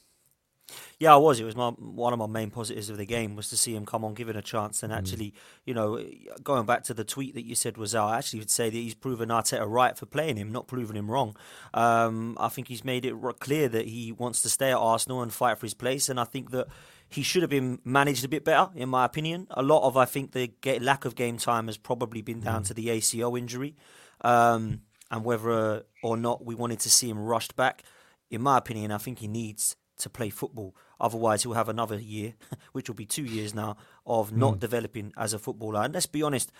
Yeah, 0.99 1.15
I 1.15 1.17
was. 1.17 1.41
It 1.41 1.45
was 1.45 1.57
my 1.57 1.71
one 1.71 2.13
of 2.13 2.19
my 2.19 2.27
main 2.27 2.51
positives 2.51 2.91
of 2.91 2.97
the 2.97 3.05
game 3.05 3.37
was 3.37 3.51
to 3.51 3.57
see 3.57 3.75
him 3.75 3.85
come 3.85 4.05
on, 4.05 4.15
given 4.15 4.37
a 4.37 4.43
chance, 4.43 4.83
and 4.83 4.93
mm. 4.93 4.97
actually, 4.97 5.27
mm. 5.27 5.35
you 5.65 5.75
know, 5.75 6.03
going 6.43 6.67
back 6.67 6.85
to 6.85 6.95
the 6.95 7.05
tweet 7.05 7.35
that 7.35 7.45
you 7.45 7.55
said 7.55 7.77
was 7.77 7.95
out. 7.95 8.09
I 8.09 8.19
actually 8.19 8.41
would 8.41 8.51
say 8.51 8.71
that 8.71 8.77
he's 8.77 8.95
proven 8.95 9.29
Arteta 9.29 9.67
right 9.69 9.97
for 9.97 10.07
playing 10.07 10.37
him, 10.37 10.53
not 10.53 10.67
proving 10.67 10.97
him 10.97 11.11
wrong. 11.11 11.37
Um, 11.73 12.37
I 12.41 12.49
think 12.49 12.69
he's 12.69 12.85
made 12.85 13.05
it 13.05 13.15
clear 13.41 13.69
that 13.69 13.87
he 13.87 14.13
wants 14.13 14.43
to 14.43 14.49
stay 14.49 14.71
at 14.71 14.77
Arsenal 14.79 15.23
and 15.23 15.33
fight 15.33 15.59
for 15.59 15.67
his 15.67 15.75
place, 15.75 16.09
and 16.09 16.19
I 16.21 16.25
think 16.25 16.51
that 16.51 16.69
he 17.09 17.23
should 17.23 17.43
have 17.43 17.51
been 17.51 17.79
managed 17.85 18.25
a 18.25 18.29
bit 18.29 18.45
better, 18.45 18.71
in 18.75 18.89
my 18.89 19.05
opinion. 19.05 19.47
A 19.51 19.63
lot 19.63 19.87
of 19.87 19.97
I 19.97 20.05
think 20.05 20.33
the 20.33 20.51
lack 20.81 21.05
of 21.05 21.15
game 21.15 21.39
time 21.39 21.67
has 21.67 21.77
probably 21.77 22.23
been 22.23 22.41
down 22.41 22.63
mm. 22.63 22.67
to 22.69 22.75
the 22.75 22.89
ACL 22.89 23.39
injury, 23.39 23.77
um, 24.23 24.81
and 25.11 25.25
whether 25.25 25.85
or 26.03 26.17
not 26.17 26.45
we 26.45 26.55
wanted 26.55 26.81
to 26.81 26.91
see 26.91 27.09
him 27.09 27.19
rushed 27.19 27.57
back. 27.57 27.83
In 28.31 28.43
my 28.43 28.59
opinion, 28.59 28.91
I 28.91 28.99
think 28.99 29.21
he 29.21 29.29
needs 29.29 29.77
to 29.99 30.11
play 30.11 30.31
football. 30.31 30.75
Otherwise, 31.01 31.43
he'll 31.43 31.53
have 31.55 31.69
another 31.69 31.99
year, 31.99 32.35
which 32.73 32.89
will 32.89 32.97
be 32.97 33.07
two 33.07 33.25
years 33.25 33.55
now, 33.55 33.77
of 34.07 34.37
not 34.37 34.55
mm. 34.55 34.61
developing 34.61 35.13
as 35.17 35.33
a 35.33 35.39
footballer. 35.39 35.83
And 35.83 35.95
let's 35.95 36.07
be 36.07 36.23
honest, 36.23 36.51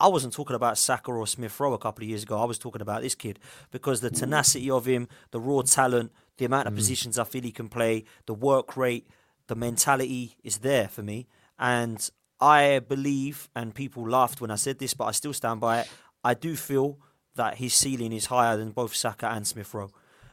I 0.00 0.08
wasn't 0.08 0.32
talking 0.32 0.56
about 0.56 0.78
Saka 0.78 1.10
or 1.10 1.26
Smith 1.26 1.58
Rowe 1.58 1.72
a 1.72 1.78
couple 1.78 2.04
of 2.04 2.08
years 2.08 2.22
ago. 2.22 2.40
I 2.40 2.44
was 2.44 2.58
talking 2.58 2.82
about 2.82 3.02
this 3.02 3.14
kid 3.14 3.38
because 3.70 4.00
the 4.00 4.10
tenacity 4.10 4.70
of 4.70 4.86
him, 4.86 5.08
the 5.32 5.40
raw 5.40 5.62
talent, 5.62 6.12
the 6.36 6.44
amount 6.44 6.68
of 6.68 6.74
mm. 6.74 6.76
positions 6.76 7.18
I 7.18 7.24
feel 7.24 7.42
he 7.42 7.50
can 7.50 7.68
play, 7.68 8.04
the 8.26 8.34
work 8.34 8.76
rate, 8.76 9.08
the 9.48 9.56
mentality 9.56 10.36
is 10.44 10.58
there 10.58 10.86
for 10.88 11.02
me. 11.02 11.26
And 11.58 12.08
I 12.40 12.78
believe, 12.78 13.48
and 13.56 13.74
people 13.74 14.08
laughed 14.08 14.40
when 14.40 14.52
I 14.52 14.56
said 14.56 14.78
this, 14.78 14.94
but 14.94 15.06
I 15.06 15.10
still 15.10 15.32
stand 15.32 15.60
by 15.60 15.80
it. 15.80 15.88
I 16.22 16.34
do 16.34 16.54
feel 16.54 16.98
that 17.34 17.58
his 17.58 17.74
ceiling 17.74 18.12
is 18.12 18.26
higher 18.26 18.56
than 18.56 18.70
both 18.70 18.94
Saka 18.94 19.28
and 19.28 19.46
Smith 19.46 19.74
Rowe 19.74 19.90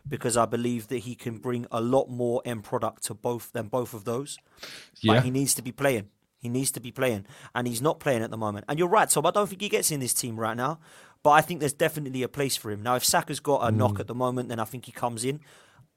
because 0.07 0.37
I 0.37 0.45
believe 0.45 0.87
that 0.89 0.99
he 0.99 1.15
can 1.15 1.37
bring 1.37 1.65
a 1.71 1.81
lot 1.81 2.09
more 2.09 2.41
end 2.45 2.63
product 2.63 3.03
to 3.05 3.13
both 3.13 3.51
than 3.53 3.67
both 3.67 3.93
of 3.93 4.05
those. 4.05 4.37
Yeah. 5.01 5.15
But 5.15 5.23
he 5.23 5.31
needs 5.31 5.53
to 5.55 5.61
be 5.61 5.71
playing. 5.71 6.09
He 6.37 6.49
needs 6.49 6.69
to 6.71 6.79
be 6.79 6.91
playing, 6.91 7.25
and 7.55 7.67
he's 7.67 7.81
not 7.81 7.99
playing 7.99 8.21
at 8.21 8.29
the 8.29 8.37
moment. 8.37 8.65
And 8.69 8.77
you're 8.77 8.87
right, 8.87 9.09
Tom. 9.09 9.25
I 9.25 9.31
don't 9.31 9.49
think 9.49 9.61
he 9.61 9.69
gets 9.69 9.89
in 9.89 9.99
this 9.99 10.13
team 10.13 10.39
right 10.39 10.55
now, 10.55 10.79
but 11.23 11.31
I 11.31 11.41
think 11.41 11.59
there's 11.59 11.73
definitely 11.73 12.21
a 12.21 12.27
place 12.27 12.55
for 12.55 12.69
him. 12.69 12.83
Now, 12.83 12.95
if 12.95 13.03
Saka's 13.03 13.39
got 13.39 13.67
a 13.67 13.71
mm. 13.71 13.77
knock 13.77 13.99
at 13.99 14.05
the 14.05 14.13
moment, 14.13 14.49
then 14.49 14.59
I 14.59 14.65
think 14.65 14.85
he 14.85 14.91
comes 14.91 15.25
in. 15.25 15.39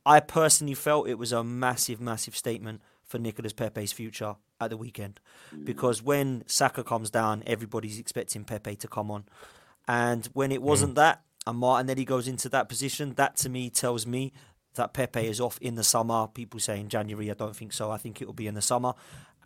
I 0.06 0.20
personally 0.20 0.72
felt 0.72 1.06
it 1.06 1.18
was 1.18 1.32
a 1.32 1.44
massive, 1.44 2.00
massive 2.00 2.34
statement 2.34 2.80
for 3.04 3.18
Nicolas 3.18 3.52
Pepe's 3.52 3.92
future 3.92 4.36
at 4.58 4.70
the 4.70 4.78
weekend, 4.78 5.20
because 5.64 6.02
when 6.02 6.44
Saka 6.46 6.82
comes 6.82 7.10
down, 7.10 7.42
everybody's 7.46 7.98
expecting 7.98 8.44
Pepe 8.44 8.76
to 8.76 8.88
come 8.88 9.10
on, 9.10 9.24
and 9.86 10.26
when 10.32 10.50
it 10.50 10.62
wasn't 10.62 10.92
mm. 10.92 10.96
that, 10.96 11.22
and 11.48 11.58
Martinelli 11.58 12.04
goes 12.04 12.28
into 12.28 12.50
that 12.50 12.68
position, 12.68 13.14
that 13.14 13.36
to 13.36 13.48
me 13.48 13.70
tells 13.70 14.06
me 14.06 14.34
that 14.74 14.92
Pepe 14.92 15.26
is 15.26 15.40
off 15.40 15.56
in 15.62 15.76
the 15.76 15.82
summer. 15.82 16.26
People 16.26 16.60
say 16.60 16.78
in 16.78 16.90
January, 16.90 17.30
I 17.30 17.34
don't 17.34 17.56
think 17.56 17.72
so. 17.72 17.90
I 17.90 17.96
think 17.96 18.20
it 18.20 18.26
will 18.26 18.34
be 18.34 18.46
in 18.46 18.52
the 18.52 18.60
summer. 18.60 18.92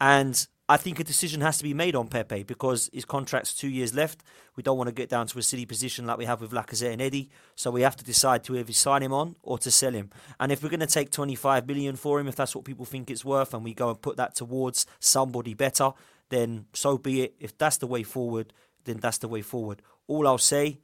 And 0.00 0.44
I 0.68 0.78
think 0.78 0.98
a 0.98 1.04
decision 1.04 1.42
has 1.42 1.58
to 1.58 1.62
be 1.62 1.74
made 1.74 1.94
on 1.94 2.08
Pepe 2.08 2.42
because 2.42 2.90
his 2.92 3.04
contract's 3.04 3.54
two 3.54 3.68
years 3.68 3.94
left. 3.94 4.24
We 4.56 4.64
don't 4.64 4.76
want 4.76 4.88
to 4.88 4.92
get 4.92 5.10
down 5.10 5.28
to 5.28 5.38
a 5.38 5.42
silly 5.42 5.64
position 5.64 6.04
like 6.04 6.18
we 6.18 6.24
have 6.24 6.40
with 6.40 6.50
Lacazette 6.50 6.92
and 6.92 7.00
Eddie. 7.00 7.30
So 7.54 7.70
we 7.70 7.82
have 7.82 7.94
to 7.94 8.04
decide 8.04 8.42
to 8.44 8.56
either 8.56 8.72
sign 8.72 9.04
him 9.04 9.12
on 9.12 9.36
or 9.44 9.58
to 9.58 9.70
sell 9.70 9.92
him. 9.92 10.10
And 10.40 10.50
if 10.50 10.60
we're 10.60 10.70
going 10.70 10.80
to 10.80 10.86
take 10.88 11.12
25 11.12 11.68
million 11.68 11.94
for 11.94 12.18
him, 12.18 12.26
if 12.26 12.34
that's 12.34 12.56
what 12.56 12.64
people 12.64 12.84
think 12.84 13.12
it's 13.12 13.24
worth, 13.24 13.54
and 13.54 13.62
we 13.62 13.74
go 13.74 13.90
and 13.90 14.02
put 14.02 14.16
that 14.16 14.34
towards 14.34 14.86
somebody 14.98 15.54
better, 15.54 15.92
then 16.30 16.66
so 16.72 16.98
be 16.98 17.22
it. 17.22 17.36
If 17.38 17.56
that's 17.56 17.76
the 17.76 17.86
way 17.86 18.02
forward, 18.02 18.52
then 18.86 18.96
that's 18.96 19.18
the 19.18 19.28
way 19.28 19.42
forward. 19.42 19.82
All 20.08 20.26
I'll 20.26 20.36
say 20.38 20.80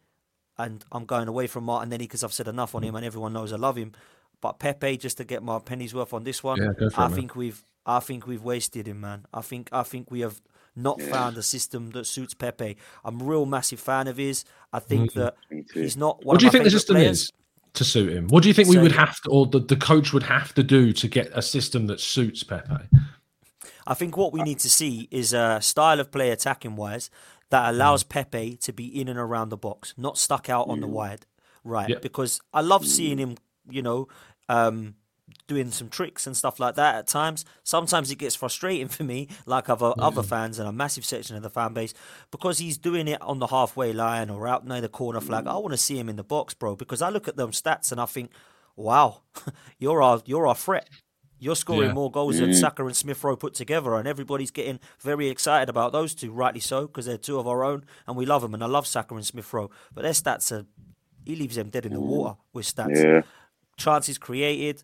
and 0.59 0.85
I'm 0.91 1.05
going 1.05 1.29
away 1.29 1.47
from 1.47 1.65
Martinelli 1.65 2.05
because 2.05 2.25
I've 2.25 2.33
said 2.33 2.49
enough 2.49 2.75
on 2.75 2.83
him, 2.83 2.95
and 2.95 3.05
everyone 3.05 3.33
knows 3.33 3.53
I 3.53 3.57
love 3.57 3.77
him. 3.77 3.93
But 4.41 4.59
Pepe, 4.59 4.97
just 4.97 5.17
to 5.19 5.25
get 5.25 5.43
my 5.43 5.59
pennies 5.59 5.95
worth 5.95 6.13
on 6.13 6.25
this 6.25 6.43
one, 6.43 6.59
yeah, 6.59 6.89
I 6.97 7.07
it, 7.07 7.13
think 7.13 7.35
we've 7.35 7.63
I 7.87 8.01
think 8.01 8.27
we've 8.27 8.43
wasted 8.43 8.87
him, 8.87 9.01
man. 9.01 9.27
I 9.33 9.41
think 9.41 9.69
I 9.73 9.83
think 9.83 10.11
we 10.11 10.21
have 10.21 10.41
not 10.77 10.99
yeah. 11.01 11.11
found 11.11 11.37
a 11.37 11.43
system 11.43 11.91
that 11.91 12.07
suits 12.07 12.35
Pepe. 12.35 12.77
I'm 13.05 13.21
a 13.21 13.25
real 13.25 13.47
massive 13.47 13.81
fan 13.81 14.07
of 14.07 14.17
his. 14.17 14.45
I 14.73 14.79
think 14.79 15.13
mm-hmm. 15.13 15.21
that 15.21 15.65
he's 15.75 15.97
not. 15.97 16.25
what 16.25 16.39
do 16.39 16.47
you 16.47 16.53
think 16.53 16.65
the 16.65 16.71
system 16.71 16.97
players. 16.97 17.23
is 17.23 17.33
to 17.75 17.85
suit 17.85 18.13
him? 18.13 18.29
What 18.29 18.43
do 18.43 18.49
you 18.49 18.55
think 18.55 18.69
so, 18.69 18.75
we 18.75 18.83
would 18.83 18.93
have 18.93 19.21
to, 19.23 19.31
or 19.31 19.47
the, 19.47 19.61
the 19.61 19.77
coach 19.77 20.13
would 20.13 20.25
have 20.25 20.55
to 20.55 20.63
do 20.63 20.93
to 20.93 21.09
get 21.09 21.31
a 21.33 21.43
system 21.43 21.87
that 21.87 22.01
suits 22.01 22.43
Pepe? 22.43 22.89
I 23.87 23.95
think 23.95 24.17
what 24.19 24.35
we 24.35 24.43
need 24.43 24.59
to 24.61 24.71
see 24.71 25.09
is 25.11 25.33
a 25.33 25.61
style 25.63 25.99
of 25.99 26.13
play 26.13 26.31
attacking 26.31 26.77
wise 26.77 27.11
that 27.51 27.71
allows 27.71 28.05
mm. 28.05 28.09
Pepe 28.09 28.57
to 28.59 28.73
be 28.73 28.87
in 28.87 29.09
and 29.09 29.19
around 29.19 29.49
the 29.49 29.57
box, 29.57 29.95
not 29.97 30.19
stuck 30.19 30.49
out 30.49 30.69
on 30.69 30.81
the 30.81 30.87
mm. 30.87 30.93
wide 30.93 31.27
right. 31.69 31.89
Yep. 31.89 32.03
Because 32.03 32.41
I 32.53 32.61
love 32.61 32.87
seeing 32.87 33.19
him, 33.19 33.37
you 33.69 33.83
know, 33.83 34.09
um, 34.49 34.95
doing 35.47 35.71
some 35.71 35.89
tricks 35.89 36.27
and 36.27 36.37
stuff 36.37 36.59
like 36.59 36.75
that 36.77 36.97
at 36.97 37.07
times. 37.07 37.45
Sometimes 37.63 38.11
it 38.11 38.17
gets 38.17 38.35
frustrating 38.35 38.89
for 38.89 39.05
me, 39.05 39.29
like 39.47 39.69
other 39.69 39.87
mm-hmm. 39.87 40.01
other 40.01 40.23
fans 40.23 40.59
and 40.59 40.69
a 40.69 40.73
massive 40.73 41.05
section 41.05 41.37
of 41.37 41.43
the 41.43 41.51
fan 41.51 41.75
base, 41.75 41.95
because 42.31 42.59
he's 42.59 42.79
doing 42.79 43.07
it 43.07 43.21
on 43.23 43.39
the 43.39 43.49
halfway 43.49 43.93
line 43.93 44.31
or 44.31 44.49
out 44.49 44.67
near 44.67 44.81
the 44.81 44.89
corner 44.89 45.21
flag. 45.21 45.47
I 45.47 45.57
want 45.57 45.73
to 45.73 45.79
see 45.79 45.99
him 45.99 46.09
in 46.09 46.17
the 46.17 46.25
box, 46.25 46.55
bro, 46.55 46.77
because 46.77 47.03
I 47.03 47.11
look 47.11 47.29
at 47.29 47.37
them 47.37 47.51
stats 47.51 47.93
and 47.93 48.01
I 48.01 48.07
think, 48.07 48.31
wow, 48.77 49.23
you're 49.79 50.03
our 50.03 50.23
you're 50.25 50.47
our 50.47 50.57
threat. 50.57 50.89
You're 51.39 51.57
scoring 51.57 51.89
yeah. 51.89 51.95
more 51.95 52.11
goals 52.11 52.39
than 52.39 52.51
mm. 52.51 52.55
Saka 52.55 52.85
and 52.85 52.97
Smith 52.97 53.23
Rowe 53.23 53.37
put 53.37 53.55
together, 53.55 53.95
and 53.95 54.09
everybody's 54.09 54.51
getting 54.51 54.81
very 55.01 55.29
excited 55.29 55.69
about 55.69 55.93
those 55.93 56.15
two, 56.15 56.33
rightly 56.33 56.61
so, 56.61 56.87
because 56.87 57.07
they're 57.07 57.17
two 57.17 57.39
of 57.39 57.47
our 57.47 57.63
own, 57.65 57.85
and 58.07 58.17
we 58.17 58.27
love 58.27 58.43
them. 58.43 58.55
And 58.55 58.63
I 58.63 58.67
love 58.67 58.87
Saka 58.87 59.15
and 59.15 59.25
Smith 59.25 59.53
Rowe, 59.53 59.71
but 59.95 60.03
their 60.03 60.13
stats 60.13 60.51
are 60.51 60.67
he 61.25 61.37
leaves 61.37 61.57
them 61.57 61.69
dead 61.69 61.85
in 61.85 61.93
the 61.93 62.01
water 62.01 62.37
with 62.55 62.65
stats. 62.65 63.05
Yeah. 63.05 63.21
Chances 63.77 64.17
created, 64.17 64.83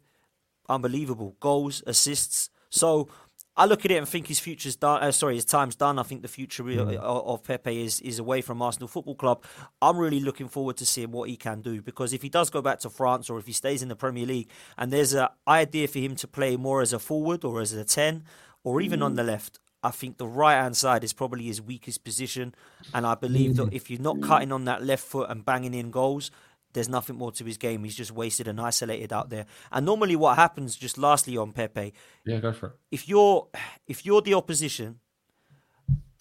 unbelievable. 0.68 1.36
Goals, 1.40 1.82
assists. 1.86 2.50
So 2.68 3.08
I 3.56 3.66
look 3.66 3.84
at 3.84 3.90
it 3.92 3.96
and 3.96 4.08
think 4.08 4.26
his 4.26 4.40
future's 4.40 4.74
done. 4.74 5.02
Uh, 5.02 5.12
sorry, 5.12 5.36
his 5.36 5.44
time's 5.44 5.76
done. 5.76 5.98
I 5.98 6.02
think 6.02 6.22
the 6.22 6.28
future 6.28 6.64
mm. 6.64 6.96
of 6.96 7.44
Pepe 7.44 7.84
is 7.84 8.00
is 8.00 8.18
away 8.18 8.40
from 8.40 8.60
Arsenal 8.60 8.88
Football 8.88 9.14
Club. 9.14 9.44
I'm 9.80 9.96
really 9.96 10.20
looking 10.20 10.48
forward 10.48 10.76
to 10.78 10.86
seeing 10.86 11.12
what 11.12 11.28
he 11.28 11.36
can 11.36 11.60
do 11.60 11.80
because 11.80 12.12
if 12.12 12.22
he 12.22 12.28
does 12.28 12.50
go 12.50 12.60
back 12.62 12.80
to 12.80 12.90
France 12.90 13.30
or 13.30 13.38
if 13.38 13.46
he 13.46 13.52
stays 13.52 13.82
in 13.82 13.88
the 13.88 13.96
Premier 13.96 14.26
League 14.26 14.48
and 14.76 14.92
there's 14.92 15.12
an 15.12 15.28
idea 15.46 15.86
for 15.86 16.00
him 16.00 16.16
to 16.16 16.26
play 16.26 16.56
more 16.56 16.82
as 16.82 16.92
a 16.92 16.98
forward 16.98 17.44
or 17.44 17.60
as 17.60 17.72
a 17.72 17.84
ten 17.84 18.24
or 18.64 18.80
even 18.80 19.00
mm. 19.00 19.04
on 19.04 19.14
the 19.14 19.22
left, 19.22 19.60
I 19.84 19.90
think 19.90 20.16
the 20.16 20.26
right 20.26 20.54
hand 20.54 20.76
side 20.76 21.04
is 21.04 21.12
probably 21.12 21.44
his 21.44 21.62
weakest 21.62 22.02
position. 22.02 22.54
And 22.92 23.06
I 23.06 23.14
believe 23.14 23.52
mm. 23.52 23.56
that 23.56 23.72
if 23.72 23.90
you're 23.90 24.00
not 24.00 24.20
cutting 24.20 24.50
on 24.50 24.64
that 24.64 24.82
left 24.82 25.04
foot 25.04 25.30
and 25.30 25.44
banging 25.44 25.74
in 25.74 25.90
goals, 25.90 26.30
there's 26.74 26.88
nothing 26.88 27.16
more 27.16 27.32
to 27.32 27.44
his 27.44 27.56
game. 27.56 27.84
He's 27.84 27.94
just 27.94 28.12
wasted 28.12 28.46
and 28.46 28.60
isolated 28.60 29.12
out 29.12 29.30
there. 29.30 29.46
And 29.72 29.86
normally, 29.86 30.16
what 30.16 30.36
happens, 30.36 30.76
just 30.76 30.98
lastly 30.98 31.36
on 31.36 31.52
Pepe, 31.52 31.94
yeah, 32.26 32.38
go 32.38 32.52
for 32.52 32.66
it. 32.66 32.72
If 32.90 33.08
you're 33.08 33.48
if 33.86 34.04
you're 34.04 34.20
the 34.20 34.34
opposition, 34.34 35.00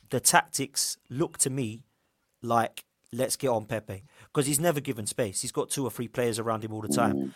the 0.10 0.20
tactics 0.20 0.97
look 1.10 1.38
to 1.39 1.49
me 1.49 1.84
like 2.41 2.86
let's 3.12 3.36
get 3.36 3.49
on 3.49 3.66
Pepe 3.66 4.04
because 4.28 4.45
he's 4.45 4.60
never 4.60 4.80
given 4.80 5.06
space. 5.06 5.41
He's 5.41 5.51
got 5.51 5.70
two 5.70 5.84
or 5.84 5.91
three 5.91 6.08
players 6.08 6.39
around 6.39 6.64
him 6.64 6.74
all 6.74 6.82
the 6.82 6.88
time. 6.88 7.14
Mm. 7.14 7.32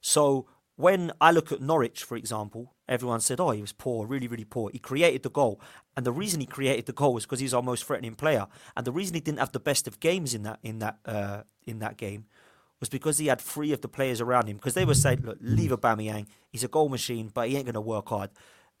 So 0.00 0.46
when 0.76 1.12
I 1.20 1.30
look 1.30 1.52
at 1.52 1.60
Norwich, 1.60 2.02
for 2.02 2.16
example, 2.16 2.74
everyone 2.88 3.20
said, 3.20 3.40
"Oh, 3.40 3.50
he 3.50 3.60
was 3.60 3.72
poor, 3.72 4.06
really, 4.06 4.26
really 4.26 4.44
poor." 4.44 4.70
He 4.70 4.78
created 4.78 5.22
the 5.22 5.30
goal, 5.30 5.60
and 5.96 6.06
the 6.06 6.12
reason 6.12 6.40
he 6.40 6.46
created 6.46 6.86
the 6.86 6.92
goal 6.92 7.12
was 7.12 7.24
because 7.24 7.40
he's 7.40 7.54
our 7.54 7.62
most 7.62 7.84
threatening 7.84 8.14
player, 8.14 8.46
and 8.74 8.86
the 8.86 8.92
reason 8.92 9.14
he 9.14 9.20
didn't 9.20 9.38
have 9.38 9.52
the 9.52 9.60
best 9.60 9.86
of 9.86 10.00
games 10.00 10.32
in 10.32 10.44
that 10.44 10.60
in 10.62 10.78
that 10.78 10.98
uh, 11.04 11.42
in 11.66 11.80
that 11.80 11.98
game 11.98 12.24
was 12.84 12.90
because 12.90 13.16
he 13.16 13.28
had 13.28 13.40
three 13.40 13.72
of 13.72 13.80
the 13.80 13.88
players 13.88 14.20
around 14.20 14.46
him. 14.46 14.56
Because 14.58 14.74
they 14.74 14.84
were 14.84 14.92
saying, 14.92 15.22
look, 15.22 15.38
leave 15.40 15.70
Aubameyang. 15.70 16.26
He's 16.52 16.64
a 16.64 16.68
goal 16.68 16.90
machine, 16.90 17.30
but 17.32 17.48
he 17.48 17.56
ain't 17.56 17.64
going 17.64 17.72
to 17.72 17.80
work 17.80 18.10
hard. 18.10 18.28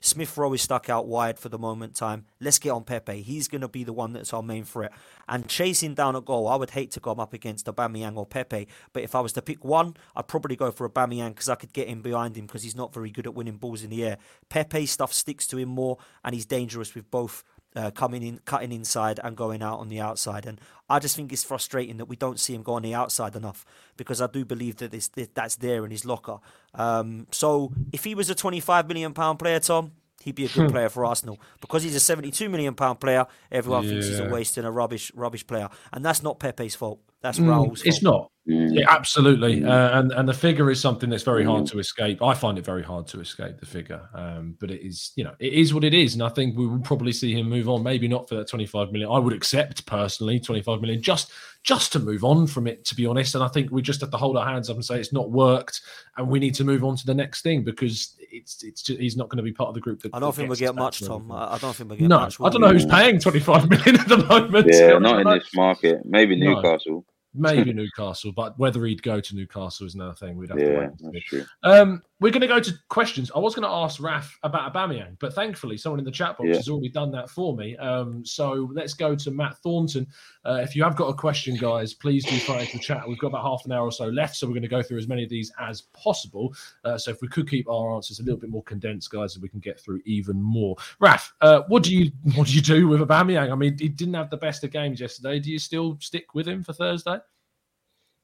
Smith 0.02 0.36
Rowe 0.36 0.52
is 0.52 0.60
stuck 0.60 0.90
out 0.90 1.06
wide 1.06 1.38
for 1.38 1.48
the 1.48 1.58
moment 1.58 1.94
time. 1.94 2.26
Let's 2.38 2.58
get 2.58 2.68
on 2.68 2.84
Pepe. 2.84 3.22
He's 3.22 3.48
going 3.48 3.62
to 3.62 3.68
be 3.68 3.82
the 3.82 3.94
one 3.94 4.12
that's 4.12 4.34
our 4.34 4.42
main 4.42 4.64
threat. 4.64 4.92
And 5.26 5.48
chasing 5.48 5.94
down 5.94 6.14
a 6.16 6.20
goal, 6.20 6.46
I 6.46 6.56
would 6.56 6.72
hate 6.72 6.90
to 6.90 7.00
come 7.00 7.18
up 7.18 7.32
against 7.32 7.64
Aubameyang 7.64 8.18
or 8.18 8.26
Pepe. 8.26 8.68
But 8.92 9.02
if 9.02 9.14
I 9.14 9.22
was 9.22 9.32
to 9.32 9.40
pick 9.40 9.64
one, 9.64 9.96
I'd 10.14 10.28
probably 10.28 10.56
go 10.56 10.70
for 10.70 10.86
Aubameyang 10.86 11.30
because 11.30 11.48
I 11.48 11.54
could 11.54 11.72
get 11.72 11.88
in 11.88 12.02
behind 12.02 12.36
him 12.36 12.44
because 12.44 12.62
he's 12.62 12.76
not 12.76 12.92
very 12.92 13.10
good 13.10 13.26
at 13.26 13.34
winning 13.34 13.56
balls 13.56 13.82
in 13.82 13.88
the 13.88 14.04
air. 14.04 14.18
Pepe 14.50 14.84
stuff 14.84 15.14
sticks 15.14 15.46
to 15.46 15.56
him 15.56 15.70
more, 15.70 15.96
and 16.22 16.34
he's 16.34 16.44
dangerous 16.44 16.94
with 16.94 17.10
both 17.10 17.42
uh, 17.74 17.90
coming 17.90 18.22
in, 18.22 18.40
cutting 18.44 18.72
inside, 18.72 19.20
and 19.22 19.36
going 19.36 19.62
out 19.62 19.80
on 19.80 19.88
the 19.88 20.00
outside. 20.00 20.46
And 20.46 20.60
I 20.88 20.98
just 20.98 21.16
think 21.16 21.32
it's 21.32 21.44
frustrating 21.44 21.96
that 21.98 22.06
we 22.06 22.16
don't 22.16 22.38
see 22.38 22.54
him 22.54 22.62
go 22.62 22.74
on 22.74 22.82
the 22.82 22.94
outside 22.94 23.36
enough 23.36 23.64
because 23.96 24.20
I 24.20 24.26
do 24.26 24.44
believe 24.44 24.76
that 24.76 24.90
this, 24.90 25.08
that's 25.34 25.56
there 25.56 25.84
in 25.84 25.90
his 25.90 26.04
locker. 26.04 26.38
Um, 26.74 27.26
so 27.30 27.72
if 27.92 28.04
he 28.04 28.14
was 28.14 28.30
a 28.30 28.34
25 28.34 28.88
million 28.88 29.14
pound 29.14 29.38
player, 29.38 29.60
Tom, 29.60 29.92
he'd 30.22 30.34
be 30.34 30.46
a 30.46 30.48
good 30.48 30.70
player 30.72 30.88
for 30.88 31.04
Arsenal. 31.04 31.40
Because 31.60 31.82
he's 31.82 31.94
a 31.94 32.00
72 32.00 32.48
million 32.48 32.74
pound 32.74 33.00
player, 33.00 33.26
everyone 33.50 33.84
yeah. 33.84 33.90
thinks 33.90 34.06
he's 34.06 34.18
a 34.18 34.28
waste 34.28 34.56
and 34.56 34.66
a 34.66 34.70
rubbish 34.70 35.12
rubbish 35.14 35.46
player, 35.46 35.68
and 35.92 36.04
that's 36.04 36.22
not 36.22 36.38
Pepe's 36.38 36.74
fault. 36.74 37.00
That's 37.24 37.38
mm, 37.38 37.48
Raul's 37.48 37.82
It's 37.84 38.02
not. 38.02 38.30
Mm. 38.46 38.78
Yeah, 38.78 38.84
absolutely. 38.90 39.62
Mm. 39.62 39.66
Uh, 39.66 39.98
and 39.98 40.12
and 40.12 40.28
the 40.28 40.34
figure 40.34 40.70
is 40.70 40.78
something 40.78 41.08
that's 41.08 41.22
very 41.22 41.42
hard 41.42 41.64
mm. 41.64 41.70
to 41.70 41.78
escape. 41.78 42.20
I 42.20 42.34
find 42.34 42.58
it 42.58 42.66
very 42.66 42.82
hard 42.82 43.06
to 43.08 43.20
escape 43.20 43.58
the 43.58 43.64
figure. 43.64 44.06
Um, 44.12 44.58
but 44.60 44.70
it 44.70 44.86
is, 44.86 45.12
you 45.16 45.24
know, 45.24 45.34
it 45.38 45.54
is 45.54 45.72
what 45.72 45.84
it 45.84 45.94
is. 45.94 46.12
And 46.12 46.22
I 46.22 46.28
think 46.28 46.54
we 46.54 46.66
will 46.66 46.80
probably 46.80 47.12
see 47.12 47.32
him 47.32 47.48
move 47.48 47.70
on. 47.70 47.82
Maybe 47.82 48.08
not 48.08 48.28
for 48.28 48.34
that 48.34 48.48
25 48.48 48.92
million. 48.92 49.10
I 49.10 49.18
would 49.18 49.32
accept 49.32 49.86
personally 49.86 50.38
25 50.38 50.82
million 50.82 51.00
just 51.00 51.32
just 51.62 51.92
to 51.92 51.98
move 51.98 52.24
on 52.24 52.46
from 52.46 52.66
it, 52.66 52.84
to 52.84 52.94
be 52.94 53.06
honest. 53.06 53.34
And 53.34 53.42
I 53.42 53.48
think 53.48 53.70
we 53.70 53.80
just 53.80 54.02
have 54.02 54.10
to 54.10 54.18
hold 54.18 54.36
our 54.36 54.44
hands 54.44 54.68
up 54.68 54.76
and 54.76 54.84
say 54.84 55.00
it's 55.00 55.14
not 55.14 55.30
worked, 55.30 55.80
and 56.18 56.28
we 56.28 56.38
need 56.38 56.54
to 56.56 56.64
move 56.64 56.84
on 56.84 56.96
to 56.96 57.06
the 57.06 57.14
next 57.14 57.40
thing 57.40 57.64
because 57.64 58.14
it's 58.30 58.62
it's 58.62 58.82
just, 58.82 59.00
he's 59.00 59.16
not 59.16 59.30
going 59.30 59.38
to 59.38 59.42
be 59.42 59.52
part 59.52 59.68
of 59.68 59.74
the 59.74 59.80
group. 59.80 60.02
That, 60.02 60.10
I 60.12 60.20
don't 60.20 60.34
think 60.34 60.50
we 60.50 60.56
get 60.56 60.74
much, 60.74 61.00
Tom. 61.00 61.32
I 61.32 61.56
don't 61.56 61.74
think 61.74 61.88
we 61.88 61.96
get 61.96 62.08
no, 62.08 62.18
much. 62.18 62.38
I 62.38 62.50
don't 62.50 62.60
know 62.60 62.68
who's 62.68 62.84
paying 62.84 63.18
25 63.18 63.70
million 63.70 63.98
at 63.98 64.08
the 64.08 64.18
moment. 64.18 64.68
Yeah, 64.70 64.98
not 64.98 65.20
in 65.20 65.38
this 65.38 65.48
market. 65.54 66.02
Maybe 66.04 66.36
Newcastle. 66.36 66.92
No. 66.92 67.13
Maybe 67.34 67.72
Newcastle, 67.74 68.32
but 68.32 68.58
whether 68.58 68.84
he'd 68.84 69.02
go 69.02 69.20
to 69.20 69.36
Newcastle 69.36 69.86
is 69.86 69.94
another 69.94 70.14
thing. 70.14 70.36
We'd 70.36 70.50
have 70.50 70.58
yeah, 70.58 70.88
to 70.88 70.92
wait. 71.00 71.46
Um, 71.62 72.02
we're 72.24 72.30
going 72.30 72.40
to 72.40 72.46
go 72.46 72.58
to 72.58 72.72
questions. 72.88 73.30
I 73.36 73.38
was 73.38 73.54
going 73.54 73.68
to 73.68 73.74
ask 73.74 74.02
Raf 74.02 74.38
about 74.44 74.72
Aubameyang, 74.72 75.18
but 75.18 75.34
thankfully 75.34 75.76
someone 75.76 75.98
in 75.98 76.06
the 76.06 76.10
chat 76.10 76.38
box 76.38 76.48
yeah. 76.48 76.56
has 76.56 76.70
already 76.70 76.88
done 76.88 77.10
that 77.10 77.28
for 77.28 77.54
me. 77.54 77.76
Um, 77.76 78.24
so 78.24 78.70
let's 78.72 78.94
go 78.94 79.14
to 79.14 79.30
Matt 79.30 79.58
Thornton. 79.58 80.06
Uh, 80.42 80.54
if 80.62 80.74
you 80.74 80.82
have 80.84 80.96
got 80.96 81.08
a 81.08 81.12
question, 81.12 81.54
guys, 81.54 81.92
please 81.92 82.24
do 82.24 82.38
fire 82.38 82.60
into 82.60 82.78
the 82.78 82.82
chat. 82.82 83.06
We've 83.06 83.18
got 83.18 83.26
about 83.26 83.42
half 83.42 83.66
an 83.66 83.72
hour 83.72 83.84
or 83.84 83.92
so 83.92 84.06
left, 84.06 84.36
so 84.36 84.46
we're 84.46 84.54
going 84.54 84.62
to 84.62 84.68
go 84.68 84.82
through 84.82 84.96
as 84.96 85.06
many 85.06 85.22
of 85.22 85.28
these 85.28 85.52
as 85.60 85.82
possible. 85.92 86.54
Uh, 86.82 86.96
so 86.96 87.10
if 87.10 87.20
we 87.20 87.28
could 87.28 87.46
keep 87.46 87.68
our 87.68 87.94
answers 87.94 88.20
a 88.20 88.22
little 88.22 88.40
bit 88.40 88.48
more 88.48 88.62
condensed, 88.62 89.10
guys, 89.10 89.34
so 89.34 89.40
we 89.42 89.50
can 89.50 89.60
get 89.60 89.78
through 89.78 90.00
even 90.06 90.40
more. 90.40 90.76
Raf, 91.00 91.30
uh, 91.42 91.60
what 91.68 91.82
do 91.82 91.94
you 91.94 92.10
what 92.36 92.46
do 92.46 92.54
you 92.54 92.62
do 92.62 92.88
with 92.88 93.00
Aubameyang? 93.00 93.52
I 93.52 93.54
mean, 93.54 93.76
he 93.78 93.90
didn't 93.90 94.14
have 94.14 94.30
the 94.30 94.38
best 94.38 94.64
of 94.64 94.70
games 94.70 94.98
yesterday. 94.98 95.40
Do 95.40 95.50
you 95.50 95.58
still 95.58 95.98
stick 96.00 96.32
with 96.32 96.48
him 96.48 96.64
for 96.64 96.72
Thursday? 96.72 97.18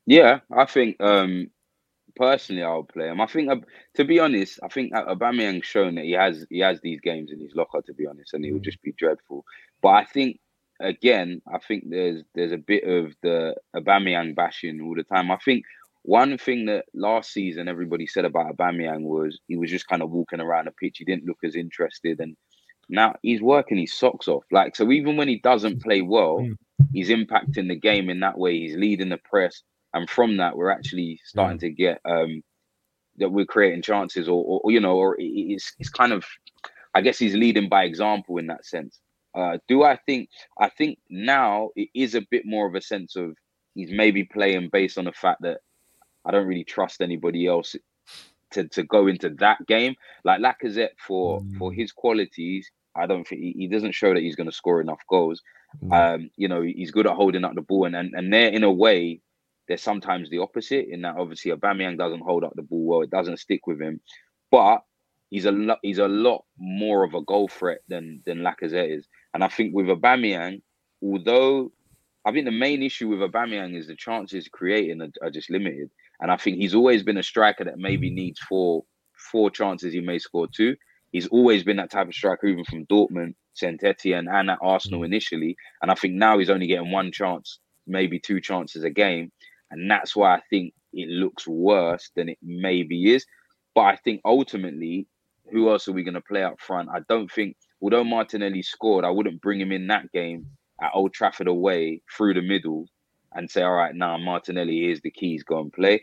Yeah, 0.06 0.40
I 0.50 0.64
think 0.64 0.96
um, 1.00 1.50
personally 2.20 2.62
I'll 2.62 2.84
play 2.84 3.08
him. 3.08 3.20
I 3.20 3.26
think, 3.26 3.50
uh, 3.50 3.56
to 3.94 4.04
be 4.04 4.20
honest, 4.20 4.60
I 4.62 4.68
think 4.68 4.92
Aubameyang's 4.92 5.66
shown 5.66 5.94
that 5.94 6.04
he 6.04 6.12
has 6.12 6.46
he 6.50 6.58
has 6.60 6.80
these 6.82 7.00
games 7.00 7.32
in 7.32 7.40
his 7.40 7.54
locker. 7.54 7.80
To 7.80 7.94
be 7.94 8.06
honest, 8.06 8.34
and 8.34 8.44
he 8.44 8.52
would 8.52 8.62
mm. 8.62 8.66
just 8.66 8.82
be 8.82 8.92
dreadful. 8.92 9.44
But 9.80 9.88
I 9.88 10.04
think 10.04 10.38
again, 10.80 11.40
I 11.52 11.58
think 11.58 11.84
there's 11.88 12.22
there's 12.34 12.52
a 12.52 12.58
bit 12.58 12.84
of 12.84 13.14
the 13.22 13.56
Aubameyang 13.74 14.36
bashing 14.36 14.80
all 14.82 14.94
the 14.94 15.02
time. 15.02 15.30
I 15.30 15.38
think 15.38 15.64
one 16.02 16.36
thing 16.36 16.66
that 16.66 16.84
last 16.94 17.32
season 17.32 17.68
everybody 17.68 18.06
said 18.06 18.26
about 18.26 18.54
Aubameyang 18.54 19.02
was 19.02 19.40
he 19.48 19.56
was 19.56 19.70
just 19.70 19.88
kind 19.88 20.02
of 20.02 20.10
walking 20.10 20.40
around 20.40 20.66
the 20.66 20.72
pitch. 20.72 20.98
He 20.98 21.04
didn't 21.06 21.26
look 21.26 21.38
as 21.42 21.56
interested, 21.56 22.20
and 22.20 22.36
now 22.90 23.14
he's 23.22 23.40
working 23.40 23.78
his 23.78 23.94
socks 23.94 24.28
off. 24.28 24.44
Like 24.52 24.76
so, 24.76 24.92
even 24.92 25.16
when 25.16 25.28
he 25.28 25.38
doesn't 25.38 25.82
play 25.82 26.02
well, 26.02 26.40
mm. 26.40 26.54
he's 26.92 27.08
impacting 27.08 27.68
the 27.68 27.76
game 27.76 28.10
in 28.10 28.20
that 28.20 28.36
way. 28.36 28.58
He's 28.58 28.76
leading 28.76 29.08
the 29.08 29.18
press 29.18 29.62
and 29.94 30.08
from 30.08 30.36
that 30.36 30.56
we're 30.56 30.70
actually 30.70 31.20
starting 31.24 31.58
mm. 31.58 31.60
to 31.60 31.70
get 31.70 32.00
um 32.04 32.42
that 33.16 33.30
we're 33.30 33.44
creating 33.44 33.82
chances 33.82 34.28
or, 34.28 34.42
or, 34.44 34.60
or 34.64 34.70
you 34.70 34.80
know 34.80 34.96
or 34.96 35.16
it's 35.18 35.72
it's 35.78 35.90
kind 35.90 36.12
of 36.12 36.24
i 36.94 37.00
guess 37.00 37.18
he's 37.18 37.34
leading 37.34 37.68
by 37.68 37.84
example 37.84 38.38
in 38.38 38.46
that 38.46 38.64
sense 38.64 39.00
uh 39.34 39.58
do 39.68 39.82
i 39.82 39.96
think 40.06 40.28
i 40.58 40.68
think 40.68 40.98
now 41.08 41.70
it 41.76 41.88
is 41.94 42.14
a 42.14 42.26
bit 42.30 42.44
more 42.44 42.66
of 42.66 42.74
a 42.74 42.80
sense 42.80 43.16
of 43.16 43.34
he's 43.74 43.90
maybe 43.92 44.24
playing 44.24 44.68
based 44.72 44.98
on 44.98 45.04
the 45.04 45.12
fact 45.12 45.42
that 45.42 45.58
i 46.24 46.30
don't 46.30 46.46
really 46.46 46.64
trust 46.64 47.00
anybody 47.00 47.46
else 47.46 47.76
to, 48.50 48.66
to 48.66 48.82
go 48.82 49.06
into 49.06 49.30
that 49.38 49.64
game 49.68 49.94
like 50.24 50.40
Lacazette 50.40 50.98
for 50.98 51.40
mm. 51.40 51.56
for 51.56 51.72
his 51.72 51.92
qualities 51.92 52.68
I 52.96 53.06
don't 53.06 53.26
think 53.26 53.40
he, 53.40 53.54
he 53.56 53.66
doesn't 53.68 53.94
show 53.94 54.12
that 54.12 54.22
he's 54.22 54.36
going 54.36 54.48
to 54.48 54.54
score 54.54 54.80
enough 54.80 55.00
goals. 55.08 55.42
Mm. 55.84 56.14
Um, 56.14 56.30
you 56.36 56.48
know, 56.48 56.62
he's 56.62 56.90
good 56.90 57.06
at 57.06 57.14
holding 57.14 57.44
up 57.44 57.54
the 57.54 57.62
ball, 57.62 57.84
and 57.84 57.94
and, 57.94 58.12
and 58.14 58.32
they're 58.32 58.50
in 58.50 58.64
a 58.64 58.72
way 58.72 59.20
there's 59.70 59.80
sometimes 59.80 60.28
the 60.28 60.38
opposite 60.38 60.88
in 60.88 61.02
that 61.02 61.14
obviously 61.16 61.52
Aubameyang 61.52 61.96
doesn't 61.96 62.24
hold 62.24 62.42
up 62.42 62.52
the 62.56 62.62
ball 62.62 62.84
well, 62.84 63.02
it 63.02 63.10
doesn't 63.10 63.38
stick 63.38 63.68
with 63.68 63.80
him, 63.80 64.00
but 64.50 64.82
he's 65.30 65.44
a 65.44 65.52
lot 65.52 65.78
he's 65.82 65.98
a 65.98 66.08
lot 66.08 66.44
more 66.58 67.04
of 67.04 67.14
a 67.14 67.22
goal 67.22 67.46
threat 67.46 67.78
than 67.86 68.20
than 68.26 68.38
Lacazette 68.38 68.98
is. 68.98 69.06
And 69.32 69.44
I 69.44 69.48
think 69.48 69.72
with 69.72 69.86
Aubameyang, 69.86 70.62
although 71.00 71.70
I 72.24 72.32
think 72.32 72.46
the 72.46 72.50
main 72.50 72.82
issue 72.82 73.10
with 73.10 73.20
Aubameyang 73.20 73.78
is 73.78 73.86
the 73.86 73.94
chances 73.94 74.48
creating 74.48 75.00
are, 75.02 75.12
are 75.22 75.30
just 75.30 75.50
limited. 75.50 75.88
And 76.18 76.32
I 76.32 76.36
think 76.36 76.56
he's 76.56 76.74
always 76.74 77.04
been 77.04 77.18
a 77.18 77.22
striker 77.22 77.62
that 77.62 77.78
maybe 77.78 78.10
needs 78.10 78.40
four 78.40 78.82
four 79.30 79.52
chances 79.52 79.92
he 79.92 80.00
may 80.00 80.18
score 80.18 80.48
two. 80.48 80.74
He's 81.12 81.28
always 81.28 81.62
been 81.62 81.76
that 81.76 81.92
type 81.92 82.08
of 82.08 82.14
striker, 82.14 82.48
even 82.48 82.64
from 82.64 82.86
Dortmund, 82.86 83.34
Saint 83.54 83.84
Etienne, 83.84 84.26
and 84.26 84.50
at 84.50 84.58
Arsenal 84.60 85.04
initially. 85.04 85.56
And 85.80 85.92
I 85.92 85.94
think 85.94 86.14
now 86.14 86.38
he's 86.38 86.50
only 86.50 86.66
getting 86.66 86.90
one 86.90 87.12
chance, 87.12 87.60
maybe 87.86 88.18
two 88.18 88.40
chances 88.40 88.82
a 88.82 88.90
game 88.90 89.30
and 89.70 89.90
that's 89.90 90.16
why 90.16 90.34
I 90.36 90.40
think 90.50 90.74
it 90.92 91.08
looks 91.08 91.46
worse 91.46 92.10
than 92.16 92.28
it 92.28 92.38
maybe 92.42 93.12
is. 93.12 93.24
But 93.74 93.82
I 93.82 93.96
think 93.96 94.20
ultimately, 94.24 95.06
who 95.50 95.70
else 95.70 95.88
are 95.88 95.92
we 95.92 96.02
going 96.02 96.14
to 96.14 96.20
play 96.20 96.42
up 96.42 96.60
front? 96.60 96.88
I 96.92 97.00
don't 97.08 97.30
think, 97.30 97.56
although 97.80 98.04
Martinelli 98.04 98.62
scored, 98.62 99.04
I 99.04 99.10
wouldn't 99.10 99.40
bring 99.40 99.60
him 99.60 99.72
in 99.72 99.86
that 99.88 100.10
game 100.12 100.46
at 100.80 100.90
Old 100.94 101.12
Trafford 101.12 101.48
away 101.48 102.02
through 102.16 102.34
the 102.34 102.42
middle 102.42 102.86
and 103.34 103.50
say, 103.50 103.62
all 103.62 103.74
right, 103.74 103.94
now 103.94 104.16
Martinelli, 104.16 104.90
is 104.90 105.00
the 105.00 105.10
keys, 105.10 105.44
go 105.44 105.60
and 105.60 105.72
play. 105.72 106.02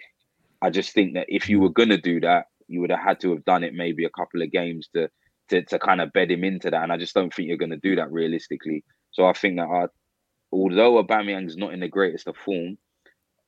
I 0.61 0.69
just 0.69 0.93
think 0.93 1.13
that 1.15 1.25
if 1.27 1.49
you 1.49 1.59
were 1.59 1.69
going 1.69 1.89
to 1.89 1.97
do 1.97 2.19
that, 2.21 2.45
you 2.67 2.81
would 2.81 2.89
have 2.89 2.99
had 2.99 3.19
to 3.21 3.31
have 3.31 3.45
done 3.45 3.63
it 3.63 3.73
maybe 3.73 4.05
a 4.05 4.09
couple 4.09 4.41
of 4.41 4.51
games 4.51 4.89
to 4.93 5.09
to, 5.49 5.61
to 5.63 5.79
kind 5.79 6.01
of 6.01 6.11
bed 6.13 6.29
him 6.29 6.43
into 6.43 6.69
that. 6.69 6.83
And 6.83 6.91
I 6.91 6.97
just 6.97 7.13
don't 7.13 7.33
think 7.33 7.47
you're 7.47 7.57
going 7.57 7.71
to 7.71 7.77
do 7.77 7.95
that 7.95 8.11
realistically. 8.11 8.83
So 9.11 9.25
I 9.25 9.33
think 9.33 9.57
that 9.57 9.67
I, 9.67 9.85
although 10.51 11.01
Aubameyang's 11.01 11.55
not 11.55 11.73
in 11.73 11.79
the 11.79 11.87
greatest 11.87 12.27
of 12.27 12.35
form, 12.37 12.77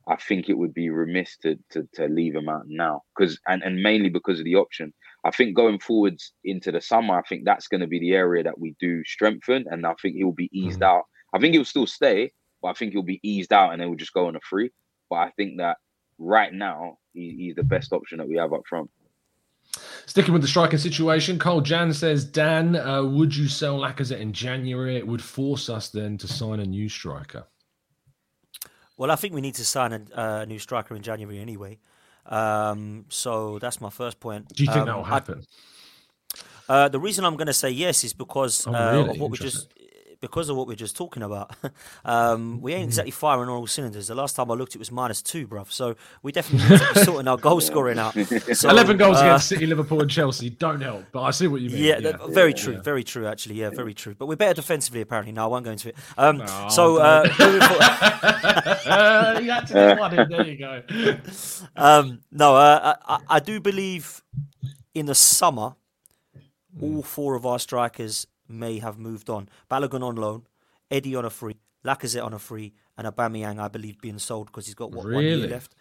I 0.09 0.15
think 0.15 0.49
it 0.49 0.57
would 0.57 0.73
be 0.73 0.89
remiss 0.89 1.37
to 1.43 1.57
to, 1.71 1.87
to 1.93 2.07
leave 2.07 2.35
him 2.35 2.49
out 2.49 2.63
now 2.67 3.03
because 3.15 3.39
and, 3.47 3.61
and 3.63 3.81
mainly 3.81 4.09
because 4.09 4.39
of 4.39 4.45
the 4.45 4.55
option. 4.55 4.93
I 5.25 5.31
think 5.31 5.55
going 5.55 5.79
forwards 5.79 6.33
into 6.45 6.71
the 6.71 6.81
summer, 6.81 7.17
I 7.17 7.21
think 7.27 7.43
that's 7.43 7.67
going 7.67 7.81
to 7.81 7.87
be 7.87 7.99
the 7.99 8.13
area 8.13 8.41
that 8.43 8.57
we 8.57 8.75
do 8.79 9.03
strengthen, 9.05 9.65
and 9.69 9.85
I 9.85 9.93
think 10.01 10.15
he'll 10.15 10.31
be 10.31 10.49
eased 10.53 10.79
mm. 10.79 10.87
out. 10.87 11.03
I 11.33 11.39
think 11.39 11.53
he'll 11.53 11.65
still 11.65 11.87
stay, 11.87 12.31
but 12.61 12.69
I 12.69 12.73
think 12.73 12.93
he'll 12.93 13.03
be 13.03 13.19
eased 13.21 13.51
out, 13.51 13.71
and 13.71 13.81
then 13.81 13.89
we'll 13.89 13.97
just 13.97 14.13
go 14.13 14.27
on 14.27 14.37
a 14.37 14.39
free. 14.49 14.71
But 15.09 15.17
I 15.17 15.31
think 15.31 15.57
that 15.57 15.77
right 16.17 16.53
now 16.53 16.97
he, 17.13 17.35
he's 17.37 17.55
the 17.55 17.63
best 17.63 17.91
option 17.91 18.17
that 18.19 18.29
we 18.29 18.37
have 18.37 18.53
up 18.53 18.61
front. 18.67 18.89
Sticking 20.05 20.33
with 20.33 20.41
the 20.41 20.47
striking 20.47 20.79
situation, 20.79 21.37
Cole 21.37 21.61
Jan 21.61 21.93
says, 21.93 22.25
Dan, 22.25 22.75
uh, 22.75 23.03
would 23.03 23.35
you 23.35 23.47
sell 23.47 23.79
Lacazette 23.79 24.19
in 24.19 24.33
January? 24.33 24.97
It 24.97 25.05
would 25.05 25.21
force 25.21 25.69
us 25.69 25.89
then 25.89 26.17
to 26.17 26.27
sign 26.27 26.59
a 26.59 26.65
new 26.65 26.89
striker. 26.89 27.45
Well, 28.99 29.11
I 29.11 29.15
think 29.15 29.33
we 29.33 29.39
need 29.39 29.55
to 29.55 29.63
sign 29.63 29.93
a 29.93 30.01
uh, 30.13 30.45
new 30.45 30.59
striker 30.59 30.93
in 30.93 31.01
January 31.01 31.39
anyway. 31.39 31.79
Um, 32.25 33.05
so 33.07 33.57
that's 33.57 33.79
my 33.79 33.89
first 33.89 34.19
point. 34.19 34.49
Do 34.49 34.61
you 34.61 34.67
think 34.67 34.81
um, 34.81 34.87
that 34.87 34.97
will 34.97 35.05
happen? 35.05 35.45
I, 36.67 36.73
uh, 36.73 36.89
the 36.89 36.99
reason 36.99 37.23
I'm 37.23 37.37
going 37.37 37.47
to 37.47 37.53
say 37.53 37.69
yes 37.69 38.03
is 38.03 38.11
because 38.11 38.67
oh, 38.67 38.73
really? 38.73 39.09
uh, 39.09 39.11
of 39.13 39.19
what 39.21 39.31
we 39.31 39.37
just 39.37 39.69
because 40.21 40.49
of 40.49 40.57
what 40.57 40.67
we 40.67 40.73
are 40.73 40.77
just 40.77 40.95
talking 40.95 41.23
about, 41.23 41.55
um, 42.05 42.61
we 42.61 42.73
ain't 42.73 42.81
mm-hmm. 42.81 42.89
exactly 42.89 43.11
firing 43.11 43.49
on 43.49 43.55
all 43.55 43.67
cylinders. 43.67 44.07
The 44.07 44.15
last 44.15 44.35
time 44.35 44.51
I 44.51 44.53
looked, 44.53 44.75
it 44.75 44.79
was 44.79 44.91
minus 44.91 45.21
two, 45.21 45.47
bruv. 45.47 45.71
So 45.71 45.95
we 46.21 46.31
definitely 46.31 46.69
need 46.69 46.79
to 46.79 46.93
be 46.93 47.03
sorting 47.03 47.27
our 47.27 47.37
goal 47.37 47.61
scoring 47.61 47.99
out. 47.99 48.15
So, 48.59 48.69
Eleven 48.69 48.97
goals 48.97 49.17
uh, 49.17 49.21
against 49.21 49.47
City, 49.47 49.65
Liverpool, 49.65 50.01
and 50.01 50.09
Chelsea 50.09 50.49
don't 50.49 50.81
help, 50.81 51.05
but 51.11 51.23
I 51.23 51.31
see 51.31 51.47
what 51.47 51.61
you 51.61 51.69
mean. 51.69 51.83
Yeah, 51.83 51.99
yeah. 51.99 52.17
very 52.29 52.53
true, 52.53 52.73
yeah. 52.73 52.81
very 52.81 53.03
true. 53.03 53.27
Actually, 53.27 53.55
yeah, 53.55 53.69
very 53.69 53.93
true. 53.93 54.15
But 54.15 54.27
we're 54.27 54.35
better 54.35 54.55
defensively, 54.55 55.01
apparently. 55.01 55.31
No, 55.31 55.43
I 55.43 55.47
won't 55.47 55.65
go 55.65 55.71
into 55.71 55.89
it. 55.89 55.95
Um, 56.17 56.45
so 56.69 56.97
uh, 56.97 57.23
you 59.41 59.51
had 59.51 59.67
to 59.67 59.95
one 59.99 60.19
in. 60.19 60.29
There 60.29 60.45
you 60.45 60.57
go. 60.57 60.81
Um, 61.75 62.21
no, 62.31 62.55
uh, 62.55 62.95
I, 63.07 63.19
I 63.29 63.39
do 63.39 63.59
believe 63.59 64.23
in 64.93 65.05
the 65.05 65.15
summer, 65.15 65.75
all 66.81 67.01
four 67.01 67.35
of 67.35 67.45
our 67.45 67.59
strikers 67.59 68.27
may 68.49 68.79
have 68.79 68.97
moved 68.97 69.29
on. 69.29 69.49
Balogun 69.69 70.03
on 70.03 70.15
loan, 70.15 70.43
Eddie 70.89 71.15
on 71.15 71.25
a 71.25 71.29
free, 71.29 71.55
Lacazette 71.85 72.25
on 72.25 72.33
a 72.33 72.39
free, 72.39 72.73
and 72.97 73.07
Aubameyang, 73.07 73.59
I 73.59 73.67
believe, 73.67 74.01
being 74.01 74.19
sold 74.19 74.47
because 74.47 74.65
he's 74.65 74.75
got 74.75 74.91
what 74.91 75.05
really? 75.05 75.15
one 75.15 75.25
year 75.25 75.47
left. 75.47 75.75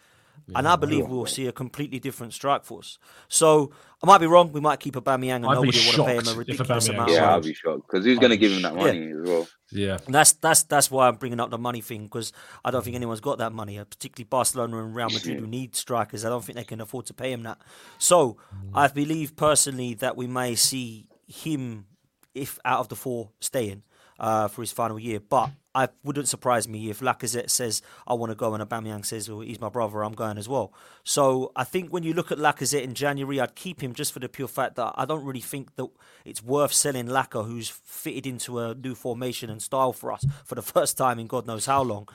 and 0.55 0.69
I 0.69 0.77
believe 0.77 1.09
we'll 1.09 1.27
see 1.27 1.47
a 1.47 1.53
completely 1.53 1.99
different 1.99 2.33
strike 2.33 2.64
force. 2.64 2.99
So 3.29 3.73
I 4.03 4.07
might 4.07 4.19
be 4.19 4.27
wrong. 4.27 4.53
We 4.53 4.61
might 4.61 4.81
keep 4.81 4.95
Aubameyang, 4.95 5.37
and 5.37 5.47
I'd 5.47 5.55
nobody 5.55 5.79
want 5.79 5.97
to 5.97 6.05
pay 6.05 6.12
him 6.12 6.19
a 6.19 6.25
shocked 6.25 6.29
if 6.29 6.39
ridiculous 6.39 6.89
Aubameyang 6.89 6.95
amount. 6.95 7.11
Yeah, 7.11 7.31
I'll 7.31 7.41
be 7.41 7.55
shocked 7.55 7.83
because 7.89 8.05
who's 8.05 8.19
going 8.19 8.31
to 8.31 8.37
give 8.37 8.53
him 8.53 8.62
that 8.62 8.75
money 8.75 9.11
as 9.11 9.29
well? 9.29 9.49
Yeah. 9.71 9.99
And 10.07 10.14
that's 10.14 10.33
that's 10.33 10.62
that's 10.62 10.91
why 10.91 11.09
I'm 11.09 11.16
bringing 11.16 11.41
up 11.41 11.51
the 11.51 11.59
money 11.59 11.81
thing 11.81 12.05
because 12.05 12.33
I 12.64 12.71
don't 12.71 12.83
think 12.85 12.97
anyone's 12.97 13.21
got 13.21 13.39
that 13.39 13.53
money, 13.53 13.79
uh, 13.79 13.85
particularly 13.85 14.29
Barcelona 14.29 14.79
and 14.79 14.95
Real 14.95 15.11
Madrid 15.11 15.41
who 15.41 15.47
need 15.47 15.77
strikers. 15.77 16.25
I 16.25 16.29
don't 16.29 16.45
think 16.45 16.57
they 16.57 16.64
can 16.64 16.81
afford 16.81 17.07
to 17.07 17.14
pay 17.14 17.33
him 17.33 17.43
that. 17.43 17.59
So 17.99 18.39
I 18.73 18.89
believe 18.89 19.37
personally 19.37 19.95
that 19.95 20.16
we 20.16 20.27
may 20.27 20.55
see 20.55 21.07
him, 21.27 21.87
if 22.35 22.59
out 22.64 22.81
of 22.81 22.89
the 22.89 22.97
four, 22.97 23.31
staying 23.41 23.83
uh, 24.18 24.49
for 24.49 24.62
his 24.62 24.72
final 24.72 24.99
year. 24.99 25.20
But 25.20 25.51
I 25.74 25.89
wouldn't 26.03 26.29
surprise 26.29 26.66
me 26.66 26.91
if 26.91 27.01
Lacazette 27.01 27.51
says 27.51 27.83
I 28.07 28.14
want 28.14 28.31
to 28.31 28.37
go 28.37 28.55
and 28.55 28.68
Aubameyang 28.68 29.05
says, 29.05 29.31
"Well, 29.31 29.41
he's 29.41 29.61
my 29.61 29.68
brother, 29.68 30.03
I'm 30.03 30.14
going 30.14 30.39
as 30.39 30.49
well." 30.49 30.72
So 31.05 31.53
I 31.55 31.64
think 31.64 31.91
when 31.91 32.03
you 32.03 32.12
look 32.12 32.33
at 32.33 32.39
Lacazette 32.39 32.83
in 32.83 32.95
January, 32.95 33.41
I'd 33.41 33.55
keep 33.55 33.83
him 33.83 33.95
just 33.95 34.12
for 34.12 34.18
the 34.18 34.29
pure 34.29 34.49
fact 34.49 34.76
that 34.76 34.93
I 34.97 35.05
don't 35.05 35.24
really 35.24 35.41
think 35.41 35.76
that 35.76 35.89
it's 36.24 36.43
worth 36.43 36.72
selling 36.72 37.07
Lacazette, 37.07 37.47
who's 37.47 37.68
fitted 37.68 38.26
into 38.26 38.59
a 38.59 38.74
new 38.74 38.95
formation 38.95 39.51
and 39.51 39.62
style 39.62 39.93
for 39.93 40.12
us 40.12 40.24
for 40.45 40.55
the 40.55 40.62
first 40.74 40.99
time 40.99 41.18
in 41.18 41.26
God 41.26 41.47
knows 41.47 41.66
how 41.66 41.83
long 41.83 42.09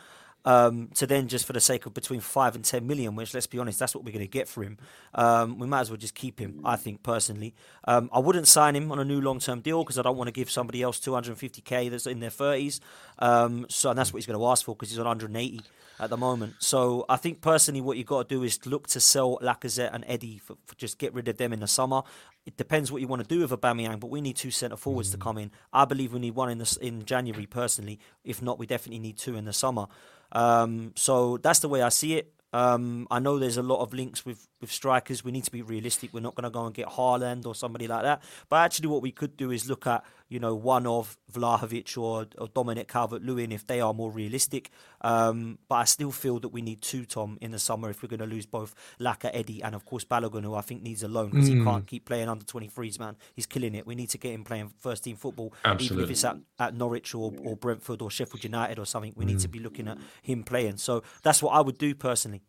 um, 0.46 0.90
to 0.96 1.08
then 1.08 1.28
just 1.28 1.46
for 1.46 1.54
the 1.54 1.60
sake 1.60 1.86
of 1.86 1.94
between 1.94 2.20
five 2.20 2.56
and 2.56 2.64
ten 2.64 2.86
million, 2.86 3.16
which 3.16 3.34
let's 3.34 3.48
be 3.48 3.60
honest, 3.60 3.80
that's 3.80 3.96
what 3.96 4.04
we're 4.04 4.12
going 4.12 4.26
to 4.26 4.28
get 4.32 4.48
for 4.48 4.64
him. 4.64 4.78
Um, 5.14 5.60
we 5.60 5.68
might 5.68 5.82
as 5.82 5.90
well 5.90 5.98
just 5.98 6.16
keep 6.16 6.40
him. 6.40 6.62
I 6.64 6.76
think 6.76 7.04
personally, 7.04 7.54
um, 7.86 8.10
I 8.14 8.20
wouldn't 8.20 8.48
sign 8.48 8.76
him 8.76 8.92
on 8.92 9.00
a 9.00 9.06
new 9.06 9.22
long-term 9.22 9.62
deal 9.62 9.84
because 9.84 9.98
I 9.98 10.02
don't 10.02 10.18
want 10.18 10.28
to 10.28 10.34
give 10.34 10.50
somebody 10.50 10.82
else 10.82 11.00
250k 11.00 11.90
that's 11.90 12.08
in 12.08 12.20
their 12.20 12.30
30s. 12.30 12.80
Um, 13.20 13.66
so 13.70 13.90
and 13.90 13.98
that's 13.98 14.12
what 14.12 14.18
he's 14.18 14.28
going 14.28 14.40
to 14.40 14.46
ask 14.48 14.66
for 14.66 14.76
because 14.76 14.90
he's 14.90 15.00
on 15.00 15.06
180 15.06 15.62
at 16.00 16.10
the 16.10 16.18
moment. 16.18 16.56
So 16.60 17.06
I 17.08 17.18
think 17.18 17.42
personally, 17.42 17.82
what 17.82 17.98
you've 17.98 18.08
got 18.08 18.28
to 18.28 18.36
do 18.36 18.44
is 18.44 18.66
look 18.66 18.88
to 18.88 19.00
sell 19.00 19.38
Lacazette 19.42 19.94
and 19.94 20.04
Eddie 20.08 20.40
for, 20.40 20.58
for 20.66 20.76
just 20.76 20.98
get 20.98 21.14
rid 21.14 21.28
of 21.28 21.38
them 21.38 21.54
in 21.54 21.60
the 21.60 21.68
summer. 21.68 22.02
It 22.46 22.58
depends 22.58 22.92
what 22.92 23.02
you 23.02 23.08
want 23.08 23.22
to 23.22 23.28
do 23.28 23.40
with 23.42 23.52
Aubameyang, 23.52 24.00
but 24.00 24.10
we 24.10 24.20
need 24.20 24.36
two 24.36 24.52
centre 24.52 24.76
forwards 24.76 25.12
to 25.12 25.18
come 25.18 25.38
in. 25.38 25.52
I 25.72 25.86
believe 25.86 26.14
we 26.14 26.20
need 26.20 26.36
one 26.36 26.50
in 26.50 26.58
the, 26.58 26.78
in 26.82 27.06
January 27.06 27.46
personally. 27.46 28.00
If 28.24 28.42
not, 28.42 28.60
we 28.60 28.66
definitely 28.66 29.00
need 29.00 29.18
two 29.18 29.36
in 29.38 29.46
the 29.46 29.54
summer. 29.54 29.88
Um, 30.34 30.92
so 30.96 31.38
that's 31.38 31.60
the 31.60 31.70
way 31.70 31.82
I 31.82 31.90
see 31.90 32.16
it. 32.16 32.34
Um, 32.52 33.08
I 33.10 33.18
know 33.18 33.40
there's 33.40 33.58
a 33.58 33.64
lot 33.64 33.82
of 33.82 33.94
links 33.94 34.26
with, 34.26 34.48
with 34.62 34.72
strikers. 34.72 35.24
We 35.24 35.32
need 35.32 35.44
to 35.46 35.52
be 35.52 35.64
realistic. 35.64 36.14
We're 36.14 36.20
not 36.20 36.36
going 36.36 36.44
to 36.44 36.52
go 36.52 36.66
and 36.66 36.74
get 36.74 36.88
Haaland 36.88 37.48
or 37.48 37.56
somebody 37.56 37.88
like 37.88 38.04
that. 38.04 38.22
But 38.48 38.58
actually, 38.58 38.90
what 38.90 39.02
we 39.02 39.12
could 39.12 39.36
do 39.36 39.50
is 39.50 39.68
look 39.68 39.88
at 39.88 40.04
you 40.34 40.40
know 40.40 40.56
one 40.56 40.88
of 40.88 41.16
Vlahovic 41.32 41.96
or, 41.96 42.26
or 42.40 42.48
Dominic 42.48 42.88
Calvert-Lewin 42.88 43.52
if 43.52 43.68
they 43.68 43.80
are 43.82 43.94
more 43.94 44.10
realistic. 44.10 44.72
Um, 45.02 45.60
but 45.70 45.76
I 45.76 45.84
still 45.84 46.12
feel 46.12 46.40
that 46.40 46.50
we 46.50 46.62
need 46.64 46.82
two 46.82 47.06
Tom 47.06 47.38
in 47.40 47.52
the 47.52 47.60
summer 47.60 47.90
if 47.92 48.02
we're 48.02 48.10
going 48.10 48.20
to 48.20 48.26
lose 48.26 48.48
both 48.48 48.74
Laka, 49.00 49.30
Eddie, 49.32 49.62
and 49.62 49.76
of 49.76 49.86
course 49.86 50.04
Balogun, 50.06 50.44
who 50.44 50.56
I 50.56 50.62
think 50.62 50.82
needs 50.82 51.04
a 51.04 51.08
loan 51.08 51.30
because 51.30 51.48
he 51.48 51.64
can't 51.64 51.86
keep 51.86 52.06
playing 52.06 52.30
under 52.30 52.44
23s. 52.46 53.00
Man, 53.00 53.16
he's 53.36 53.46
killing 53.46 53.76
it. 53.76 53.86
We 53.86 53.94
need 53.94 54.10
to 54.10 54.18
get 54.18 54.34
him 54.34 54.44
playing 54.44 54.74
first 54.80 55.04
team 55.04 55.18
football, 55.18 55.54
even 55.82 55.98
if 56.06 56.10
it's 56.10 56.24
at, 56.26 56.38
at 56.60 56.74
Norwich 56.76 57.14
or, 57.14 57.32
or 57.44 57.56
Brentford 57.56 58.02
or 58.02 58.10
Sheffield 58.10 58.44
United 58.44 58.80
or 58.80 58.86
something. 58.88 59.14
We 59.16 59.26
need 59.26 59.40
to 59.42 59.48
be 59.48 59.60
looking 59.60 59.88
at 59.88 60.00
him 60.24 60.44
playing. 60.44 60.78
So 60.78 61.04
that's 61.22 61.44
what 61.44 61.52
I 61.52 61.62
would 61.62 61.78
do 61.78 61.94
personally. 61.94 62.42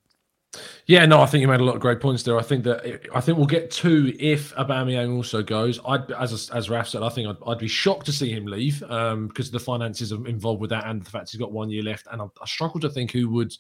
Yeah, 0.87 1.07
no, 1.07 1.21
I 1.21 1.27
think 1.27 1.41
you 1.41 1.49
made 1.49 1.61
a 1.61 1.65
lot 1.65 1.77
of 1.77 1.81
great 1.81 2.01
points 2.01 2.23
there. 2.23 2.39
I 2.39 2.43
think 2.43 2.65
that 2.65 3.09
I 3.15 3.21
think 3.21 3.39
we'll 3.39 3.47
get 3.47 3.71
two 3.71 4.15
if 4.19 4.55
Aubameyang 4.55 5.17
also 5.17 5.43
goes. 5.43 5.81
I'd, 5.87 6.11
as 6.13 6.51
as 6.51 6.69
Raf 6.69 6.89
said, 6.89 7.03
I 7.03 7.09
think 7.09 7.29
I'd, 7.29 7.37
I'd 7.47 7.59
be 7.59 7.69
shocked 7.69 8.07
to 8.07 8.13
see 8.13 8.31
him 8.31 8.47
leave 8.47 8.83
um, 8.85 9.29
because 9.29 9.51
the 9.51 9.61
finances 9.61 10.13
involved 10.13 10.61
with 10.61 10.71
that 10.71 10.87
and 10.87 11.03
the 11.03 11.11
fact 11.11 11.31
he's 11.31 11.41
got 11.41 11.53
one 11.53 11.71
year 11.71 11.83
left. 11.83 12.07
And 12.11 12.21
I, 12.21 12.27
I 12.41 12.47
struggle 12.47 12.81
to 12.81 12.91
think 12.91 13.13
who 13.13 13.31
would, 13.31 13.55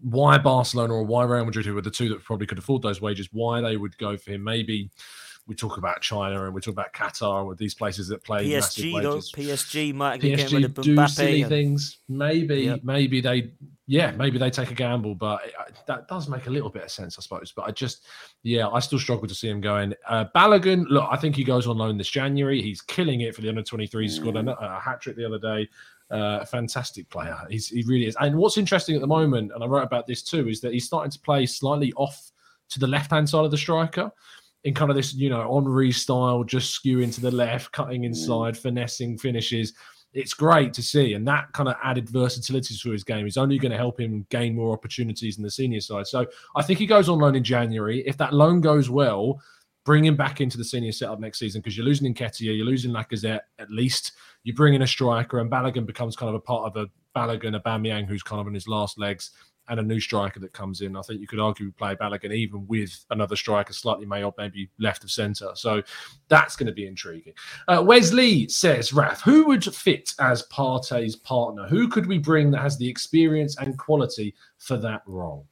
why 0.00 0.38
Barcelona 0.38 0.94
or 0.94 1.04
why 1.04 1.24
Real 1.24 1.44
Madrid, 1.44 1.66
who 1.66 1.74
were 1.74 1.82
the 1.82 1.90
two 1.90 2.08
that 2.08 2.24
probably 2.24 2.46
could 2.46 2.58
afford 2.58 2.82
those 2.82 3.00
wages, 3.00 3.28
why 3.32 3.60
they 3.60 3.76
would 3.76 3.96
go 3.98 4.16
for 4.16 4.32
him. 4.32 4.42
Maybe 4.42 4.90
we 5.46 5.54
talk 5.56 5.76
about 5.76 6.00
China 6.00 6.44
and 6.44 6.54
we 6.54 6.60
talk 6.60 6.72
about 6.72 6.92
Qatar 6.92 7.46
with 7.46 7.58
these 7.58 7.74
places 7.74 8.06
that 8.08 8.22
play 8.22 8.46
PSG 8.48 9.02
though. 9.02 9.16
PSG 9.18 9.92
might 9.92 10.20
be 10.20 10.30
getting 10.30 10.54
rid 10.62 10.64
of 10.64 10.74
PSG 10.74 10.82
do 10.84 11.08
silly 11.08 11.42
and- 11.42 11.48
things. 11.50 11.98
Maybe, 12.08 12.60
Yep. 12.62 12.80
maybe 12.84 13.20
they, 13.20 13.50
yeah, 13.88 14.12
maybe 14.12 14.38
they 14.38 14.50
take 14.50 14.70
a 14.70 14.74
gamble, 14.74 15.16
but 15.16 15.44
it- 15.44 15.54
that 15.86 16.06
does 16.06 16.28
make 16.28 16.46
a 16.46 16.50
little 16.50 16.70
bit 16.70 16.84
of 16.84 16.90
sense, 16.92 17.18
I 17.18 17.22
suppose. 17.22 17.52
But 17.54 17.62
I 17.62 17.72
just, 17.72 18.06
yeah, 18.44 18.68
I 18.68 18.78
still 18.78 19.00
struggle 19.00 19.26
to 19.26 19.34
see 19.34 19.48
him 19.48 19.60
going. 19.60 19.94
Uh, 20.08 20.26
Balogun, 20.34 20.84
look, 20.88 21.08
I 21.10 21.16
think 21.16 21.34
he 21.34 21.42
goes 21.42 21.66
on 21.66 21.76
loan 21.76 21.98
this 21.98 22.08
January. 22.08 22.62
He's 22.62 22.80
killing 22.80 23.22
it 23.22 23.34
for 23.34 23.40
the 23.40 23.48
under 23.48 23.62
23. 23.62 24.04
He 24.04 24.08
scored 24.10 24.36
a, 24.36 24.56
a 24.60 24.78
hat 24.80 25.00
trick 25.00 25.16
the 25.16 25.26
other 25.26 25.38
day. 25.40 25.68
Uh, 26.08 26.44
fantastic 26.44 27.08
player. 27.10 27.36
He's, 27.50 27.68
he 27.68 27.82
really 27.82 28.06
is. 28.06 28.16
And 28.20 28.36
what's 28.36 28.58
interesting 28.58 28.94
at 28.94 29.00
the 29.00 29.06
moment, 29.08 29.50
and 29.54 29.64
I 29.64 29.66
wrote 29.66 29.82
about 29.82 30.06
this 30.06 30.22
too, 30.22 30.48
is 30.48 30.60
that 30.60 30.72
he's 30.72 30.84
starting 30.84 31.10
to 31.10 31.18
play 31.18 31.46
slightly 31.46 31.92
off 31.94 32.30
to 32.68 32.78
the 32.78 32.86
left 32.86 33.10
hand 33.10 33.28
side 33.28 33.44
of 33.44 33.50
the 33.50 33.56
striker 33.58 34.12
in 34.64 34.74
kind 34.74 34.90
of 34.90 34.96
this, 34.96 35.14
you 35.14 35.28
know, 35.28 35.52
Henry 35.52 35.92
style, 35.92 36.44
just 36.44 36.82
skewing 36.82 37.12
to 37.14 37.20
the 37.20 37.30
left, 37.30 37.72
cutting 37.72 38.02
mm. 38.02 38.06
inside, 38.06 38.56
finessing 38.56 39.18
finishes. 39.18 39.72
It's 40.12 40.34
great 40.34 40.74
to 40.74 40.82
see, 40.82 41.14
and 41.14 41.26
that 41.26 41.52
kind 41.52 41.70
of 41.70 41.76
added 41.82 42.08
versatility 42.08 42.76
to 42.76 42.90
his 42.90 43.02
game 43.02 43.26
is 43.26 43.38
only 43.38 43.58
going 43.58 43.72
to 43.72 43.78
help 43.78 43.98
him 43.98 44.26
gain 44.28 44.54
more 44.54 44.72
opportunities 44.72 45.38
in 45.38 45.42
the 45.42 45.50
senior 45.50 45.80
side. 45.80 46.06
So 46.06 46.26
I 46.54 46.62
think 46.62 46.78
he 46.78 46.86
goes 46.86 47.08
on 47.08 47.18
loan 47.18 47.34
in 47.34 47.42
January. 47.42 48.02
If 48.06 48.18
that 48.18 48.34
loan 48.34 48.60
goes 48.60 48.90
well, 48.90 49.40
bring 49.84 50.04
him 50.04 50.16
back 50.16 50.40
into 50.40 50.58
the 50.58 50.64
senior 50.64 50.92
setup 50.92 51.18
next 51.18 51.38
season 51.38 51.60
because 51.60 51.76
you're 51.76 51.86
losing 51.86 52.12
Nketiah, 52.12 52.56
you're 52.56 52.66
losing 52.66 52.92
Lacazette 52.92 53.40
at 53.58 53.70
least. 53.70 54.12
You 54.44 54.54
bring 54.54 54.74
in 54.74 54.82
a 54.82 54.86
striker, 54.86 55.38
and 55.38 55.50
Balogun 55.50 55.86
becomes 55.86 56.14
kind 56.14 56.28
of 56.28 56.34
a 56.34 56.40
part 56.40 56.66
of 56.66 56.76
a 56.76 56.90
Balogun, 57.18 57.56
a 57.56 57.60
Bamiyang 57.60 58.06
who's 58.06 58.22
kind 58.22 58.40
of 58.40 58.46
in 58.46 58.54
his 58.54 58.68
last 58.68 58.98
legs, 58.98 59.30
and 59.68 59.78
a 59.78 59.82
new 59.82 60.00
striker 60.00 60.40
that 60.40 60.52
comes 60.52 60.80
in. 60.80 60.96
I 60.96 61.02
think 61.02 61.20
you 61.20 61.26
could 61.26 61.38
argue 61.38 61.66
we 61.66 61.72
play 61.72 61.94
Balogun 61.94 62.34
even 62.34 62.66
with 62.66 63.04
another 63.10 63.36
striker 63.36 63.72
slightly 63.72 64.06
may 64.06 64.22
or 64.24 64.34
maybe 64.36 64.68
left 64.78 65.04
of 65.04 65.10
centre. 65.10 65.50
So 65.54 65.82
that's 66.28 66.56
going 66.56 66.66
to 66.66 66.72
be 66.72 66.86
intriguing. 66.86 67.34
Uh, 67.68 67.82
Wesley 67.86 68.48
says, 68.48 68.92
Raf, 68.92 69.22
who 69.22 69.46
would 69.46 69.64
fit 69.64 70.14
as 70.18 70.46
Partey's 70.48 71.16
partner? 71.16 71.66
Who 71.68 71.88
could 71.88 72.06
we 72.06 72.18
bring 72.18 72.50
that 72.50 72.60
has 72.60 72.76
the 72.76 72.88
experience 72.88 73.56
and 73.58 73.78
quality 73.78 74.34
for 74.58 74.76
that 74.78 75.02
role? 75.06 75.46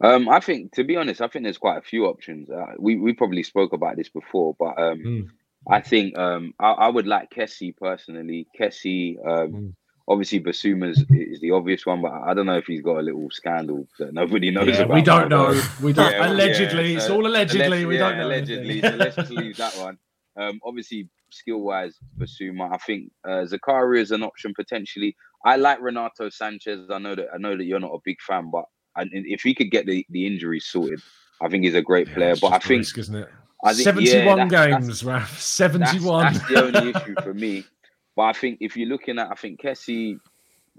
Um, 0.00 0.28
I 0.28 0.38
think, 0.38 0.72
to 0.74 0.84
be 0.84 0.96
honest, 0.96 1.20
I 1.20 1.26
think 1.26 1.42
there's 1.42 1.58
quite 1.58 1.78
a 1.78 1.82
few 1.82 2.06
options. 2.06 2.48
Uh, 2.50 2.74
we 2.78 2.96
we 2.96 3.12
probably 3.12 3.42
spoke 3.42 3.72
about 3.72 3.96
this 3.96 4.08
before, 4.08 4.54
but 4.58 4.80
um, 4.80 4.98
Mm. 5.00 5.28
I 5.68 5.80
think 5.80 6.16
um, 6.16 6.54
I, 6.60 6.70
I 6.70 6.88
would 6.88 7.08
like 7.08 7.30
Kessie 7.30 7.76
personally. 7.76 8.46
Kessie, 8.58 9.18
um, 9.26 9.52
Mm. 9.52 9.74
Obviously, 10.08 10.40
Bissouma 10.40 10.90
is 11.10 11.40
the 11.40 11.50
obvious 11.50 11.84
one, 11.84 12.00
but 12.00 12.12
I 12.12 12.32
don't 12.32 12.46
know 12.46 12.56
if 12.56 12.66
he's 12.66 12.80
got 12.80 12.96
a 12.98 13.02
little 13.02 13.28
scandal 13.30 13.86
that 13.98 14.14
nobody 14.14 14.50
knows 14.50 14.68
Yeah, 14.68 14.82
about. 14.82 14.94
we 14.94 15.02
don't 15.02 15.28
know. 15.28 15.62
We 15.82 15.92
don't. 15.92 16.10
yeah, 16.10 16.30
allegedly, 16.32 16.92
yeah, 16.92 16.96
it's 16.96 17.10
all 17.10 17.26
allegedly. 17.26 17.66
alleg- 17.84 17.86
we 17.88 17.96
don't 17.98 18.12
yeah, 18.16 18.20
know. 18.22 18.26
Allegedly, 18.28 18.80
so 18.80 18.88
let's 18.96 19.16
just 19.16 19.30
leave 19.30 19.56
that 19.58 19.76
one. 19.76 19.98
Um, 20.36 20.60
obviously, 20.64 21.08
skill 21.30 21.58
wise, 21.60 21.98
Bissouma. 22.18 22.72
I 22.72 22.78
think 22.78 23.10
uh, 23.26 23.44
Zakaria 23.44 24.00
is 24.00 24.10
an 24.10 24.22
option 24.22 24.54
potentially. 24.54 25.14
I 25.44 25.56
like 25.56 25.78
Renato 25.80 26.30
Sanchez. 26.30 26.88
I 26.90 26.98
know 26.98 27.14
that 27.14 27.28
I 27.34 27.36
know 27.38 27.56
that 27.56 27.64
you're 27.64 27.78
not 27.80 27.92
a 27.92 27.98
big 28.04 28.16
fan, 28.26 28.50
but 28.50 28.64
I, 28.96 29.04
if 29.12 29.42
he 29.42 29.54
could 29.54 29.70
get 29.70 29.84
the, 29.86 30.06
the 30.08 30.26
injuries 30.26 30.64
sorted, 30.66 31.00
I 31.42 31.48
think 31.48 31.64
he's 31.64 31.74
a 31.74 31.82
great 31.82 32.08
Yeah, 32.08 32.14
player. 32.14 32.36
But 32.40 32.52
I 32.54 32.58
think 32.60 32.78
risk, 32.80 32.96
isn't 32.98 33.14
it? 33.14 33.28
I 33.62 33.72
think- 33.74 33.84
Seventy-one 33.84 34.48
that's- 34.48 34.50
that's- 34.52 34.86
games, 34.86 35.04
Raf. 35.04 35.30
that's, 35.30 35.42
Seventy-one. 35.44 36.32
that's 36.32 36.48
the 36.48 36.64
only 36.64 36.90
issue 36.92 37.14
for 37.22 37.34
me. 37.34 37.64
But 38.18 38.24
I 38.24 38.32
think 38.32 38.58
if 38.60 38.76
you're 38.76 38.88
looking 38.88 39.20
at, 39.20 39.30
I 39.30 39.36
think 39.36 39.60
Kessie, 39.62 40.18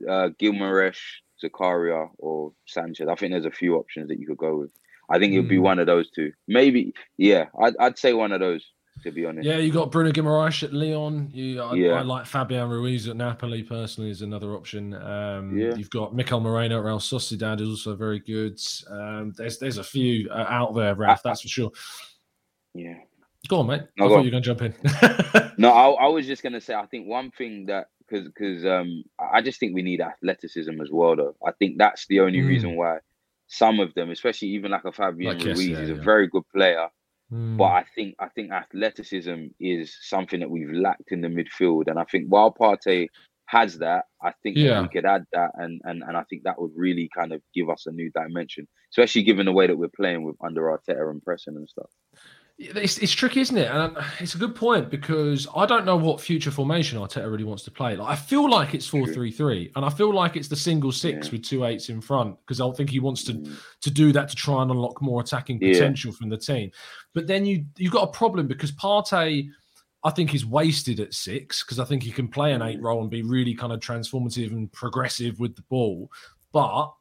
uh, 0.05 0.27
Guimaraes, 0.41 0.99
Zakaria, 1.41 2.09
or 2.17 2.51
Sanchez, 2.65 3.07
I 3.07 3.15
think 3.15 3.31
there's 3.31 3.45
a 3.45 3.49
few 3.49 3.77
options 3.77 4.09
that 4.09 4.19
you 4.19 4.27
could 4.27 4.37
go 4.37 4.57
with. 4.57 4.73
I 5.09 5.19
think 5.19 5.31
it'd 5.31 5.47
be 5.47 5.55
Mm. 5.55 5.61
one 5.61 5.79
of 5.79 5.87
those 5.87 6.09
two. 6.11 6.33
Maybe, 6.49 6.93
yeah, 7.15 7.45
I'd, 7.57 7.77
I'd 7.79 7.97
say 7.97 8.11
one 8.11 8.33
of 8.33 8.41
those, 8.41 8.65
to 9.03 9.11
be 9.13 9.25
honest. 9.25 9.47
Yeah, 9.47 9.55
you 9.55 9.71
got 9.71 9.89
Bruno 9.89 10.11
Guimaraes 10.11 10.63
at 10.63 10.73
Lyon. 10.73 11.29
You, 11.33 11.61
I, 11.61 11.75
Yeah. 11.75 11.91
I 11.93 12.01
like 12.01 12.25
Fabian 12.25 12.67
Ruiz 12.67 13.07
at 13.07 13.15
Napoli 13.15 13.63
personally 13.63 14.09
is 14.09 14.21
another 14.21 14.53
option. 14.53 14.93
Um, 14.95 15.57
Yeah. 15.57 15.75
You've 15.75 15.91
got 15.91 16.13
Mikel 16.13 16.41
Merino 16.41 16.79
at 16.79 16.83
Real 16.83 16.99
Sociedad 16.99 17.61
is 17.61 17.69
also 17.69 17.95
very 17.95 18.19
good. 18.19 18.59
Um, 18.89 19.31
there's 19.37 19.59
there's 19.59 19.77
a 19.77 19.83
few 19.85 20.29
uh, 20.29 20.45
out 20.49 20.75
there, 20.75 20.93
Raf, 20.93 21.23
that's 21.23 21.43
for 21.43 21.47
sure. 21.47 21.71
Yeah. 22.73 22.97
Go 23.49 23.59
on, 23.59 23.67
mate. 23.67 23.81
No, 23.97 24.05
I 24.05 24.07
thought 24.09 24.17
on. 24.19 24.25
you 24.25 24.31
were 24.31 24.39
going 24.39 24.43
to 24.43 24.55
jump 24.55 24.61
in. 24.61 25.53
No, 25.57 25.71
I, 25.83 26.05
I 26.05 26.07
was 26.07 26.25
just 26.27 26.43
gonna 26.43 26.61
say. 26.61 26.73
I 26.75 26.85
think 26.85 27.07
one 27.07 27.31
thing 27.31 27.65
that 27.65 27.87
because 28.07 28.25
because 28.27 28.65
um 28.65 29.03
I 29.19 29.41
just 29.41 29.59
think 29.59 29.73
we 29.75 29.81
need 29.81 30.01
athleticism 30.01 30.79
as 30.81 30.89
well. 30.91 31.15
Though 31.15 31.35
I 31.45 31.51
think 31.59 31.77
that's 31.77 32.05
the 32.07 32.19
only 32.21 32.39
Mm. 32.39 32.47
reason 32.47 32.75
why 32.75 32.99
some 33.47 33.79
of 33.79 33.93
them, 33.95 34.11
especially 34.11 34.49
even 34.49 34.71
like 34.71 34.85
a 34.85 34.91
Fabian 34.91 35.35
Like 35.37 35.43
Ruiz, 35.45 35.59
Kessie, 35.59 35.81
is 35.81 35.89
a 35.89 35.95
yeah. 35.95 36.03
very 36.03 36.27
good 36.27 36.43
player. 36.55 36.87
Hmm. 37.31 37.57
But 37.57 37.65
I 37.65 37.85
think 37.95 38.15
I 38.19 38.29
think 38.29 38.51
athleticism 38.51 39.47
is 39.59 39.95
something 40.01 40.39
that 40.39 40.49
we've 40.49 40.71
lacked 40.71 41.11
in 41.11 41.21
the 41.21 41.27
midfield, 41.27 41.87
and 41.87 41.99
I 41.99 42.03
think 42.05 42.27
while 42.27 42.53
Partey 42.53 43.07
has 43.45 43.79
that, 43.79 44.05
I 44.21 44.31
think 44.43 44.55
that 44.57 44.61
Yeah. 44.61 44.81
we 44.83 44.87
could 44.89 45.05
add 45.05 45.25
that, 45.33 45.51
and 45.55 45.81
and 45.83 46.03
and 46.03 46.15
I 46.17 46.23
think 46.29 46.43
that 46.43 46.59
would 46.61 46.71
really 46.75 47.09
kind 47.15 47.33
of 47.33 47.41
give 47.55 47.69
us 47.69 47.85
a 47.87 47.91
new 47.91 48.11
dimension, 48.11 48.67
especially 48.93 49.23
given 49.23 49.45
the 49.47 49.51
way 49.51 49.65
that 49.67 49.77
we're 49.77 49.89
playing 49.95 50.23
with 50.23 50.35
under 50.43 50.63
Arteta 50.63 51.09
and 51.09 51.21
pressing 51.21 51.55
and 51.55 51.67
stuff. 51.69 51.89
It's, 52.61 52.97
it's 52.97 53.13
tricky, 53.13 53.39
isn't 53.39 53.57
it? 53.57 53.71
And 53.71 53.95
it's 54.19 54.35
a 54.35 54.37
good 54.37 54.53
point 54.53 54.89
because 54.89 55.47
I 55.55 55.65
don't 55.65 55.85
know 55.85 55.95
what 55.95 56.19
future 56.19 56.51
formation 56.51 56.99
Arteta 56.99 57.31
really 57.31 57.45
wants 57.45 57.63
to 57.63 57.71
play. 57.71 57.95
Like 57.95 58.09
I 58.09 58.17
feel 58.17 58.49
like 58.49 58.73
it's 58.73 58.85
four 58.85 59.07
three 59.07 59.31
three, 59.31 59.71
and 59.77 59.85
I 59.85 59.89
feel 59.89 60.13
like 60.13 60.35
it's 60.35 60.49
the 60.49 60.57
single 60.57 60.91
six 60.91 61.27
yeah. 61.27 61.31
with 61.31 61.43
two 61.43 61.63
eights 61.63 61.87
in 61.87 62.01
front 62.01 62.35
because 62.41 62.59
I 62.59 62.69
think 62.71 62.89
he 62.89 62.99
wants 62.99 63.23
to 63.25 63.33
mm. 63.33 63.57
to 63.79 63.89
do 63.89 64.11
that 64.11 64.27
to 64.27 64.35
try 64.35 64.61
and 64.61 64.71
unlock 64.71 65.01
more 65.01 65.21
attacking 65.21 65.59
potential 65.59 66.11
yeah. 66.11 66.17
from 66.17 66.29
the 66.29 66.37
team. 66.37 66.69
But 67.13 67.27
then 67.27 67.45
you 67.45 67.63
you've 67.77 67.93
got 67.93 68.09
a 68.09 68.11
problem 68.11 68.47
because 68.47 68.73
Partey, 68.73 69.47
I 70.03 70.09
think, 70.09 70.35
is 70.35 70.45
wasted 70.45 70.99
at 70.99 71.13
six 71.13 71.63
because 71.63 71.79
I 71.79 71.85
think 71.85 72.03
he 72.03 72.11
can 72.11 72.27
play 72.27 72.51
an 72.51 72.61
eight 72.61 72.81
mm. 72.81 72.83
role 72.83 72.99
and 72.99 73.09
be 73.09 73.21
really 73.21 73.55
kind 73.55 73.71
of 73.71 73.79
transformative 73.79 74.51
and 74.51 74.69
progressive 74.73 75.39
with 75.39 75.55
the 75.55 75.63
ball, 75.69 76.11
but 76.51 76.91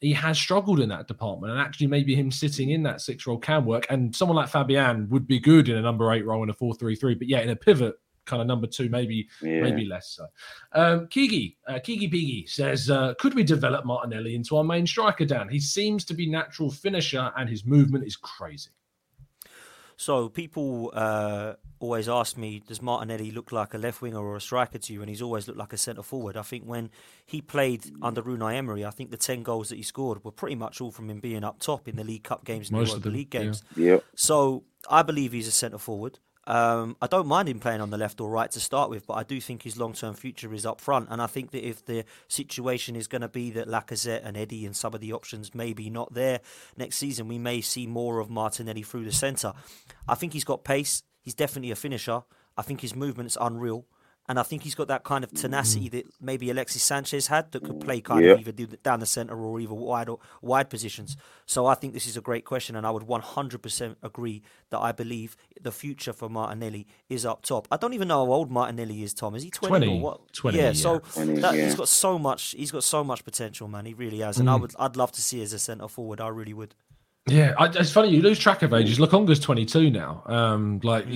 he 0.00 0.12
has 0.12 0.38
struggled 0.38 0.80
in 0.80 0.88
that 0.90 1.08
department, 1.08 1.52
and 1.52 1.60
actually 1.60 1.88
maybe 1.88 2.14
him 2.14 2.30
sitting 2.30 2.70
in 2.70 2.82
that 2.84 3.00
six 3.00 3.26
role 3.26 3.38
can 3.38 3.64
work. 3.64 3.86
And 3.90 4.14
someone 4.14 4.36
like 4.36 4.48
Fabian 4.48 5.08
would 5.10 5.26
be 5.26 5.40
good 5.40 5.68
in 5.68 5.76
a 5.76 5.82
number 5.82 6.12
eight 6.12 6.24
role 6.24 6.42
in 6.42 6.50
a 6.50 6.54
four 6.54 6.74
three 6.74 6.94
three, 6.94 7.14
but 7.14 7.28
yeah, 7.28 7.40
in 7.40 7.50
a 7.50 7.56
pivot 7.56 7.96
kind 8.26 8.42
of 8.42 8.46
number 8.46 8.66
two, 8.66 8.88
maybe 8.90 9.26
yeah. 9.42 9.60
maybe 9.62 9.86
less 9.86 10.10
so. 10.10 10.26
Um, 10.72 11.06
Kigi, 11.06 11.56
uh, 11.66 11.74
Kigi 11.74 12.10
Pigi 12.10 12.46
says, 12.46 12.90
uh, 12.90 13.14
could 13.18 13.34
we 13.34 13.42
develop 13.42 13.86
Martinelli 13.86 14.34
into 14.34 14.56
our 14.56 14.64
main 14.64 14.86
striker? 14.86 15.24
Dan, 15.24 15.48
he 15.48 15.58
seems 15.58 16.04
to 16.04 16.14
be 16.14 16.28
natural 16.28 16.70
finisher, 16.70 17.32
and 17.36 17.48
his 17.48 17.64
movement 17.64 18.06
is 18.06 18.16
crazy. 18.16 18.70
So 19.98 20.28
people 20.28 20.92
uh, 20.94 21.54
always 21.80 22.08
ask 22.08 22.36
me, 22.36 22.62
does 22.64 22.80
Martinelli 22.80 23.32
look 23.32 23.50
like 23.50 23.74
a 23.74 23.78
left 23.78 24.00
winger 24.00 24.20
or 24.20 24.36
a 24.36 24.40
striker 24.40 24.78
to 24.78 24.92
you? 24.92 25.00
And 25.00 25.10
he's 25.10 25.20
always 25.20 25.48
looked 25.48 25.58
like 25.58 25.72
a 25.72 25.76
centre 25.76 26.04
forward. 26.04 26.36
I 26.36 26.42
think 26.42 26.62
when 26.62 26.90
he 27.26 27.42
played 27.42 27.90
under 28.00 28.22
Unai 28.22 28.54
Emery, 28.54 28.84
I 28.84 28.90
think 28.90 29.10
the 29.10 29.16
10 29.16 29.42
goals 29.42 29.70
that 29.70 29.76
he 29.76 29.82
scored 29.82 30.24
were 30.24 30.30
pretty 30.30 30.54
much 30.54 30.80
all 30.80 30.92
from 30.92 31.10
him 31.10 31.18
being 31.18 31.42
up 31.42 31.58
top 31.58 31.88
in 31.88 31.96
the 31.96 32.04
League 32.04 32.22
Cup 32.22 32.44
games 32.44 32.70
and 32.70 32.86
the, 32.86 32.98
the 33.00 33.10
League 33.10 33.30
games. 33.30 33.64
Yeah. 33.74 33.94
yeah. 33.94 33.98
So 34.14 34.62
I 34.88 35.02
believe 35.02 35.32
he's 35.32 35.48
a 35.48 35.52
centre 35.52 35.78
forward. 35.78 36.20
Um, 36.48 36.96
I 37.02 37.06
don't 37.08 37.26
mind 37.26 37.46
him 37.46 37.60
playing 37.60 37.82
on 37.82 37.90
the 37.90 37.98
left 37.98 38.22
or 38.22 38.30
right 38.30 38.50
to 38.50 38.58
start 38.58 38.88
with, 38.88 39.06
but 39.06 39.14
I 39.14 39.22
do 39.22 39.38
think 39.38 39.62
his 39.62 39.76
long 39.76 39.92
term 39.92 40.14
future 40.14 40.52
is 40.54 40.64
up 40.64 40.80
front. 40.80 41.08
And 41.10 41.20
I 41.20 41.26
think 41.26 41.50
that 41.50 41.64
if 41.64 41.84
the 41.84 42.06
situation 42.26 42.96
is 42.96 43.06
going 43.06 43.20
to 43.20 43.28
be 43.28 43.50
that 43.50 43.68
Lacazette 43.68 44.24
and 44.24 44.34
Eddie 44.34 44.64
and 44.64 44.74
some 44.74 44.94
of 44.94 45.00
the 45.00 45.12
options 45.12 45.54
may 45.54 45.74
be 45.74 45.90
not 45.90 46.14
there 46.14 46.40
next 46.74 46.96
season, 46.96 47.28
we 47.28 47.38
may 47.38 47.60
see 47.60 47.86
more 47.86 48.18
of 48.18 48.30
Martinelli 48.30 48.82
through 48.82 49.04
the 49.04 49.12
centre. 49.12 49.52
I 50.08 50.14
think 50.14 50.32
he's 50.32 50.44
got 50.44 50.64
pace. 50.64 51.02
He's 51.20 51.34
definitely 51.34 51.70
a 51.70 51.76
finisher. 51.76 52.22
I 52.56 52.62
think 52.62 52.80
his 52.80 52.96
movement's 52.96 53.36
unreal. 53.38 53.84
And 54.28 54.38
I 54.38 54.42
think 54.42 54.62
he's 54.62 54.74
got 54.74 54.88
that 54.88 55.04
kind 55.04 55.24
of 55.24 55.32
tenacity 55.32 55.88
mm. 55.88 55.92
that 55.92 56.06
maybe 56.20 56.50
Alexis 56.50 56.82
Sanchez 56.82 57.28
had 57.28 57.50
that 57.52 57.64
could 57.64 57.80
play 57.80 58.00
kind 58.02 58.24
of 58.26 58.46
either 58.46 58.76
down 58.82 59.00
the 59.00 59.06
centre 59.06 59.34
or 59.34 59.58
either 59.58 59.72
wide 59.72 60.08
or 60.08 60.18
wide 60.42 60.68
positions. 60.68 61.16
So 61.46 61.64
I 61.64 61.74
think 61.74 61.94
this 61.94 62.06
is 62.06 62.16
a 62.16 62.20
great 62.20 62.44
question, 62.44 62.76
and 62.76 62.86
I 62.86 62.90
would 62.90 63.04
100% 63.04 63.96
agree 64.02 64.42
that 64.68 64.80
I 64.80 64.92
believe 64.92 65.34
the 65.60 65.72
future 65.72 66.12
for 66.12 66.28
Martinelli 66.28 66.86
is 67.08 67.24
up 67.24 67.42
top. 67.42 67.66
I 67.70 67.78
don't 67.78 67.94
even 67.94 68.08
know 68.08 68.26
how 68.26 68.32
old 68.32 68.50
Martinelli 68.50 69.02
is, 69.02 69.14
Tom. 69.14 69.34
Is 69.34 69.44
he 69.44 69.50
20, 69.50 69.86
20 69.86 69.98
or 69.98 70.00
what? 70.02 70.32
20, 70.34 70.58
yeah, 70.58 70.64
yeah. 70.64 70.72
so 70.72 70.98
20, 70.98 71.40
that, 71.40 71.54
yeah. 71.54 71.64
he's 71.64 71.74
got 71.74 71.88
so 71.88 72.18
much. 72.18 72.50
He's 72.50 72.70
got 72.70 72.84
so 72.84 73.02
much 73.02 73.24
potential, 73.24 73.66
man. 73.66 73.86
He 73.86 73.94
really 73.94 74.18
has, 74.18 74.38
and 74.38 74.48
mm. 74.48 74.52
I 74.52 74.56
would. 74.56 74.74
I'd 74.78 74.96
love 74.96 75.12
to 75.12 75.22
see 75.22 75.40
as 75.42 75.54
a 75.54 75.58
centre 75.58 75.88
forward. 75.88 76.20
I 76.20 76.28
really 76.28 76.52
would. 76.52 76.74
Yeah, 77.28 77.54
I, 77.58 77.66
it's 77.66 77.90
funny 77.90 78.10
you 78.10 78.22
lose 78.22 78.38
track 78.38 78.62
of 78.62 78.72
ages. 78.72 78.98
Lokonga's 78.98 79.40
22 79.40 79.90
now. 79.90 80.22
Um, 80.26 80.80
like 80.82 81.06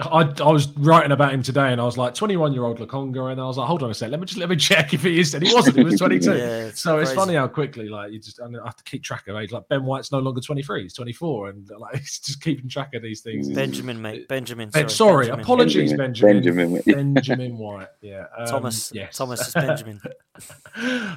I, 0.00 0.32
I 0.40 0.50
was 0.50 0.68
writing 0.78 1.12
about 1.12 1.32
him 1.32 1.42
today, 1.42 1.72
and 1.72 1.80
I 1.80 1.84
was 1.84 1.96
like 1.96 2.14
21 2.14 2.52
year 2.52 2.64
old 2.64 2.78
Lokonga, 2.78 3.32
and 3.32 3.40
I 3.40 3.44
was 3.44 3.58
like, 3.58 3.66
hold 3.66 3.82
on 3.82 3.90
a 3.90 3.94
sec, 3.94 4.10
let 4.10 4.20
me 4.20 4.26
just 4.26 4.38
let 4.38 4.48
me 4.48 4.56
check 4.68 4.94
if 4.94 5.02
he 5.02 5.20
is. 5.20 5.34
And 5.34 5.46
he 5.46 5.54
wasn't. 5.54 5.76
He 5.76 5.84
was 5.84 5.96
22. 5.98 6.30
yeah, 6.30 6.44
it's 6.66 6.80
so 6.80 6.96
crazy. 6.96 7.10
it's 7.10 7.18
funny 7.18 7.34
how 7.34 7.48
quickly 7.48 7.88
like 7.88 8.12
you 8.12 8.18
just 8.18 8.40
I, 8.40 8.48
have 8.64 8.76
to 8.76 8.84
keep 8.84 9.02
track 9.02 9.28
of 9.28 9.36
age. 9.36 9.52
Like 9.52 9.68
Ben 9.68 9.84
White's 9.84 10.12
no 10.12 10.18
longer 10.18 10.40
23; 10.40 10.82
he's 10.82 10.94
24, 10.94 11.50
and 11.50 11.70
like 11.78 11.94
it's 11.98 12.18
just 12.20 12.42
keeping 12.42 12.68
track 12.68 12.94
of 12.94 13.02
these 13.02 13.20
things. 13.20 13.48
Benjamin, 13.48 14.00
mate, 14.00 14.28
Benjamin. 14.28 14.72
Sorry, 14.72 14.90
sorry 14.90 15.26
Benjamin. 15.26 15.44
apologies, 15.44 15.92
Benjamin. 15.94 16.42
Benjamin, 16.42 16.82
Benjamin 16.86 17.58
White. 17.58 17.88
Yeah, 18.00 18.26
um, 18.36 18.46
Thomas. 18.46 18.92
Yes, 18.94 19.16
Thomas 19.16 19.46
is 19.48 19.54
Benjamin. 19.54 20.00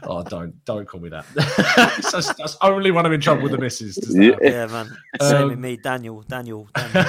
oh, 0.03 0.24
don't 0.28 0.64
don't 0.66 0.88
call 0.88 0.99
me 0.99 1.09
that. 1.09 1.26
that's, 2.12 2.34
that's, 2.34 2.57
only 2.62 2.91
when 2.91 3.05
I'm 3.05 3.14
in 3.14 3.22
trouble 3.22 3.43
with 3.43 3.51
the 3.51 3.57
missus. 3.57 3.97
Yeah. 4.10 4.36
yeah, 4.41 4.66
man. 4.68 4.97
Same 5.22 5.43
um, 5.43 5.49
with 5.49 5.60
me, 5.60 5.78
Daniel. 5.78 6.22
Daniel. 6.22 6.68
Daniel. 6.76 7.04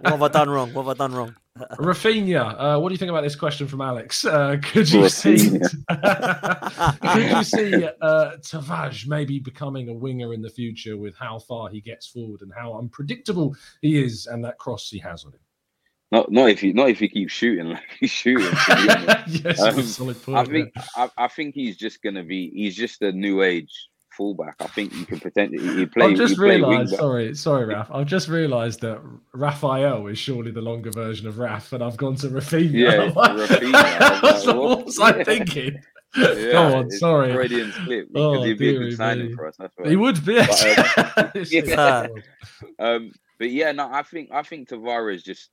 what 0.00 0.12
have 0.12 0.22
I 0.22 0.28
done 0.28 0.50
wrong? 0.50 0.72
What 0.72 0.86
have 0.86 1.00
I 1.00 1.06
done 1.06 1.14
wrong? 1.14 1.34
Raphinha, 1.78 2.54
uh, 2.58 2.78
what 2.78 2.88
do 2.88 2.94
you 2.94 2.98
think 2.98 3.10
about 3.10 3.22
this 3.22 3.36
question 3.36 3.66
from 3.66 3.80
Alex? 3.80 4.24
Uh, 4.24 4.56
could 4.62 4.90
you 4.90 5.08
see 5.08 5.36
could 5.58 7.22
you 7.22 7.44
see 7.44 7.84
uh, 8.00 8.36
Tavares 8.38 9.06
maybe 9.06 9.40
becoming 9.40 9.88
a 9.88 9.92
winger 9.92 10.32
in 10.32 10.42
the 10.42 10.48
future 10.48 10.96
with 10.96 11.16
how 11.16 11.38
far 11.38 11.68
he 11.68 11.80
gets 11.80 12.06
forward 12.06 12.42
and 12.42 12.52
how 12.56 12.78
unpredictable 12.78 13.54
he 13.82 14.02
is 14.02 14.26
and 14.26 14.44
that 14.44 14.58
cross 14.58 14.88
he 14.88 14.98
has 14.98 15.24
on 15.24 15.32
him? 15.32 15.40
Not 16.12 16.30
not 16.30 16.50
if 16.50 16.60
he 16.60 16.72
not 16.72 16.88
if 16.88 17.00
he 17.00 17.08
keeps 17.08 17.32
shooting 17.32 17.66
like 17.66 17.96
he's 17.98 18.10
shooting. 18.10 18.52
yes, 19.28 19.60
um, 19.60 19.82
solid 19.82 20.22
point, 20.22 20.38
I 20.38 20.44
think 20.44 20.72
yeah. 20.74 20.84
I, 20.96 21.10
I, 21.24 21.28
think 21.28 21.54
he's 21.54 21.76
just 21.76 22.00
gonna 22.02 22.24
be 22.24 22.50
he's 22.50 22.76
just 22.76 23.02
a 23.02 23.12
new 23.12 23.42
age 23.42 23.89
fullback. 24.20 24.56
I 24.60 24.66
think 24.66 24.92
you 24.94 25.06
can 25.06 25.18
pretend 25.18 25.58
he 25.58 25.86
play. 25.86 26.08
I've 26.08 26.16
just 26.16 26.36
realised. 26.36 26.94
Sorry, 26.94 27.34
sorry, 27.34 27.64
Raf. 27.64 27.90
I've 27.90 28.06
just 28.06 28.28
realised 28.28 28.82
that 28.82 29.00
Raphael 29.32 30.08
is 30.08 30.18
surely 30.18 30.50
the 30.50 30.60
longer 30.60 30.90
version 30.90 31.26
of 31.26 31.38
Raf, 31.38 31.72
and 31.72 31.82
I've 31.82 31.96
gone 31.96 32.16
to 32.16 32.28
Raphinha. 32.28 32.70
Yeah, 32.70 33.10
Raphinha. 33.12 33.70
Like, 34.46 34.56
what 34.56 34.84
was 34.84 35.00
I 35.00 35.24
thinking? 35.24 35.80
Yeah, 36.14 36.34
Go 36.52 36.76
on, 36.76 36.90
sorry. 36.90 37.32
Freudian 37.32 37.72
slip 37.72 38.08
oh, 38.14 38.42
he'd 38.42 38.58
be 38.58 38.76
a 38.76 38.78
good 38.78 38.96
signing 38.98 39.34
for 39.34 39.46
us. 39.46 39.56
That's 39.58 39.74
right. 39.78 39.88
He 39.88 39.96
would 39.96 40.22
be. 40.22 40.34
But, 40.36 41.16
um, 41.16 41.30
yeah. 41.50 42.06
um, 42.78 43.12
but 43.38 43.50
yeah, 43.50 43.72
no, 43.72 43.90
I 43.90 44.02
think 44.02 44.28
I 44.32 44.42
think 44.42 44.68
Tavares 44.68 45.24
just 45.24 45.48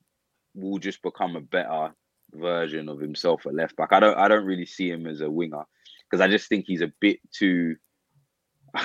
will 0.56 0.80
just 0.80 1.02
become 1.02 1.38
a 1.38 1.42
better 1.42 1.94
version 2.34 2.90
of 2.90 3.00
himself 3.00 3.46
at 3.46 3.56
left 3.56 3.78
back. 3.78 3.94
I 3.94 4.02
don't 4.02 4.18
I 4.18 4.28
don't 4.28 4.46
really 4.46 4.66
see 4.66 4.90
him 4.90 5.08
as 5.08 5.22
a 5.22 5.32
winger 5.32 5.64
because 6.10 6.22
I 6.22 6.28
just 6.28 6.50
think 6.50 6.66
he's 6.68 6.82
a 6.82 6.92
bit 7.00 7.20
too 7.32 7.78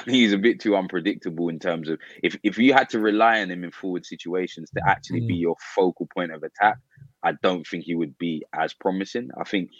he's 0.07 0.33
a 0.33 0.39
bit 0.39 0.61
too 0.61 0.77
unpredictable 0.77 1.49
in 1.49 1.59
terms 1.59 1.89
of 1.89 1.99
if, 2.23 2.37
if 2.43 2.59
you 2.59 2.73
had 2.73 2.91
to 2.91 2.99
rely 2.99 3.41
on 3.41 3.51
him 3.51 3.65
in 3.65 3.71
forward 3.71 4.07
situations 4.07 4.71
to 4.71 4.83
actually 4.87 5.23
mm. 5.23 5.29
be 5.29 5.35
your 5.35 5.57
focal 5.75 6.09
point 6.13 6.33
of 6.33 6.43
attack, 6.43 6.79
I 7.23 7.33
don't 7.43 7.67
think 7.67 7.85
he 7.85 7.95
would 7.95 8.19
be 8.19 8.45
as 8.53 8.73
promising. 8.75 9.31
I 9.39 9.45
think 9.45 9.71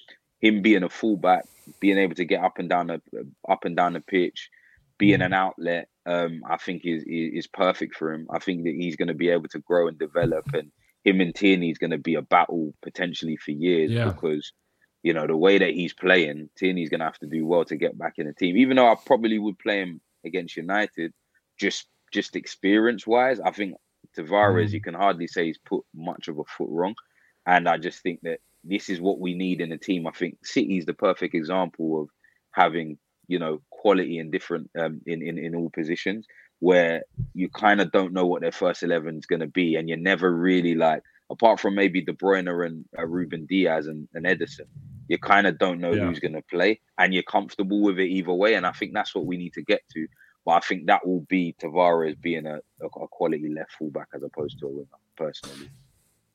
him 0.41 0.63
being 0.63 0.83
a 0.83 0.89
fullback, 0.89 1.47
being 1.81 1.99
able 1.99 2.15
to 2.17 2.25
get 2.25 2.43
up 2.43 2.59
and 2.59 2.69
down 2.69 2.89
the 2.89 3.01
up 3.49 3.65
and 3.65 3.77
down 3.77 3.93
the 3.95 4.01
pitch, 4.01 4.51
being 4.99 5.21
mm. 5.21 5.27
an 5.27 5.33
outlet, 5.33 5.89
um, 6.07 6.43
I 6.49 6.57
think 6.57 6.83
is, 6.85 7.05
is 7.07 7.47
perfect 7.47 7.97
for 7.97 8.13
him. 8.13 8.27
I 8.31 8.39
think 8.39 8.65
that 8.65 8.75
he's 8.75 8.97
going 8.97 9.09
to 9.09 9.15
be 9.15 9.31
able 9.31 9.49
to 9.49 9.61
grow 9.61 9.89
and 9.89 9.99
develop, 9.99 10.47
and 10.53 10.71
him 11.05 11.21
and 11.21 11.35
Tierney 11.35 11.71
is 11.71 11.79
going 11.79 11.91
to 11.91 11.99
be 11.99 12.15
a 12.15 12.23
battle 12.23 12.75
potentially 12.83 13.37
for 13.37 13.51
years 13.53 13.91
yeah. 13.91 14.05
because 14.05 14.53
you 15.03 15.13
know, 15.13 15.27
the 15.27 15.37
way 15.37 15.59
that 15.59 15.75
he's 15.75 15.93
playing, 15.93 16.49
Tierney's 16.57 16.89
going 16.89 17.01
to 17.01 17.07
have 17.07 17.19
to 17.19 17.27
do 17.27 17.45
well 17.47 17.65
to 17.65 17.77
get 17.77 17.99
back 17.99 18.15
in 18.19 18.27
the 18.27 18.33
team. 18.33 18.57
Even 18.57 18.77
though 18.77 18.91
I 18.91 18.95
probably 19.07 19.39
would 19.39 19.59
play 19.59 19.81
him 19.81 20.01
against 20.25 20.57
United, 20.57 21.13
just 21.59 21.89
just 22.13 22.37
experience 22.37 23.07
wise, 23.07 23.41
I 23.41 23.51
think 23.51 23.75
Tavares, 24.17 24.69
mm. 24.69 24.73
you 24.73 24.81
can 24.81 24.95
hardly 24.95 25.27
say 25.27 25.47
he's 25.47 25.59
put 25.59 25.85
much 25.95 26.29
of 26.29 26.39
a 26.39 26.45
foot 26.45 26.69
wrong. 26.71 26.95
And 27.47 27.69
I 27.69 27.79
just 27.79 28.03
think 28.03 28.21
that 28.23 28.41
this 28.65 28.89
is 28.89 29.01
what 29.01 29.19
we 29.19 29.35
need 29.35 29.61
in 29.61 29.73
a 29.73 29.79
team. 29.79 30.07
I 30.07 30.13
think 30.13 30.39
City 30.45 30.79
is 30.79 30.87
the 30.87 30.95
perfect 30.95 31.35
example 31.35 32.03
of 32.03 32.09
having, 32.53 32.99
you 33.27 33.39
know, 33.39 33.63
quality 33.71 34.19
in 34.19 34.31
different 34.31 34.71
um, 34.79 35.01
in, 35.07 35.23
in 35.23 35.39
in 35.39 35.55
all 35.55 35.71
positions 35.71 36.27
where 36.61 37.03
you 37.35 37.49
kind 37.49 37.81
of 37.81 37.91
don't 37.91 38.13
know 38.13 38.25
what 38.25 38.41
their 38.41 38.53
first 38.53 38.85
11 38.85 39.19
is 39.19 39.27
going 39.27 39.41
to 39.41 39.49
be 39.49 39.75
and 39.75 39.89
you're 39.89 39.99
never 39.99 40.33
really 40.33 40.77
like 40.77 41.03
apart 41.31 41.61
from 41.61 41.75
maybe 41.75 42.03
De 42.03 42.13
Bruyne 42.13 42.67
and 42.67 42.85
uh, 42.99 43.07
Ruben 43.07 43.47
Dias 43.47 43.87
and, 43.87 44.09
and 44.15 44.27
Ederson, 44.27 44.67
you 45.09 45.19
kind 45.19 45.47
of 45.47 45.59
don't 45.59 45.81
know 45.81 45.93
yeah. 45.93 46.07
who's 46.07 46.21
going 46.21 46.35
to 46.35 46.43
play, 46.43 46.81
and 46.99 47.13
you're 47.13 47.23
comfortable 47.25 47.81
with 47.83 47.99
it 47.99 48.09
either 48.09 48.33
way. 48.33 48.55
And 48.55 48.67
I 48.67 48.73
think 48.73 48.95
that's 48.95 49.15
what 49.15 49.27
we 49.27 49.37
need 49.37 49.53
to 49.55 49.63
get 49.63 49.83
to. 49.95 50.07
But 50.45 50.53
I 50.53 50.61
think 50.61 50.87
that 50.87 51.07
will 51.07 51.25
be 51.29 51.55
Tavares 51.63 52.21
being 52.21 52.47
a, 52.47 52.61
a 52.83 53.09
quality 53.09 53.49
left 53.49 53.73
fullback 53.79 54.09
as 54.15 54.23
opposed 54.23 54.59
to 54.59 54.67
a 54.67 54.71
winger, 54.71 54.87
personally. 55.17 55.71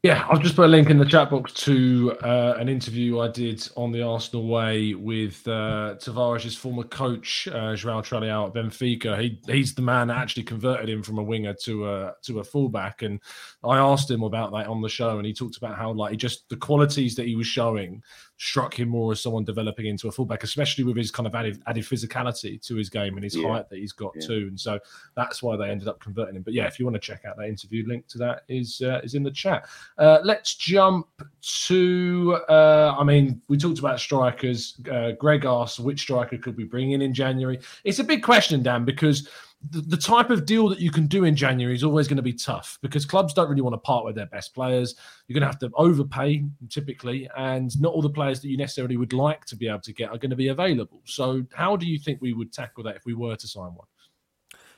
Yeah, 0.08 0.26
I'll 0.30 0.40
just 0.40 0.56
put 0.56 0.64
a 0.64 0.70
link 0.70 0.90
in 0.90 1.00
the 1.00 1.06
chat 1.06 1.32
box 1.32 1.52
to 1.66 2.16
uh, 2.24 2.56
an 2.58 2.70
interview 2.70 3.20
I 3.20 3.28
did 3.28 3.68
on 3.76 3.92
the 3.92 4.04
Arsenal 4.04 4.48
way 4.48 4.94
with 4.94 5.46
uh, 5.46 5.96
Tavares' 6.00 6.56
former 6.56 6.84
coach, 6.84 7.46
uh, 7.52 7.76
João 7.76 8.00
at 8.00 8.54
Benfica. 8.54 9.20
He, 9.20 9.38
he's 9.48 9.76
the 9.76 9.82
man 9.82 10.08
that 10.08 10.16
actually 10.16 10.44
converted 10.44 10.88
him 10.88 11.04
from 11.04 11.18
a 11.18 11.24
winger 11.24 11.54
to 11.64 11.90
a 11.90 12.16
to 12.22 12.40
a 12.40 12.44
fullback. 12.46 13.02
And 13.02 13.20
I 13.66 13.80
asked 13.80 14.10
him 14.10 14.24
about 14.24 14.54
that 14.54 14.68
on 14.68 14.82
the 14.82 14.88
show, 14.88 15.18
and 15.18 15.26
he 15.26 15.34
talked 15.34 15.58
about 15.58 15.76
how 15.76 15.92
like 15.92 16.12
he 16.12 16.18
just 16.18 16.48
the 16.48 16.56
qualities 16.56 17.16
that 17.16 17.26
he 17.26 17.36
was 17.36 17.48
showing 17.48 18.02
struck 18.38 18.80
him 18.80 18.88
more 18.88 19.12
as 19.12 19.22
someone 19.22 19.44
developing 19.44 19.88
into 19.88 20.08
a 20.08 20.12
fullback, 20.12 20.44
especially 20.44 20.84
with 20.84 20.96
his 20.96 21.12
kind 21.12 21.26
of 21.26 21.34
added, 21.34 21.62
added 21.66 21.84
physicality 21.84 22.62
to 22.66 22.76
his 22.76 22.90
game 22.90 23.16
and 23.16 23.24
his 23.24 23.36
yeah. 23.36 23.48
height 23.48 23.70
that 23.70 23.80
he's 23.80 23.92
got 23.92 24.14
yeah. 24.16 24.28
too. 24.28 24.46
And 24.50 24.60
so 24.60 24.80
that's 25.16 25.42
why 25.42 25.58
they 25.58 25.70
ended 25.70 25.88
up 25.88 26.00
converting 26.00 26.36
him. 26.36 26.44
But 26.44 26.54
yeah, 26.54 26.66
if 26.66 26.80
you 26.80 26.86
want 26.86 26.96
to 26.96 27.00
check 27.00 27.26
out 27.26 27.38
that 27.38 27.48
interview, 27.48 27.86
link 27.88 28.08
to 28.08 28.18
that 28.20 28.44
is 28.48 28.82
uh, 28.82 29.02
is 29.04 29.16
in 29.16 29.24
the 29.24 29.32
chat. 29.32 29.68
Uh, 29.98 30.20
let's 30.24 30.56
jump 30.56 31.08
to. 31.42 32.40
Uh, 32.48 32.96
I 32.98 33.04
mean, 33.04 33.42
we 33.48 33.58
talked 33.58 33.80
about 33.80 34.00
strikers. 34.00 34.80
Uh, 34.92 35.12
Greg 35.14 35.46
asked 35.46 35.80
which 35.80 36.02
striker 36.02 36.38
could 36.38 36.58
we 36.58 36.64
bring 36.64 36.92
in 36.92 37.02
in 37.02 37.14
January. 37.14 37.60
It's 37.84 38.00
a 38.00 38.04
big 38.04 38.22
question, 38.22 38.62
Dan, 38.62 38.86
because 38.86 39.28
the, 39.70 39.82
the 39.82 39.98
type 39.98 40.30
of 40.30 40.46
deal 40.46 40.70
that 40.70 40.80
you 40.80 40.92
can 40.92 41.08
do 41.08 41.24
in 41.24 41.36
January 41.36 41.76
is 41.76 41.84
always 41.84 42.08
going 42.08 42.18
to 42.18 42.24
be 42.24 42.34
tough 42.34 42.78
because 42.82 43.06
clubs 43.06 43.34
don't 43.34 43.50
really 43.50 43.62
want 43.62 43.74
to 43.74 43.80
part 43.80 44.06
with 44.06 44.16
their 44.16 44.28
best 44.28 44.54
players. 44.54 44.96
You're 45.28 45.34
going 45.34 45.42
to 45.42 45.48
have 45.48 45.60
to 45.60 45.72
overpay 45.76 46.46
typically, 46.70 47.30
and 47.36 47.80
not 47.82 47.94
all 47.94 48.02
the 48.02 48.10
players 48.10 48.40
that 48.42 48.50
you 48.50 48.58
necessarily 48.58 48.98
would 48.98 49.14
like 49.14 49.46
to 49.46 49.56
be 49.56 49.68
able 49.68 49.82
to 49.82 49.94
get 49.94 50.10
are 50.10 50.18
going 50.18 50.30
to 50.30 50.36
be 50.36 50.50
available. 50.50 51.02
So, 51.06 51.44
how 51.54 51.76
do 51.76 51.88
you 51.88 51.98
think 51.98 52.22
we 52.22 52.34
would 52.34 52.54
tackle 52.54 52.84
that 52.84 52.96
if 52.96 53.06
we 53.06 53.14
were 53.14 53.36
to 53.36 53.48
sign 53.48 53.74
one? 53.74 53.88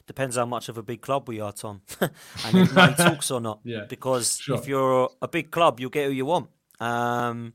Depends 0.08 0.38
how 0.38 0.46
much 0.46 0.70
of 0.70 0.78
a 0.78 0.84
big 0.84 1.02
club 1.02 1.28
we 1.28 1.40
are, 1.40 1.52
Tom, 1.52 1.82
and 2.02 2.58
if 2.58 2.74
money 2.74 2.94
talks 2.98 3.30
or 3.30 3.42
not. 3.42 3.60
Yeah, 3.64 3.86
because 3.88 4.38
sure. 4.38 4.58
if 4.58 4.68
you're 4.68 5.10
a 5.22 5.28
big 5.28 5.52
club, 5.52 5.80
you'll 5.80 5.92
get 5.92 6.06
who 6.06 6.12
you 6.12 6.26
want. 6.26 6.50
Um, 6.80 7.54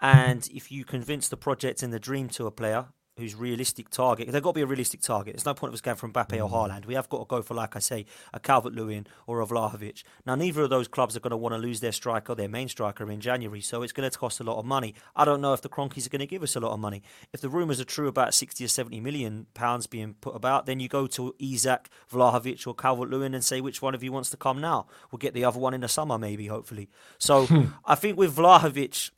and 0.00 0.46
if 0.52 0.70
you 0.70 0.84
convince 0.84 1.28
the 1.28 1.36
project 1.36 1.82
and 1.82 1.92
the 1.92 2.00
dream 2.00 2.28
to 2.30 2.46
a 2.46 2.50
player, 2.50 2.88
who's 3.16 3.34
realistic 3.34 3.88
target. 3.88 4.30
They've 4.30 4.42
got 4.42 4.50
to 4.50 4.54
be 4.54 4.60
a 4.60 4.66
realistic 4.66 5.00
target. 5.00 5.34
There's 5.34 5.46
no 5.46 5.54
point 5.54 5.70
of 5.70 5.74
us 5.74 5.80
going 5.80 5.96
for 5.96 6.08
Mbappe 6.08 6.34
or 6.34 6.48
mm. 6.48 6.52
Haaland. 6.52 6.86
We 6.86 6.94
have 6.94 7.08
got 7.08 7.20
to 7.20 7.24
go 7.24 7.40
for, 7.40 7.54
like 7.54 7.74
I 7.74 7.78
say, 7.78 8.04
a 8.34 8.40
Calvert 8.40 8.74
Lewin 8.74 9.06
or 9.26 9.40
a 9.40 9.46
Vlahovic. 9.46 10.02
Now, 10.26 10.34
neither 10.34 10.62
of 10.62 10.70
those 10.70 10.86
clubs 10.86 11.16
are 11.16 11.20
going 11.20 11.30
to 11.30 11.36
want 11.36 11.54
to 11.54 11.58
lose 11.58 11.80
their 11.80 11.92
striker, 11.92 12.34
their 12.34 12.48
main 12.48 12.68
striker, 12.68 13.10
in 13.10 13.20
January, 13.20 13.60
so 13.60 13.82
it's 13.82 13.92
going 13.92 14.10
to 14.10 14.18
cost 14.18 14.40
a 14.40 14.42
lot 14.42 14.58
of 14.58 14.64
money. 14.64 14.94
I 15.14 15.24
don't 15.24 15.40
know 15.40 15.52
if 15.52 15.62
the 15.62 15.68
Kroenkes 15.68 16.06
are 16.06 16.10
going 16.10 16.20
to 16.20 16.26
give 16.26 16.42
us 16.42 16.56
a 16.56 16.60
lot 16.60 16.72
of 16.72 16.80
money. 16.80 17.02
If 17.32 17.40
the 17.40 17.48
rumours 17.48 17.80
are 17.80 17.84
true 17.84 18.08
about 18.08 18.34
60 18.34 18.64
or 18.64 18.68
70 18.68 19.00
million 19.00 19.46
pounds 19.54 19.86
being 19.86 20.14
put 20.20 20.34
about, 20.34 20.66
then 20.66 20.80
you 20.80 20.88
go 20.88 21.06
to 21.08 21.34
Isak, 21.38 21.88
Vlahovic, 22.10 22.66
or 22.66 22.74
Calvert 22.74 23.10
Lewin 23.10 23.34
and 23.34 23.44
say 23.44 23.60
which 23.60 23.80
one 23.80 23.94
of 23.94 24.02
you 24.02 24.12
wants 24.12 24.30
to 24.30 24.36
come 24.36 24.60
now. 24.60 24.86
We'll 25.10 25.18
get 25.18 25.34
the 25.34 25.44
other 25.44 25.58
one 25.58 25.74
in 25.74 25.82
the 25.82 25.88
summer, 25.88 26.18
maybe, 26.18 26.46
hopefully. 26.46 26.88
So 27.18 27.46
hmm. 27.46 27.66
I 27.84 27.94
think 27.94 28.16
with 28.16 28.36
Vlahovic, 28.36 29.10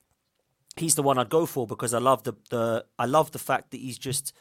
he's 0.78 0.94
the 0.94 1.02
one 1.02 1.18
I'd 1.18 1.28
go 1.28 1.46
for 1.46 1.66
because 1.66 1.94
I 1.94 1.98
love 1.98 2.24
the, 2.24 2.34
the 2.50 2.84
I 2.98 3.06
love 3.06 3.32
the 3.32 3.38
fact 3.38 3.70
that 3.70 3.80
he's 3.80 3.98
just 3.98 4.32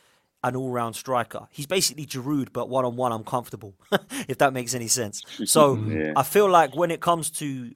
an 0.44 0.56
all-round 0.56 0.96
striker. 0.96 1.48
He's 1.52 1.66
basically 1.66 2.06
Giroud, 2.06 2.50
but 2.54 2.70
one-on-one, 2.70 3.12
I'm 3.12 3.24
comfortable, 3.24 3.74
if 4.28 4.38
that 4.38 4.54
makes 4.54 4.74
any 4.74 4.88
sense. 4.88 5.24
So 5.46 5.76
Yeah. 5.88 6.14
I 6.16 6.24
feel 6.24 6.50
like 6.50 6.76
when 6.76 6.92
it 6.92 7.02
comes 7.02 7.30
to 7.32 7.72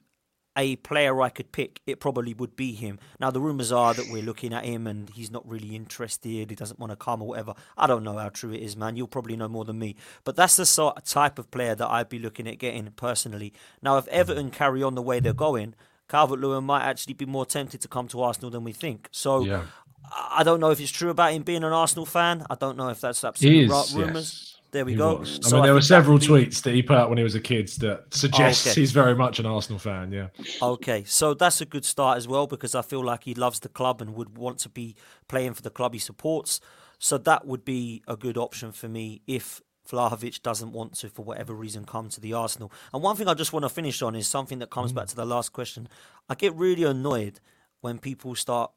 a 0.57 0.75
player 0.77 1.21
I 1.21 1.29
could 1.29 1.51
pick, 1.51 1.79
it 1.87 1.99
probably 1.99 2.33
would 2.33 2.55
be 2.55 2.73
him. 2.73 2.99
Now 3.19 3.31
the 3.31 3.39
rumours 3.39 3.71
are 3.71 3.93
that 3.93 4.09
we're 4.09 4.21
looking 4.21 4.53
at 4.53 4.65
him 4.65 4.85
and 4.85 5.09
he's 5.09 5.31
not 5.31 5.47
really 5.47 5.75
interested. 5.75 6.49
He 6.49 6.55
doesn't 6.55 6.79
want 6.79 6.91
to 6.91 6.97
come 6.97 7.21
or 7.21 7.29
whatever. 7.29 7.53
I 7.77 7.87
don't 7.87 8.03
know 8.03 8.17
how 8.17 8.29
true 8.29 8.51
it 8.51 8.61
is, 8.61 8.75
man. 8.75 8.95
You'll 8.97 9.07
probably 9.07 9.37
know 9.37 9.47
more 9.47 9.63
than 9.65 9.79
me. 9.79 9.95
But 10.23 10.35
that's 10.35 10.57
the 10.57 10.65
sort 10.65 10.97
of 10.97 11.05
type 11.05 11.39
of 11.39 11.49
player 11.51 11.73
that 11.75 11.87
I'd 11.87 12.09
be 12.09 12.19
looking 12.19 12.47
at 12.47 12.59
getting 12.59 12.91
personally. 12.91 13.53
Now 13.81 13.97
if 13.97 14.07
Everton 14.09 14.51
carry 14.51 14.83
on 14.83 14.95
the 14.95 15.01
way 15.01 15.19
they're 15.21 15.33
going, 15.33 15.73
Calvert 16.11 16.39
Lewin 16.39 16.63
might 16.65 16.83
actually 16.91 17.13
be 17.15 17.25
more 17.25 17.45
tempted 17.45 17.79
to 17.81 17.87
come 17.87 18.07
to 18.09 18.21
Arsenal 18.21 18.49
than 18.51 18.63
we 18.63 18.73
think. 18.73 19.07
So 19.11 19.31
Yeah. 19.45 19.63
I 20.03 20.39
I 20.39 20.43
don't 20.43 20.59
know 20.59 20.71
if 20.71 20.79
it's 20.81 20.91
true 20.91 21.09
about 21.09 21.31
him 21.33 21.43
being 21.43 21.63
an 21.63 21.71
Arsenal 21.83 22.05
fan. 22.05 22.45
I 22.49 22.55
don't 22.55 22.75
know 22.75 22.89
if 22.89 22.99
that's 22.99 23.23
absolute 23.23 23.63
is. 23.65 23.69
right 23.71 23.91
rumours. 23.95 24.29
yes. 24.33 24.47
There 24.71 24.85
we 24.85 24.91
He 24.93 24.97
go. 24.97 25.15
was. 25.19 25.39
So 25.41 25.57
I 25.57 25.59
mean, 25.59 25.63
there 25.65 25.73
were 25.73 25.79
think 25.81 25.89
that 25.89 25.95
several 25.95 26.17
be- 26.19 26.25
tweets 26.27 26.61
that 26.63 26.73
he 26.73 26.81
put 26.81 26.97
out 26.97 27.07
when 27.09 27.17
he 27.17 27.23
was 27.23 27.35
a 27.35 27.39
kid 27.41 27.67
that 27.79 28.13
suggests 28.13 28.67
okay. 28.67 28.79
he's 28.81 28.91
very 28.91 29.15
much 29.15 29.39
an 29.39 29.45
Arsenal 29.45 29.79
fan. 29.79 30.11
Yeah. 30.11 30.27
Okay, 30.61 31.03
so 31.05 31.33
that's 31.33 31.59
a 31.61 31.65
good 31.65 31.85
start 31.85 32.17
as 32.17 32.27
well 32.27 32.45
because 32.47 32.73
I 32.75 32.81
feel 32.81 33.03
like 33.11 33.23
he 33.25 33.33
loves 33.33 33.59
the 33.59 33.69
club 33.69 34.01
and 34.01 34.13
would 34.15 34.37
want 34.37 34.57
to 34.59 34.69
be 34.69 34.95
playing 35.27 35.53
for 35.55 35.61
the 35.61 35.69
club 35.69 35.93
he 35.93 35.99
supports. 35.99 36.59
So 36.99 37.17
that 37.19 37.45
would 37.45 37.63
be 37.65 38.01
a 38.07 38.15
good 38.15 38.37
option 38.37 38.71
for 38.73 38.87
me 38.89 39.21
if 39.27 39.61
Vlahovic 39.89 40.41
doesn't 40.41 40.71
want 40.71 40.93
to, 40.95 41.09
for 41.09 41.23
whatever 41.23 41.53
reason, 41.53 41.85
come 41.85 42.09
to 42.09 42.21
the 42.21 42.33
Arsenal. 42.33 42.71
And 42.93 43.01
one 43.01 43.15
thing 43.15 43.27
I 43.27 43.33
just 43.33 43.53
want 43.53 43.63
to 43.63 43.69
finish 43.69 44.01
on 44.01 44.15
is 44.15 44.27
something 44.27 44.59
that 44.59 44.69
comes 44.69 44.93
back 44.93 45.07
to 45.07 45.15
the 45.15 45.25
last 45.25 45.53
question. 45.53 45.87
I 46.29 46.35
get 46.35 46.53
really 46.55 46.83
annoyed 46.83 47.39
when 47.81 47.99
people 47.99 48.35
start 48.35 48.71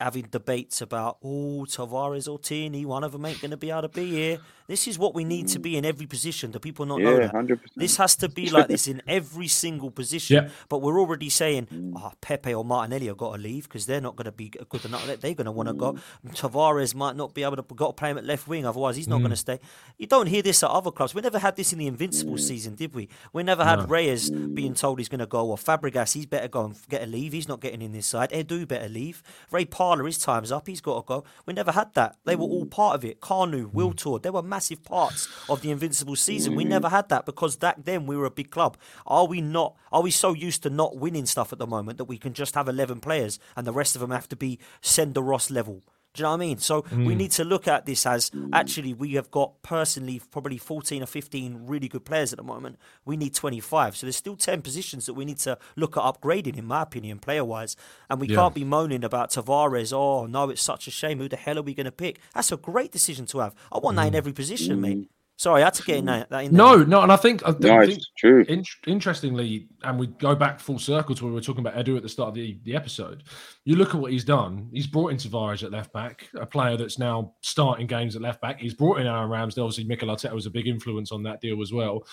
having 0.00 0.24
debates 0.24 0.80
about, 0.80 1.18
oh, 1.22 1.64
Tavares 1.66 2.30
or 2.30 2.38
Tierney, 2.38 2.84
one 2.84 3.04
of 3.04 3.12
them 3.12 3.24
ain't 3.24 3.40
going 3.40 3.50
to 3.50 3.56
be 3.56 3.70
able 3.70 3.82
to 3.82 3.88
be 3.88 4.10
here. 4.10 4.38
This 4.68 4.86
is 4.86 4.98
what 4.98 5.14
we 5.14 5.24
need 5.24 5.48
to 5.48 5.58
mm. 5.58 5.62
be 5.62 5.76
in 5.76 5.84
every 5.84 6.06
position. 6.06 6.50
Do 6.50 6.58
people 6.58 6.84
not 6.86 7.00
know 7.00 7.12
Yeah, 7.12 7.20
that? 7.20 7.30
hundred 7.30 7.62
percent. 7.62 7.78
This 7.78 7.96
has 7.96 8.14
to 8.16 8.28
be 8.28 8.50
like 8.50 8.68
this 8.68 8.86
in 8.86 9.02
every 9.08 9.48
single 9.48 9.90
position. 9.90 10.44
Yeah. 10.44 10.50
But 10.68 10.82
we're 10.82 11.00
already 11.00 11.30
saying, 11.30 11.94
oh, 11.96 12.12
Pepe 12.20 12.52
or 12.54 12.64
Martinelli 12.64 13.06
have 13.06 13.16
got 13.16 13.34
to 13.34 13.42
leave 13.42 13.64
because 13.64 13.86
they're 13.86 14.00
not 14.00 14.14
going 14.16 14.26
to 14.26 14.32
be 14.32 14.50
good 14.50 14.84
enough. 14.84 15.06
They're 15.06 15.34
going 15.34 15.46
to 15.46 15.52
want 15.52 15.68
to 15.68 15.74
go. 15.74 15.94
Mm. 15.94 16.36
Tavares 16.36 16.94
might 16.94 17.16
not 17.16 17.34
be 17.34 17.42
able 17.42 17.56
to 17.56 17.62
got 17.74 17.88
to 17.88 17.92
play 17.94 18.10
him 18.10 18.18
at 18.18 18.24
left 18.24 18.46
wing, 18.46 18.66
otherwise 18.66 18.96
he's 18.96 19.08
not 19.08 19.18
going 19.18 19.30
to 19.30 19.36
stay. 19.36 19.58
You 19.96 20.06
don't 20.06 20.26
hear 20.26 20.42
this 20.42 20.62
at 20.62 20.70
other 20.70 20.90
clubs. 20.90 21.14
We 21.14 21.22
never 21.22 21.38
had 21.38 21.56
this 21.56 21.72
in 21.72 21.78
the 21.78 21.86
Invincible 21.86 22.38
season, 22.38 22.74
did 22.74 22.94
we? 22.94 23.08
We 23.32 23.42
never 23.42 23.64
had 23.64 23.88
Reyes 23.88 24.30
being 24.30 24.74
told 24.74 24.98
he's 24.98 25.08
going 25.08 25.20
to 25.20 25.26
go 25.26 25.48
or 25.48 25.56
Fabregas. 25.56 26.12
He's 26.12 26.26
better 26.26 26.48
go 26.48 26.66
and 26.66 26.76
get 26.88 27.02
a 27.02 27.06
leave. 27.06 27.32
He's 27.32 27.48
not 27.48 27.60
getting 27.60 27.80
in 27.80 27.92
this 27.92 28.06
side. 28.06 28.30
Edu 28.30 28.68
better 28.68 28.88
leave. 28.88 29.22
Ray 29.50 29.64
Parlour, 29.64 30.04
his 30.06 30.18
time's 30.18 30.52
up. 30.52 30.66
He's 30.66 30.80
got 30.80 31.00
to 31.00 31.06
go. 31.06 31.24
We 31.46 31.54
never 31.54 31.72
had 31.72 31.94
that. 31.94 32.16
They 32.24 32.36
were 32.36 32.44
all 32.44 32.66
part 32.66 32.96
of 32.96 33.04
it. 33.04 33.20
Kanu, 33.20 33.72
Will 33.72 33.92
Tour, 33.92 34.18
they 34.18 34.30
were 34.30 34.42
massive 34.58 34.82
parts 34.82 35.28
of 35.48 35.60
the 35.62 35.70
Invincible 35.70 36.16
season. 36.16 36.56
We 36.56 36.64
mm-hmm. 36.64 36.70
never 36.70 36.88
had 36.88 37.08
that 37.10 37.24
because 37.24 37.54
back 37.54 37.76
then 37.84 38.06
we 38.06 38.16
were 38.16 38.24
a 38.24 38.30
big 38.30 38.50
club. 38.50 38.76
Are 39.06 39.24
we 39.24 39.40
not? 39.40 39.76
Are 39.92 40.02
we 40.02 40.10
so 40.10 40.32
used 40.32 40.64
to 40.64 40.70
not 40.70 40.96
winning 40.96 41.26
stuff 41.26 41.52
at 41.52 41.60
the 41.60 41.66
moment 41.66 41.96
that 41.98 42.06
we 42.06 42.18
can 42.18 42.32
just 42.34 42.56
have 42.56 42.68
eleven 42.68 42.98
players 42.98 43.38
and 43.54 43.64
the 43.64 43.72
rest 43.72 43.94
of 43.94 44.00
them 44.00 44.10
have 44.10 44.28
to 44.30 44.36
be 44.36 44.58
Senderos 44.82 45.48
level? 45.48 45.84
Do 46.18 46.22
you 46.22 46.24
know 46.24 46.30
what 46.30 46.36
I 46.36 46.46
mean? 46.46 46.58
So 46.58 46.84
we 46.90 46.96
hmm. 46.96 47.14
need 47.14 47.30
to 47.32 47.44
look 47.44 47.68
at 47.68 47.86
this 47.86 48.04
as 48.04 48.32
actually 48.52 48.92
we 48.92 49.12
have 49.12 49.30
got 49.30 49.62
personally 49.62 50.20
probably 50.32 50.58
14 50.58 51.00
or 51.00 51.06
15 51.06 51.60
really 51.64 51.86
good 51.86 52.04
players 52.04 52.32
at 52.32 52.38
the 52.38 52.42
moment. 52.42 52.76
We 53.04 53.16
need 53.16 53.34
25. 53.34 53.96
So 53.96 54.06
there's 54.06 54.16
still 54.16 54.34
10 54.34 54.62
positions 54.62 55.06
that 55.06 55.14
we 55.14 55.24
need 55.24 55.38
to 55.38 55.58
look 55.76 55.96
at 55.96 56.02
upgrading, 56.02 56.56
in 56.56 56.64
my 56.64 56.82
opinion, 56.82 57.20
player 57.20 57.44
wise. 57.44 57.76
And 58.10 58.20
we 58.20 58.26
Yeah. 58.26 58.34
can't 58.34 58.54
be 58.54 58.64
moaning 58.64 59.04
about 59.04 59.30
Tavares. 59.30 59.92
Oh, 59.92 60.26
no, 60.26 60.50
it's 60.50 60.60
such 60.60 60.88
a 60.88 60.90
shame. 60.90 61.20
Who 61.20 61.28
the 61.28 61.36
hell 61.36 61.56
are 61.56 61.62
we 61.62 61.72
going 61.72 61.84
to 61.84 61.92
pick? 61.92 62.18
That's 62.34 62.50
a 62.50 62.56
great 62.56 62.90
decision 62.90 63.26
to 63.26 63.38
have. 63.38 63.54
I 63.70 63.78
want 63.78 63.96
that 63.98 64.08
in 64.08 64.14
hmm. 64.14 64.16
every 64.16 64.32
position, 64.32 64.80
mate. 64.80 65.08
Sorry, 65.38 65.62
I 65.62 65.66
had 65.66 65.74
to 65.74 65.84
get 65.84 65.98
in 65.98 66.06
that, 66.06 66.28
that 66.30 66.46
in 66.46 66.52
there. 66.52 66.58
No, 66.58 66.82
no, 66.82 67.00
and 67.02 67.12
I 67.12 67.16
think 67.16 67.42
I 67.46 67.50
No, 67.52 67.80
think 67.86 67.98
it's 67.98 68.10
true. 68.18 68.44
in, 68.48 68.64
interestingly, 68.88 69.68
and 69.84 69.96
we 69.96 70.08
go 70.08 70.34
back 70.34 70.58
full 70.58 70.80
circle 70.80 71.14
to 71.14 71.22
where 71.24 71.30
we 71.30 71.36
were 71.36 71.40
talking 71.40 71.64
about 71.64 71.76
Edu 71.76 71.96
at 71.96 72.02
the 72.02 72.08
start 72.08 72.30
of 72.30 72.34
the, 72.34 72.58
the 72.64 72.74
episode. 72.74 73.22
You 73.64 73.76
look 73.76 73.94
at 73.94 74.00
what 74.00 74.10
he's 74.10 74.24
done. 74.24 74.68
He's 74.72 74.88
brought 74.88 75.12
in 75.12 75.16
Tavares 75.16 75.62
at 75.62 75.70
left 75.70 75.92
back, 75.92 76.26
a 76.34 76.44
player 76.44 76.76
that's 76.76 76.98
now 76.98 77.34
starting 77.42 77.86
games 77.86 78.16
at 78.16 78.22
left 78.22 78.40
back. 78.40 78.58
He's 78.58 78.74
brought 78.74 78.98
in 78.98 79.06
Aaron 79.06 79.30
Ramsdale. 79.30 79.62
Obviously, 79.62 79.84
Mikel 79.84 80.08
Arteta 80.08 80.32
was 80.32 80.46
a 80.46 80.50
big 80.50 80.66
influence 80.66 81.12
on 81.12 81.22
that 81.22 81.40
deal 81.40 81.62
as 81.62 81.72
well. 81.72 82.04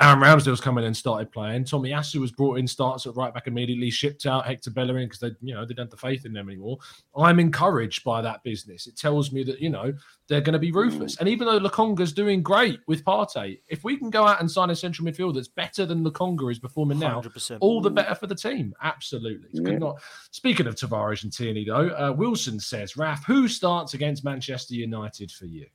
Aaron 0.00 0.18
Ramsdale's 0.18 0.62
coming 0.62 0.82
in 0.82 0.88
and 0.88 0.96
started 0.96 1.30
playing. 1.30 1.64
Tomiyasu 1.64 2.20
was 2.20 2.32
brought 2.32 2.58
in, 2.58 2.66
starts 2.66 3.06
at 3.06 3.14
right 3.16 3.34
back 3.34 3.46
immediately, 3.46 3.90
shipped 3.90 4.24
out 4.24 4.46
Hector 4.46 4.70
Bellerin 4.70 5.04
because 5.06 5.20
they, 5.20 5.30
you 5.42 5.52
know, 5.54 5.66
they 5.66 5.74
don't 5.74 5.84
have 5.86 5.90
the 5.90 5.96
faith 5.98 6.24
in 6.24 6.32
them 6.32 6.48
anymore. 6.48 6.78
I'm 7.14 7.38
encouraged 7.38 8.02
by 8.02 8.22
that 8.22 8.42
business. 8.42 8.86
It 8.86 8.96
tells 8.96 9.30
me 9.30 9.42
that 9.44 9.60
you 9.60 9.68
know 9.68 9.92
they're 10.26 10.40
going 10.40 10.54
to 10.54 10.58
be 10.58 10.72
ruthless. 10.72 11.18
And 11.18 11.28
even 11.28 11.46
though 11.46 11.60
Lokonga's 11.60 12.12
doing 12.14 12.42
great 12.42 12.80
with 12.86 13.04
Partey, 13.04 13.60
if 13.68 13.84
we 13.84 13.98
can 13.98 14.08
go 14.08 14.26
out 14.26 14.40
and 14.40 14.50
sign 14.50 14.70
a 14.70 14.76
central 14.76 15.06
midfield 15.06 15.34
that's 15.34 15.48
better 15.48 15.84
than 15.84 16.02
Lakonga 16.02 16.50
is 16.50 16.58
performing 16.58 16.98
now, 16.98 17.20
100%. 17.20 17.58
all 17.60 17.82
the 17.82 17.90
better 17.90 18.14
for 18.14 18.26
the 18.26 18.34
team. 18.34 18.72
Absolutely. 18.82 19.50
Could 19.60 19.72
Yeah. 19.72 19.78
not. 19.78 20.00
Speaking 20.30 20.66
of 20.66 20.76
Tavares 20.76 21.24
and 21.24 21.32
Tierney, 21.32 21.64
though, 21.66 21.88
uh, 21.90 22.14
Wilson 22.16 22.58
says, 22.58 22.96
Raf, 22.96 23.26
who 23.26 23.48
starts 23.48 23.92
against 23.92 24.24
Manchester 24.24 24.74
United 24.74 25.30
for 25.30 25.44
you? 25.44 25.66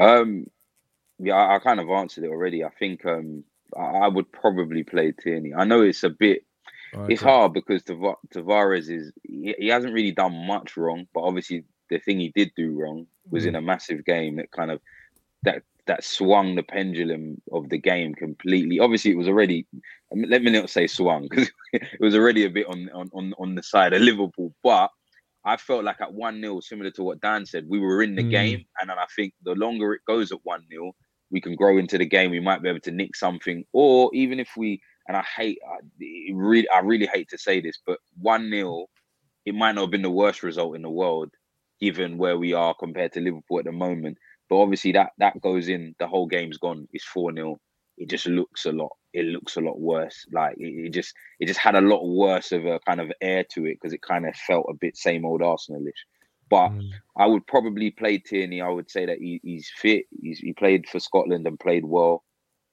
Um, 0.00 0.46
yeah, 1.22 1.34
I, 1.34 1.56
I 1.56 1.58
kind 1.60 1.80
of 1.80 1.88
answered 1.90 2.24
it 2.24 2.30
already. 2.30 2.64
I 2.64 2.70
think 2.70 3.04
um, 3.06 3.44
I, 3.76 3.82
I 4.04 4.08
would 4.08 4.30
probably 4.32 4.82
play 4.82 5.12
Tierney. 5.12 5.52
I 5.54 5.64
know 5.64 5.82
it's 5.82 6.02
a 6.04 6.10
bit, 6.10 6.44
it's 7.08 7.22
hard 7.22 7.52
because 7.54 7.82
Tav- 7.84 8.16
Tavares 8.34 8.90
is 8.90 9.12
he, 9.22 9.54
he 9.58 9.68
hasn't 9.68 9.94
really 9.94 10.12
done 10.12 10.46
much 10.46 10.76
wrong, 10.76 11.06
but 11.14 11.20
obviously 11.22 11.64
the 11.90 11.98
thing 11.98 12.20
he 12.20 12.32
did 12.34 12.52
do 12.56 12.72
wrong 12.72 13.06
was 13.30 13.44
in 13.46 13.54
a 13.54 13.62
massive 13.62 14.04
game 14.04 14.36
that 14.36 14.50
kind 14.50 14.70
of 14.70 14.80
that 15.44 15.62
that 15.86 16.04
swung 16.04 16.54
the 16.54 16.62
pendulum 16.62 17.40
of 17.50 17.68
the 17.68 17.78
game 17.78 18.14
completely. 18.14 18.78
Obviously, 18.78 19.10
it 19.10 19.16
was 19.16 19.28
already 19.28 19.66
let 20.14 20.42
me 20.42 20.50
not 20.50 20.70
say 20.70 20.86
swung 20.86 21.28
because 21.28 21.50
it 21.72 22.00
was 22.00 22.14
already 22.14 22.44
a 22.44 22.50
bit 22.50 22.66
on 22.66 22.90
on 22.94 23.10
on, 23.14 23.34
on 23.38 23.54
the 23.54 23.62
side 23.62 23.92
of 23.92 24.02
Liverpool, 24.02 24.54
but. 24.62 24.90
I 25.44 25.56
felt 25.56 25.82
like 25.82 26.00
at 26.00 26.14
1 26.14 26.40
0, 26.40 26.60
similar 26.60 26.92
to 26.92 27.02
what 27.02 27.20
Dan 27.20 27.46
said, 27.46 27.68
we 27.68 27.80
were 27.80 28.00
in 28.00 28.14
the 28.14 28.22
Mm. 28.22 28.30
game. 28.30 28.64
And 28.80 28.88
then 28.88 28.96
I 28.96 29.06
think 29.16 29.34
the 29.42 29.56
longer 29.56 29.92
it 29.92 30.02
goes 30.06 30.30
at 30.30 30.38
1 30.44 30.66
0, 30.70 30.94
we 31.32 31.40
can 31.40 31.56
grow 31.56 31.78
into 31.78 31.98
the 31.98 32.06
game. 32.06 32.30
We 32.30 32.38
might 32.38 32.62
be 32.62 32.68
able 32.68 32.80
to 32.80 32.92
nick 32.92 33.16
something. 33.16 33.64
Or 33.72 34.10
even 34.14 34.38
if 34.38 34.50
we, 34.56 34.80
and 35.08 35.16
I 35.16 35.24
hate, 35.36 35.58
I 35.66 35.78
really, 36.32 36.68
I 36.68 36.80
really 36.80 37.06
hate 37.06 37.28
to 37.30 37.38
say 37.38 37.60
this, 37.60 37.80
but 37.84 37.98
1 38.20 38.50
0, 38.50 38.86
it 39.46 39.54
might 39.54 39.72
not 39.72 39.82
have 39.82 39.90
been 39.90 40.02
the 40.02 40.10
worst 40.10 40.42
result 40.44 40.76
in 40.76 40.82
the 40.82 40.90
world, 40.90 41.30
given 41.80 42.18
where 42.18 42.38
we 42.38 42.52
are 42.52 42.74
compared 42.74 43.12
to 43.14 43.20
Liverpool 43.20 43.58
at 43.58 43.64
the 43.64 43.72
moment. 43.72 44.18
But 44.48 44.60
obviously, 44.60 44.92
that 44.92 45.10
that 45.18 45.40
goes 45.40 45.68
in, 45.68 45.94
the 45.98 46.06
whole 46.06 46.26
game's 46.26 46.58
gone. 46.58 46.86
It's 46.92 47.04
4 47.04 47.34
0. 47.34 47.58
It 47.98 48.08
just 48.08 48.26
looks 48.26 48.66
a 48.66 48.72
lot. 48.72 48.90
It 49.12 49.26
looks 49.26 49.56
a 49.56 49.60
lot 49.60 49.80
worse. 49.80 50.26
Like 50.32 50.54
it, 50.58 50.86
it 50.86 50.90
just, 50.90 51.14
it 51.40 51.46
just 51.46 51.60
had 51.60 51.74
a 51.74 51.80
lot 51.80 52.06
worse 52.06 52.52
of 52.52 52.66
a 52.66 52.78
kind 52.86 53.00
of 53.00 53.10
air 53.20 53.44
to 53.52 53.66
it 53.66 53.78
because 53.80 53.92
it 53.92 54.02
kind 54.02 54.26
of 54.26 54.34
felt 54.36 54.66
a 54.68 54.74
bit 54.74 54.96
same 54.96 55.24
old 55.24 55.40
Arsenalish. 55.40 56.02
But 56.52 56.68
Mm. 56.68 56.90
I 57.16 57.26
would 57.26 57.46
probably 57.46 57.90
play 57.90 58.18
Tierney. 58.18 58.60
I 58.60 58.68
would 58.68 58.90
say 58.90 59.06
that 59.06 59.16
he, 59.18 59.40
he's 59.42 59.70
fit. 59.74 60.04
He's, 60.20 60.38
he 60.38 60.52
played 60.52 60.86
for 60.86 61.00
Scotland 61.00 61.46
and 61.46 61.58
played 61.58 61.82
well. 61.86 62.24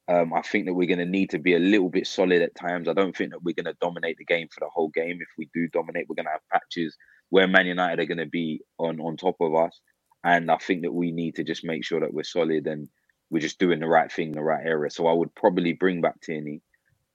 Um, 0.09 0.33
I 0.33 0.41
think 0.41 0.65
that 0.65 0.73
we're 0.73 0.93
going 0.93 1.05
to 1.05 1.05
need 1.17 1.29
to 1.29 1.39
be 1.39 1.55
a 1.55 1.59
little 1.59 1.87
bit 1.89 2.05
solid 2.05 2.41
at 2.41 2.55
times. 2.55 2.89
I 2.89 2.93
don't 2.93 3.15
think 3.15 3.31
that 3.31 3.41
we're 3.41 3.55
going 3.55 3.73
to 3.73 3.77
dominate 3.79 4.17
the 4.17 4.25
game 4.25 4.49
for 4.51 4.59
the 4.59 4.69
whole 4.69 4.89
game. 4.89 5.19
If 5.21 5.29
we 5.37 5.49
do 5.53 5.69
dominate, 5.69 6.07
we're 6.09 6.15
going 6.15 6.25
to 6.25 6.31
have 6.31 6.49
patches 6.51 6.97
where 7.29 7.47
Man 7.47 7.67
United 7.67 8.01
are 8.01 8.05
going 8.05 8.17
to 8.17 8.25
be 8.25 8.59
on 8.79 8.99
on 8.99 9.15
top 9.15 9.37
of 9.39 9.55
us. 9.55 9.79
And 10.25 10.51
I 10.51 10.57
think 10.57 10.81
that 10.81 10.91
we 10.91 11.11
need 11.13 11.35
to 11.35 11.45
just 11.45 11.63
make 11.63 11.85
sure 11.85 12.01
that 12.01 12.13
we're 12.13 12.23
solid. 12.23 12.67
And 12.67 12.89
we're 13.29 13.47
just 13.47 13.59
doing 13.59 13.79
the 13.79 13.87
right 13.87 14.11
thing 14.11 14.29
in 14.29 14.35
the 14.35 14.43
right 14.43 14.65
area. 14.65 14.89
So 14.91 15.07
I 15.07 15.13
would 15.13 15.33
probably 15.35 15.71
bring 15.71 16.01
back 16.01 16.19
Tierney. 16.19 16.61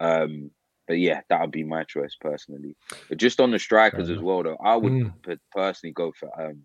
Um, 0.00 0.50
but 0.86 0.98
yeah, 0.98 1.20
that 1.28 1.40
would 1.40 1.50
be 1.50 1.64
my 1.64 1.84
choice 1.84 2.16
personally. 2.20 2.76
But 3.08 3.18
just 3.18 3.40
on 3.40 3.50
the 3.50 3.58
strikers 3.58 4.10
as 4.10 4.18
well, 4.18 4.42
though, 4.42 4.58
I 4.62 4.76
would 4.76 4.92
mm. 4.92 5.38
personally 5.52 5.92
go 5.92 6.12
for 6.12 6.28
um, 6.40 6.62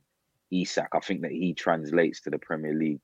Isak. 0.51 0.89
I 0.93 0.99
think 0.99 1.21
that 1.21 1.31
he 1.31 1.53
translates 1.53 2.21
to 2.21 2.29
the 2.29 2.39
Premier 2.39 2.73
League 2.73 3.01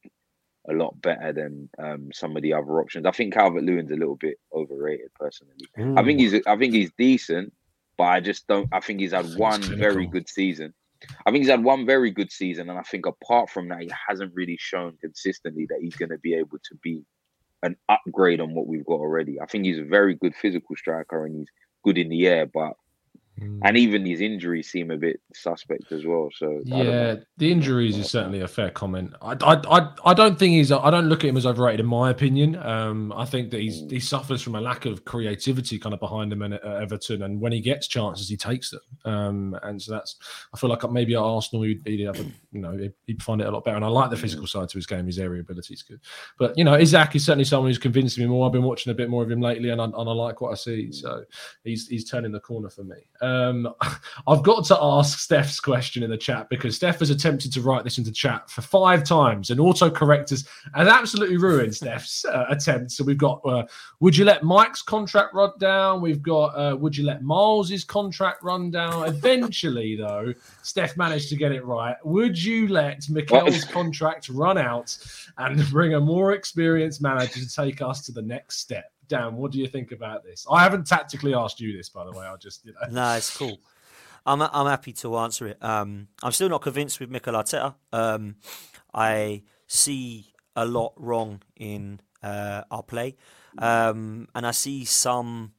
a 0.69 0.73
lot 0.73 0.99
better 1.01 1.31
than 1.31 1.69
um, 1.77 2.09
some 2.13 2.35
of 2.35 2.41
the 2.41 2.53
other 2.53 2.81
options. 2.81 3.05
I 3.05 3.11
think 3.11 3.33
Calvert 3.33 3.63
Lewin's 3.63 3.91
a 3.91 3.95
little 3.95 4.15
bit 4.15 4.37
overrated 4.53 5.13
personally. 5.19 5.53
I 5.97 6.03
think 6.03 6.19
he's 6.19 6.33
I 6.47 6.57
think 6.57 6.73
he's 6.73 6.91
decent, 6.97 7.53
but 7.97 8.05
I 8.05 8.19
just 8.19 8.47
don't. 8.47 8.67
I 8.71 8.79
think 8.79 8.99
he's 8.99 9.13
had 9.13 9.35
one 9.35 9.61
very 9.61 10.07
good 10.07 10.27
season. 10.27 10.73
I 11.25 11.31
think 11.31 11.43
he's 11.43 11.51
had 11.51 11.63
one 11.63 11.85
very 11.85 12.09
good 12.09 12.31
season, 12.31 12.69
and 12.69 12.79
I 12.79 12.83
think 12.83 13.05
apart 13.05 13.49
from 13.49 13.67
that, 13.69 13.81
he 13.81 13.91
hasn't 14.07 14.33
really 14.33 14.57
shown 14.59 14.97
consistently 14.99 15.67
that 15.69 15.79
he's 15.81 15.95
going 15.95 16.09
to 16.09 16.17
be 16.17 16.33
able 16.33 16.57
to 16.57 16.75
be 16.81 17.03
an 17.65 17.75
upgrade 17.89 18.39
on 18.39 18.53
what 18.53 18.67
we've 18.67 18.85
got 18.85 18.99
already. 18.99 19.41
I 19.41 19.47
think 19.47 19.65
he's 19.65 19.79
a 19.79 19.83
very 19.83 20.15
good 20.15 20.35
physical 20.35 20.75
striker 20.75 21.25
and 21.25 21.35
he's 21.35 21.49
good 21.83 21.97
in 21.97 22.09
the 22.09 22.27
air, 22.27 22.45
but 22.45 22.73
Mm. 23.39 23.59
And 23.63 23.77
even 23.77 24.05
his 24.05 24.21
injuries 24.21 24.69
seem 24.69 24.91
a 24.91 24.97
bit 24.97 25.19
suspect 25.33 25.91
as 25.91 26.05
well. 26.05 26.29
So 26.33 26.61
yeah, 26.63 27.15
the 27.35 27.51
injuries 27.51 27.97
is 27.97 28.09
certainly 28.09 28.39
a 28.39 28.47
fair 28.47 28.69
comment. 28.69 29.13
I, 29.21 29.33
I, 29.41 29.79
I, 29.79 29.89
I, 30.05 30.13
don't 30.13 30.39
think 30.39 30.53
he's. 30.53 30.71
I 30.71 30.89
don't 30.89 31.07
look 31.07 31.25
at 31.25 31.29
him 31.29 31.35
as 31.35 31.45
overrated 31.45 31.81
in 31.81 31.85
my 31.85 32.09
opinion. 32.09 32.55
Um, 32.55 33.11
I 33.11 33.25
think 33.25 33.51
that 33.51 33.59
he's 33.59 33.81
he 33.89 33.99
suffers 33.99 34.41
from 34.41 34.55
a 34.55 34.61
lack 34.61 34.85
of 34.85 35.03
creativity 35.03 35.77
kind 35.77 35.93
of 35.93 35.99
behind 35.99 36.31
him 36.31 36.43
at 36.43 36.63
Everton, 36.63 37.23
and 37.23 37.41
when 37.41 37.51
he 37.51 37.59
gets 37.59 37.87
chances, 37.87 38.29
he 38.29 38.37
takes 38.37 38.71
them. 38.71 38.81
Um, 39.03 39.59
and 39.63 39.81
so 39.81 39.91
that's. 39.91 40.15
I 40.53 40.57
feel 40.57 40.69
like 40.69 40.89
maybe 40.89 41.15
at 41.15 41.19
Arsenal 41.19 41.63
he'd, 41.63 41.81
he'd 41.85 42.05
have 42.05 42.19
a, 42.19 42.23
you 42.53 42.61
know 42.61 42.89
he'd 43.05 43.21
find 43.21 43.41
it 43.41 43.47
a 43.47 43.51
lot 43.51 43.65
better. 43.65 43.75
And 43.75 43.85
I 43.85 43.89
like 43.89 44.11
the 44.11 44.17
physical 44.17 44.47
side 44.47 44.69
to 44.69 44.77
his 44.77 44.87
game. 44.87 45.07
His 45.07 45.19
area 45.19 45.41
ability 45.41 45.73
is 45.73 45.83
good. 45.83 45.99
But 46.39 46.57
you 46.57 46.63
know, 46.63 46.77
Isak 46.77 47.17
is 47.17 47.25
certainly 47.25 47.43
someone 47.43 47.69
who's 47.69 47.77
convinced 47.77 48.17
me 48.17 48.27
more. 48.27 48.45
I've 48.45 48.53
been 48.53 48.63
watching 48.63 48.91
a 48.91 48.95
bit 48.95 49.09
more 49.09 49.23
of 49.23 49.29
him 49.29 49.41
lately, 49.41 49.71
and 49.71 49.81
I, 49.81 49.85
and 49.85 49.95
I 49.97 50.13
like 50.13 50.39
what 50.39 50.53
I 50.53 50.55
see. 50.55 50.93
So 50.93 51.25
he's 51.65 51.89
he's 51.89 52.09
turning 52.09 52.31
the 52.31 52.39
corner 52.39 52.69
for 52.69 52.85
me. 52.85 52.95
Um, 53.19 53.24
I've 54.27 54.43
got 54.43 54.65
to 54.65 54.77
ask 54.79 55.19
Steph's 55.19 55.59
question 55.59 56.03
in 56.03 56.09
the 56.09 56.17
chat 56.17 56.47
because 56.49 56.75
Steph 56.75 56.99
has 56.99 57.09
attempted 57.09 57.51
to 57.53 57.61
write 57.61 57.83
this 57.83 57.97
into 57.97 58.11
chat 58.11 58.49
for 58.49 58.61
five 58.61 59.03
times, 59.03 59.49
and 59.49 59.59
autocorrect 59.59 60.29
has, 60.29 60.47
has 60.73 60.87
absolutely 60.87 61.37
ruined 61.37 61.75
Steph's 61.75 62.25
uh, 62.25 62.45
attempt. 62.49 62.91
So 62.91 63.03
we've 63.03 63.17
got, 63.17 63.41
uh, 63.45 63.65
would 63.99 64.15
you 64.15 64.25
let 64.25 64.43
Mike's 64.43 64.81
contract 64.81 65.33
run 65.33 65.51
down? 65.59 66.01
We've 66.01 66.21
got, 66.21 66.47
uh, 66.55 66.75
would 66.77 66.95
you 66.95 67.05
let 67.05 67.23
Miles's 67.23 67.83
contract 67.83 68.43
run 68.43 68.71
down? 68.71 69.07
Eventually, 69.07 69.95
though, 69.99 70.33
Steph 70.61 70.97
managed 70.97 71.29
to 71.29 71.35
get 71.35 71.51
it 71.51 71.65
right. 71.65 71.95
Would 72.03 72.41
you 72.41 72.67
let 72.67 73.09
Mikel's 73.09 73.63
contract 73.63 74.29
run 74.29 74.57
out 74.57 74.97
and 75.37 75.65
bring 75.71 75.93
a 75.93 75.99
more 75.99 76.33
experienced 76.33 77.01
manager 77.01 77.39
to 77.39 77.49
take 77.49 77.81
us 77.81 78.05
to 78.05 78.11
the 78.11 78.21
next 78.21 78.59
step? 78.59 78.91
Dan, 79.07 79.35
what 79.35 79.51
do 79.51 79.59
you 79.59 79.67
think 79.67 79.91
about 79.91 80.23
this? 80.23 80.45
I 80.49 80.63
haven't 80.63 80.87
tactically 80.87 81.33
asked 81.33 81.59
you 81.59 81.75
this, 81.75 81.89
by 81.89 82.05
the 82.05 82.11
way. 82.11 82.25
I 82.25 82.35
just, 82.37 82.65
you 82.65 82.73
know. 82.73 82.79
No, 82.91 83.15
it's 83.15 83.35
cool. 83.35 83.59
I'm 84.25 84.41
I'm 84.41 84.65
happy 84.65 84.93
to 84.93 85.17
answer 85.17 85.47
it. 85.47 85.63
Um, 85.63 86.07
I'm 86.23 86.31
still 86.31 86.49
not 86.49 86.61
convinced 86.61 86.99
with 86.99 87.09
Mikel 87.09 87.35
Arteta. 87.35 87.75
Um, 87.93 88.37
I 88.93 89.43
see 89.67 90.33
a 90.55 90.65
lot 90.65 90.93
wrong 90.95 91.43
in 91.55 91.99
uh, 92.23 92.63
our 92.71 92.81
play, 92.81 93.17
um, 93.59 94.27
and 94.33 94.47
I 94.47 94.51
see 94.51 94.83
some 94.85 95.53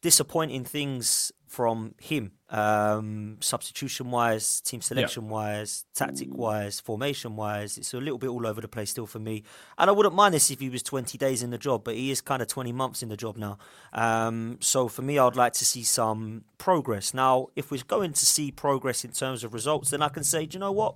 disappointing 0.00 0.64
things 0.64 1.30
from 1.50 1.96
him, 2.00 2.30
um, 2.50 3.36
substitution 3.40 4.12
wise, 4.12 4.60
team 4.60 4.80
selection 4.80 5.24
yeah. 5.24 5.30
wise, 5.30 5.84
tactic 5.96 6.32
wise, 6.32 6.78
formation 6.78 7.34
wise. 7.34 7.76
It's 7.76 7.92
a 7.92 7.98
little 7.98 8.18
bit 8.18 8.28
all 8.28 8.46
over 8.46 8.60
the 8.60 8.68
place 8.68 8.90
still 8.90 9.04
for 9.04 9.18
me. 9.18 9.42
And 9.76 9.90
I 9.90 9.92
wouldn't 9.92 10.14
mind 10.14 10.32
this 10.32 10.52
if 10.52 10.60
he 10.60 10.70
was 10.70 10.84
20 10.84 11.18
days 11.18 11.42
in 11.42 11.50
the 11.50 11.58
job, 11.58 11.82
but 11.82 11.96
he 11.96 12.12
is 12.12 12.20
kind 12.20 12.40
of 12.40 12.46
20 12.46 12.70
months 12.70 13.02
in 13.02 13.08
the 13.08 13.16
job 13.16 13.36
now. 13.36 13.58
Um, 13.92 14.58
so 14.60 14.86
for 14.86 15.02
me, 15.02 15.18
I'd 15.18 15.34
like 15.34 15.54
to 15.54 15.64
see 15.64 15.82
some 15.82 16.44
progress. 16.56 17.12
Now, 17.12 17.48
if 17.56 17.72
we're 17.72 17.82
going 17.84 18.12
to 18.12 18.26
see 18.26 18.52
progress 18.52 19.04
in 19.04 19.10
terms 19.10 19.42
of 19.42 19.52
results, 19.52 19.90
then 19.90 20.02
I 20.02 20.08
can 20.08 20.22
say, 20.22 20.46
do 20.46 20.54
you 20.54 20.60
know 20.60 20.70
what? 20.70 20.94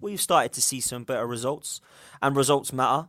We've 0.00 0.20
started 0.20 0.52
to 0.54 0.62
see 0.62 0.80
some 0.80 1.04
better 1.04 1.28
results, 1.28 1.80
and 2.20 2.34
results 2.34 2.72
matter. 2.72 3.06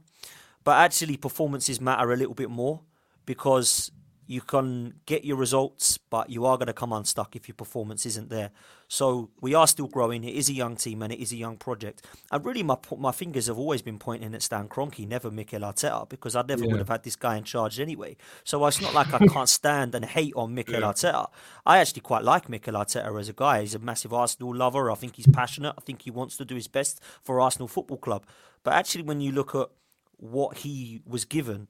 But 0.64 0.78
actually, 0.78 1.18
performances 1.18 1.82
matter 1.82 2.14
a 2.14 2.16
little 2.16 2.36
bit 2.36 2.52
more 2.52 2.82
because 3.26 3.92
you 4.28 4.42
can 4.42 4.96
get 5.06 5.26
your 5.26 5.38
results, 5.38 5.98
but 5.98 6.30
you 6.30 6.46
are 6.46 6.58
going 6.58 6.68
to 6.68 6.74
come 6.74 6.94
unstuck 6.94 7.36
if 7.36 7.48
your 7.48 7.56
performance 7.56 8.06
isn't 8.06 8.30
there. 8.30 8.52
So 8.88 9.32
we 9.42 9.54
are 9.54 9.68
still 9.68 9.88
growing. 9.88 10.24
It 10.24 10.36
is 10.36 10.50
a 10.50 10.54
young 10.54 10.76
team 10.76 11.02
and 11.02 11.12
it 11.12 11.20
is 11.20 11.32
a 11.32 11.36
young 11.36 11.58
project. 11.58 12.06
And 12.32 12.46
really, 12.46 12.64
my 12.64 12.78
my 12.98 13.12
fingers 13.12 13.48
have 13.48 13.58
always 13.58 13.82
been 13.82 13.98
pointing 13.98 14.36
at 14.36 14.42
Stan 14.42 14.68
Kroenke, 14.68 15.08
never 15.08 15.32
Mikel 15.32 15.62
Arteta, 15.62 16.08
because 16.08 16.36
I 16.36 16.44
never 16.44 16.64
yeah. 16.64 16.72
would 16.72 16.80
have 16.80 16.90
had 16.90 17.04
this 17.04 17.16
guy 17.16 17.38
in 17.38 17.44
charge 17.44 17.80
anyway. 17.80 18.16
So 18.44 18.66
it's 18.68 18.82
not 18.82 18.94
like 18.94 19.14
I 19.14 19.26
can't 19.34 19.50
stand 19.50 19.96
and 19.96 20.06
hate 20.06 20.34
on 20.36 20.54
Mikel 20.54 20.76
yeah. 20.76 20.92
Arteta. 20.92 21.28
I 21.66 21.80
actually 21.80 22.02
quite 22.02 22.24
like 22.24 22.50
Mikel 22.50 22.76
Arteta 22.76 23.20
as 23.20 23.30
a 23.30 23.34
guy. 23.34 23.62
He's 23.62 23.76
a 23.76 23.80
massive 23.80 24.14
Arsenal 24.14 24.56
lover. 24.56 24.92
I 24.92 24.96
think 24.96 25.16
he's 25.16 25.28
passionate. 25.28 25.74
I 25.78 25.82
think 25.82 26.04
he 26.04 26.12
wants 26.12 26.38
to 26.38 26.46
do 26.46 26.56
his 26.56 26.68
best 26.68 27.02
for 27.22 27.42
Arsenal 27.42 27.68
Football 27.68 27.98
Club. 27.98 28.26
But 28.64 28.76
actually, 28.76 29.04
when 29.04 29.22
you 29.22 29.32
look 29.32 29.56
at 29.56 29.70
what 30.18 30.58
he 30.58 31.02
was 31.06 31.26
given, 31.26 31.70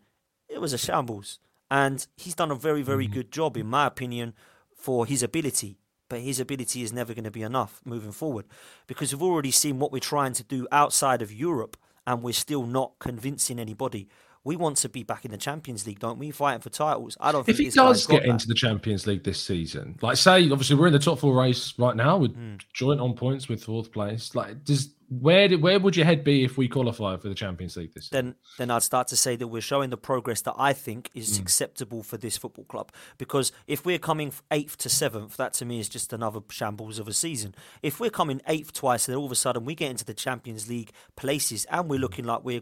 it 0.50 0.62
was 0.62 0.74
a 0.74 0.78
shambles. 0.78 1.40
And 1.70 2.06
he's 2.18 2.36
done 2.36 2.52
a 2.52 2.56
very, 2.56 2.82
very 2.82 3.06
mm-hmm. 3.06 3.14
good 3.14 3.32
job, 3.32 3.58
in 3.58 3.68
my 3.68 3.88
opinion, 3.88 4.34
for 4.76 5.06
his 5.06 5.24
ability. 5.24 5.80
But 6.10 6.22
his 6.22 6.40
ability 6.40 6.84
is 6.84 6.94
never 6.94 7.14
going 7.14 7.24
to 7.24 7.32
be 7.32 7.42
enough 7.42 7.82
moving 7.86 8.12
forward 8.12 8.46
because 8.86 9.14
we've 9.14 9.24
already 9.24 9.52
seen 9.52 9.80
what 9.80 9.92
we're 9.92 10.00
trying 10.00 10.34
to 10.34 10.44
do 10.44 10.68
outside 10.72 11.22
of 11.22 11.32
Europe 11.32 11.78
and 12.06 12.22
we're 12.22 12.34
still 12.34 12.66
not 12.66 13.00
convincing 13.00 13.60
anybody 13.60 14.08
we 14.44 14.56
want 14.56 14.78
to 14.78 14.90
be 14.90 15.04
back 15.04 15.26
in 15.26 15.32
the 15.32 15.38
Champions 15.38 15.88
League, 15.88 16.00
don't 16.00 16.20
we? 16.20 16.32
Fighting 16.32 16.62
for 16.62 16.70
titles. 16.70 17.18
I 17.20 17.32
don't. 17.32 17.46
Think 17.46 17.60
if 17.60 17.66
he 17.66 17.70
does 17.72 18.06
get 18.06 18.26
into 18.26 18.48
the 18.48 18.54
Champions 18.54 19.08
League 19.08 19.24
this 19.24 19.42
season, 19.42 19.98
like 20.02 20.18
say, 20.18 20.50
obviously 20.52 20.76
we're 20.76 20.88
in 20.88 20.94
the 20.94 21.00
top 21.00 21.20
four 21.20 21.36
race 21.36 21.74
right 21.78 21.96
now 21.96 22.18
with 22.18 22.36
mm. 22.36 22.60
joint 22.74 23.00
on 23.00 23.14
points 23.14 23.48
with 23.48 23.64
fourth 23.64 23.92
place. 23.92 24.36
Like, 24.36 24.64
does 24.64 24.90
where 25.20 25.48
did, 25.48 25.62
where 25.62 25.80
would 25.80 25.96
your 25.96 26.06
head 26.06 26.24
be 26.24 26.44
if 26.44 26.58
we 26.58 26.68
qualify 26.68 27.18
for 27.18 27.30
the 27.30 27.36
Champions 27.36 27.78
League 27.78 27.94
this 27.94 28.10
then, 28.10 28.36
Then 28.58 28.72
I'd 28.72 28.84
start 28.84 29.08
to 29.10 29.18
say 29.18 29.36
that 29.36 29.48
we're 29.48 29.62
showing 29.62 29.90
the 29.90 29.98
progress 29.98 30.42
that 30.42 30.56
I 30.58 30.74
think 30.74 31.10
is 31.14 31.38
mm. 31.38 31.42
acceptable 31.42 32.04
for 32.04 32.18
this 32.18 32.38
football 32.38 32.66
club. 32.66 32.92
Because 33.18 33.52
if 33.68 33.86
we're 33.86 34.00
coming 34.00 34.34
eighth 34.52 34.78
to 34.80 34.90
seventh, 34.90 35.38
that 35.38 35.54
to 35.54 35.66
me 35.66 35.80
is 35.80 35.90
just 35.90 36.14
another 36.14 36.40
shambles 36.50 37.00
of 37.00 37.08
a 37.08 37.14
season. 37.14 37.54
If 37.82 38.00
we're 38.00 38.10
coming 38.10 38.42
eighth 38.48 38.74
twice, 38.74 39.08
and 39.08 39.14
then 39.14 39.20
all 39.20 39.26
of 39.26 39.32
a 39.32 39.36
sudden 39.36 39.66
we 39.66 39.76
get 39.76 39.92
into 39.92 40.06
the 40.06 40.14
Champions 40.14 40.68
League 40.68 40.92
places 41.16 41.66
and 41.66 41.90
we're 41.90 42.00
looking 42.00 42.26
like 42.26 42.44
we're 42.44 42.62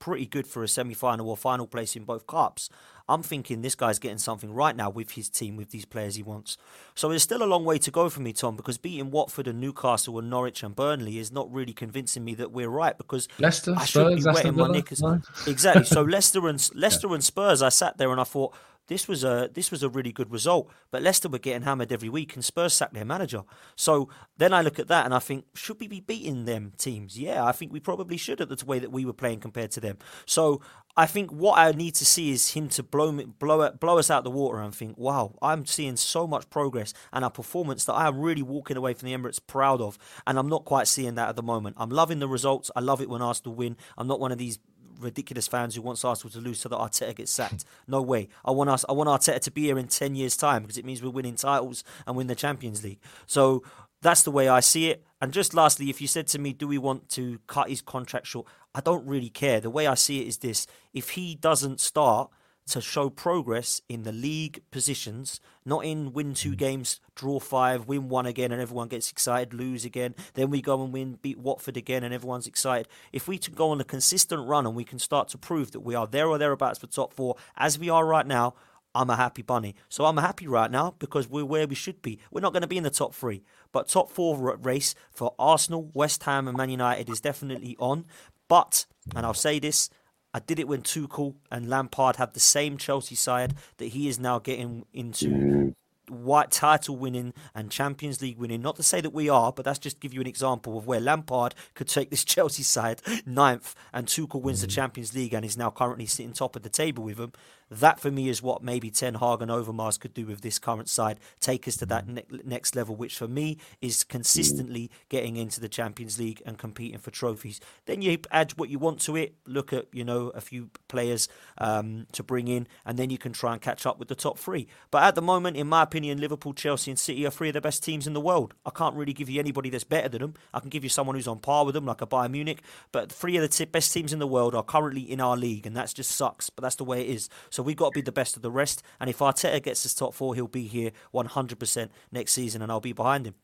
pretty 0.00 0.26
good 0.26 0.48
for 0.48 0.64
a 0.64 0.68
semi 0.68 0.94
final 0.94 1.28
or 1.28 1.36
final 1.36 1.68
place 1.68 1.94
in 1.94 2.04
both 2.04 2.26
cups. 2.26 2.68
I'm 3.08 3.22
thinking 3.24 3.60
this 3.60 3.74
guy's 3.74 3.98
getting 3.98 4.18
something 4.18 4.52
right 4.52 4.74
now 4.74 4.88
with 4.88 5.12
his 5.12 5.28
team, 5.28 5.56
with 5.56 5.70
these 5.70 5.84
players 5.84 6.14
he 6.14 6.22
wants. 6.22 6.56
So 6.94 7.08
there's 7.08 7.24
still 7.24 7.42
a 7.42 7.44
long 7.44 7.64
way 7.64 7.76
to 7.78 7.90
go 7.90 8.08
for 8.08 8.20
me, 8.20 8.32
Tom, 8.32 8.54
because 8.54 8.78
beating 8.78 9.10
Watford 9.10 9.48
and 9.48 9.60
Newcastle 9.60 10.16
and 10.20 10.30
Norwich 10.30 10.62
and 10.62 10.76
Burnley 10.76 11.18
is 11.18 11.32
not 11.32 11.52
really 11.52 11.72
convincing 11.72 12.24
me 12.24 12.36
that 12.36 12.52
we're 12.52 12.68
right 12.68 12.96
because 12.96 13.26
Leicester, 13.40 13.74
I 13.76 13.84
should 13.84 14.20
Spurs, 14.20 14.24
be 14.24 14.30
wetting 14.30 14.56
my 14.56 14.68
knickers. 14.68 15.02
No. 15.02 15.20
Exactly. 15.48 15.84
So 15.84 16.02
Leicester 16.16 16.46
and 16.46 16.70
Leicester 16.74 17.08
yeah. 17.08 17.14
and 17.14 17.24
Spurs, 17.24 17.62
I 17.62 17.68
sat 17.68 17.98
there 17.98 18.12
and 18.12 18.20
I 18.20 18.24
thought, 18.24 18.54
this 18.90 19.06
was 19.06 19.22
a 19.22 19.48
this 19.54 19.70
was 19.70 19.84
a 19.84 19.88
really 19.88 20.10
good 20.10 20.32
result. 20.32 20.68
But 20.90 21.02
Leicester 21.02 21.28
were 21.28 21.38
getting 21.38 21.62
hammered 21.62 21.92
every 21.92 22.08
week, 22.08 22.34
and 22.34 22.44
Spurs 22.44 22.74
sacked 22.74 22.92
their 22.92 23.04
manager. 23.04 23.44
So 23.76 24.08
then 24.36 24.52
I 24.52 24.62
look 24.62 24.80
at 24.80 24.88
that 24.88 25.04
and 25.04 25.14
I 25.14 25.20
think, 25.20 25.44
should 25.54 25.78
we 25.78 25.86
be 25.86 26.00
beating 26.00 26.44
them 26.44 26.72
teams? 26.76 27.16
Yeah, 27.16 27.44
I 27.44 27.52
think 27.52 27.72
we 27.72 27.78
probably 27.78 28.16
should 28.16 28.40
at 28.40 28.48
the 28.48 28.66
way 28.66 28.80
that 28.80 28.90
we 28.90 29.04
were 29.04 29.12
playing 29.12 29.38
compared 29.38 29.70
to 29.72 29.80
them. 29.80 29.98
So 30.26 30.60
I 30.96 31.06
think 31.06 31.30
what 31.30 31.56
I 31.56 31.70
need 31.70 31.94
to 31.94 32.04
see 32.04 32.30
is 32.32 32.54
him 32.54 32.68
to 32.70 32.82
blow 32.82 33.12
me, 33.12 33.26
blow 33.26 33.70
blow 33.70 33.98
us 33.98 34.10
out 34.10 34.24
the 34.24 34.30
water 34.30 34.58
and 34.58 34.74
think, 34.74 34.98
wow, 34.98 35.36
I'm 35.40 35.66
seeing 35.66 35.94
so 35.94 36.26
much 36.26 36.50
progress 36.50 36.92
and 37.12 37.24
a 37.24 37.30
performance 37.30 37.84
that 37.84 37.94
I 37.94 38.08
am 38.08 38.18
really 38.18 38.42
walking 38.42 38.76
away 38.76 38.94
from 38.94 39.06
the 39.06 39.16
Emirates 39.16 39.40
proud 39.46 39.80
of, 39.80 39.98
and 40.26 40.36
I'm 40.36 40.48
not 40.48 40.64
quite 40.64 40.88
seeing 40.88 41.14
that 41.14 41.28
at 41.28 41.36
the 41.36 41.44
moment. 41.44 41.76
I'm 41.78 41.90
loving 41.90 42.18
the 42.18 42.26
results. 42.26 42.72
I 42.74 42.80
love 42.80 43.00
it 43.00 43.08
when 43.08 43.22
Arsenal 43.22 43.54
win. 43.54 43.76
I'm 43.96 44.08
not 44.08 44.18
one 44.18 44.32
of 44.32 44.38
these 44.38 44.58
ridiculous 45.00 45.48
fans 45.48 45.74
who 45.74 45.82
wants 45.82 46.04
Arsenal 46.04 46.30
to 46.32 46.38
lose 46.38 46.60
so 46.60 46.68
that 46.68 46.78
Arteta 46.78 47.14
gets 47.14 47.32
sacked. 47.32 47.64
No 47.86 48.02
way. 48.02 48.28
I 48.44 48.50
want 48.50 48.70
us. 48.70 48.84
I 48.88 48.92
want 48.92 49.08
Arteta 49.08 49.40
to 49.40 49.50
be 49.50 49.62
here 49.62 49.78
in 49.78 49.88
ten 49.88 50.14
years' 50.14 50.36
time 50.36 50.62
because 50.62 50.78
it 50.78 50.84
means 50.84 51.02
we're 51.02 51.10
winning 51.10 51.36
titles 51.36 51.84
and 52.06 52.16
win 52.16 52.26
the 52.26 52.34
Champions 52.34 52.84
League. 52.84 53.00
So 53.26 53.62
that's 54.02 54.22
the 54.22 54.30
way 54.30 54.48
I 54.48 54.60
see 54.60 54.90
it. 54.90 55.04
And 55.20 55.32
just 55.32 55.52
lastly, 55.54 55.90
if 55.90 56.00
you 56.00 56.06
said 56.06 56.26
to 56.28 56.38
me, 56.38 56.52
do 56.52 56.66
we 56.66 56.78
want 56.78 57.08
to 57.10 57.38
cut 57.46 57.68
his 57.68 57.82
contract 57.82 58.26
short? 58.26 58.46
I 58.74 58.80
don't 58.80 59.06
really 59.06 59.28
care. 59.28 59.60
The 59.60 59.70
way 59.70 59.86
I 59.86 59.94
see 59.94 60.20
it 60.22 60.28
is 60.28 60.38
this: 60.38 60.66
if 60.92 61.10
he 61.10 61.34
doesn't 61.34 61.80
start 61.80 62.30
to 62.68 62.80
show 62.80 63.10
progress 63.10 63.80
in 63.88 64.04
the 64.04 64.12
league 64.12 64.62
positions, 64.70 65.40
not 65.64 65.84
in 65.84 66.12
win 66.12 66.34
two 66.34 66.52
mm. 66.52 66.56
games, 66.56 67.00
draw 67.14 67.40
five, 67.40 67.86
win 67.86 68.08
one 68.08 68.26
again, 68.26 68.52
and 68.52 68.62
everyone 68.62 68.88
gets 68.88 69.10
excited, 69.10 69.52
lose 69.52 69.84
again. 69.84 70.14
Then 70.34 70.50
we 70.50 70.62
go 70.62 70.82
and 70.82 70.92
win, 70.92 71.18
beat 71.20 71.38
Watford 71.38 71.76
again, 71.76 72.04
and 72.04 72.14
everyone's 72.14 72.46
excited. 72.46 72.88
If 73.12 73.26
we 73.26 73.38
can 73.38 73.54
go 73.54 73.70
on 73.70 73.80
a 73.80 73.84
consistent 73.84 74.46
run 74.46 74.66
and 74.66 74.76
we 74.76 74.84
can 74.84 74.98
start 74.98 75.28
to 75.28 75.38
prove 75.38 75.72
that 75.72 75.80
we 75.80 75.94
are 75.94 76.06
there 76.06 76.28
or 76.28 76.38
thereabouts 76.38 76.78
for 76.78 76.86
top 76.86 77.12
four, 77.12 77.36
as 77.56 77.78
we 77.78 77.90
are 77.90 78.06
right 78.06 78.26
now, 78.26 78.54
I'm 78.94 79.10
a 79.10 79.16
happy 79.16 79.42
bunny. 79.42 79.74
So 79.88 80.04
I'm 80.04 80.16
happy 80.16 80.48
right 80.48 80.70
now 80.70 80.94
because 80.98 81.28
we're 81.28 81.44
where 81.44 81.66
we 81.66 81.74
should 81.74 82.02
be. 82.02 82.18
We're 82.30 82.40
not 82.40 82.52
going 82.52 82.62
to 82.62 82.68
be 82.68 82.76
in 82.76 82.82
the 82.82 82.90
top 82.90 83.14
three, 83.14 83.42
but 83.72 83.88
top 83.88 84.10
four 84.10 84.56
race 84.56 84.94
for 85.12 85.34
Arsenal, 85.38 85.90
West 85.94 86.24
Ham, 86.24 86.48
and 86.48 86.56
Man 86.56 86.70
United 86.70 87.08
is 87.08 87.20
definitely 87.20 87.76
on. 87.78 88.06
But, 88.48 88.86
and 89.14 89.24
I'll 89.24 89.32
say 89.34 89.60
this, 89.60 89.90
I 90.32 90.38
did 90.38 90.58
it 90.58 90.68
when 90.68 90.82
Tuchel 90.82 91.34
and 91.50 91.68
Lampard 91.68 92.16
have 92.16 92.32
the 92.32 92.40
same 92.40 92.76
Chelsea 92.76 93.14
side 93.14 93.54
that 93.78 93.86
he 93.86 94.08
is 94.08 94.18
now 94.18 94.38
getting 94.38 94.84
into 94.92 95.74
white 96.10 96.50
title 96.50 96.96
winning 96.96 97.32
and 97.54 97.70
Champions 97.70 98.20
League 98.20 98.38
winning. 98.38 98.62
Not 98.62 98.76
to 98.76 98.82
say 98.82 99.00
that 99.00 99.12
we 99.12 99.28
are, 99.28 99.52
but 99.52 99.64
that's 99.64 99.78
just 99.78 100.00
give 100.00 100.12
you 100.12 100.20
an 100.20 100.26
example 100.26 100.76
of 100.76 100.86
where 100.86 101.00
Lampard 101.00 101.54
could 101.74 101.88
take 101.88 102.10
this 102.10 102.24
Chelsea 102.24 102.62
side 102.62 103.00
ninth 103.24 103.74
and 103.92 104.06
Tuchel 104.06 104.42
wins 104.42 104.60
the 104.60 104.66
mm. 104.66 104.74
Champions 104.74 105.14
League 105.14 105.34
and 105.34 105.44
is 105.44 105.56
now 105.56 105.70
currently 105.70 106.06
sitting 106.06 106.32
top 106.32 106.56
of 106.56 106.62
the 106.62 106.68
table 106.68 107.04
with 107.04 107.16
them. 107.16 107.32
That 107.70 108.00
for 108.00 108.10
me 108.10 108.28
is 108.28 108.42
what 108.42 108.62
maybe 108.62 108.90
Ten 108.90 109.14
Hag 109.14 109.40
and 109.42 109.50
Overmars 109.50 109.98
could 109.98 110.12
do 110.12 110.26
with 110.26 110.40
this 110.40 110.58
current 110.58 110.88
side, 110.88 111.20
take 111.40 111.68
us 111.68 111.76
to 111.76 111.86
that 111.86 112.08
ne- 112.08 112.24
next 112.44 112.74
level, 112.74 112.96
which 112.96 113.16
for 113.16 113.28
me 113.28 113.58
is 113.80 114.02
consistently 114.02 114.90
getting 115.08 115.36
into 115.36 115.60
the 115.60 115.68
Champions 115.68 116.18
League 116.18 116.42
and 116.44 116.58
competing 116.58 116.98
for 116.98 117.10
trophies. 117.10 117.60
Then 117.86 118.02
you 118.02 118.18
add 118.30 118.52
what 118.56 118.70
you 118.70 118.78
want 118.78 119.00
to 119.02 119.16
it. 119.16 119.34
Look 119.46 119.72
at 119.72 119.86
you 119.92 120.04
know 120.04 120.28
a 120.30 120.40
few 120.40 120.70
players 120.88 121.28
um, 121.58 122.06
to 122.12 122.22
bring 122.22 122.48
in, 122.48 122.66
and 122.84 122.98
then 122.98 123.10
you 123.10 123.18
can 123.18 123.32
try 123.32 123.52
and 123.52 123.62
catch 123.62 123.86
up 123.86 123.98
with 123.98 124.08
the 124.08 124.14
top 124.14 124.38
three. 124.38 124.66
But 124.90 125.04
at 125.04 125.14
the 125.14 125.22
moment, 125.22 125.56
in 125.56 125.68
my 125.68 125.82
opinion, 125.82 126.20
Liverpool, 126.20 126.54
Chelsea, 126.54 126.90
and 126.90 126.98
City 126.98 127.24
are 127.26 127.30
three 127.30 127.48
of 127.48 127.54
the 127.54 127.60
best 127.60 127.84
teams 127.84 128.06
in 128.06 128.12
the 128.12 128.20
world. 128.20 128.54
I 128.66 128.70
can't 128.70 128.96
really 128.96 129.12
give 129.12 129.30
you 129.30 129.38
anybody 129.38 129.70
that's 129.70 129.84
better 129.84 130.08
than 130.08 130.22
them. 130.22 130.34
I 130.52 130.60
can 130.60 130.70
give 130.70 130.82
you 130.82 130.90
someone 130.90 131.16
who's 131.16 131.28
on 131.28 131.38
par 131.38 131.64
with 131.64 131.74
them, 131.74 131.86
like 131.86 132.02
a 132.02 132.06
Bayern 132.06 132.32
Munich. 132.32 132.62
But 132.92 133.12
three 133.12 133.36
of 133.36 133.42
the 133.42 133.48
t- 133.48 133.64
best 133.64 133.92
teams 133.92 134.12
in 134.12 134.18
the 134.18 134.26
world 134.26 134.54
are 134.54 134.62
currently 134.62 135.02
in 135.02 135.20
our 135.20 135.36
league, 135.36 135.66
and 135.66 135.76
that 135.76 135.92
just 135.94 136.10
sucks. 136.10 136.50
But 136.50 136.62
that's 136.62 136.76
the 136.76 136.84
way 136.84 137.02
it 137.02 137.08
is. 137.08 137.28
So 137.50 137.59
we've 137.62 137.76
got 137.76 137.92
to 137.92 137.98
be 137.98 138.02
the 138.02 138.12
best 138.12 138.36
of 138.36 138.42
the 138.42 138.50
rest. 138.50 138.82
And 138.98 139.10
if 139.10 139.18
Arteta 139.18 139.62
gets 139.62 139.84
us 139.86 139.94
top 139.94 140.14
four, 140.14 140.34
he'll 140.34 140.46
be 140.46 140.66
here 140.66 140.90
100% 141.14 141.88
next 142.12 142.32
season, 142.32 142.62
and 142.62 142.70
I'll 142.70 142.80
be 142.80 142.92
behind 142.92 143.26
him. 143.26 143.34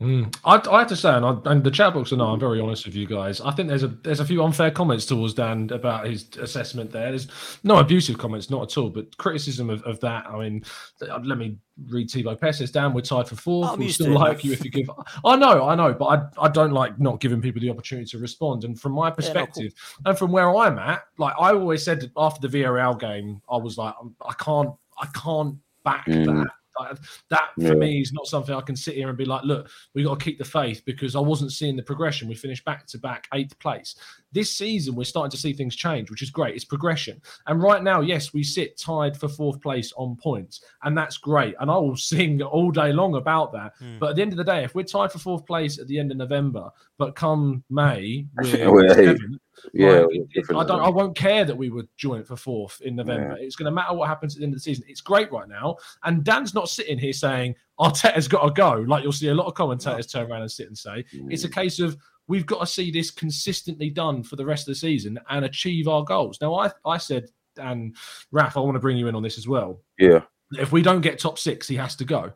Mm. 0.00 0.32
I, 0.44 0.62
I, 0.70 0.78
have 0.78 0.88
to 0.88 0.96
say, 0.96 1.12
and, 1.12 1.26
I, 1.26 1.36
and 1.46 1.64
the 1.64 1.72
chat 1.72 1.92
box 1.92 2.12
and 2.12 2.22
I, 2.22 2.26
I'm 2.26 2.38
very 2.38 2.60
honest 2.60 2.86
with 2.86 2.94
you 2.94 3.04
guys. 3.04 3.40
I 3.40 3.50
think 3.50 3.68
there's 3.68 3.82
a 3.82 3.88
there's 3.88 4.20
a 4.20 4.24
few 4.24 4.44
unfair 4.44 4.70
comments 4.70 5.06
towards 5.06 5.34
Dan 5.34 5.68
about 5.72 6.06
his 6.06 6.28
assessment 6.40 6.92
there. 6.92 7.10
There's 7.10 7.26
no 7.64 7.78
abusive 7.78 8.16
comments, 8.16 8.48
not 8.48 8.70
at 8.70 8.78
all, 8.78 8.90
but 8.90 9.16
criticism 9.16 9.70
of, 9.70 9.82
of 9.82 9.98
that. 10.00 10.24
I 10.28 10.38
mean, 10.38 10.64
let 11.00 11.36
me 11.36 11.58
read 11.88 12.10
Thibaut 12.12 12.40
Pessis. 12.40 12.70
Dan, 12.70 12.92
we're 12.92 13.00
tied 13.00 13.26
for 13.26 13.34
fourth. 13.34 13.70
I'm 13.70 13.78
We'll 13.78 13.88
used 13.88 14.00
still 14.00 14.12
like 14.12 14.44
you 14.44 14.52
if 14.52 14.64
you 14.64 14.70
give. 14.70 14.88
I 15.24 15.34
know, 15.34 15.68
I 15.68 15.74
know, 15.74 15.92
but 15.92 16.06
I, 16.06 16.44
I 16.46 16.48
don't 16.48 16.72
like 16.72 17.00
not 17.00 17.18
giving 17.18 17.42
people 17.42 17.60
the 17.60 17.70
opportunity 17.70 18.08
to 18.10 18.18
respond. 18.18 18.62
And 18.62 18.80
from 18.80 18.92
my 18.92 19.08
no, 19.08 19.10
cool. 19.10 19.16
perspective, 19.16 19.72
and 20.06 20.16
from 20.16 20.30
where 20.30 20.54
I'm 20.54 20.78
at, 20.78 21.02
like 21.18 21.34
I 21.40 21.50
always 21.54 21.84
said 21.84 22.08
after 22.16 22.46
the 22.46 22.56
VRL 22.62 23.00
game, 23.00 23.42
I 23.50 23.56
was 23.56 23.76
like, 23.76 23.94
I 24.24 24.32
can't, 24.34 24.70
I 24.96 25.06
can't 25.06 25.56
back 25.84 26.06
Mm. 26.06 26.26
that. 26.26 26.52
Like, 26.78 26.98
that 27.30 27.50
for 27.56 27.62
Yeah. 27.62 27.74
me 27.74 28.00
is 28.00 28.12
not 28.12 28.26
something 28.26 28.54
I 28.54 28.60
can 28.60 28.76
sit 28.76 28.94
here 28.94 29.08
and 29.08 29.16
be 29.18 29.24
like, 29.24 29.44
look, 29.44 29.68
we 29.94 30.02
got 30.04 30.18
to 30.18 30.24
keep 30.24 30.38
the 30.38 30.44
faith 30.44 30.82
because 30.84 31.16
I 31.16 31.20
wasn't 31.20 31.52
seeing 31.52 31.76
the 31.76 31.82
progression. 31.82 32.28
We 32.28 32.34
finished 32.34 32.64
back 32.64 32.86
to 32.88 32.98
back 32.98 33.26
eighth 33.34 33.58
place. 33.58 33.96
This 34.32 34.54
season, 34.56 34.94
we're 34.94 35.04
starting 35.04 35.30
to 35.30 35.36
see 35.36 35.52
things 35.52 35.74
change, 35.74 36.10
which 36.10 36.22
is 36.22 36.30
great. 36.30 36.54
It's 36.54 36.64
progression. 36.64 37.20
And 37.46 37.62
right 37.62 37.82
now, 37.82 38.00
yes, 38.02 38.32
we 38.34 38.42
sit 38.42 38.76
tied 38.78 39.16
for 39.16 39.28
fourth 39.28 39.60
place 39.62 39.92
on 39.96 40.16
points, 40.16 40.62
and 40.82 40.96
that's 40.96 41.16
great. 41.16 41.54
And 41.60 41.70
I 41.70 41.76
will 41.76 41.96
sing 42.12 42.42
all 42.42 42.70
day 42.70 42.92
long 42.92 43.14
about 43.14 43.52
that. 43.52 43.72
Mm. 43.80 43.98
But 43.98 44.10
at 44.10 44.16
the 44.16 44.22
end 44.22 44.32
of 44.32 44.38
the 44.38 44.44
day, 44.44 44.64
if 44.64 44.74
we're 44.74 44.82
tied 44.84 45.12
for 45.12 45.18
fourth 45.18 45.46
place 45.46 45.78
at 45.78 45.86
the 45.88 45.98
end 45.98 46.10
of 46.10 46.18
November, 46.18 46.70
but 46.98 47.14
come 47.14 47.64
May, 47.70 48.26
Well, 48.42 48.72
we're 48.74 48.88
seventh, 48.94 49.40
Yeah, 49.72 50.00
like, 50.00 50.26
it- 50.32 50.46
I 50.50 50.64
don't. 50.64 50.80
I 50.80 50.88
won't 50.88 51.16
care 51.16 51.44
that 51.44 51.56
we 51.56 51.70
would 51.70 51.88
join 51.96 52.20
it 52.20 52.26
for 52.26 52.36
fourth 52.36 52.80
in 52.80 52.96
November. 52.96 53.36
It's 53.38 53.56
going 53.56 53.66
to 53.66 53.70
matter 53.70 53.94
what 53.94 54.08
happens 54.08 54.34
at 54.34 54.40
the 54.40 54.44
end 54.44 54.54
of 54.54 54.58
the 54.58 54.62
season. 54.62 54.84
It's 54.88 55.00
great 55.00 55.30
right 55.32 55.48
now, 55.48 55.76
and 56.04 56.24
Dan's 56.24 56.54
not 56.54 56.68
sitting 56.68 56.98
here 56.98 57.12
saying 57.12 57.54
Arteta's 57.78 58.28
got 58.28 58.44
to 58.44 58.50
go. 58.50 58.84
Like 58.86 59.02
you'll 59.02 59.12
see 59.12 59.28
a 59.28 59.34
lot 59.34 59.46
of 59.46 59.54
commentators 59.54 60.06
turn 60.06 60.30
around 60.30 60.42
and 60.42 60.50
sit 60.50 60.66
and 60.66 60.76
say 60.76 61.04
it's 61.28 61.44
a 61.44 61.48
mm. 61.48 61.54
case 61.54 61.80
of 61.80 61.96
we've 62.26 62.46
got 62.46 62.60
to 62.60 62.66
see 62.66 62.90
this 62.90 63.10
consistently 63.10 63.90
done 63.90 64.22
for 64.22 64.36
the 64.36 64.44
rest 64.44 64.68
of 64.68 64.72
the 64.72 64.78
season 64.78 65.18
and 65.30 65.44
achieve 65.44 65.88
our 65.88 66.04
goals. 66.04 66.38
Now, 66.40 66.54
I 66.54 66.70
I 66.84 66.98
said, 66.98 67.28
and 67.56 67.96
Raf, 68.30 68.56
I 68.56 68.60
want 68.60 68.74
to 68.74 68.80
bring 68.80 68.96
you 68.96 69.08
in 69.08 69.14
on 69.14 69.22
this 69.22 69.38
as 69.38 69.48
well 69.48 69.80
yeah, 69.98 70.20
if 70.52 70.72
we 70.72 70.82
don't 70.82 71.00
get 71.00 71.18
top 71.18 71.38
six, 71.38 71.68
he 71.68 71.76
has 71.76 71.96
to 71.96 72.04
go. 72.04 72.32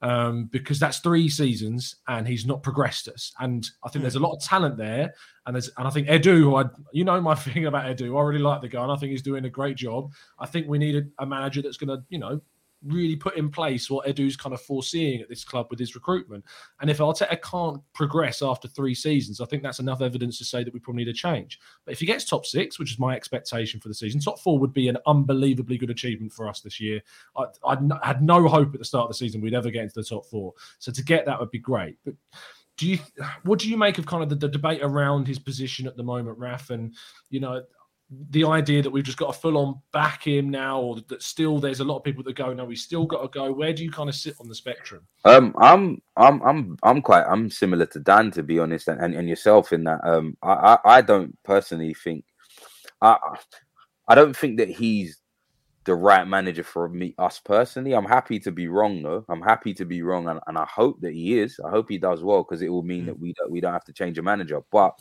Um, 0.00 0.44
because 0.52 0.78
that's 0.78 1.00
three 1.00 1.28
seasons 1.28 1.96
and 2.06 2.28
he's 2.28 2.46
not 2.46 2.62
progressed 2.62 3.08
us. 3.08 3.32
And 3.40 3.68
I 3.84 3.88
think 3.88 4.02
there's 4.02 4.14
a 4.14 4.20
lot 4.20 4.36
of 4.36 4.40
talent 4.40 4.76
there. 4.76 5.12
And 5.44 5.56
there's 5.56 5.70
and 5.76 5.88
I 5.88 5.90
think 5.90 6.06
Edu, 6.06 6.38
who 6.38 6.54
I 6.54 6.66
you 6.92 7.02
know 7.02 7.20
my 7.20 7.34
thing 7.46 7.66
about 7.66 7.84
Edu, 7.84 8.16
I 8.16 8.22
really 8.22 8.38
like 8.38 8.60
the 8.60 8.68
guy 8.68 8.82
and 8.82 8.92
I 8.92 8.96
think 8.96 9.10
he's 9.10 9.22
doing 9.22 9.44
a 9.44 9.50
great 9.50 9.76
job. 9.76 10.12
I 10.38 10.46
think 10.46 10.68
we 10.68 10.78
need 10.78 10.94
a, 10.94 11.22
a 11.22 11.26
manager 11.26 11.62
that's 11.62 11.78
gonna, 11.78 12.04
you 12.10 12.18
know, 12.18 12.40
really 12.84 13.16
put 13.16 13.36
in 13.36 13.50
place 13.50 13.90
what 13.90 14.06
Edu's 14.06 14.36
kind 14.36 14.54
of 14.54 14.60
foreseeing 14.60 15.20
at 15.20 15.28
this 15.28 15.44
club 15.44 15.66
with 15.70 15.78
his 15.78 15.94
recruitment. 15.94 16.44
And 16.80 16.88
if 16.88 16.98
Arteta 16.98 17.40
can't 17.42 17.82
progress 17.92 18.42
after 18.42 18.68
three 18.68 18.94
seasons, 18.94 19.40
I 19.40 19.46
think 19.46 19.62
that's 19.62 19.80
enough 19.80 20.00
evidence 20.00 20.38
to 20.38 20.44
say 20.44 20.62
that 20.62 20.72
we 20.72 20.80
probably 20.80 21.04
need 21.04 21.10
a 21.10 21.14
change. 21.14 21.58
But 21.84 21.92
if 21.92 22.00
he 22.00 22.06
gets 22.06 22.24
top 22.24 22.46
six, 22.46 22.78
which 22.78 22.92
is 22.92 22.98
my 22.98 23.16
expectation 23.16 23.80
for 23.80 23.88
the 23.88 23.94
season, 23.94 24.20
top 24.20 24.38
four 24.38 24.58
would 24.58 24.72
be 24.72 24.88
an 24.88 24.98
unbelievably 25.06 25.78
good 25.78 25.90
achievement 25.90 26.32
for 26.32 26.48
us 26.48 26.60
this 26.60 26.80
year. 26.80 27.00
I, 27.36 27.46
I 27.66 27.76
had 28.02 28.22
no 28.22 28.46
hope 28.46 28.72
at 28.74 28.78
the 28.78 28.84
start 28.84 29.04
of 29.04 29.10
the 29.10 29.14
season 29.14 29.40
we'd 29.40 29.54
ever 29.54 29.70
get 29.70 29.82
into 29.82 29.94
the 29.94 30.04
top 30.04 30.26
four. 30.26 30.54
So 30.78 30.92
to 30.92 31.02
get 31.02 31.26
that 31.26 31.40
would 31.40 31.50
be 31.50 31.58
great. 31.58 31.96
But 32.04 32.14
do 32.76 32.86
you, 32.86 32.98
what 33.42 33.58
do 33.58 33.68
you 33.68 33.76
make 33.76 33.98
of 33.98 34.06
kind 34.06 34.22
of 34.22 34.28
the, 34.28 34.36
the 34.36 34.48
debate 34.48 34.80
around 34.82 35.26
his 35.26 35.38
position 35.38 35.86
at 35.88 35.96
the 35.96 36.02
moment, 36.04 36.38
Raf? 36.38 36.70
And 36.70 36.94
you 37.28 37.40
know, 37.40 37.62
the 38.30 38.44
idea 38.44 38.82
that 38.82 38.90
we've 38.90 39.04
just 39.04 39.18
got 39.18 39.34
to 39.34 39.38
full 39.38 39.58
on 39.58 39.80
back 39.92 40.26
him 40.26 40.48
now, 40.48 40.80
or 40.80 40.96
that 41.08 41.22
still 41.22 41.58
there's 41.58 41.80
a 41.80 41.84
lot 41.84 41.98
of 41.98 42.04
people 42.04 42.24
that 42.24 42.36
go, 42.36 42.52
no, 42.54 42.64
we 42.64 42.76
still 42.76 43.04
got 43.04 43.20
to 43.20 43.28
go. 43.28 43.52
Where 43.52 43.72
do 43.72 43.84
you 43.84 43.90
kind 43.90 44.08
of 44.08 44.14
sit 44.14 44.34
on 44.40 44.48
the 44.48 44.54
spectrum? 44.54 45.06
Um, 45.26 45.54
I'm, 45.58 46.00
I'm, 46.16 46.42
I'm, 46.42 46.78
I'm 46.82 47.02
quite, 47.02 47.24
I'm 47.28 47.50
similar 47.50 47.84
to 47.86 48.00
Dan 48.00 48.30
to 48.30 48.42
be 48.42 48.58
honest, 48.58 48.88
and, 48.88 49.00
and, 49.00 49.14
and 49.14 49.28
yourself 49.28 49.72
in 49.72 49.84
that. 49.84 50.00
Um, 50.04 50.36
I, 50.42 50.52
I, 50.52 50.78
I 50.84 51.00
don't 51.02 51.36
personally 51.42 51.92
think, 51.92 52.24
I, 53.02 53.18
I 54.08 54.14
don't 54.14 54.36
think 54.36 54.56
that 54.58 54.70
he's 54.70 55.20
the 55.84 55.94
right 55.94 56.26
manager 56.26 56.62
for 56.64 56.88
me, 56.88 57.14
us 57.18 57.38
personally. 57.38 57.94
I'm 57.94 58.06
happy 58.06 58.38
to 58.40 58.52
be 58.52 58.68
wrong 58.68 59.02
though. 59.02 59.24
I'm 59.28 59.42
happy 59.42 59.74
to 59.74 59.84
be 59.84 60.02
wrong, 60.02 60.28
and, 60.28 60.40
and 60.46 60.56
I 60.56 60.66
hope 60.66 61.00
that 61.02 61.12
he 61.12 61.38
is. 61.38 61.60
I 61.64 61.70
hope 61.70 61.90
he 61.90 61.98
does 61.98 62.22
well 62.22 62.42
because 62.42 62.62
it 62.62 62.68
will 62.68 62.82
mean 62.82 63.04
that 63.06 63.18
we 63.18 63.34
don't, 63.34 63.50
we 63.50 63.60
don't 63.60 63.72
have 63.72 63.84
to 63.84 63.92
change 63.92 64.18
a 64.18 64.22
manager. 64.22 64.60
But 64.70 64.98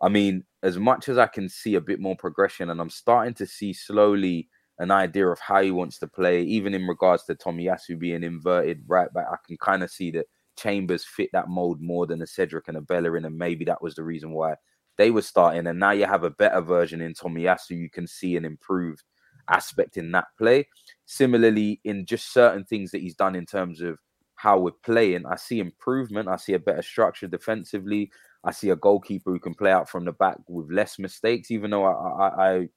I 0.00 0.08
mean, 0.08 0.44
as 0.66 0.78
much 0.78 1.08
as 1.08 1.16
I 1.16 1.28
can 1.28 1.48
see 1.48 1.76
a 1.76 1.80
bit 1.80 2.00
more 2.00 2.16
progression, 2.16 2.70
and 2.70 2.80
I'm 2.80 2.90
starting 2.90 3.34
to 3.34 3.46
see 3.46 3.72
slowly 3.72 4.48
an 4.80 4.90
idea 4.90 5.28
of 5.28 5.38
how 5.38 5.62
he 5.62 5.70
wants 5.70 5.98
to 6.00 6.08
play, 6.08 6.42
even 6.42 6.74
in 6.74 6.88
regards 6.88 7.22
to 7.24 7.36
Tommy 7.36 7.66
Tomiyasu 7.66 7.96
being 7.98 8.24
inverted 8.24 8.82
right 8.88 9.12
back. 9.14 9.26
I 9.30 9.36
can 9.46 9.56
kind 9.58 9.84
of 9.84 9.90
see 9.92 10.10
that 10.10 10.26
Chambers 10.58 11.04
fit 11.04 11.30
that 11.32 11.48
mold 11.48 11.80
more 11.80 12.06
than 12.06 12.20
a 12.20 12.26
Cedric 12.26 12.66
and 12.66 12.76
a 12.76 12.80
Bellerin, 12.80 13.26
and 13.26 13.38
maybe 13.38 13.64
that 13.66 13.80
was 13.80 13.94
the 13.94 14.02
reason 14.02 14.32
why 14.32 14.56
they 14.98 15.12
were 15.12 15.22
starting. 15.22 15.68
And 15.68 15.78
now 15.78 15.92
you 15.92 16.06
have 16.06 16.24
a 16.24 16.30
better 16.30 16.60
version 16.60 17.00
in 17.00 17.14
Tommy 17.14 17.44
Tomiyasu. 17.44 17.78
You 17.78 17.88
can 17.88 18.08
see 18.08 18.36
an 18.36 18.44
improved 18.44 19.04
aspect 19.48 19.96
in 19.96 20.10
that 20.12 20.26
play. 20.36 20.66
Similarly, 21.04 21.80
in 21.84 22.06
just 22.06 22.32
certain 22.32 22.64
things 22.64 22.90
that 22.90 23.02
he's 23.02 23.14
done 23.14 23.36
in 23.36 23.46
terms 23.46 23.80
of 23.80 23.98
how 24.34 24.58
we're 24.58 24.72
playing, 24.84 25.26
I 25.26 25.36
see 25.36 25.60
improvement. 25.60 26.28
I 26.28 26.36
see 26.36 26.54
a 26.54 26.58
better 26.58 26.82
structure 26.82 27.28
defensively. 27.28 28.10
I 28.46 28.52
see 28.52 28.70
a 28.70 28.76
goalkeeper 28.76 29.32
who 29.32 29.40
can 29.40 29.54
play 29.54 29.72
out 29.72 29.90
from 29.90 30.04
the 30.04 30.12
back 30.12 30.38
with 30.48 30.70
less 30.70 30.98
mistakes. 30.98 31.50
Even 31.50 31.70
though 31.70 31.84
I 31.84 31.92
I 31.92 32.50
I, 32.50 32.68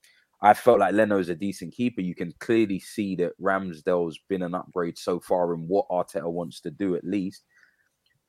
I 0.42 0.54
felt 0.56 0.80
like 0.80 0.96
Leno's 0.96 1.30
a 1.30 1.36
decent 1.36 1.74
keeper, 1.74 2.02
you 2.02 2.16
can 2.16 2.34
clearly 2.40 2.80
see 2.80 3.16
that 3.18 3.40
Ramsdale's 3.40 4.20
been 4.28 4.42
an 4.42 4.56
upgrade 4.56 4.98
so 4.98 5.20
far 5.20 5.54
in 5.54 5.68
what 5.68 5.88
Arteta 5.90 6.30
wants 6.30 6.60
to 6.62 6.72
do 6.72 6.96
at 6.96 7.04
least. 7.04 7.44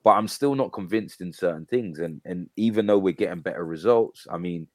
But 0.05 0.13
I'm 0.13 0.29
still 0.29 0.55
not 0.55 0.73
convinced 0.73 1.23
in 1.23 1.33
certain 1.33 1.67
things. 1.67 1.99
And 1.99 2.21
and 2.27 2.51
even 2.57 2.87
though 2.87 2.99
we're 2.99 3.13
getting 3.15 3.41
better 3.41 3.65
results, 3.65 4.27
I 4.31 4.37
mean, 4.37 4.69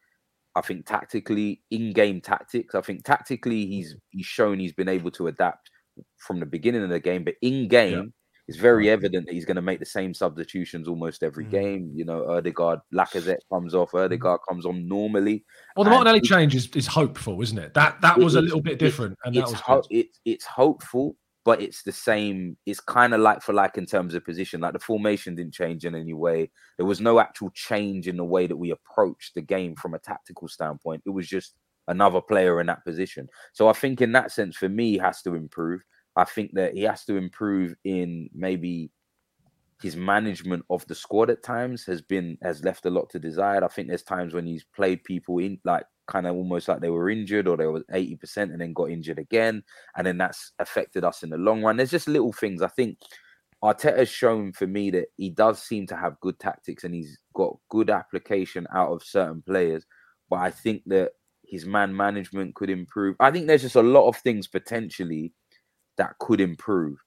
I 0.55 0.61
think 0.61 0.87
tactically, 0.87 1.61
in-game 1.69 2.21
tactics, 2.21 2.73
I 2.73 2.81
think 2.81 3.03
tactically 3.05 3.67
he's 3.67 3.95
he's 4.09 4.25
shown 4.25 4.59
he's 4.59 4.73
been 4.73 4.89
able 4.89 5.11
to 5.11 5.27
adapt 5.27 5.69
from 6.17 6.39
the 6.39 6.45
beginning 6.47 6.83
of 6.83 6.89
the 6.89 6.99
game, 6.99 7.23
but 7.23 7.35
in-game. 7.41 8.13
It's 8.47 8.57
very 8.57 8.89
evident 8.91 9.25
that 9.25 9.33
he's 9.33 9.45
going 9.45 9.55
to 9.55 9.61
make 9.61 9.79
the 9.79 9.85
same 9.85 10.13
substitutions 10.13 10.87
almost 10.87 11.23
every 11.23 11.45
Mhm. 11.45 11.49
game. 11.51 11.91
You 11.95 12.05
know, 12.05 12.29
Odegaard, 12.29 12.79
Lacazette 12.93 13.39
comes 13.51 13.73
off, 13.73 13.93
Odegaard 13.95 14.41
comes 14.47 14.65
on 14.67 14.87
normally. 14.87 15.43
Well, 15.75 15.83
the 15.83 15.89
Martinelli 15.89 16.19
it- 16.19 16.25
change 16.25 16.53
is, 16.55 16.69
is 16.75 16.85
hopeful, 16.87 17.41
isn't 17.41 17.57
it? 17.57 17.73
That 17.73 17.99
that 18.01 18.17
It 18.19 18.23
was 18.23 18.35
a 18.35 18.41
little 18.41 18.61
bit 18.61 18.73
it- 18.73 18.79
different, 18.79 19.17
and 19.25 19.35
that 19.35 19.45
was 19.49 19.53
ho- 19.53 19.81
it's 20.25 20.45
hopeful, 20.45 21.17
but 21.43 21.59
it's 21.61 21.81
the 21.83 21.91
same. 21.91 22.55
It's 22.67 22.79
kind 22.79 23.13
of 23.15 23.19
like 23.21 23.41
for 23.41 23.53
like 23.53 23.77
in 23.79 23.87
terms 23.87 24.13
of 24.13 24.23
position. 24.23 24.61
Like 24.61 24.73
the 24.73 24.79
formation 24.79 25.33
didn't 25.35 25.53
change 25.55 25.83
in 25.85 25.95
any 25.95 26.13
way. 26.13 26.51
There 26.77 26.85
was 26.85 27.01
no 27.01 27.19
actual 27.19 27.49
change 27.55 28.07
in 28.07 28.17
the 28.17 28.23
way 28.25 28.45
that 28.45 28.57
we 28.57 28.69
approached 28.71 29.33
the 29.33 29.41
game 29.41 29.75
from 29.75 29.95
a 29.95 29.99
tactical 29.99 30.47
standpoint. 30.47 31.01
It 31.05 31.11
was 31.11 31.27
just 31.27 31.55
another 31.87 32.21
player 32.21 32.59
in 32.61 32.67
that 32.67 32.83
position. 32.85 33.27
So 33.53 33.67
I 33.67 33.73
think 33.73 34.01
in 34.01 34.11
that 34.11 34.31
sense, 34.31 34.55
for 34.55 34.69
me, 34.69 34.97
has 34.99 35.21
to 35.23 35.33
improve. 35.35 35.81
I 36.15 36.23
think 36.23 36.51
that 36.53 36.73
he 36.73 36.83
has 36.83 37.05
to 37.05 37.17
improve 37.17 37.75
in 37.83 38.29
maybe 38.33 38.91
his 39.81 39.95
management 39.95 40.63
of 40.69 40.85
the 40.87 40.95
squad 40.95 41.29
at 41.29 41.43
times 41.43 41.85
has 41.85 42.01
been 42.01 42.37
has 42.41 42.63
left 42.63 42.85
a 42.85 42.89
lot 42.89 43.09
to 43.09 43.19
desire. 43.19 43.63
I 43.63 43.67
think 43.67 43.87
there's 43.87 44.03
times 44.03 44.33
when 44.33 44.45
he's 44.45 44.63
played 44.63 45.03
people 45.03 45.39
in 45.39 45.59
like 45.65 45.85
kind 46.07 46.27
of 46.27 46.35
almost 46.35 46.67
like 46.67 46.79
they 46.79 46.89
were 46.89 47.09
injured 47.09 47.47
or 47.47 47.57
they 47.57 47.65
were 47.65 47.83
80% 47.91 48.37
and 48.37 48.61
then 48.61 48.73
got 48.73 48.89
injured 48.89 49.19
again. 49.19 49.63
And 49.97 50.05
then 50.07 50.17
that's 50.17 50.53
affected 50.59 51.03
us 51.03 51.23
in 51.23 51.29
the 51.29 51.37
long 51.37 51.63
run. 51.63 51.77
There's 51.77 51.91
just 51.91 52.07
little 52.07 52.33
things. 52.33 52.61
I 52.61 52.67
think 52.67 52.99
Arteta's 53.63 54.09
shown 54.09 54.53
for 54.53 54.67
me 54.67 54.91
that 54.91 55.07
he 55.17 55.29
does 55.29 55.61
seem 55.61 55.87
to 55.87 55.97
have 55.97 56.19
good 56.19 56.39
tactics 56.39 56.83
and 56.83 56.93
he's 56.93 57.17
got 57.33 57.57
good 57.69 57.89
application 57.89 58.67
out 58.73 58.91
of 58.91 59.03
certain 59.03 59.41
players. 59.41 59.85
But 60.29 60.37
I 60.37 60.51
think 60.51 60.83
that 60.87 61.11
his 61.43 61.65
man 61.65 61.95
management 61.95 62.55
could 62.55 62.69
improve. 62.69 63.15
I 63.19 63.31
think 63.31 63.47
there's 63.47 63.61
just 63.63 63.75
a 63.75 63.83
lot 63.83 64.07
of 64.07 64.17
things 64.17 64.47
potentially 64.47 65.33
that 65.97 66.17
could 66.19 66.41
improve. 66.41 66.97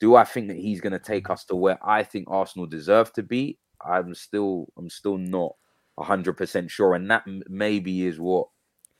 Do 0.00 0.16
I 0.16 0.24
think 0.24 0.48
that 0.48 0.56
he's 0.56 0.80
going 0.80 0.92
to 0.92 0.98
take 0.98 1.24
mm-hmm. 1.24 1.32
us 1.32 1.44
to 1.46 1.56
where 1.56 1.78
I 1.86 2.02
think 2.02 2.26
Arsenal 2.28 2.66
deserve 2.66 3.12
to 3.14 3.22
be? 3.22 3.58
I'm 3.84 4.14
still, 4.14 4.66
I'm 4.76 4.90
still 4.90 5.18
not 5.18 5.52
hundred 5.98 6.32
percent 6.34 6.70
sure, 6.70 6.94
and 6.94 7.10
that 7.10 7.22
maybe 7.48 8.06
is 8.06 8.18
what 8.18 8.48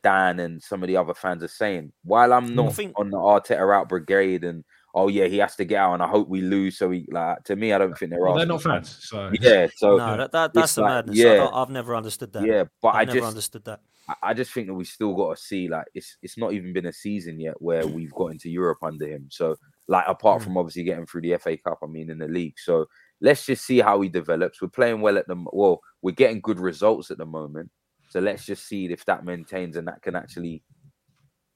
Dan 0.02 0.40
and 0.40 0.62
some 0.62 0.82
of 0.82 0.88
the 0.88 0.96
other 0.96 1.14
fans 1.14 1.42
are 1.42 1.48
saying. 1.48 1.92
While 2.04 2.32
I'm 2.32 2.54
not 2.54 2.74
think... 2.74 2.98
on 2.98 3.10
the 3.10 3.16
Arteta 3.16 3.74
out 3.74 3.88
brigade 3.88 4.44
and 4.44 4.64
oh 4.94 5.08
yeah, 5.08 5.26
he 5.26 5.38
has 5.38 5.56
to 5.56 5.64
get 5.64 5.78
out, 5.78 5.94
and 5.94 6.02
I 6.02 6.08
hope 6.08 6.28
we 6.28 6.40
lose. 6.40 6.78
So 6.78 6.90
he 6.90 7.06
like 7.10 7.42
to 7.44 7.56
me, 7.56 7.72
I 7.72 7.78
don't 7.78 7.96
think 7.96 8.10
they're. 8.10 8.20
Well, 8.20 8.36
they're 8.36 8.46
not 8.46 8.62
fans, 8.62 8.98
so 9.00 9.30
yeah. 9.40 9.68
So 9.76 9.96
no, 9.96 10.16
that, 10.16 10.32
that 10.32 10.54
that's 10.54 10.74
the 10.74 10.82
like, 10.82 10.90
madness. 10.90 11.16
Yeah, 11.16 11.48
I've 11.52 11.70
never 11.70 11.94
understood 11.94 12.32
that. 12.34 12.44
Yeah, 12.44 12.64
but 12.80 12.88
I've 12.88 12.94
I 12.94 13.04
never 13.04 13.18
just 13.18 13.28
understood 13.28 13.64
that. 13.64 13.80
I 14.22 14.34
just 14.34 14.52
think 14.52 14.66
that 14.66 14.74
we 14.74 14.84
still 14.84 15.14
got 15.14 15.36
to 15.36 15.42
see 15.42 15.68
like 15.68 15.86
it's 15.94 16.16
it's 16.22 16.36
not 16.36 16.52
even 16.52 16.72
been 16.72 16.86
a 16.86 16.92
season 16.92 17.38
yet 17.38 17.60
where 17.62 17.86
we've 17.86 18.12
got 18.12 18.32
into 18.32 18.50
Europe 18.50 18.78
under 18.82 19.06
him. 19.06 19.28
So 19.30 19.56
like 19.88 20.04
apart 20.08 20.40
mm. 20.40 20.44
from 20.44 20.58
obviously 20.58 20.82
getting 20.82 21.06
through 21.06 21.22
the 21.22 21.36
FA 21.38 21.56
Cup, 21.56 21.78
I 21.82 21.86
mean 21.86 22.10
in 22.10 22.18
the 22.18 22.28
league. 22.28 22.58
So 22.58 22.86
let's 23.20 23.46
just 23.46 23.64
see 23.64 23.78
how 23.78 24.00
he 24.00 24.08
develops. 24.08 24.60
We're 24.60 24.68
playing 24.68 25.00
well 25.00 25.18
at 25.18 25.28
the 25.28 25.36
well, 25.52 25.80
we're 26.02 26.12
getting 26.12 26.40
good 26.40 26.58
results 26.58 27.10
at 27.10 27.18
the 27.18 27.26
moment. 27.26 27.70
So 28.08 28.20
let's 28.20 28.44
just 28.44 28.66
see 28.66 28.86
if 28.86 29.04
that 29.06 29.24
maintains 29.24 29.76
and 29.76 29.86
that 29.88 30.02
can 30.02 30.16
actually 30.16 30.62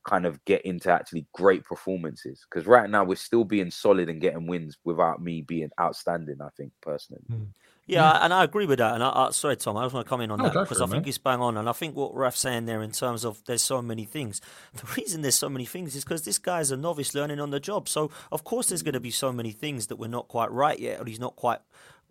kind 0.07 0.25
of 0.25 0.43
get 0.45 0.65
into 0.65 0.91
actually 0.91 1.27
great 1.33 1.65
performances. 1.65 2.47
Because 2.49 2.67
right 2.67 2.89
now 2.89 3.05
we're 3.05 3.17
still 3.17 3.45
being 3.45 3.71
solid 3.71 4.09
and 4.09 4.21
getting 4.21 4.47
wins 4.47 4.79
without 4.85 5.21
me 5.21 5.43
being 5.43 5.71
outstanding. 5.81 6.41
I 6.41 6.49
think 6.57 6.73
personally. 6.81 7.23
Mm. 7.31 7.49
Yeah, 7.89 8.03
yeah, 8.03 8.25
and 8.25 8.35
I 8.35 8.43
agree 8.43 8.67
with 8.67 8.79
that. 8.81 8.95
And 8.95 9.03
I, 9.03 9.11
I, 9.11 9.31
sorry, 9.31 9.57
Tom, 9.57 9.77
I 9.77 9.85
just 9.85 9.95
want 9.95 10.07
to 10.07 10.11
come 10.11 10.21
in 10.21 10.33
on 10.33 10.41
oh, 10.41 10.45
that 10.45 10.55
because 10.55 10.81
I 10.81 10.87
think 10.87 11.07
he's 11.07 11.19
bang 11.19 11.41
on. 11.41 11.57
And 11.57 11.69
I 11.69 11.73
think 11.73 11.95
what 11.95 12.13
Raf's 12.17 12.41
saying 12.41 12.67
there 12.67 12.83
in 12.83 12.91
terms 12.91 13.25
of 13.25 13.45
there's 13.47 13.63
so 13.63 13.81
many 13.81 14.05
things. 14.05 14.41
The 14.75 14.93
reason 14.97 15.23
there's 15.23 15.37
so 15.37 15.49
many 15.49 15.67
things 15.67 15.95
is 15.95 16.03
because 16.03 16.25
this 16.25 16.39
guy's 16.39 16.73
a 16.73 16.77
novice 16.77 17.15
learning 17.15 17.39
on 17.39 17.51
the 17.51 17.61
job. 17.61 17.89
So 17.89 18.11
of 18.33 18.43
course 18.43 18.69
there's 18.69 18.83
going 18.83 18.95
to 18.95 19.01
be 19.01 19.13
so 19.13 19.33
many 19.33 19.53
things 19.53 19.87
that 19.87 19.97
we're 19.97 20.09
not 20.09 20.27
quite 20.27 20.51
right 20.51 20.79
yet, 20.79 21.01
or 21.01 21.05
he's 21.05 21.21
not 21.21 21.37
quite 21.37 21.61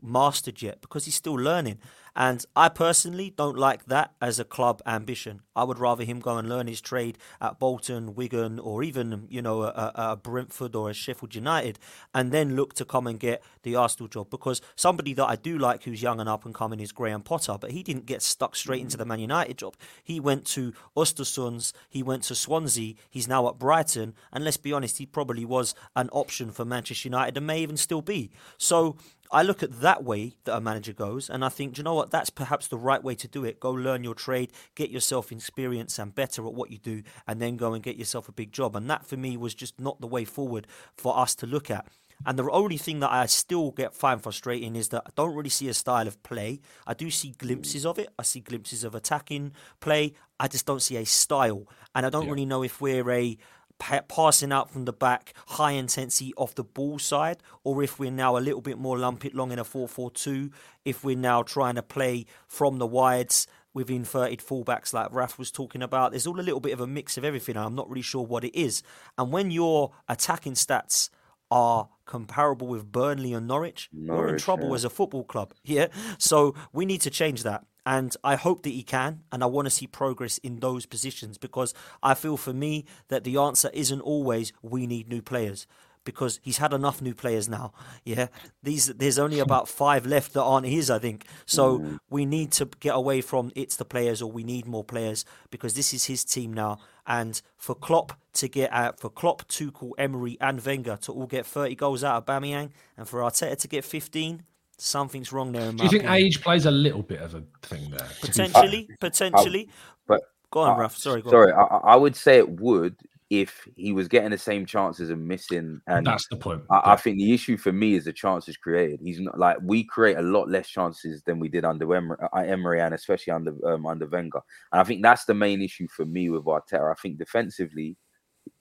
mastered 0.02 0.62
yet 0.62 0.80
because 0.80 1.04
he's 1.06 1.16
still 1.16 1.36
learning. 1.36 1.80
And 2.16 2.46
I 2.56 2.70
personally 2.70 3.34
don't 3.36 3.58
like 3.58 3.86
that 3.86 4.14
as 4.22 4.40
a 4.40 4.46
club 4.46 4.82
ambition. 4.86 5.42
I 5.56 5.64
would 5.64 5.80
rather 5.80 6.04
him 6.04 6.20
go 6.20 6.38
and 6.38 6.48
learn 6.48 6.68
his 6.68 6.82
trade 6.82 7.18
at 7.42 7.60
Bolton, 7.60 8.16
Wigan, 8.16 8.60
or 8.60 8.84
even, 8.84 9.28
you 9.30 9.42
know, 9.42 9.64
a, 9.64 9.92
a 9.96 10.16
Brentford 10.16 10.76
or 10.76 10.90
a 10.90 10.94
Sheffield 10.94 11.36
United, 11.36 11.78
and 12.14 12.32
then 12.32 12.56
look 12.56 12.74
to 12.76 12.86
come 12.86 13.08
and 13.08 13.20
get 13.20 13.44
the 13.64 13.76
Arsenal 13.76 14.08
job. 14.08 14.30
Because 14.30 14.62
somebody 14.76 15.14
that 15.14 15.26
I 15.26 15.36
do 15.36 15.58
like 15.58 15.84
who's 15.84 16.02
young 16.02 16.20
and 16.20 16.30
up 16.30 16.46
and 16.46 16.56
coming 16.56 16.80
is 16.80 16.92
Graham 16.92 17.22
Potter, 17.22 17.58
but 17.60 17.72
he 17.72 17.84
didn't 17.84 18.06
get 18.06 18.22
stuck 18.22 18.56
straight 18.56 18.82
into 18.82 18.98
the 18.98 19.06
Man 19.06 19.20
United 19.20 19.58
job. 19.58 19.76
He 20.04 20.20
went 20.20 20.46
to 20.48 20.74
Östersunds, 20.96 21.74
he 21.90 22.02
went 22.02 22.24
to 22.24 22.36
Swansea, 22.36 22.96
he's 23.10 23.28
now 23.28 23.48
at 23.50 23.60
Brighton, 23.60 24.14
and 24.32 24.44
let's 24.44 24.58
be 24.58 24.72
honest, 24.72 24.98
he 24.98 25.06
probably 25.06 25.46
was 25.46 25.76
an 25.96 26.10
option 26.12 26.52
for 26.52 26.64
Manchester 26.64 27.08
United 27.08 27.38
and 27.38 27.48
may 27.48 27.62
even 27.62 27.78
still 27.78 28.02
be. 28.02 28.32
So 28.58 28.98
I 29.32 29.44
look 29.44 29.64
at 29.64 29.82
that 29.82 30.04
way 30.04 30.34
that 30.44 30.56
a 30.56 30.62
manager 30.62 30.94
goes, 30.94 31.30
and 31.30 31.44
I 31.44 31.50
think, 31.50 31.74
do 31.74 31.80
you 31.80 31.84
know 31.84 31.96
what? 31.96 32.12
That's 32.12 32.30
perhaps 32.30 32.68
the 32.68 32.78
right 32.78 33.04
way 33.04 33.16
to 33.16 33.28
do 33.28 33.44
it. 33.44 33.60
Go 33.60 33.72
learn 33.72 34.04
your 34.04 34.16
trade, 34.16 34.52
get 34.76 34.90
yourself 34.90 35.32
experience 35.32 36.00
and 36.00 36.14
better 36.14 36.46
at 36.46 36.54
what 36.54 36.72
you 36.72 36.78
do, 36.78 37.04
and 37.28 37.42
then 37.42 37.58
go 37.58 37.74
and 37.74 37.84
get 37.84 37.98
yourself 37.98 38.30
a 38.30 38.32
big 38.32 38.52
job. 38.52 38.76
And 38.76 38.90
that 38.90 39.06
for 39.06 39.18
me 39.18 39.38
was 39.38 39.56
just 39.56 39.80
not 39.80 40.00
the 40.02 40.08
way 40.08 40.26
forward 40.26 40.68
for 40.96 41.18
us 41.18 41.36
to 41.36 41.48
look 41.48 41.70
at. 41.70 41.88
And 42.26 42.40
the 42.40 42.50
only 42.50 42.78
thing 42.78 43.02
that 43.02 43.12
I 43.12 43.26
still 43.26 43.72
get 43.72 43.94
find 43.94 44.22
frustrating 44.22 44.76
is 44.76 44.90
that 44.90 45.04
I 45.06 45.10
don't 45.16 45.36
really 45.36 45.50
see 45.50 45.68
a 45.68 45.74
style 45.74 46.08
of 46.08 46.22
play. 46.24 46.62
I 46.88 46.94
do 46.94 47.10
see 47.12 47.32
glimpses 47.38 47.86
of 47.86 48.00
it. 48.00 48.08
I 48.18 48.24
see 48.24 48.40
glimpses 48.40 48.84
of 48.84 48.96
attacking 48.96 49.52
play. 49.80 50.14
I 50.40 50.48
just 50.48 50.66
don't 50.66 50.82
see 50.82 50.98
a 50.98 51.06
style. 51.06 51.68
And 51.94 52.06
I 52.06 52.10
don't 52.10 52.26
yeah. 52.26 52.32
really 52.32 52.46
know 52.46 52.64
if 52.64 52.80
we're 52.80 53.10
a 53.12 53.38
passing 53.80 54.52
out 54.52 54.70
from 54.70 54.86
the 54.86 54.94
back, 54.94 55.34
high 55.48 55.72
intensity 55.72 56.34
off 56.38 56.56
the 56.56 56.64
ball 56.64 57.00
side, 57.00 57.38
or 57.64 57.84
if 57.84 58.00
we're 58.00 58.12
now 58.12 58.38
a 58.38 58.40
little 58.40 58.62
bit 58.62 58.78
more 58.78 58.98
lump 58.98 59.26
it 59.26 59.36
long 59.36 59.52
in 59.52 59.60
a 59.60 59.64
4 59.64 59.88
4 59.88 60.12
2, 60.12 60.50
if 60.86 61.04
we're 61.04 61.18
now 61.18 61.44
trying 61.44 61.76
to 61.76 61.84
play 61.84 62.26
from 62.48 62.78
the 62.78 62.88
wides 62.88 63.48
with 63.76 63.90
inverted 63.90 64.40
fullbacks 64.40 64.94
like 64.94 65.14
Raf 65.14 65.38
was 65.38 65.52
talking 65.52 65.84
about. 65.84 66.12
There's 66.12 66.26
all 66.26 66.40
a 66.40 66.42
little 66.42 66.62
bit 66.62 66.72
of 66.72 66.80
a 66.80 66.88
mix 66.88 67.18
of 67.18 67.26
everything, 67.26 67.58
and 67.58 67.66
I'm 67.66 67.76
not 67.76 67.90
really 67.90 68.02
sure 68.02 68.26
what 68.26 68.46
it 68.46 68.58
is. 68.58 68.82
And 69.18 69.32
when 69.32 69.52
your 69.52 69.92
attacking 70.08 70.54
stats 70.54 71.10
are 71.52 71.90
comparable 72.06 72.68
with 72.68 72.92
Burnley 72.92 73.34
and 73.34 73.48
Norwich, 73.48 73.90
Norwich 73.92 74.20
we're 74.20 74.34
in 74.34 74.40
trouble 74.40 74.70
yeah. 74.70 74.76
as 74.76 74.84
a 74.86 74.90
football 74.90 75.26
club. 75.26 75.54
Yeah. 75.66 75.88
So 76.18 76.56
we 76.72 76.86
need 76.86 77.02
to 77.02 77.10
change 77.10 77.44
that. 77.44 77.66
And 77.86 78.16
I 78.24 78.36
hope 78.36 78.64
that 78.64 78.70
he 78.70 78.84
can. 78.84 79.22
And 79.32 79.44
I 79.44 79.46
want 79.46 79.68
to 79.68 79.70
see 79.70 79.88
progress 79.88 80.38
in 80.40 80.60
those 80.60 80.86
positions 80.86 81.38
because 81.38 81.74
I 82.02 82.14
feel 82.14 82.38
for 82.38 82.54
me 82.54 82.86
that 83.10 83.24
the 83.24 83.38
answer 83.38 83.70
isn't 83.74 84.02
always 84.02 84.54
we 84.62 84.88
need 84.88 85.08
new 85.08 85.22
players 85.22 85.68
because 86.06 86.40
he's 86.44 86.60
had 86.60 86.72
enough 86.72 87.02
new 87.02 87.14
players 87.14 87.50
now. 87.50 87.74
Yeah, 88.06 88.28
these 88.62 88.86
there's 88.86 89.18
only 89.18 89.40
about 89.40 89.68
five 89.68 90.06
left 90.06 90.34
that 90.34 90.44
aren't 90.44 90.68
his, 90.68 90.92
I 90.92 91.00
think. 91.00 91.26
So 91.48 91.80
mm. 91.80 91.98
we 92.08 92.24
need 92.24 92.52
to 92.52 92.70
get 92.80 92.94
away 92.94 93.22
from 93.22 93.52
it's 93.56 93.78
the 93.78 93.86
players 93.86 94.22
or 94.22 94.32
we 94.32 94.44
need 94.44 94.68
more 94.68 94.84
players 94.84 95.26
because 95.50 95.74
this 95.74 95.92
is 95.92 96.06
his 96.06 96.24
team 96.24 96.54
now. 96.54 96.78
And 97.08 97.42
for 97.58 97.74
Klopp 97.74 98.14
to 98.34 98.48
get 98.48 98.72
out, 98.72 99.00
for 99.00 99.10
Klopp, 99.10 99.48
Tuchel, 99.48 99.94
Emery, 99.98 100.38
and 100.40 100.64
Wenger 100.64 100.98
to 100.98 101.12
all 101.14 101.26
get 101.26 101.48
30 101.48 101.74
goals 101.76 102.04
out 102.04 102.18
of 102.18 102.26
Aubameyang, 102.28 102.70
and 102.96 103.10
for 103.10 103.22
Arteta 103.22 103.58
to 103.58 103.68
get 103.68 103.84
15, 103.84 104.44
something's 104.78 105.32
wrong 105.32 105.52
there. 105.52 105.72
Do 105.72 105.84
you 105.84 105.90
think 105.90 106.04
opinion. 106.04 106.26
age 106.26 106.42
plays 106.42 106.66
a 106.66 106.72
little 106.72 107.04
bit 107.04 107.22
of 107.22 107.36
a 107.36 107.44
thing 107.62 107.90
there? 107.90 108.08
Potentially, 108.22 108.90
potentially. 109.00 109.70
but 110.08 110.22
go 110.52 110.62
on, 110.62 110.78
uh, 110.78 110.82
Raf. 110.82 110.96
Sorry. 110.96 111.22
sorry, 111.24 111.52
I, 111.54 111.62
I, 111.64 111.96
would 111.96 112.16
say 112.16 112.38
it 112.38 112.50
would 112.60 112.96
if 113.30 113.68
he 113.76 113.92
was 113.92 114.08
getting 114.08 114.32
the 114.32 114.38
same 114.38 114.66
chances 114.66 115.10
and 115.10 115.28
missing. 115.28 115.82
And 115.88 116.06
that's 116.06 116.28
the 116.28 116.38
point. 116.38 116.64
I, 116.70 116.94
I, 116.94 116.96
think 116.96 117.18
the 117.18 117.34
issue 117.34 117.58
for 117.58 117.72
me 117.72 117.96
is 117.96 118.06
the 118.06 118.14
chances 118.14 118.58
created. 118.58 119.00
He's 119.02 119.20
not 119.20 119.40
like 119.40 119.58
we 119.64 119.84
create 119.84 120.18
a 120.18 120.22
lot 120.22 120.50
less 120.50 120.68
chances 120.68 121.22
than 121.24 121.40
we 121.40 121.50
did 121.50 121.66
under 121.66 121.94
Emery, 121.94 122.18
uh, 122.22 122.38
Emery 122.38 122.82
and 122.82 122.94
especially 122.94 123.34
under 123.34 123.54
um, 123.68 123.86
under 123.86 124.08
Wenger. 124.08 124.42
And 124.72 124.82
I 124.82 124.84
think 124.84 125.02
that's 125.02 125.26
the 125.26 125.34
main 125.34 125.62
issue 125.62 125.88
for 125.88 126.06
me 126.06 126.30
with 126.30 126.46
Arteta. 126.46 126.92
I 126.92 126.96
think 127.02 127.18
defensively, 127.18 127.98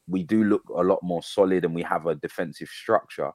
we 0.06 0.22
do 0.22 0.44
look 0.44 0.62
a 0.74 0.82
lot 0.82 1.00
more 1.02 1.22
solid 1.22 1.64
and 1.64 1.74
we 1.74 1.82
have 1.82 2.06
a 2.06 2.14
defensive 2.14 2.68
structure. 2.68 3.32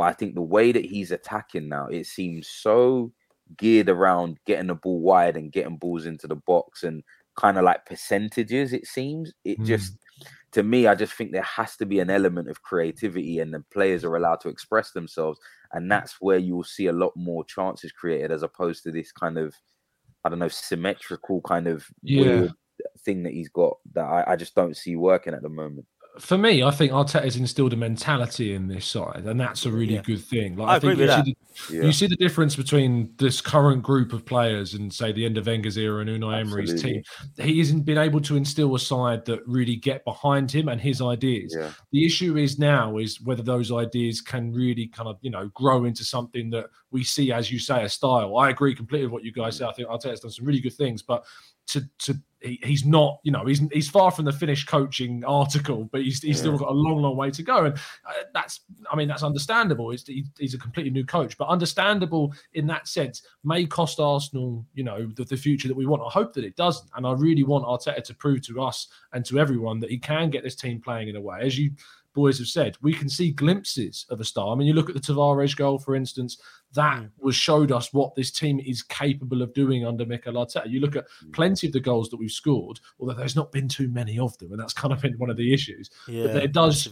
But 0.00 0.06
I 0.06 0.12
think 0.14 0.34
the 0.34 0.40
way 0.40 0.72
that 0.72 0.86
he's 0.86 1.10
attacking 1.10 1.68
now, 1.68 1.88
it 1.88 2.06
seems 2.06 2.48
so 2.48 3.12
geared 3.58 3.90
around 3.90 4.38
getting 4.46 4.68
the 4.68 4.74
ball 4.74 5.02
wide 5.02 5.36
and 5.36 5.52
getting 5.52 5.76
balls 5.76 6.06
into 6.06 6.26
the 6.26 6.36
box 6.36 6.84
and 6.84 7.02
kind 7.36 7.58
of 7.58 7.64
like 7.64 7.84
percentages. 7.84 8.72
It 8.72 8.86
seems 8.86 9.34
it 9.44 9.60
mm. 9.60 9.66
just 9.66 9.98
to 10.52 10.62
me, 10.62 10.86
I 10.86 10.94
just 10.94 11.12
think 11.12 11.32
there 11.32 11.42
has 11.42 11.76
to 11.76 11.84
be 11.84 12.00
an 12.00 12.08
element 12.08 12.48
of 12.48 12.62
creativity 12.62 13.40
and 13.40 13.52
the 13.52 13.62
players 13.70 14.02
are 14.02 14.16
allowed 14.16 14.40
to 14.40 14.48
express 14.48 14.92
themselves. 14.92 15.38
And 15.72 15.92
that's 15.92 16.16
where 16.18 16.38
you 16.38 16.56
will 16.56 16.64
see 16.64 16.86
a 16.86 16.94
lot 16.94 17.12
more 17.14 17.44
chances 17.44 17.92
created 17.92 18.32
as 18.32 18.42
opposed 18.42 18.82
to 18.84 18.90
this 18.90 19.12
kind 19.12 19.36
of, 19.36 19.54
I 20.24 20.30
don't 20.30 20.38
know, 20.38 20.48
symmetrical 20.48 21.42
kind 21.42 21.66
of 21.66 21.84
yeah. 22.02 22.46
thing 23.04 23.22
that 23.24 23.34
he's 23.34 23.50
got 23.50 23.76
that 23.92 24.06
I, 24.06 24.32
I 24.32 24.36
just 24.36 24.54
don't 24.54 24.78
see 24.78 24.96
working 24.96 25.34
at 25.34 25.42
the 25.42 25.50
moment 25.50 25.84
for 26.18 26.36
me, 26.36 26.62
I 26.62 26.70
think 26.70 26.92
Arteta's 26.92 27.36
instilled 27.36 27.72
a 27.72 27.76
mentality 27.76 28.54
in 28.54 28.66
this 28.66 28.84
side, 28.84 29.22
and 29.26 29.38
that's 29.38 29.64
a 29.64 29.70
really 29.70 29.94
yeah. 29.94 30.02
good 30.02 30.22
thing. 30.22 30.56
Like 30.56 30.68
I, 30.68 30.74
I 30.74 30.78
think 30.80 30.98
you 30.98 31.08
see, 31.08 31.22
the, 31.22 31.74
yeah. 31.74 31.82
you 31.84 31.92
see, 31.92 32.06
the, 32.06 32.16
difference 32.16 32.56
between 32.56 33.14
this 33.16 33.40
current 33.40 33.82
group 33.82 34.12
of 34.12 34.24
players 34.24 34.74
and 34.74 34.92
say 34.92 35.12
the 35.12 35.24
end 35.24 35.38
of 35.38 35.46
Wenger's 35.46 35.78
era 35.78 36.00
and 36.00 36.10
Unai 36.10 36.40
Emery's 36.40 36.82
team. 36.82 37.02
He 37.38 37.58
hasn't 37.58 37.84
been 37.84 37.98
able 37.98 38.20
to 38.22 38.36
instill 38.36 38.74
a 38.74 38.78
side 38.78 39.24
that 39.26 39.46
really 39.46 39.76
get 39.76 40.04
behind 40.04 40.50
him 40.50 40.68
and 40.68 40.80
his 40.80 41.00
ideas. 41.00 41.54
Yeah. 41.56 41.70
The 41.92 42.04
issue 42.04 42.36
is 42.36 42.58
now 42.58 42.98
is 42.98 43.20
whether 43.20 43.42
those 43.42 43.70
ideas 43.70 44.20
can 44.20 44.52
really 44.52 44.88
kind 44.88 45.08
of 45.08 45.18
you 45.20 45.30
know 45.30 45.48
grow 45.54 45.84
into 45.84 46.04
something 46.04 46.50
that 46.50 46.66
we 46.90 47.04
see, 47.04 47.32
as 47.32 47.52
you 47.52 47.58
say, 47.58 47.84
a 47.84 47.88
style. 47.88 48.36
I 48.36 48.50
agree 48.50 48.74
completely 48.74 49.06
with 49.06 49.12
what 49.12 49.24
you 49.24 49.32
guys 49.32 49.56
say. 49.56 49.64
I 49.64 49.72
think 49.72 49.88
Arteta's 49.88 50.20
done 50.20 50.32
some 50.32 50.44
really 50.44 50.60
good 50.60 50.74
things, 50.74 51.02
but 51.02 51.24
to 51.68 51.82
to 52.00 52.20
he, 52.40 52.58
he's 52.62 52.84
not 52.84 53.20
you 53.22 53.32
know 53.32 53.44
he's 53.44 53.60
he's 53.72 53.88
far 53.88 54.10
from 54.10 54.24
the 54.24 54.32
finished 54.32 54.66
coaching 54.66 55.24
article 55.24 55.88
but 55.92 56.02
he's, 56.02 56.22
he's 56.22 56.36
yeah. 56.36 56.42
still 56.42 56.58
got 56.58 56.68
a 56.68 56.72
long 56.72 57.00
long 57.00 57.16
way 57.16 57.30
to 57.30 57.42
go. 57.42 57.64
And 57.64 57.74
uh, 57.74 58.12
that's 58.34 58.60
i 58.90 58.96
mean 58.96 59.08
that's 59.08 59.22
understandable. 59.22 59.90
He's, 59.90 60.04
he's 60.38 60.54
a 60.54 60.58
completely 60.58 60.90
new 60.90 61.04
coach 61.04 61.36
but 61.36 61.48
understandable 61.48 62.32
in 62.54 62.66
that 62.68 62.88
sense 62.88 63.22
may 63.44 63.66
cost 63.66 64.00
arsenal 64.00 64.64
you 64.74 64.84
know 64.84 65.06
the, 65.14 65.24
the 65.24 65.36
future 65.36 65.68
that 65.68 65.76
we 65.76 65.86
want. 65.86 66.02
I 66.02 66.10
hope 66.10 66.32
that 66.34 66.44
it 66.44 66.56
doesn't. 66.56 66.88
And 66.96 67.06
i 67.06 67.12
really 67.12 67.44
want 67.44 67.64
arteta 67.64 68.02
to 68.04 68.14
prove 68.14 68.42
to 68.46 68.62
us 68.62 68.88
and 69.12 69.24
to 69.26 69.38
everyone 69.38 69.80
that 69.80 69.90
he 69.90 69.98
can 69.98 70.30
get 70.30 70.42
this 70.42 70.56
team 70.56 70.80
playing 70.80 71.08
in 71.08 71.16
a 71.16 71.20
way. 71.20 71.40
As 71.42 71.58
you 71.58 71.72
boys 72.14 72.38
have 72.38 72.48
said, 72.48 72.76
we 72.82 72.92
can 72.92 73.08
see 73.08 73.30
glimpses 73.30 74.06
of 74.10 74.20
a 74.20 74.24
star. 74.24 74.52
I 74.52 74.56
mean, 74.56 74.66
you 74.66 74.74
look 74.74 74.88
at 74.88 74.94
the 74.94 75.00
Tavares 75.00 75.56
goal, 75.56 75.78
for 75.78 75.94
instance, 75.94 76.40
that 76.74 77.02
mm. 77.02 77.10
was 77.18 77.34
showed 77.34 77.72
us 77.72 77.92
what 77.92 78.14
this 78.14 78.30
team 78.30 78.60
is 78.60 78.82
capable 78.82 79.42
of 79.42 79.54
doing 79.54 79.84
under 79.84 80.06
Mikel 80.06 80.34
Arteta. 80.34 80.68
You 80.70 80.80
look 80.80 80.96
at 80.96 81.06
mm. 81.24 81.32
plenty 81.32 81.66
of 81.66 81.72
the 81.72 81.80
goals 81.80 82.08
that 82.10 82.18
we've 82.18 82.30
scored, 82.30 82.80
although 82.98 83.14
there's 83.14 83.36
not 83.36 83.52
been 83.52 83.68
too 83.68 83.88
many 83.88 84.18
of 84.18 84.36
them, 84.38 84.52
and 84.52 84.60
that's 84.60 84.72
kind 84.72 84.92
of 84.92 85.00
been 85.00 85.18
one 85.18 85.30
of 85.30 85.36
the 85.36 85.52
issues. 85.52 85.90
Yeah, 86.06 86.26
but 86.26 86.32
there 86.34 86.46
does. 86.48 86.88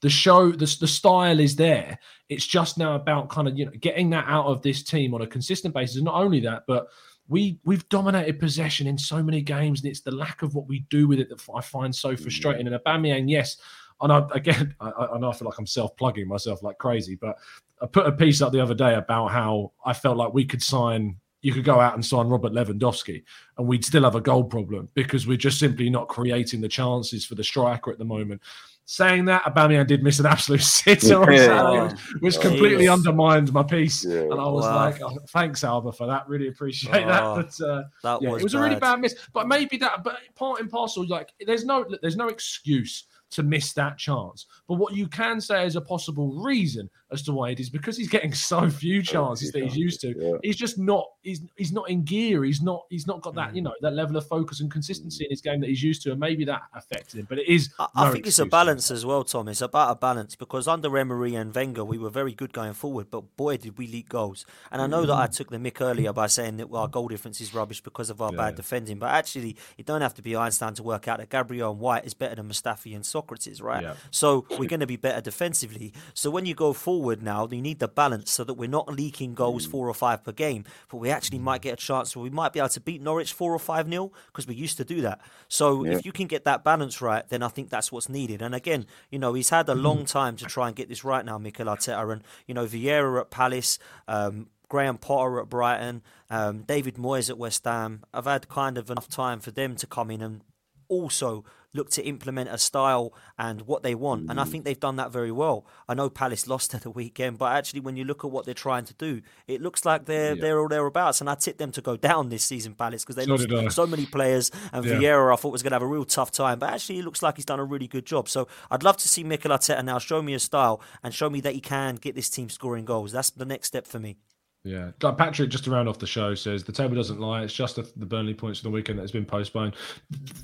The 0.00 0.10
show, 0.10 0.50
the, 0.50 0.76
the 0.80 0.88
style 0.88 1.38
is 1.38 1.54
there. 1.54 1.98
It's 2.28 2.46
just 2.46 2.76
now 2.76 2.96
about 2.96 3.28
kind 3.28 3.46
of 3.46 3.56
you 3.56 3.66
know 3.66 3.72
getting 3.80 4.10
that 4.10 4.24
out 4.26 4.46
of 4.46 4.62
this 4.62 4.82
team 4.82 5.14
on 5.14 5.22
a 5.22 5.26
consistent 5.26 5.74
basis. 5.74 5.96
And 5.96 6.04
not 6.06 6.14
only 6.14 6.40
that, 6.40 6.64
but 6.66 6.88
we 7.30 7.60
we've 7.64 7.88
dominated 7.88 8.40
possession 8.40 8.86
in 8.88 8.98
so 8.98 9.22
many 9.22 9.40
games, 9.40 9.80
and 9.80 9.88
it's 9.88 10.00
the 10.00 10.10
lack 10.10 10.42
of 10.42 10.54
what 10.54 10.66
we 10.66 10.80
do 10.90 11.06
with 11.06 11.20
it 11.20 11.28
that 11.28 11.40
I 11.54 11.60
find 11.60 11.94
so 11.94 12.16
frustrating. 12.16 12.66
And 12.66 12.76
Aubameyang, 12.76 13.30
yes, 13.30 13.56
and 14.00 14.12
I, 14.12 14.26
again, 14.32 14.74
I, 14.80 14.90
I 15.14 15.18
know 15.18 15.30
I 15.30 15.34
feel 15.34 15.46
like 15.48 15.58
I'm 15.58 15.66
self 15.66 15.96
plugging 15.96 16.28
myself 16.28 16.62
like 16.62 16.78
crazy, 16.78 17.14
but 17.16 17.36
I 17.82 17.86
put 17.86 18.06
a 18.06 18.12
piece 18.12 18.42
up 18.42 18.52
the 18.52 18.60
other 18.60 18.74
day 18.74 18.94
about 18.94 19.28
how 19.28 19.72
I 19.84 19.92
felt 19.92 20.16
like 20.16 20.32
we 20.34 20.44
could 20.44 20.62
sign. 20.62 21.16
You 21.42 21.54
could 21.54 21.64
go 21.64 21.80
out 21.80 21.94
and 21.94 22.04
sign 22.04 22.26
Robert 22.26 22.52
Lewandowski, 22.52 23.22
and 23.56 23.66
we'd 23.66 23.82
still 23.84 24.02
have 24.04 24.14
a 24.14 24.20
goal 24.20 24.44
problem 24.44 24.90
because 24.92 25.26
we're 25.26 25.38
just 25.38 25.58
simply 25.58 25.88
not 25.88 26.06
creating 26.08 26.60
the 26.60 26.68
chances 26.68 27.24
for 27.24 27.34
the 27.34 27.42
striker 27.44 27.90
at 27.90 27.98
the 27.98 28.04
moment. 28.04 28.42
Saying 28.84 29.24
that, 29.26 29.44
Aubameyang 29.44 29.86
did 29.86 30.02
miss 30.02 30.18
an 30.18 30.26
absolute 30.26 30.60
sitter 30.62 31.22
on 31.22 31.32
Yeah. 31.32 31.46
Saturday, 31.88 32.02
which 32.20 32.36
Oh, 32.38 32.40
completely 32.40 32.84
yes. 32.84 32.92
undermined 32.92 33.52
my 33.54 33.62
piece. 33.62 34.04
Yeah. 34.04 34.22
And 34.22 34.32
I 34.34 34.48
was 34.48 34.64
Wow. 34.66 34.74
like, 34.74 35.00
oh, 35.00 35.16
"Thanks, 35.28 35.60
Auba, 35.62 35.96
for 35.96 36.06
that. 36.08 36.28
Really 36.28 36.48
appreciate 36.48 37.04
Oh, 37.06 37.08
that." 37.08 37.56
But 37.58 37.64
uh, 37.66 37.82
That 38.02 38.20
yeah, 38.20 38.30
was 38.32 38.42
it 38.42 38.44
was 38.44 38.54
a 38.54 38.60
really 38.60 38.76
bad 38.80 39.00
miss. 39.00 39.14
But 39.32 39.46
maybe 39.48 39.76
that, 39.78 40.02
but 40.04 40.16
part 40.34 40.60
and 40.60 40.68
parcel, 40.68 41.06
like 41.06 41.32
there's 41.46 41.64
no 41.64 41.86
there's 42.02 42.16
no 42.16 42.28
excuse 42.28 43.04
to 43.30 43.42
miss 43.42 43.72
that 43.74 43.96
chance. 43.98 44.46
But 44.66 44.74
what 44.74 44.94
you 44.94 45.06
can 45.06 45.40
say 45.40 45.64
is 45.66 45.76
a 45.76 45.80
possible 45.80 46.32
reason 46.42 46.90
as 47.12 47.22
to 47.22 47.32
why 47.32 47.50
it 47.50 47.60
is 47.60 47.70
because 47.70 47.96
he's 47.96 48.08
getting 48.08 48.32
so 48.50 48.68
few 48.70 49.02
chances 49.02 49.52
that 49.52 49.62
he's 49.62 49.76
used 49.76 50.00
to. 50.00 50.14
Yeah. 50.18 50.36
He's 50.42 50.56
just 50.56 50.78
not 50.78 51.06
he's 51.22 51.40
he's 51.56 51.72
not 51.72 51.88
in 51.90 52.02
gear. 52.04 52.44
He's 52.44 52.60
not 52.62 52.84
he's 52.90 53.06
not 53.06 53.20
got 53.22 53.30
Mm. 53.30 53.36
that 53.36 53.54
you 53.56 53.62
know 53.62 53.72
that 53.80 53.92
level 53.92 54.16
of 54.16 54.26
focus 54.26 54.60
and 54.60 54.70
consistency 54.70 55.24
in 55.24 55.30
his 55.30 55.40
game 55.40 55.60
that 55.60 55.68
he's 55.68 55.82
used 55.82 56.02
to, 56.02 56.10
and 56.10 56.18
maybe 56.18 56.44
that 56.46 56.62
affected 56.74 57.20
him. 57.20 57.26
But 57.28 57.38
it 57.38 57.48
is. 57.48 57.72
I, 57.78 57.86
I 57.94 58.10
think 58.10 58.26
it's 58.26 58.38
a 58.40 58.46
balance 58.46 58.90
as 58.90 59.06
well, 59.06 59.22
Tom. 59.22 59.46
It's 59.48 59.60
about 59.60 59.90
a 59.92 59.94
balance 59.94 60.34
because 60.34 60.66
under 60.66 60.96
Emery 60.98 61.36
and 61.36 61.54
Wenger, 61.54 61.84
we 61.84 61.98
were 61.98 62.10
very 62.10 62.32
good 62.34 62.52
going 62.52 62.72
forward, 62.72 63.06
but 63.10 63.36
boy, 63.36 63.56
did 63.58 63.78
we 63.78 63.86
leak 63.86 64.08
goals. 64.08 64.44
And 64.72 64.82
I 64.82 64.86
know 64.88 65.06
that 65.06 65.14
I 65.14 65.26
Mm. 65.28 65.36
took 65.36 65.50
the 65.50 65.58
mick 65.58 65.80
earlier 65.80 66.12
by 66.12 66.26
saying 66.26 66.56
that 66.56 66.68
our 66.72 66.88
goal 66.88 67.06
difference 67.08 67.40
is 67.40 67.54
rubbish 67.54 67.80
because 67.80 68.10
of 68.10 68.20
our 68.20 68.32
bad 68.32 68.56
defending, 68.56 68.98
but 68.98 69.10
actually, 69.10 69.56
you 69.78 69.84
don't 69.84 70.00
have 70.00 70.14
to 70.14 70.22
be 70.22 70.34
Einstein 70.34 70.74
to 70.74 70.82
work 70.82 71.06
out 71.06 71.18
that 71.18 71.28
Gabriel 71.30 71.70
and 71.70 71.78
White 71.80 72.04
is 72.04 72.14
better 72.14 72.34
than 72.34 72.48
Mustafi 72.48 72.94
and 72.96 73.04
Sokratis, 73.22 73.62
right? 73.62 73.82
Yeah. 73.82 73.94
So 74.10 74.46
we're 74.58 74.68
going 74.68 74.80
to 74.80 74.86
be 74.86 74.96
better 74.96 75.20
defensively. 75.20 75.92
So 76.14 76.30
when 76.30 76.46
you 76.46 76.54
go 76.54 76.72
forward 76.72 77.22
now, 77.22 77.48
you 77.50 77.60
need 77.62 77.78
the 77.78 77.88
balance 77.88 78.30
so 78.30 78.44
that 78.44 78.54
we're 78.54 78.68
not 78.68 78.88
leaking 78.92 79.34
goals 79.34 79.66
Mm. 79.66 79.70
four 79.70 79.88
or 79.88 79.94
five 79.94 80.24
per 80.24 80.32
game, 80.32 80.64
but 80.90 80.98
we 80.98 81.10
actually 81.10 81.38
might 81.38 81.62
get 81.62 81.74
a 81.74 81.76
chance 81.76 82.14
where 82.16 82.22
we 82.22 82.30
might 82.30 82.52
be 82.52 82.60
able 82.60 82.68
to 82.70 82.80
beat 82.80 83.02
Norwich 83.02 83.32
four 83.32 83.52
or 83.54 83.58
five 83.58 83.86
nil 83.86 84.12
because 84.26 84.46
we 84.46 84.54
used 84.54 84.76
to 84.78 84.84
do 84.84 85.00
that. 85.02 85.20
So 85.48 85.84
if 85.84 86.06
you 86.06 86.12
can 86.12 86.26
get 86.26 86.44
that 86.44 86.64
balance 86.64 87.00
right, 87.02 87.28
then 87.28 87.42
I 87.42 87.48
think 87.48 87.70
that's 87.70 87.90
what's 87.92 88.08
needed. 88.08 88.42
And 88.42 88.54
again, 88.54 88.86
you 89.10 89.18
know, 89.18 89.34
he's 89.34 89.50
had 89.50 89.68
a 89.68 89.74
long 89.74 90.04
time 90.04 90.36
to 90.36 90.44
try 90.46 90.68
and 90.68 90.76
get 90.76 90.88
this 90.88 91.04
right 91.04 91.24
now, 91.24 91.38
Mikel 91.38 91.66
Arteta, 91.66 92.12
and 92.12 92.22
you 92.46 92.54
know, 92.54 92.66
Vieira 92.66 93.20
at 93.20 93.30
Palace. 93.30 93.78
Um, 94.08 94.48
Graham 94.68 94.98
Potter 94.98 95.40
at 95.40 95.48
Brighton, 95.48 96.00
um, 96.30 96.62
David 96.62 96.94
Moyes 96.94 97.28
at 97.28 97.36
West 97.36 97.64
Ham. 97.64 98.04
I've 98.14 98.26
had 98.26 98.48
kind 98.48 98.78
of 98.78 98.88
enough 98.88 99.08
time 99.08 99.40
for 99.40 99.50
them 99.50 99.74
to 99.74 99.84
come 99.84 100.12
in 100.12 100.22
and 100.22 100.42
also 100.88 101.44
look 101.72 101.90
to 101.90 102.04
implement 102.04 102.50
a 102.50 102.58
style 102.58 103.12
and 103.38 103.62
what 103.62 103.82
they 103.82 103.94
want. 103.94 104.30
And 104.30 104.40
I 104.40 104.44
think 104.44 104.64
they've 104.64 104.78
done 104.78 104.96
that 104.96 105.12
very 105.12 105.30
well. 105.30 105.66
I 105.88 105.94
know 105.94 106.10
Palace 106.10 106.46
lost 106.46 106.74
at 106.74 106.82
the 106.82 106.90
weekend, 106.90 107.38
but 107.38 107.52
actually, 107.52 107.80
when 107.80 107.96
you 107.96 108.04
look 108.04 108.24
at 108.24 108.30
what 108.30 108.44
they're 108.44 108.54
trying 108.54 108.84
to 108.86 108.94
do, 108.94 109.22
it 109.46 109.60
looks 109.60 109.84
like 109.84 110.06
they're 110.06 110.34
they're 110.34 110.58
all 110.58 110.68
thereabouts. 110.68 111.20
And 111.20 111.30
I 111.30 111.34
tipped 111.34 111.58
them 111.58 111.72
to 111.72 111.80
go 111.80 111.96
down 111.96 112.28
this 112.28 112.44
season, 112.44 112.74
Palace, 112.74 113.04
because 113.04 113.16
they 113.16 113.24
So 113.24 113.32
lost 113.32 113.74
so 113.74 113.86
many 113.86 114.06
players. 114.06 114.50
And 114.72 114.84
Yeah. 114.84 114.94
Vieira, 114.94 115.32
I 115.32 115.36
thought 115.36 115.52
was 115.52 115.62
going 115.62 115.70
to 115.72 115.76
have 115.76 115.82
a 115.82 115.86
real 115.86 116.04
tough 116.04 116.30
time, 116.30 116.58
but 116.58 116.70
actually, 116.70 116.98
it 116.98 117.04
looks 117.04 117.22
like 117.22 117.36
he's 117.36 117.44
done 117.44 117.60
a 117.60 117.64
really 117.64 117.86
good 117.86 118.06
job. 118.06 118.28
So 118.28 118.48
I'd 118.70 118.82
love 118.82 118.96
to 118.98 119.08
see 119.08 119.24
Mikel 119.24 119.50
Arteta 119.50 119.84
now 119.84 119.98
show 119.98 120.22
me 120.22 120.34
a 120.34 120.38
style 120.38 120.80
and 121.02 121.14
show 121.14 121.30
me 121.30 121.40
that 121.42 121.54
he 121.54 121.60
can 121.60 121.96
get 121.96 122.14
this 122.14 122.28
team 122.28 122.48
scoring 122.48 122.84
goals. 122.84 123.12
That's 123.12 123.30
the 123.30 123.44
next 123.44 123.68
step 123.68 123.86
for 123.86 123.98
me. 123.98 124.16
Yeah, 124.62 124.90
like 125.00 125.16
Patrick, 125.16 125.48
just 125.48 125.64
to 125.64 125.70
round 125.70 125.88
off 125.88 125.98
the 125.98 126.06
show, 126.06 126.34
says 126.34 126.64
the 126.64 126.72
table 126.72 126.94
doesn't 126.94 127.18
lie. 127.18 127.42
It's 127.42 127.54
just 127.54 127.76
the, 127.76 127.90
the 127.96 128.04
Burnley 128.04 128.34
points 128.34 128.58
for 128.58 128.64
the 128.64 128.70
weekend 128.70 128.98
that 128.98 129.02
has 129.02 129.10
been 129.10 129.24
postponed. 129.24 129.74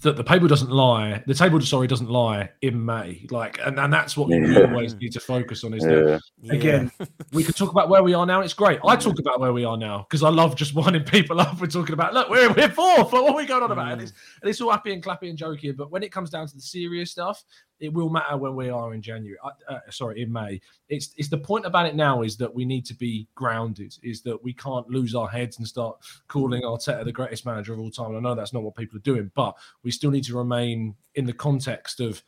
The, 0.00 0.10
the 0.10 0.22
table 0.22 0.48
doesn't 0.48 0.70
lie. 0.70 1.22
The 1.26 1.34
table, 1.34 1.60
sorry, 1.60 1.86
doesn't 1.86 2.08
lie 2.08 2.48
in 2.62 2.82
May. 2.82 3.26
Like, 3.30 3.60
and, 3.62 3.78
and 3.78 3.92
that's 3.92 4.16
what 4.16 4.30
you 4.30 4.64
always 4.64 4.94
need 4.94 5.12
to 5.12 5.20
focus 5.20 5.64
on. 5.64 5.74
Is 5.74 5.82
that 5.82 6.22
Yeah. 6.40 6.52
again, 6.54 6.92
we 7.32 7.44
could 7.44 7.56
talk 7.56 7.70
about 7.70 7.90
where 7.90 8.02
we 8.02 8.14
are 8.14 8.24
now. 8.24 8.40
It's 8.40 8.54
great. 8.54 8.80
I 8.86 8.96
talk 8.96 9.18
about 9.18 9.38
where 9.38 9.52
we 9.52 9.66
are 9.66 9.76
now 9.76 10.06
because 10.08 10.22
I 10.22 10.30
love 10.30 10.56
just 10.56 10.74
winding 10.74 11.04
people 11.04 11.38
up. 11.38 11.60
We're 11.60 11.66
talking 11.66 11.92
about 11.92 12.14
look, 12.14 12.30
we're 12.30 12.50
we're 12.54 12.70
fourth. 12.70 13.12
Like, 13.12 13.22
what 13.22 13.32
are 13.32 13.36
we 13.36 13.44
going 13.44 13.64
on 13.64 13.70
about? 13.70 13.92
And, 13.92 14.00
mm. 14.00 14.04
it's, 14.04 14.12
and 14.40 14.48
it's 14.48 14.62
all 14.62 14.70
happy 14.70 14.94
and 14.94 15.02
clappy 15.02 15.28
and 15.28 15.38
jokey. 15.38 15.76
But 15.76 15.90
when 15.90 16.02
it 16.02 16.10
comes 16.10 16.30
down 16.30 16.46
to 16.46 16.54
the 16.54 16.62
serious 16.62 17.10
stuff, 17.10 17.44
it 17.80 17.92
will 17.92 18.08
matter 18.08 18.36
when 18.36 18.54
we 18.54 18.68
are 18.70 18.94
in 18.94 19.02
January. 19.02 19.36
Uh, 19.44 19.50
uh, 19.68 19.80
sorry, 19.90 20.22
in 20.22 20.32
May. 20.32 20.60
It's 20.88 21.10
it's 21.16 21.28
the 21.28 21.38
point 21.38 21.66
about 21.66 21.86
it 21.86 21.94
now 21.94 22.22
is 22.22 22.36
that 22.38 22.54
we 22.54 22.64
need 22.64 22.84
to 22.86 22.94
be 22.94 23.28
grounded. 23.34 23.94
Is 24.02 24.22
that 24.22 24.42
we 24.42 24.52
can't 24.52 24.88
lose 24.88 25.14
our 25.14 25.28
heads 25.28 25.58
and 25.58 25.66
start 25.66 25.96
calling 26.28 26.62
Arteta 26.62 27.04
the 27.04 27.12
greatest 27.12 27.44
manager 27.46 27.72
of 27.74 27.80
all 27.80 27.90
time. 27.90 28.14
And 28.14 28.18
I 28.18 28.20
know 28.20 28.34
that's 28.34 28.52
not 28.52 28.62
what 28.62 28.76
people 28.76 28.96
are 28.96 29.02
doing, 29.02 29.30
but 29.34 29.56
we 29.82 29.90
still 29.90 30.10
need 30.10 30.24
to 30.24 30.36
remain 30.36 30.94
in 31.14 31.26
the 31.26 31.32
context 31.32 32.00
of 32.00 32.22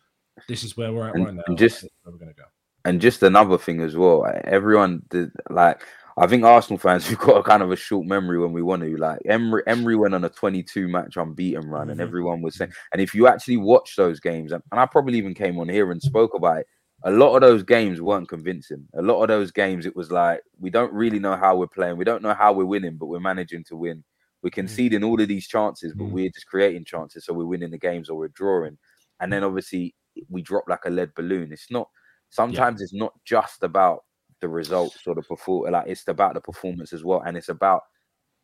this 0.49 0.63
is 0.65 0.77
where 0.77 0.93
we're 0.93 1.09
at 1.09 1.15
And- 1.15 1.25
right 1.25 1.35
now. 1.35 1.43
and 1.47 1.59
just- 1.59 1.83
where 2.03 2.13
we're 2.13 2.19
going 2.19 2.33
to 2.35 2.37
go. 2.37 2.45
And 2.85 3.01
just 3.01 3.23
another 3.23 3.59
thing 3.59 3.81
as 3.81 3.97
well, 3.97 4.25
everyone 4.45 5.03
did 5.11 5.31
like 5.51 5.85
I 6.19 6.27
think 6.27 6.45
Arsenal 6.45 6.79
fans 6.79 7.07
we've 7.09 7.19
got 7.19 7.37
a 7.39 7.43
kind 7.43 7.63
of 7.63 7.71
a 7.71 7.77
short 7.77 8.07
memory 8.07 8.39
when 8.39 8.53
we 8.53 8.63
want 8.63 8.83
to. 8.83 8.97
Like 8.97 9.21
Emery, 9.27 9.63
Emery 9.67 9.97
went 9.97 10.15
on 10.15 10.25
a 10.25 10.29
22 10.29 10.89
match 10.89 11.17
unbeaten 11.17 11.69
run, 11.69 11.91
and 11.91 12.01
Mhm. 12.01 12.03
everyone 12.03 12.43
was 12.43 12.57
saying. 12.57 12.73
And 12.93 13.01
if 13.01 13.15
you 13.15 13.27
actually 13.29 13.57
watch 13.59 13.97
those 13.97 14.21
games, 14.21 14.53
and 14.53 14.63
and 14.73 14.81
I 14.81 14.87
probably 14.87 15.19
even 15.19 15.35
came 15.35 15.59
on 15.59 15.69
here 15.69 15.91
and 15.91 16.03
spoke 16.03 16.35
about 16.35 16.59
it, 16.59 16.67
a 17.05 17.11
lot 17.11 17.35
of 17.37 17.43
those 17.43 17.63
games 17.63 18.01
weren't 18.01 18.29
convincing. 18.29 18.87
A 18.95 19.03
lot 19.03 19.23
of 19.23 19.29
those 19.29 19.53
games, 19.53 19.87
it 19.87 19.95
was 19.97 20.11
like 20.11 20.41
we 20.59 20.71
don't 20.71 20.93
really 20.93 21.19
know 21.19 21.37
how 21.37 21.57
we're 21.57 21.67
playing, 21.69 21.97
we 21.97 22.05
don't 22.05 22.23
know 22.23 22.35
how 22.35 22.53
we're 22.53 22.65
winning, 22.65 22.97
but 22.97 23.07
we're 23.07 23.21
managing 23.21 23.65
to 23.65 23.77
win. 23.77 24.03
We're 24.43 24.51
conceding 24.51 25.03
all 25.05 25.21
of 25.21 25.29
these 25.29 25.47
chances, 25.49 25.95
but 25.95 26.05
Mm. 26.05 26.11
we're 26.13 26.31
just 26.31 26.47
creating 26.47 26.85
chances, 26.85 27.25
so 27.25 27.33
we're 27.33 27.47
winning 27.47 27.71
the 27.71 27.79
games 27.79 28.09
or 28.09 28.19
we're 28.19 28.29
drawing. 28.29 28.79
And 29.21 29.33
then 29.33 29.43
obviously 29.45 29.95
we 30.29 30.43
drop 30.43 30.65
like 30.69 30.85
a 30.87 30.91
lead 30.91 31.13
balloon. 31.15 31.53
It's 31.53 31.71
not. 31.71 31.89
Sometimes 32.31 32.81
it's 32.83 32.93
not 32.95 33.15
just 33.25 33.63
about 33.63 34.05
the 34.41 34.49
results 34.49 35.07
or 35.07 35.15
the 35.15 35.23
perform 35.23 35.73
like 35.73 35.87
it's 35.87 36.07
about 36.09 36.35
the 36.35 36.41
performance 36.41 36.93
as 36.93 37.05
well 37.05 37.23
and 37.27 37.37
it's 37.37 37.49
about 37.49 37.83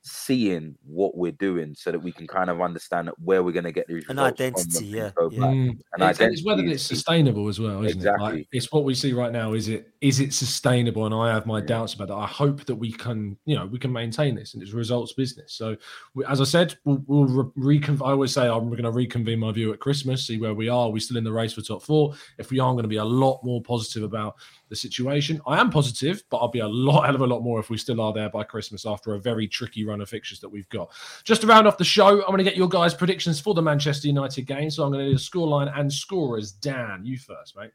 seeing 0.06 0.76
what 0.84 1.16
we're 1.16 1.32
doing 1.32 1.74
so 1.74 1.90
that 1.90 1.98
we 1.98 2.12
can 2.12 2.26
kind 2.26 2.50
of 2.50 2.60
understand 2.60 3.10
where 3.24 3.42
we're 3.42 3.52
going 3.52 3.64
to 3.64 3.72
get 3.72 3.86
these 3.88 4.04
An 4.10 4.18
identity, 4.18 4.90
when 4.92 4.94
yeah, 4.96 5.10
things 5.18 5.32
yeah. 5.32 5.40
Mm. 5.40 5.78
An 5.94 6.02
It's, 6.10 6.20
and 6.20 6.32
it's 6.32 6.44
whether 6.44 6.58
identity 6.58 6.74
it's 6.74 6.82
sustainable 6.84 7.48
as 7.48 7.58
well, 7.58 7.82
isn't 7.84 8.04
it? 8.06 8.20
Like, 8.20 8.46
it's 8.52 8.70
what 8.70 8.84
we 8.84 8.94
see 8.94 9.14
right 9.14 9.32
now. 9.32 9.54
Is 9.54 9.68
it 9.68 9.88
is 10.02 10.20
it 10.20 10.34
sustainable? 10.34 11.06
And 11.06 11.14
I 11.14 11.32
have 11.32 11.46
my 11.46 11.60
Yeah. 11.60 11.66
doubts 11.66 11.94
about 11.94 12.08
that. 12.08 12.14
I 12.14 12.26
hope 12.26 12.66
that 12.66 12.74
we 12.74 12.92
can, 12.92 13.38
you 13.46 13.56
know, 13.56 13.64
we 13.64 13.78
can 13.78 13.90
maintain 13.90 14.34
this, 14.34 14.52
and 14.52 14.62
it's 14.62 14.72
results 14.72 15.14
business. 15.14 15.54
So, 15.54 15.74
we, 16.14 16.24
as 16.26 16.42
I 16.42 16.44
said, 16.44 16.76
we'll, 16.84 17.02
we'll 17.06 17.24
re- 17.24 17.50
recon- 17.56 18.02
I 18.02 18.10
always 18.10 18.32
say 18.32 18.46
I'm 18.46 18.68
going 18.68 18.82
to 18.82 18.90
reconvene 18.90 19.38
my 19.38 19.52
view 19.52 19.72
at 19.72 19.80
Christmas, 19.80 20.26
see 20.26 20.38
where 20.38 20.52
we 20.52 20.68
are. 20.68 20.88
we're 20.88 20.92
we 20.94 21.00
still 21.00 21.16
in 21.16 21.24
the 21.24 21.32
race 21.32 21.54
for 21.54 21.62
top 21.62 21.82
four? 21.82 22.14
If 22.38 22.50
we 22.50 22.60
are, 22.60 22.68
I'm 22.68 22.74
going 22.74 22.82
to 22.84 22.88
be 22.88 22.96
a 22.96 23.04
lot 23.04 23.40
more 23.42 23.62
positive 23.62 24.02
about 24.02 24.36
the 24.68 24.76
situation. 24.76 25.40
I 25.46 25.58
am 25.58 25.70
positive, 25.70 26.22
but 26.30 26.38
I'll 26.38 26.48
be 26.48 26.58
a 26.60 26.68
lot, 26.68 27.04
hell 27.06 27.14
of 27.14 27.22
a 27.22 27.26
lot 27.26 27.40
more 27.40 27.58
if 27.60 27.70
we 27.70 27.78
still 27.78 28.00
are 28.02 28.12
there 28.12 28.28
by 28.28 28.44
Christmas 28.44 28.84
after 28.84 29.14
a 29.14 29.20
very 29.20 29.48
tricky 29.48 29.84
run 29.84 29.93
of 30.02 30.08
fixtures 30.08 30.40
that 30.40 30.48
we've 30.48 30.68
got. 30.68 30.92
Just 31.24 31.40
to 31.42 31.46
round 31.46 31.66
off 31.66 31.78
the 31.78 31.84
show, 31.84 32.20
I'm 32.22 32.26
going 32.26 32.38
to 32.38 32.44
get 32.44 32.56
your 32.56 32.68
guys' 32.68 32.94
predictions 32.94 33.40
for 33.40 33.54
the 33.54 33.62
Manchester 33.62 34.08
United 34.08 34.42
game. 34.42 34.70
So 34.70 34.84
I'm 34.84 34.92
going 34.92 35.04
to 35.04 35.08
need 35.10 35.16
a 35.16 35.20
scoreline 35.20 35.72
and 35.78 35.92
scorers. 35.92 36.52
Dan, 36.52 37.04
you 37.04 37.18
first, 37.18 37.56
mate. 37.56 37.70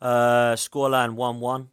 Uh, 0.00 0.54
scoreline 0.54 1.14
1 1.14 1.40
1. 1.40 1.68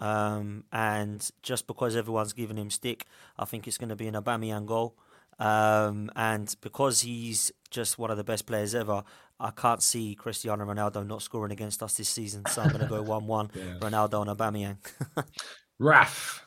Um, 0.00 0.64
and 0.72 1.30
just 1.42 1.66
because 1.66 1.96
everyone's 1.96 2.32
giving 2.32 2.58
him 2.58 2.70
stick, 2.70 3.06
I 3.38 3.44
think 3.44 3.66
it's 3.66 3.78
going 3.78 3.88
to 3.88 3.96
be 3.96 4.08
an 4.08 4.14
Aubameyang 4.14 4.66
goal. 4.66 4.96
Um, 5.38 6.10
and 6.14 6.54
because 6.60 7.00
he's 7.00 7.52
just 7.70 7.98
one 7.98 8.10
of 8.10 8.16
the 8.16 8.24
best 8.24 8.46
players 8.46 8.74
ever, 8.74 9.02
I 9.40 9.50
can't 9.50 9.82
see 9.82 10.14
Cristiano 10.14 10.64
Ronaldo 10.64 11.06
not 11.06 11.22
scoring 11.22 11.52
against 11.52 11.82
us 11.82 11.94
this 11.94 12.08
season. 12.08 12.44
So 12.46 12.62
I'm 12.62 12.68
going 12.68 12.80
to 12.82 12.86
go 12.86 13.02
1 13.02 13.26
1, 13.26 13.50
yeah. 13.54 13.62
Ronaldo 13.80 14.26
and 14.26 14.38
Aubameyang. 14.38 14.76
Raf. 15.78 16.43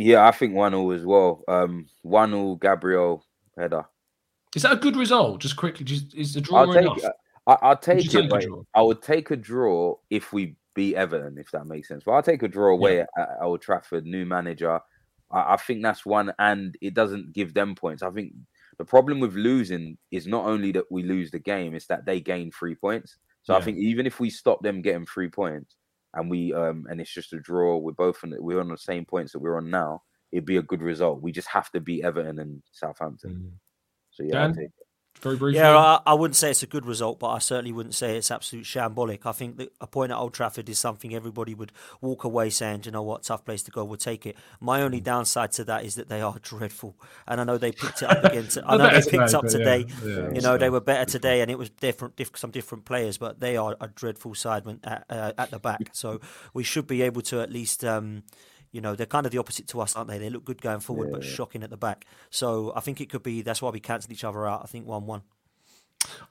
Yeah 0.00 0.26
i 0.26 0.30
think 0.30 0.54
one 0.54 0.74
all 0.74 0.92
as 0.92 1.04
well. 1.04 1.42
Um 1.48 1.86
one 2.02 2.34
all 2.34 2.56
gabriel 2.56 3.24
header. 3.56 3.84
Is 4.54 4.62
that 4.62 4.72
a 4.72 4.76
good 4.76 4.96
result? 4.96 5.40
Just 5.40 5.56
quickly, 5.56 5.84
just, 5.84 6.14
is 6.14 6.34
the 6.34 6.40
draw 6.40 6.60
i'll 6.60 6.72
take 6.72 6.82
enough? 6.82 6.98
it 6.98 7.12
I, 7.46 7.56
i'll 7.62 7.76
take 7.76 8.10
take 8.10 8.14
it 8.14 8.32
a 8.32 8.40
draw? 8.40 8.62
i 8.74 8.82
would 8.82 9.02
take 9.02 9.30
a 9.30 9.36
draw 9.36 9.96
if 10.10 10.32
we 10.32 10.56
beat 10.74 10.96
everton 10.96 11.38
if 11.38 11.50
that 11.50 11.66
makes 11.66 11.88
sense. 11.88 12.02
But 12.04 12.12
i'll 12.12 12.22
take 12.22 12.42
a 12.42 12.48
draw 12.48 12.72
away 12.72 13.00
at, 13.00 13.08
at 13.16 13.28
old 13.42 13.62
trafford 13.62 14.06
new 14.06 14.24
manager. 14.24 14.80
I, 15.30 15.54
I 15.54 15.56
think 15.56 15.82
that's 15.82 16.06
one 16.06 16.32
and 16.38 16.76
it 16.80 16.94
doesn't 16.94 17.32
give 17.32 17.54
them 17.54 17.74
points. 17.74 18.02
I 18.02 18.10
think 18.10 18.32
the 18.78 18.84
problem 18.84 19.20
with 19.20 19.34
losing 19.34 19.98
is 20.10 20.26
not 20.26 20.46
only 20.46 20.72
that 20.72 20.90
we 20.90 21.02
lose 21.02 21.30
the 21.30 21.38
game 21.38 21.74
it's 21.74 21.86
that 21.86 22.06
they 22.06 22.20
gain 22.20 22.50
three 22.50 22.74
points. 22.74 23.16
So 23.42 23.54
i 23.54 23.60
think 23.60 23.78
even 23.78 24.06
if 24.06 24.20
we 24.20 24.30
stop 24.30 24.62
them 24.62 24.82
getting 24.82 25.06
three 25.06 25.28
points 25.28 25.76
and 26.14 26.30
we 26.30 26.52
um 26.52 26.86
and 26.90 27.00
it's 27.00 27.12
just 27.12 27.32
a 27.32 27.40
draw. 27.40 27.76
We're 27.76 27.92
both 27.92 28.22
on 28.24 28.34
we're 28.38 28.60
on 28.60 28.68
the 28.68 28.78
same 28.78 29.04
points 29.04 29.32
that 29.32 29.38
we're 29.38 29.56
on 29.56 29.70
now. 29.70 30.02
It'd 30.32 30.44
be 30.44 30.58
a 30.58 30.62
good 30.62 30.82
result. 30.82 31.22
We 31.22 31.32
just 31.32 31.48
have 31.48 31.70
to 31.72 31.80
beat 31.80 32.04
everton 32.04 32.38
and 32.38 32.62
southampton. 32.72 33.30
Mm. 33.30 33.52
so 34.10 34.22
yeah 34.24 34.48
Dan? 34.48 34.72
Very 35.20 35.36
briefly? 35.36 35.60
Yeah, 35.60 35.76
I, 35.76 36.00
I, 36.06 36.14
wouldn't 36.14 36.36
say 36.36 36.50
it's 36.50 36.62
a 36.62 36.66
good 36.66 36.86
result, 36.86 37.18
but 37.18 37.28
I 37.28 37.38
certainly 37.38 37.72
wouldn't 37.72 37.94
say 37.94 38.16
it's 38.16 38.30
absolute 38.30 38.64
shambolic. 38.64 39.26
I 39.26 39.32
think 39.32 39.56
that 39.58 39.72
a 39.80 39.86
point 39.86 40.12
at 40.12 40.18
Old 40.18 40.34
Trafford 40.34 40.68
is 40.68 40.78
something 40.78 41.14
everybody 41.14 41.54
would 41.54 41.72
walk 42.00 42.24
away 42.24 42.50
saying, 42.50 42.82
you 42.84 42.90
know 42.90 43.02
what, 43.02 43.22
tough 43.22 43.44
place 43.44 43.62
to 43.64 43.70
go, 43.70 43.84
we'll 43.84 43.96
take 43.96 44.26
it. 44.26 44.36
My 44.60 44.82
only 44.82 45.00
downside 45.00 45.52
to 45.52 45.64
that 45.64 45.84
is 45.84 45.94
that 45.94 46.08
they 46.08 46.20
are 46.20 46.38
dreadful. 46.42 46.96
And 47.26 47.40
I 47.40 47.44
know 47.44 47.58
they 47.58 47.72
picked 47.72 48.02
it 48.02 48.10
up 48.10 48.24
again. 48.24 48.48
To, 48.48 48.64
I 48.66 48.76
know 48.78 48.88
they 48.88 49.10
picked 49.10 49.28
today, 49.28 49.34
up 49.34 49.46
today. 49.46 49.86
Yeah, 50.04 50.08
yeah, 50.08 50.32
you 50.32 50.40
know, 50.40 50.56
they 50.56 50.70
were 50.70 50.80
better 50.80 51.04
today 51.04 51.40
and 51.40 51.50
it 51.50 51.58
was 51.58 51.70
different, 51.70 52.16
diff, 52.16 52.30
some 52.36 52.50
different 52.50 52.84
players, 52.84 53.18
but 53.18 53.40
they 53.40 53.56
are 53.56 53.76
a 53.80 53.88
dreadful 53.88 54.34
side 54.34 54.64
when, 54.64 54.80
at, 54.84 55.04
uh, 55.10 55.32
at 55.38 55.50
the 55.50 55.58
back. 55.58 55.90
So 55.92 56.20
we 56.54 56.64
should 56.64 56.86
be 56.86 57.02
able 57.02 57.22
to 57.22 57.40
at 57.40 57.52
least. 57.52 57.84
Um, 57.84 58.24
you 58.72 58.80
know, 58.80 58.94
they're 58.94 59.06
kind 59.06 59.26
of 59.26 59.32
the 59.32 59.38
opposite 59.38 59.66
to 59.68 59.80
us, 59.80 59.96
aren't 59.96 60.08
they? 60.08 60.18
They 60.18 60.30
look 60.30 60.44
good 60.44 60.62
going 60.62 60.80
forward, 60.80 61.08
yeah, 61.08 61.12
but 61.12 61.24
shocking 61.24 61.62
at 61.62 61.70
the 61.70 61.76
back. 61.76 62.06
So 62.30 62.72
I 62.76 62.80
think 62.80 63.00
it 63.00 63.10
could 63.10 63.22
be 63.22 63.42
that's 63.42 63.60
why 63.62 63.70
we 63.70 63.80
cancelled 63.80 64.12
each 64.12 64.24
other 64.24 64.46
out. 64.46 64.62
I 64.62 64.66
think 64.66 64.86
1 64.86 65.06
1. 65.06 65.22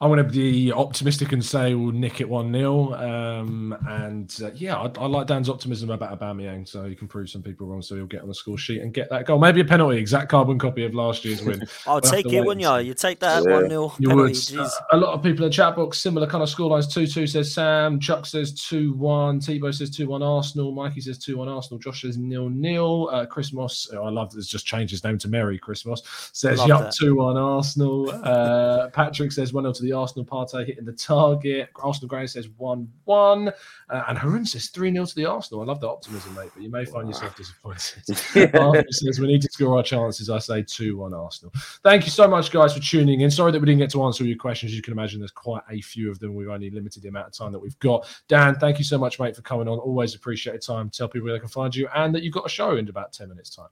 I 0.02 0.08
want 0.08 0.20
to 0.20 0.24
be 0.24 0.72
optimistic 0.72 1.34
and 1.34 1.44
say 1.44 1.74
we'll 1.74 1.91
nick 1.91 2.22
it 2.22 2.30
1 2.30 2.54
0. 2.54 2.94
Um, 2.94 3.78
and 3.88 4.34
uh, 4.41 4.52
yeah, 4.56 4.78
I, 4.78 4.91
I, 4.98 5.06
like 5.08 5.28
Dan's 5.28 5.50
optimism 5.50 5.90
about 5.90 6.18
Aubameyang, 6.18 6.68
so 6.68 6.86
he 6.86 6.96
can 6.96 7.08
prove 7.08 7.30
some 7.30 7.44
people 7.44 7.68
wrong. 7.68 7.82
So 7.82 7.96
he'll 7.96 8.06
get 8.06 8.22
on 8.22 8.30
the 8.30 8.34
score 8.34 8.58
sheet 8.58 8.82
and 8.82 8.94
get 8.94 9.10
that 9.10 9.26
goal. 9.26 9.40
Maybe 9.40 9.60
a 9.60 9.66
penalty, 9.66 9.98
exact 9.98 10.30
carbon 10.30 10.58
copy 10.58 10.86
of 10.86 10.94
last 10.94 11.26
year's 11.26 11.41
win. 11.41 11.68
I'll 11.88 11.96
we'll 11.96 12.02
take 12.02 12.32
it, 12.32 12.46
wouldn't 12.46 12.62
you? 12.62 12.90
You 12.90 12.94
take 12.94 13.20
that 13.20 13.44
1 13.44 13.64
yeah. 13.64 13.68
0 13.68 13.94
You 14.00 14.16
would. 14.16 14.38
Uh, 14.58 14.70
a 14.91 14.98
lot 14.98 15.14
of 15.14 15.22
people 15.22 15.44
in 15.44 15.50
the 15.50 15.56
chat 15.56 15.76
box, 15.76 16.00
similar 16.00 16.28
kind 16.28 16.44
of 16.44 16.50
scorelines 16.50 16.91
2 16.91 17.06
2 17.06 17.28
says 17.28 17.54
Sam. 17.54 18.00
Chuck 18.00 18.26
says 18.26 18.54
2 18.54 18.94
1. 18.94 19.41
Tebow 19.41 19.74
says 19.74 19.90
2 19.90 20.08
1 20.08 20.24
Arsenal. 20.24 20.72
Mikey 20.72 21.02
says 21.02 21.18
2 21.18 21.38
1 21.38 21.50
Arsenal. 21.50 21.80
Josh 21.80 22.04
says 22.04 22.18
nil 22.18 22.50
nil. 22.50 23.10
Uh, 23.12 23.26
Chris 23.26 23.52
Moss, 23.52 23.90
oh, 23.94 24.04
I 24.04 24.10
love 24.10 24.32
this, 24.32 24.48
just 24.48 24.66
changed 24.66 24.91
his 24.91 25.04
name 25.04 25.18
to 25.18 25.28
Mary 25.28 25.58
Chris 25.58 25.86
Moss, 25.86 26.30
says 26.34 26.66
yup 26.66 26.91
2 26.91 27.16
1 27.16 27.38
Arsenal. 27.38 28.10
Uh, 28.24 28.88
Patrick 28.90 29.32
says 29.32 29.52
1 29.60 29.64
0 29.64 29.73
to 29.73 29.84
the 29.84 29.91
Arsenal 29.91 30.26
Partey 30.26 30.65
hitting 30.65 30.86
the 30.86 30.94
target. 30.94 31.69
Arsenal 31.76 32.07
Gray 32.07 32.27
says 32.27 32.48
1 32.57 32.90
1. 33.06 33.48
Uh, 33.48 34.03
and 34.07 34.18
Harun 34.18 34.45
says 34.45 34.68
3 34.69 34.91
0 34.94 35.06
to 35.06 35.15
the 35.15 35.26
Arsenal. 35.26 35.61
I 35.61 35.65
love 35.65 35.81
the 35.81 35.90
optimism, 35.90 36.34
mate, 36.36 36.49
but 36.53 36.64
you 36.64 36.69
may 36.69 36.86
find 36.86 37.07
yourself 37.07 37.36
disappointed. 37.36 38.03
yeah. 38.36 38.81
says 38.90 39.19
we 39.19 39.27
need 39.27 39.41
to 39.41 39.49
score 39.52 39.76
our 39.77 39.84
chances. 39.84 40.30
I 40.30 40.40
say 40.40 40.64
2 40.64 40.98
1 40.98 41.14
Arsenal. 41.14 41.52
Thank 41.84 42.06
you 42.06 42.11
so 42.11 42.27
much, 42.27 42.52
guys, 42.52 42.73
for 42.73 42.80
tuning 42.80 43.22
in. 43.22 43.30
Sorry 43.30 43.52
that 43.52 43.60
we 43.60 43.65
didn't 43.65 43.80
get 43.80 43.91
to 43.91 44.03
answer 44.03 44.23
all 44.23 44.27
your 44.27 44.38
questions. 44.38 44.73
You 44.73 44.81
can 44.81 44.94
imagine 44.94 45.19
there's 45.19 45.31
quite 45.31 45.64
a 45.69 45.81
few 45.81 46.10
of 46.10 46.19
them. 46.19 46.36
We've 46.36 46.49
only 46.49 46.69
limited 46.69 47.03
the 47.03 47.10
amount 47.10 47.27
of 47.27 47.34
time 47.34 47.52
that 47.52 47.60
we've 47.60 47.77
got. 47.80 48.07
Dan, 48.27 48.56
thank 48.56 48.77
you 48.77 48.86
so 48.86 48.98
much, 48.98 49.19
mate, 49.19 49.36
for 49.36 49.41
coming 49.41 49.68
on. 49.68 49.77
Always 49.80 50.15
appreciate 50.15 50.53
your 50.53 50.61
time. 50.61 50.90
Tell 50.90 51.10
people 51.10 51.26
where 51.26 51.34
they 51.34 51.40
can 51.40 51.49
find 51.49 51.76
you 51.76 51.90
and 51.94 52.15
that 52.15 52.23
you've 52.23 52.34
got 52.34 52.45
a 52.45 52.49
show 52.49 52.77
in 52.77 52.88
about 52.88 53.11
10 53.11 53.27
minutes' 53.30 53.56
time. 53.56 53.69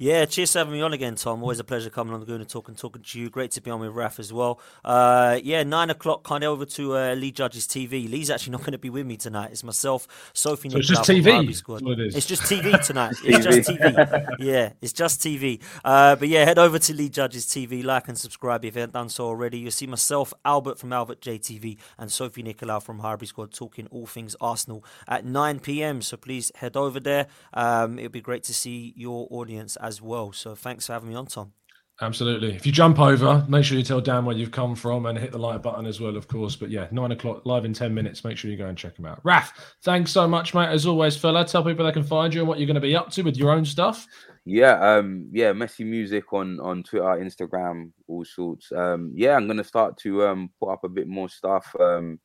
Yeah, 0.00 0.26
cheers 0.26 0.52
for 0.52 0.60
having 0.60 0.74
me 0.74 0.80
on 0.80 0.92
again, 0.92 1.16
Tom. 1.16 1.42
Always 1.42 1.58
a 1.58 1.64
pleasure 1.64 1.90
coming 1.90 2.14
on 2.14 2.20
the 2.20 2.26
Gooner 2.26 2.48
Talk 2.48 2.68
and 2.68 2.78
talking 2.78 3.02
to 3.02 3.20
you. 3.20 3.30
Great 3.30 3.50
to 3.52 3.60
be 3.60 3.70
on 3.70 3.80
with 3.80 3.90
Raf 3.90 4.20
as 4.20 4.32
well. 4.32 4.60
Uh, 4.84 5.40
yeah, 5.42 5.64
nine 5.64 5.90
o'clock, 5.90 6.22
kind 6.22 6.44
of 6.44 6.50
over 6.52 6.64
to 6.66 6.96
uh, 6.96 7.14
Lee 7.14 7.32
Judge's 7.32 7.66
TV. 7.66 8.08
Lee's 8.08 8.30
actually 8.30 8.52
not 8.52 8.60
going 8.60 8.72
to 8.72 8.78
be 8.78 8.90
with 8.90 9.06
me 9.06 9.16
tonight. 9.16 9.50
It's 9.50 9.64
myself, 9.64 10.06
Sophie. 10.32 10.70
So 10.70 10.78
it's 10.78 10.88
just 10.88 11.02
TV. 11.02 11.54
Squad. 11.54 11.82
It 11.86 12.14
it's 12.14 12.26
just 12.26 12.42
TV 12.42 12.80
tonight. 12.86 13.16
It's 13.24 13.44
just 13.44 13.68
TV. 13.68 14.36
Yeah, 14.38 14.72
it's 14.80 14.92
just 14.92 15.20
TV. 15.20 15.60
Uh, 15.84 16.16
but 16.16 16.28
yeah, 16.28 16.44
head 16.44 16.58
over 16.58 16.78
to 16.78 16.94
Lee 16.94 17.08
Judge's 17.08 17.46
TV, 17.46 17.84
like 17.84 18.08
and 18.08 18.16
subscribe 18.16 18.64
if 18.64 18.74
you 18.74 18.80
haven't 18.80 18.94
done 18.94 19.08
so 19.08 19.26
already. 19.26 19.58
You'll 19.58 19.70
see 19.72 19.86
myself, 19.86 20.32
Albert 20.44 20.78
from 20.78 20.92
Albert 20.92 21.20
JTV, 21.20 21.76
and 21.98 22.10
Sophie 22.10 22.42
Nicolau 22.42 22.82
from 22.82 23.00
Highbury 23.00 23.26
Squad 23.26 23.52
talking 23.52 23.86
all 23.90 24.06
things 24.06 24.36
Arsenal 24.40 24.84
at 25.06 25.24
9 25.24 25.60
p.m. 25.60 26.02
So 26.02 26.16
please 26.16 26.52
head 26.56 26.76
over 26.76 27.00
there. 27.00 27.26
Um, 27.52 27.98
it'll 27.98 28.10
be 28.10 28.20
great 28.20 28.44
to 28.44 28.54
see 28.54 28.94
your 28.96 29.27
audience 29.30 29.76
as 29.76 30.02
well. 30.02 30.32
So 30.32 30.54
thanks 30.54 30.86
for 30.86 30.94
having 30.94 31.08
me 31.08 31.14
on, 31.14 31.26
Tom. 31.26 31.52
Absolutely. 32.00 32.54
If 32.54 32.64
you 32.64 32.70
jump 32.70 33.00
over, 33.00 33.44
make 33.48 33.64
sure 33.64 33.76
you 33.76 33.82
tell 33.82 34.00
Dan 34.00 34.24
where 34.24 34.36
you've 34.36 34.52
come 34.52 34.76
from 34.76 35.06
and 35.06 35.18
hit 35.18 35.32
the 35.32 35.38
like 35.38 35.62
button 35.62 35.84
as 35.84 36.00
well, 36.00 36.16
of 36.16 36.28
course. 36.28 36.54
But 36.54 36.70
yeah, 36.70 36.86
nine 36.92 37.10
o'clock 37.10 37.44
live 37.44 37.64
in 37.64 37.72
10 37.72 37.92
minutes. 37.92 38.22
Make 38.22 38.38
sure 38.38 38.50
you 38.52 38.56
go 38.56 38.66
and 38.66 38.78
check 38.78 38.94
them 38.94 39.06
out. 39.06 39.20
Raf, 39.24 39.74
thanks 39.82 40.12
so 40.12 40.28
much, 40.28 40.54
mate. 40.54 40.68
As 40.68 40.86
always, 40.86 41.16
fella, 41.16 41.44
tell 41.44 41.64
people 41.64 41.84
they 41.84 41.90
can 41.90 42.04
find 42.04 42.32
you 42.32 42.40
and 42.40 42.48
what 42.48 42.58
you're 42.58 42.68
going 42.68 42.76
to 42.76 42.80
be 42.80 42.94
up 42.94 43.10
to 43.10 43.22
with 43.22 43.36
your 43.36 43.50
own 43.50 43.64
stuff. 43.64 44.06
Yeah, 44.44 44.80
um, 44.80 45.28
yeah, 45.30 45.52
messy 45.52 45.84
music 45.84 46.32
on 46.32 46.58
on 46.60 46.82
Twitter, 46.82 47.04
Instagram, 47.04 47.92
all 48.06 48.24
sorts. 48.24 48.72
Um, 48.72 49.12
yeah, 49.14 49.36
I'm 49.36 49.46
gonna 49.46 49.62
start 49.62 49.98
to 49.98 50.24
um 50.24 50.50
put 50.58 50.70
up 50.70 50.84
a 50.84 50.88
bit 50.88 51.06
more 51.06 51.28
stuff. 51.28 51.70
Um, 51.78 52.18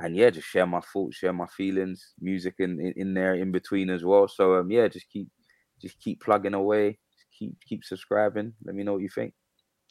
and 0.00 0.16
yeah, 0.16 0.30
just 0.30 0.48
share 0.48 0.66
my 0.66 0.80
thoughts, 0.80 1.18
share 1.18 1.32
my 1.32 1.46
feelings, 1.46 2.14
music 2.20 2.56
in, 2.58 2.80
in, 2.80 2.94
in 2.96 3.14
there 3.14 3.34
in 3.34 3.52
between 3.52 3.90
as 3.90 4.04
well. 4.04 4.26
So 4.26 4.56
um, 4.56 4.72
yeah, 4.72 4.88
just 4.88 5.08
keep 5.08 5.28
just 5.82 6.00
keep 6.00 6.22
plugging 6.22 6.54
away, 6.54 6.98
keep 7.38 7.56
keep 7.68 7.84
subscribing. 7.84 8.54
Let 8.64 8.76
me 8.76 8.84
know 8.84 8.94
what 8.94 9.02
you 9.02 9.10
think. 9.10 9.34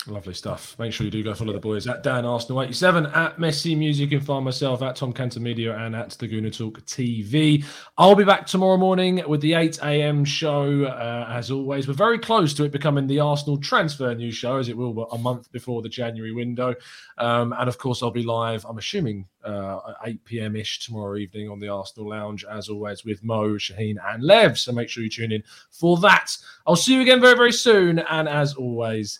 Lovely 0.07 0.33
stuff. 0.33 0.75
Make 0.79 0.93
sure 0.93 1.05
you 1.05 1.11
do 1.11 1.23
go 1.23 1.35
follow 1.35 1.53
the 1.53 1.59
boys 1.59 1.87
at 1.87 2.01
Dan 2.01 2.25
Arsenal 2.25 2.63
87 2.63 3.05
at 3.07 3.37
Messy 3.37 3.75
Music. 3.75 4.09
Can 4.09 4.19
find 4.19 4.43
myself 4.43 4.81
at 4.81 4.95
Tom 4.95 5.13
Canton 5.13 5.43
Media 5.43 5.77
and 5.77 5.95
at 5.95 6.11
the 6.11 6.27
Gooner 6.27 6.55
Talk 6.55 6.81
TV. 6.85 7.63
I'll 7.99 8.15
be 8.15 8.23
back 8.23 8.47
tomorrow 8.47 8.77
morning 8.77 9.21
with 9.27 9.41
the 9.41 9.53
8 9.53 9.77
a.m. 9.83 10.25
show. 10.25 10.85
Uh, 10.85 11.27
as 11.29 11.51
always, 11.51 11.87
we're 11.87 11.93
very 11.93 12.17
close 12.17 12.51
to 12.55 12.63
it 12.63 12.71
becoming 12.71 13.05
the 13.05 13.19
Arsenal 13.19 13.59
transfer 13.59 14.15
news 14.15 14.33
show, 14.33 14.57
as 14.57 14.69
it 14.69 14.77
will 14.77 15.05
a 15.11 15.17
month 15.19 15.51
before 15.51 15.83
the 15.83 15.89
January 15.89 16.33
window. 16.33 16.73
Um, 17.19 17.53
and 17.59 17.69
of 17.69 17.77
course, 17.77 18.01
I'll 18.01 18.09
be 18.09 18.23
live. 18.23 18.65
I'm 18.67 18.79
assuming 18.79 19.27
uh, 19.43 19.93
8 20.03 20.25
p.m. 20.25 20.55
ish 20.55 20.83
tomorrow 20.83 21.17
evening 21.17 21.47
on 21.47 21.59
the 21.59 21.69
Arsenal 21.69 22.09
Lounge, 22.09 22.43
as 22.43 22.69
always, 22.69 23.05
with 23.05 23.23
Mo, 23.23 23.51
Shaheen, 23.51 23.97
and 24.03 24.23
Lev. 24.23 24.57
So 24.57 24.71
make 24.71 24.89
sure 24.89 25.03
you 25.03 25.09
tune 25.11 25.31
in 25.31 25.43
for 25.69 25.97
that. 25.97 26.35
I'll 26.65 26.75
see 26.75 26.95
you 26.95 27.01
again 27.01 27.21
very, 27.21 27.35
very 27.35 27.53
soon. 27.53 27.99
And 27.99 28.27
as 28.27 28.55
always 28.55 29.19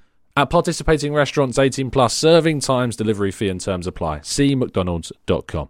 At 0.37 0.49
participating 0.49 1.13
restaurants 1.13 1.59
18 1.59 1.91
plus, 1.91 2.15
serving 2.15 2.61
times, 2.61 2.95
delivery 2.95 3.31
fee 3.31 3.49
and 3.49 3.59
terms 3.59 3.87
apply. 3.87 4.21
See 4.23 4.55
mcdonalds.com. 4.55 5.69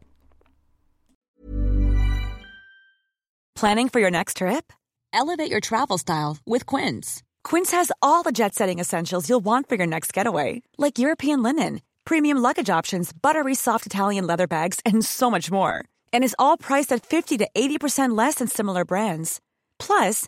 Planning 3.56 3.90
for 3.90 4.00
your 4.00 4.12
next 4.12 4.38
trip? 4.38 4.74
Elevate 5.14 5.52
your 5.52 5.60
travel 5.60 5.98
style 5.98 6.38
with 6.48 6.66
Quince. 6.66 7.22
Quince 7.44 7.72
has 7.72 7.92
all 8.02 8.24
the 8.24 8.32
jet 8.32 8.56
setting 8.56 8.80
essentials 8.80 9.30
you'll 9.30 9.44
want 9.44 9.68
for 9.70 9.76
your 9.76 9.88
next 9.88 10.14
getaway, 10.14 10.62
like 10.78 10.98
European 11.00 11.44
linen, 11.44 11.82
premium 12.06 12.38
luggage 12.40 12.70
options, 12.70 13.12
buttery 13.14 13.56
soft 13.56 13.86
Italian 13.86 14.26
leather 14.26 14.48
bags, 14.48 14.80
and 14.86 15.06
so 15.06 15.30
much 15.30 15.52
more. 15.52 15.84
And 16.14 16.24
is 16.24 16.36
all 16.40 16.58
priced 16.58 16.92
at 16.92 17.06
50 17.06 17.38
to 17.40 17.48
80% 17.54 18.18
less 18.18 18.36
than 18.36 18.48
similar 18.48 18.86
brands. 18.86 19.42
Plus, 19.80 20.28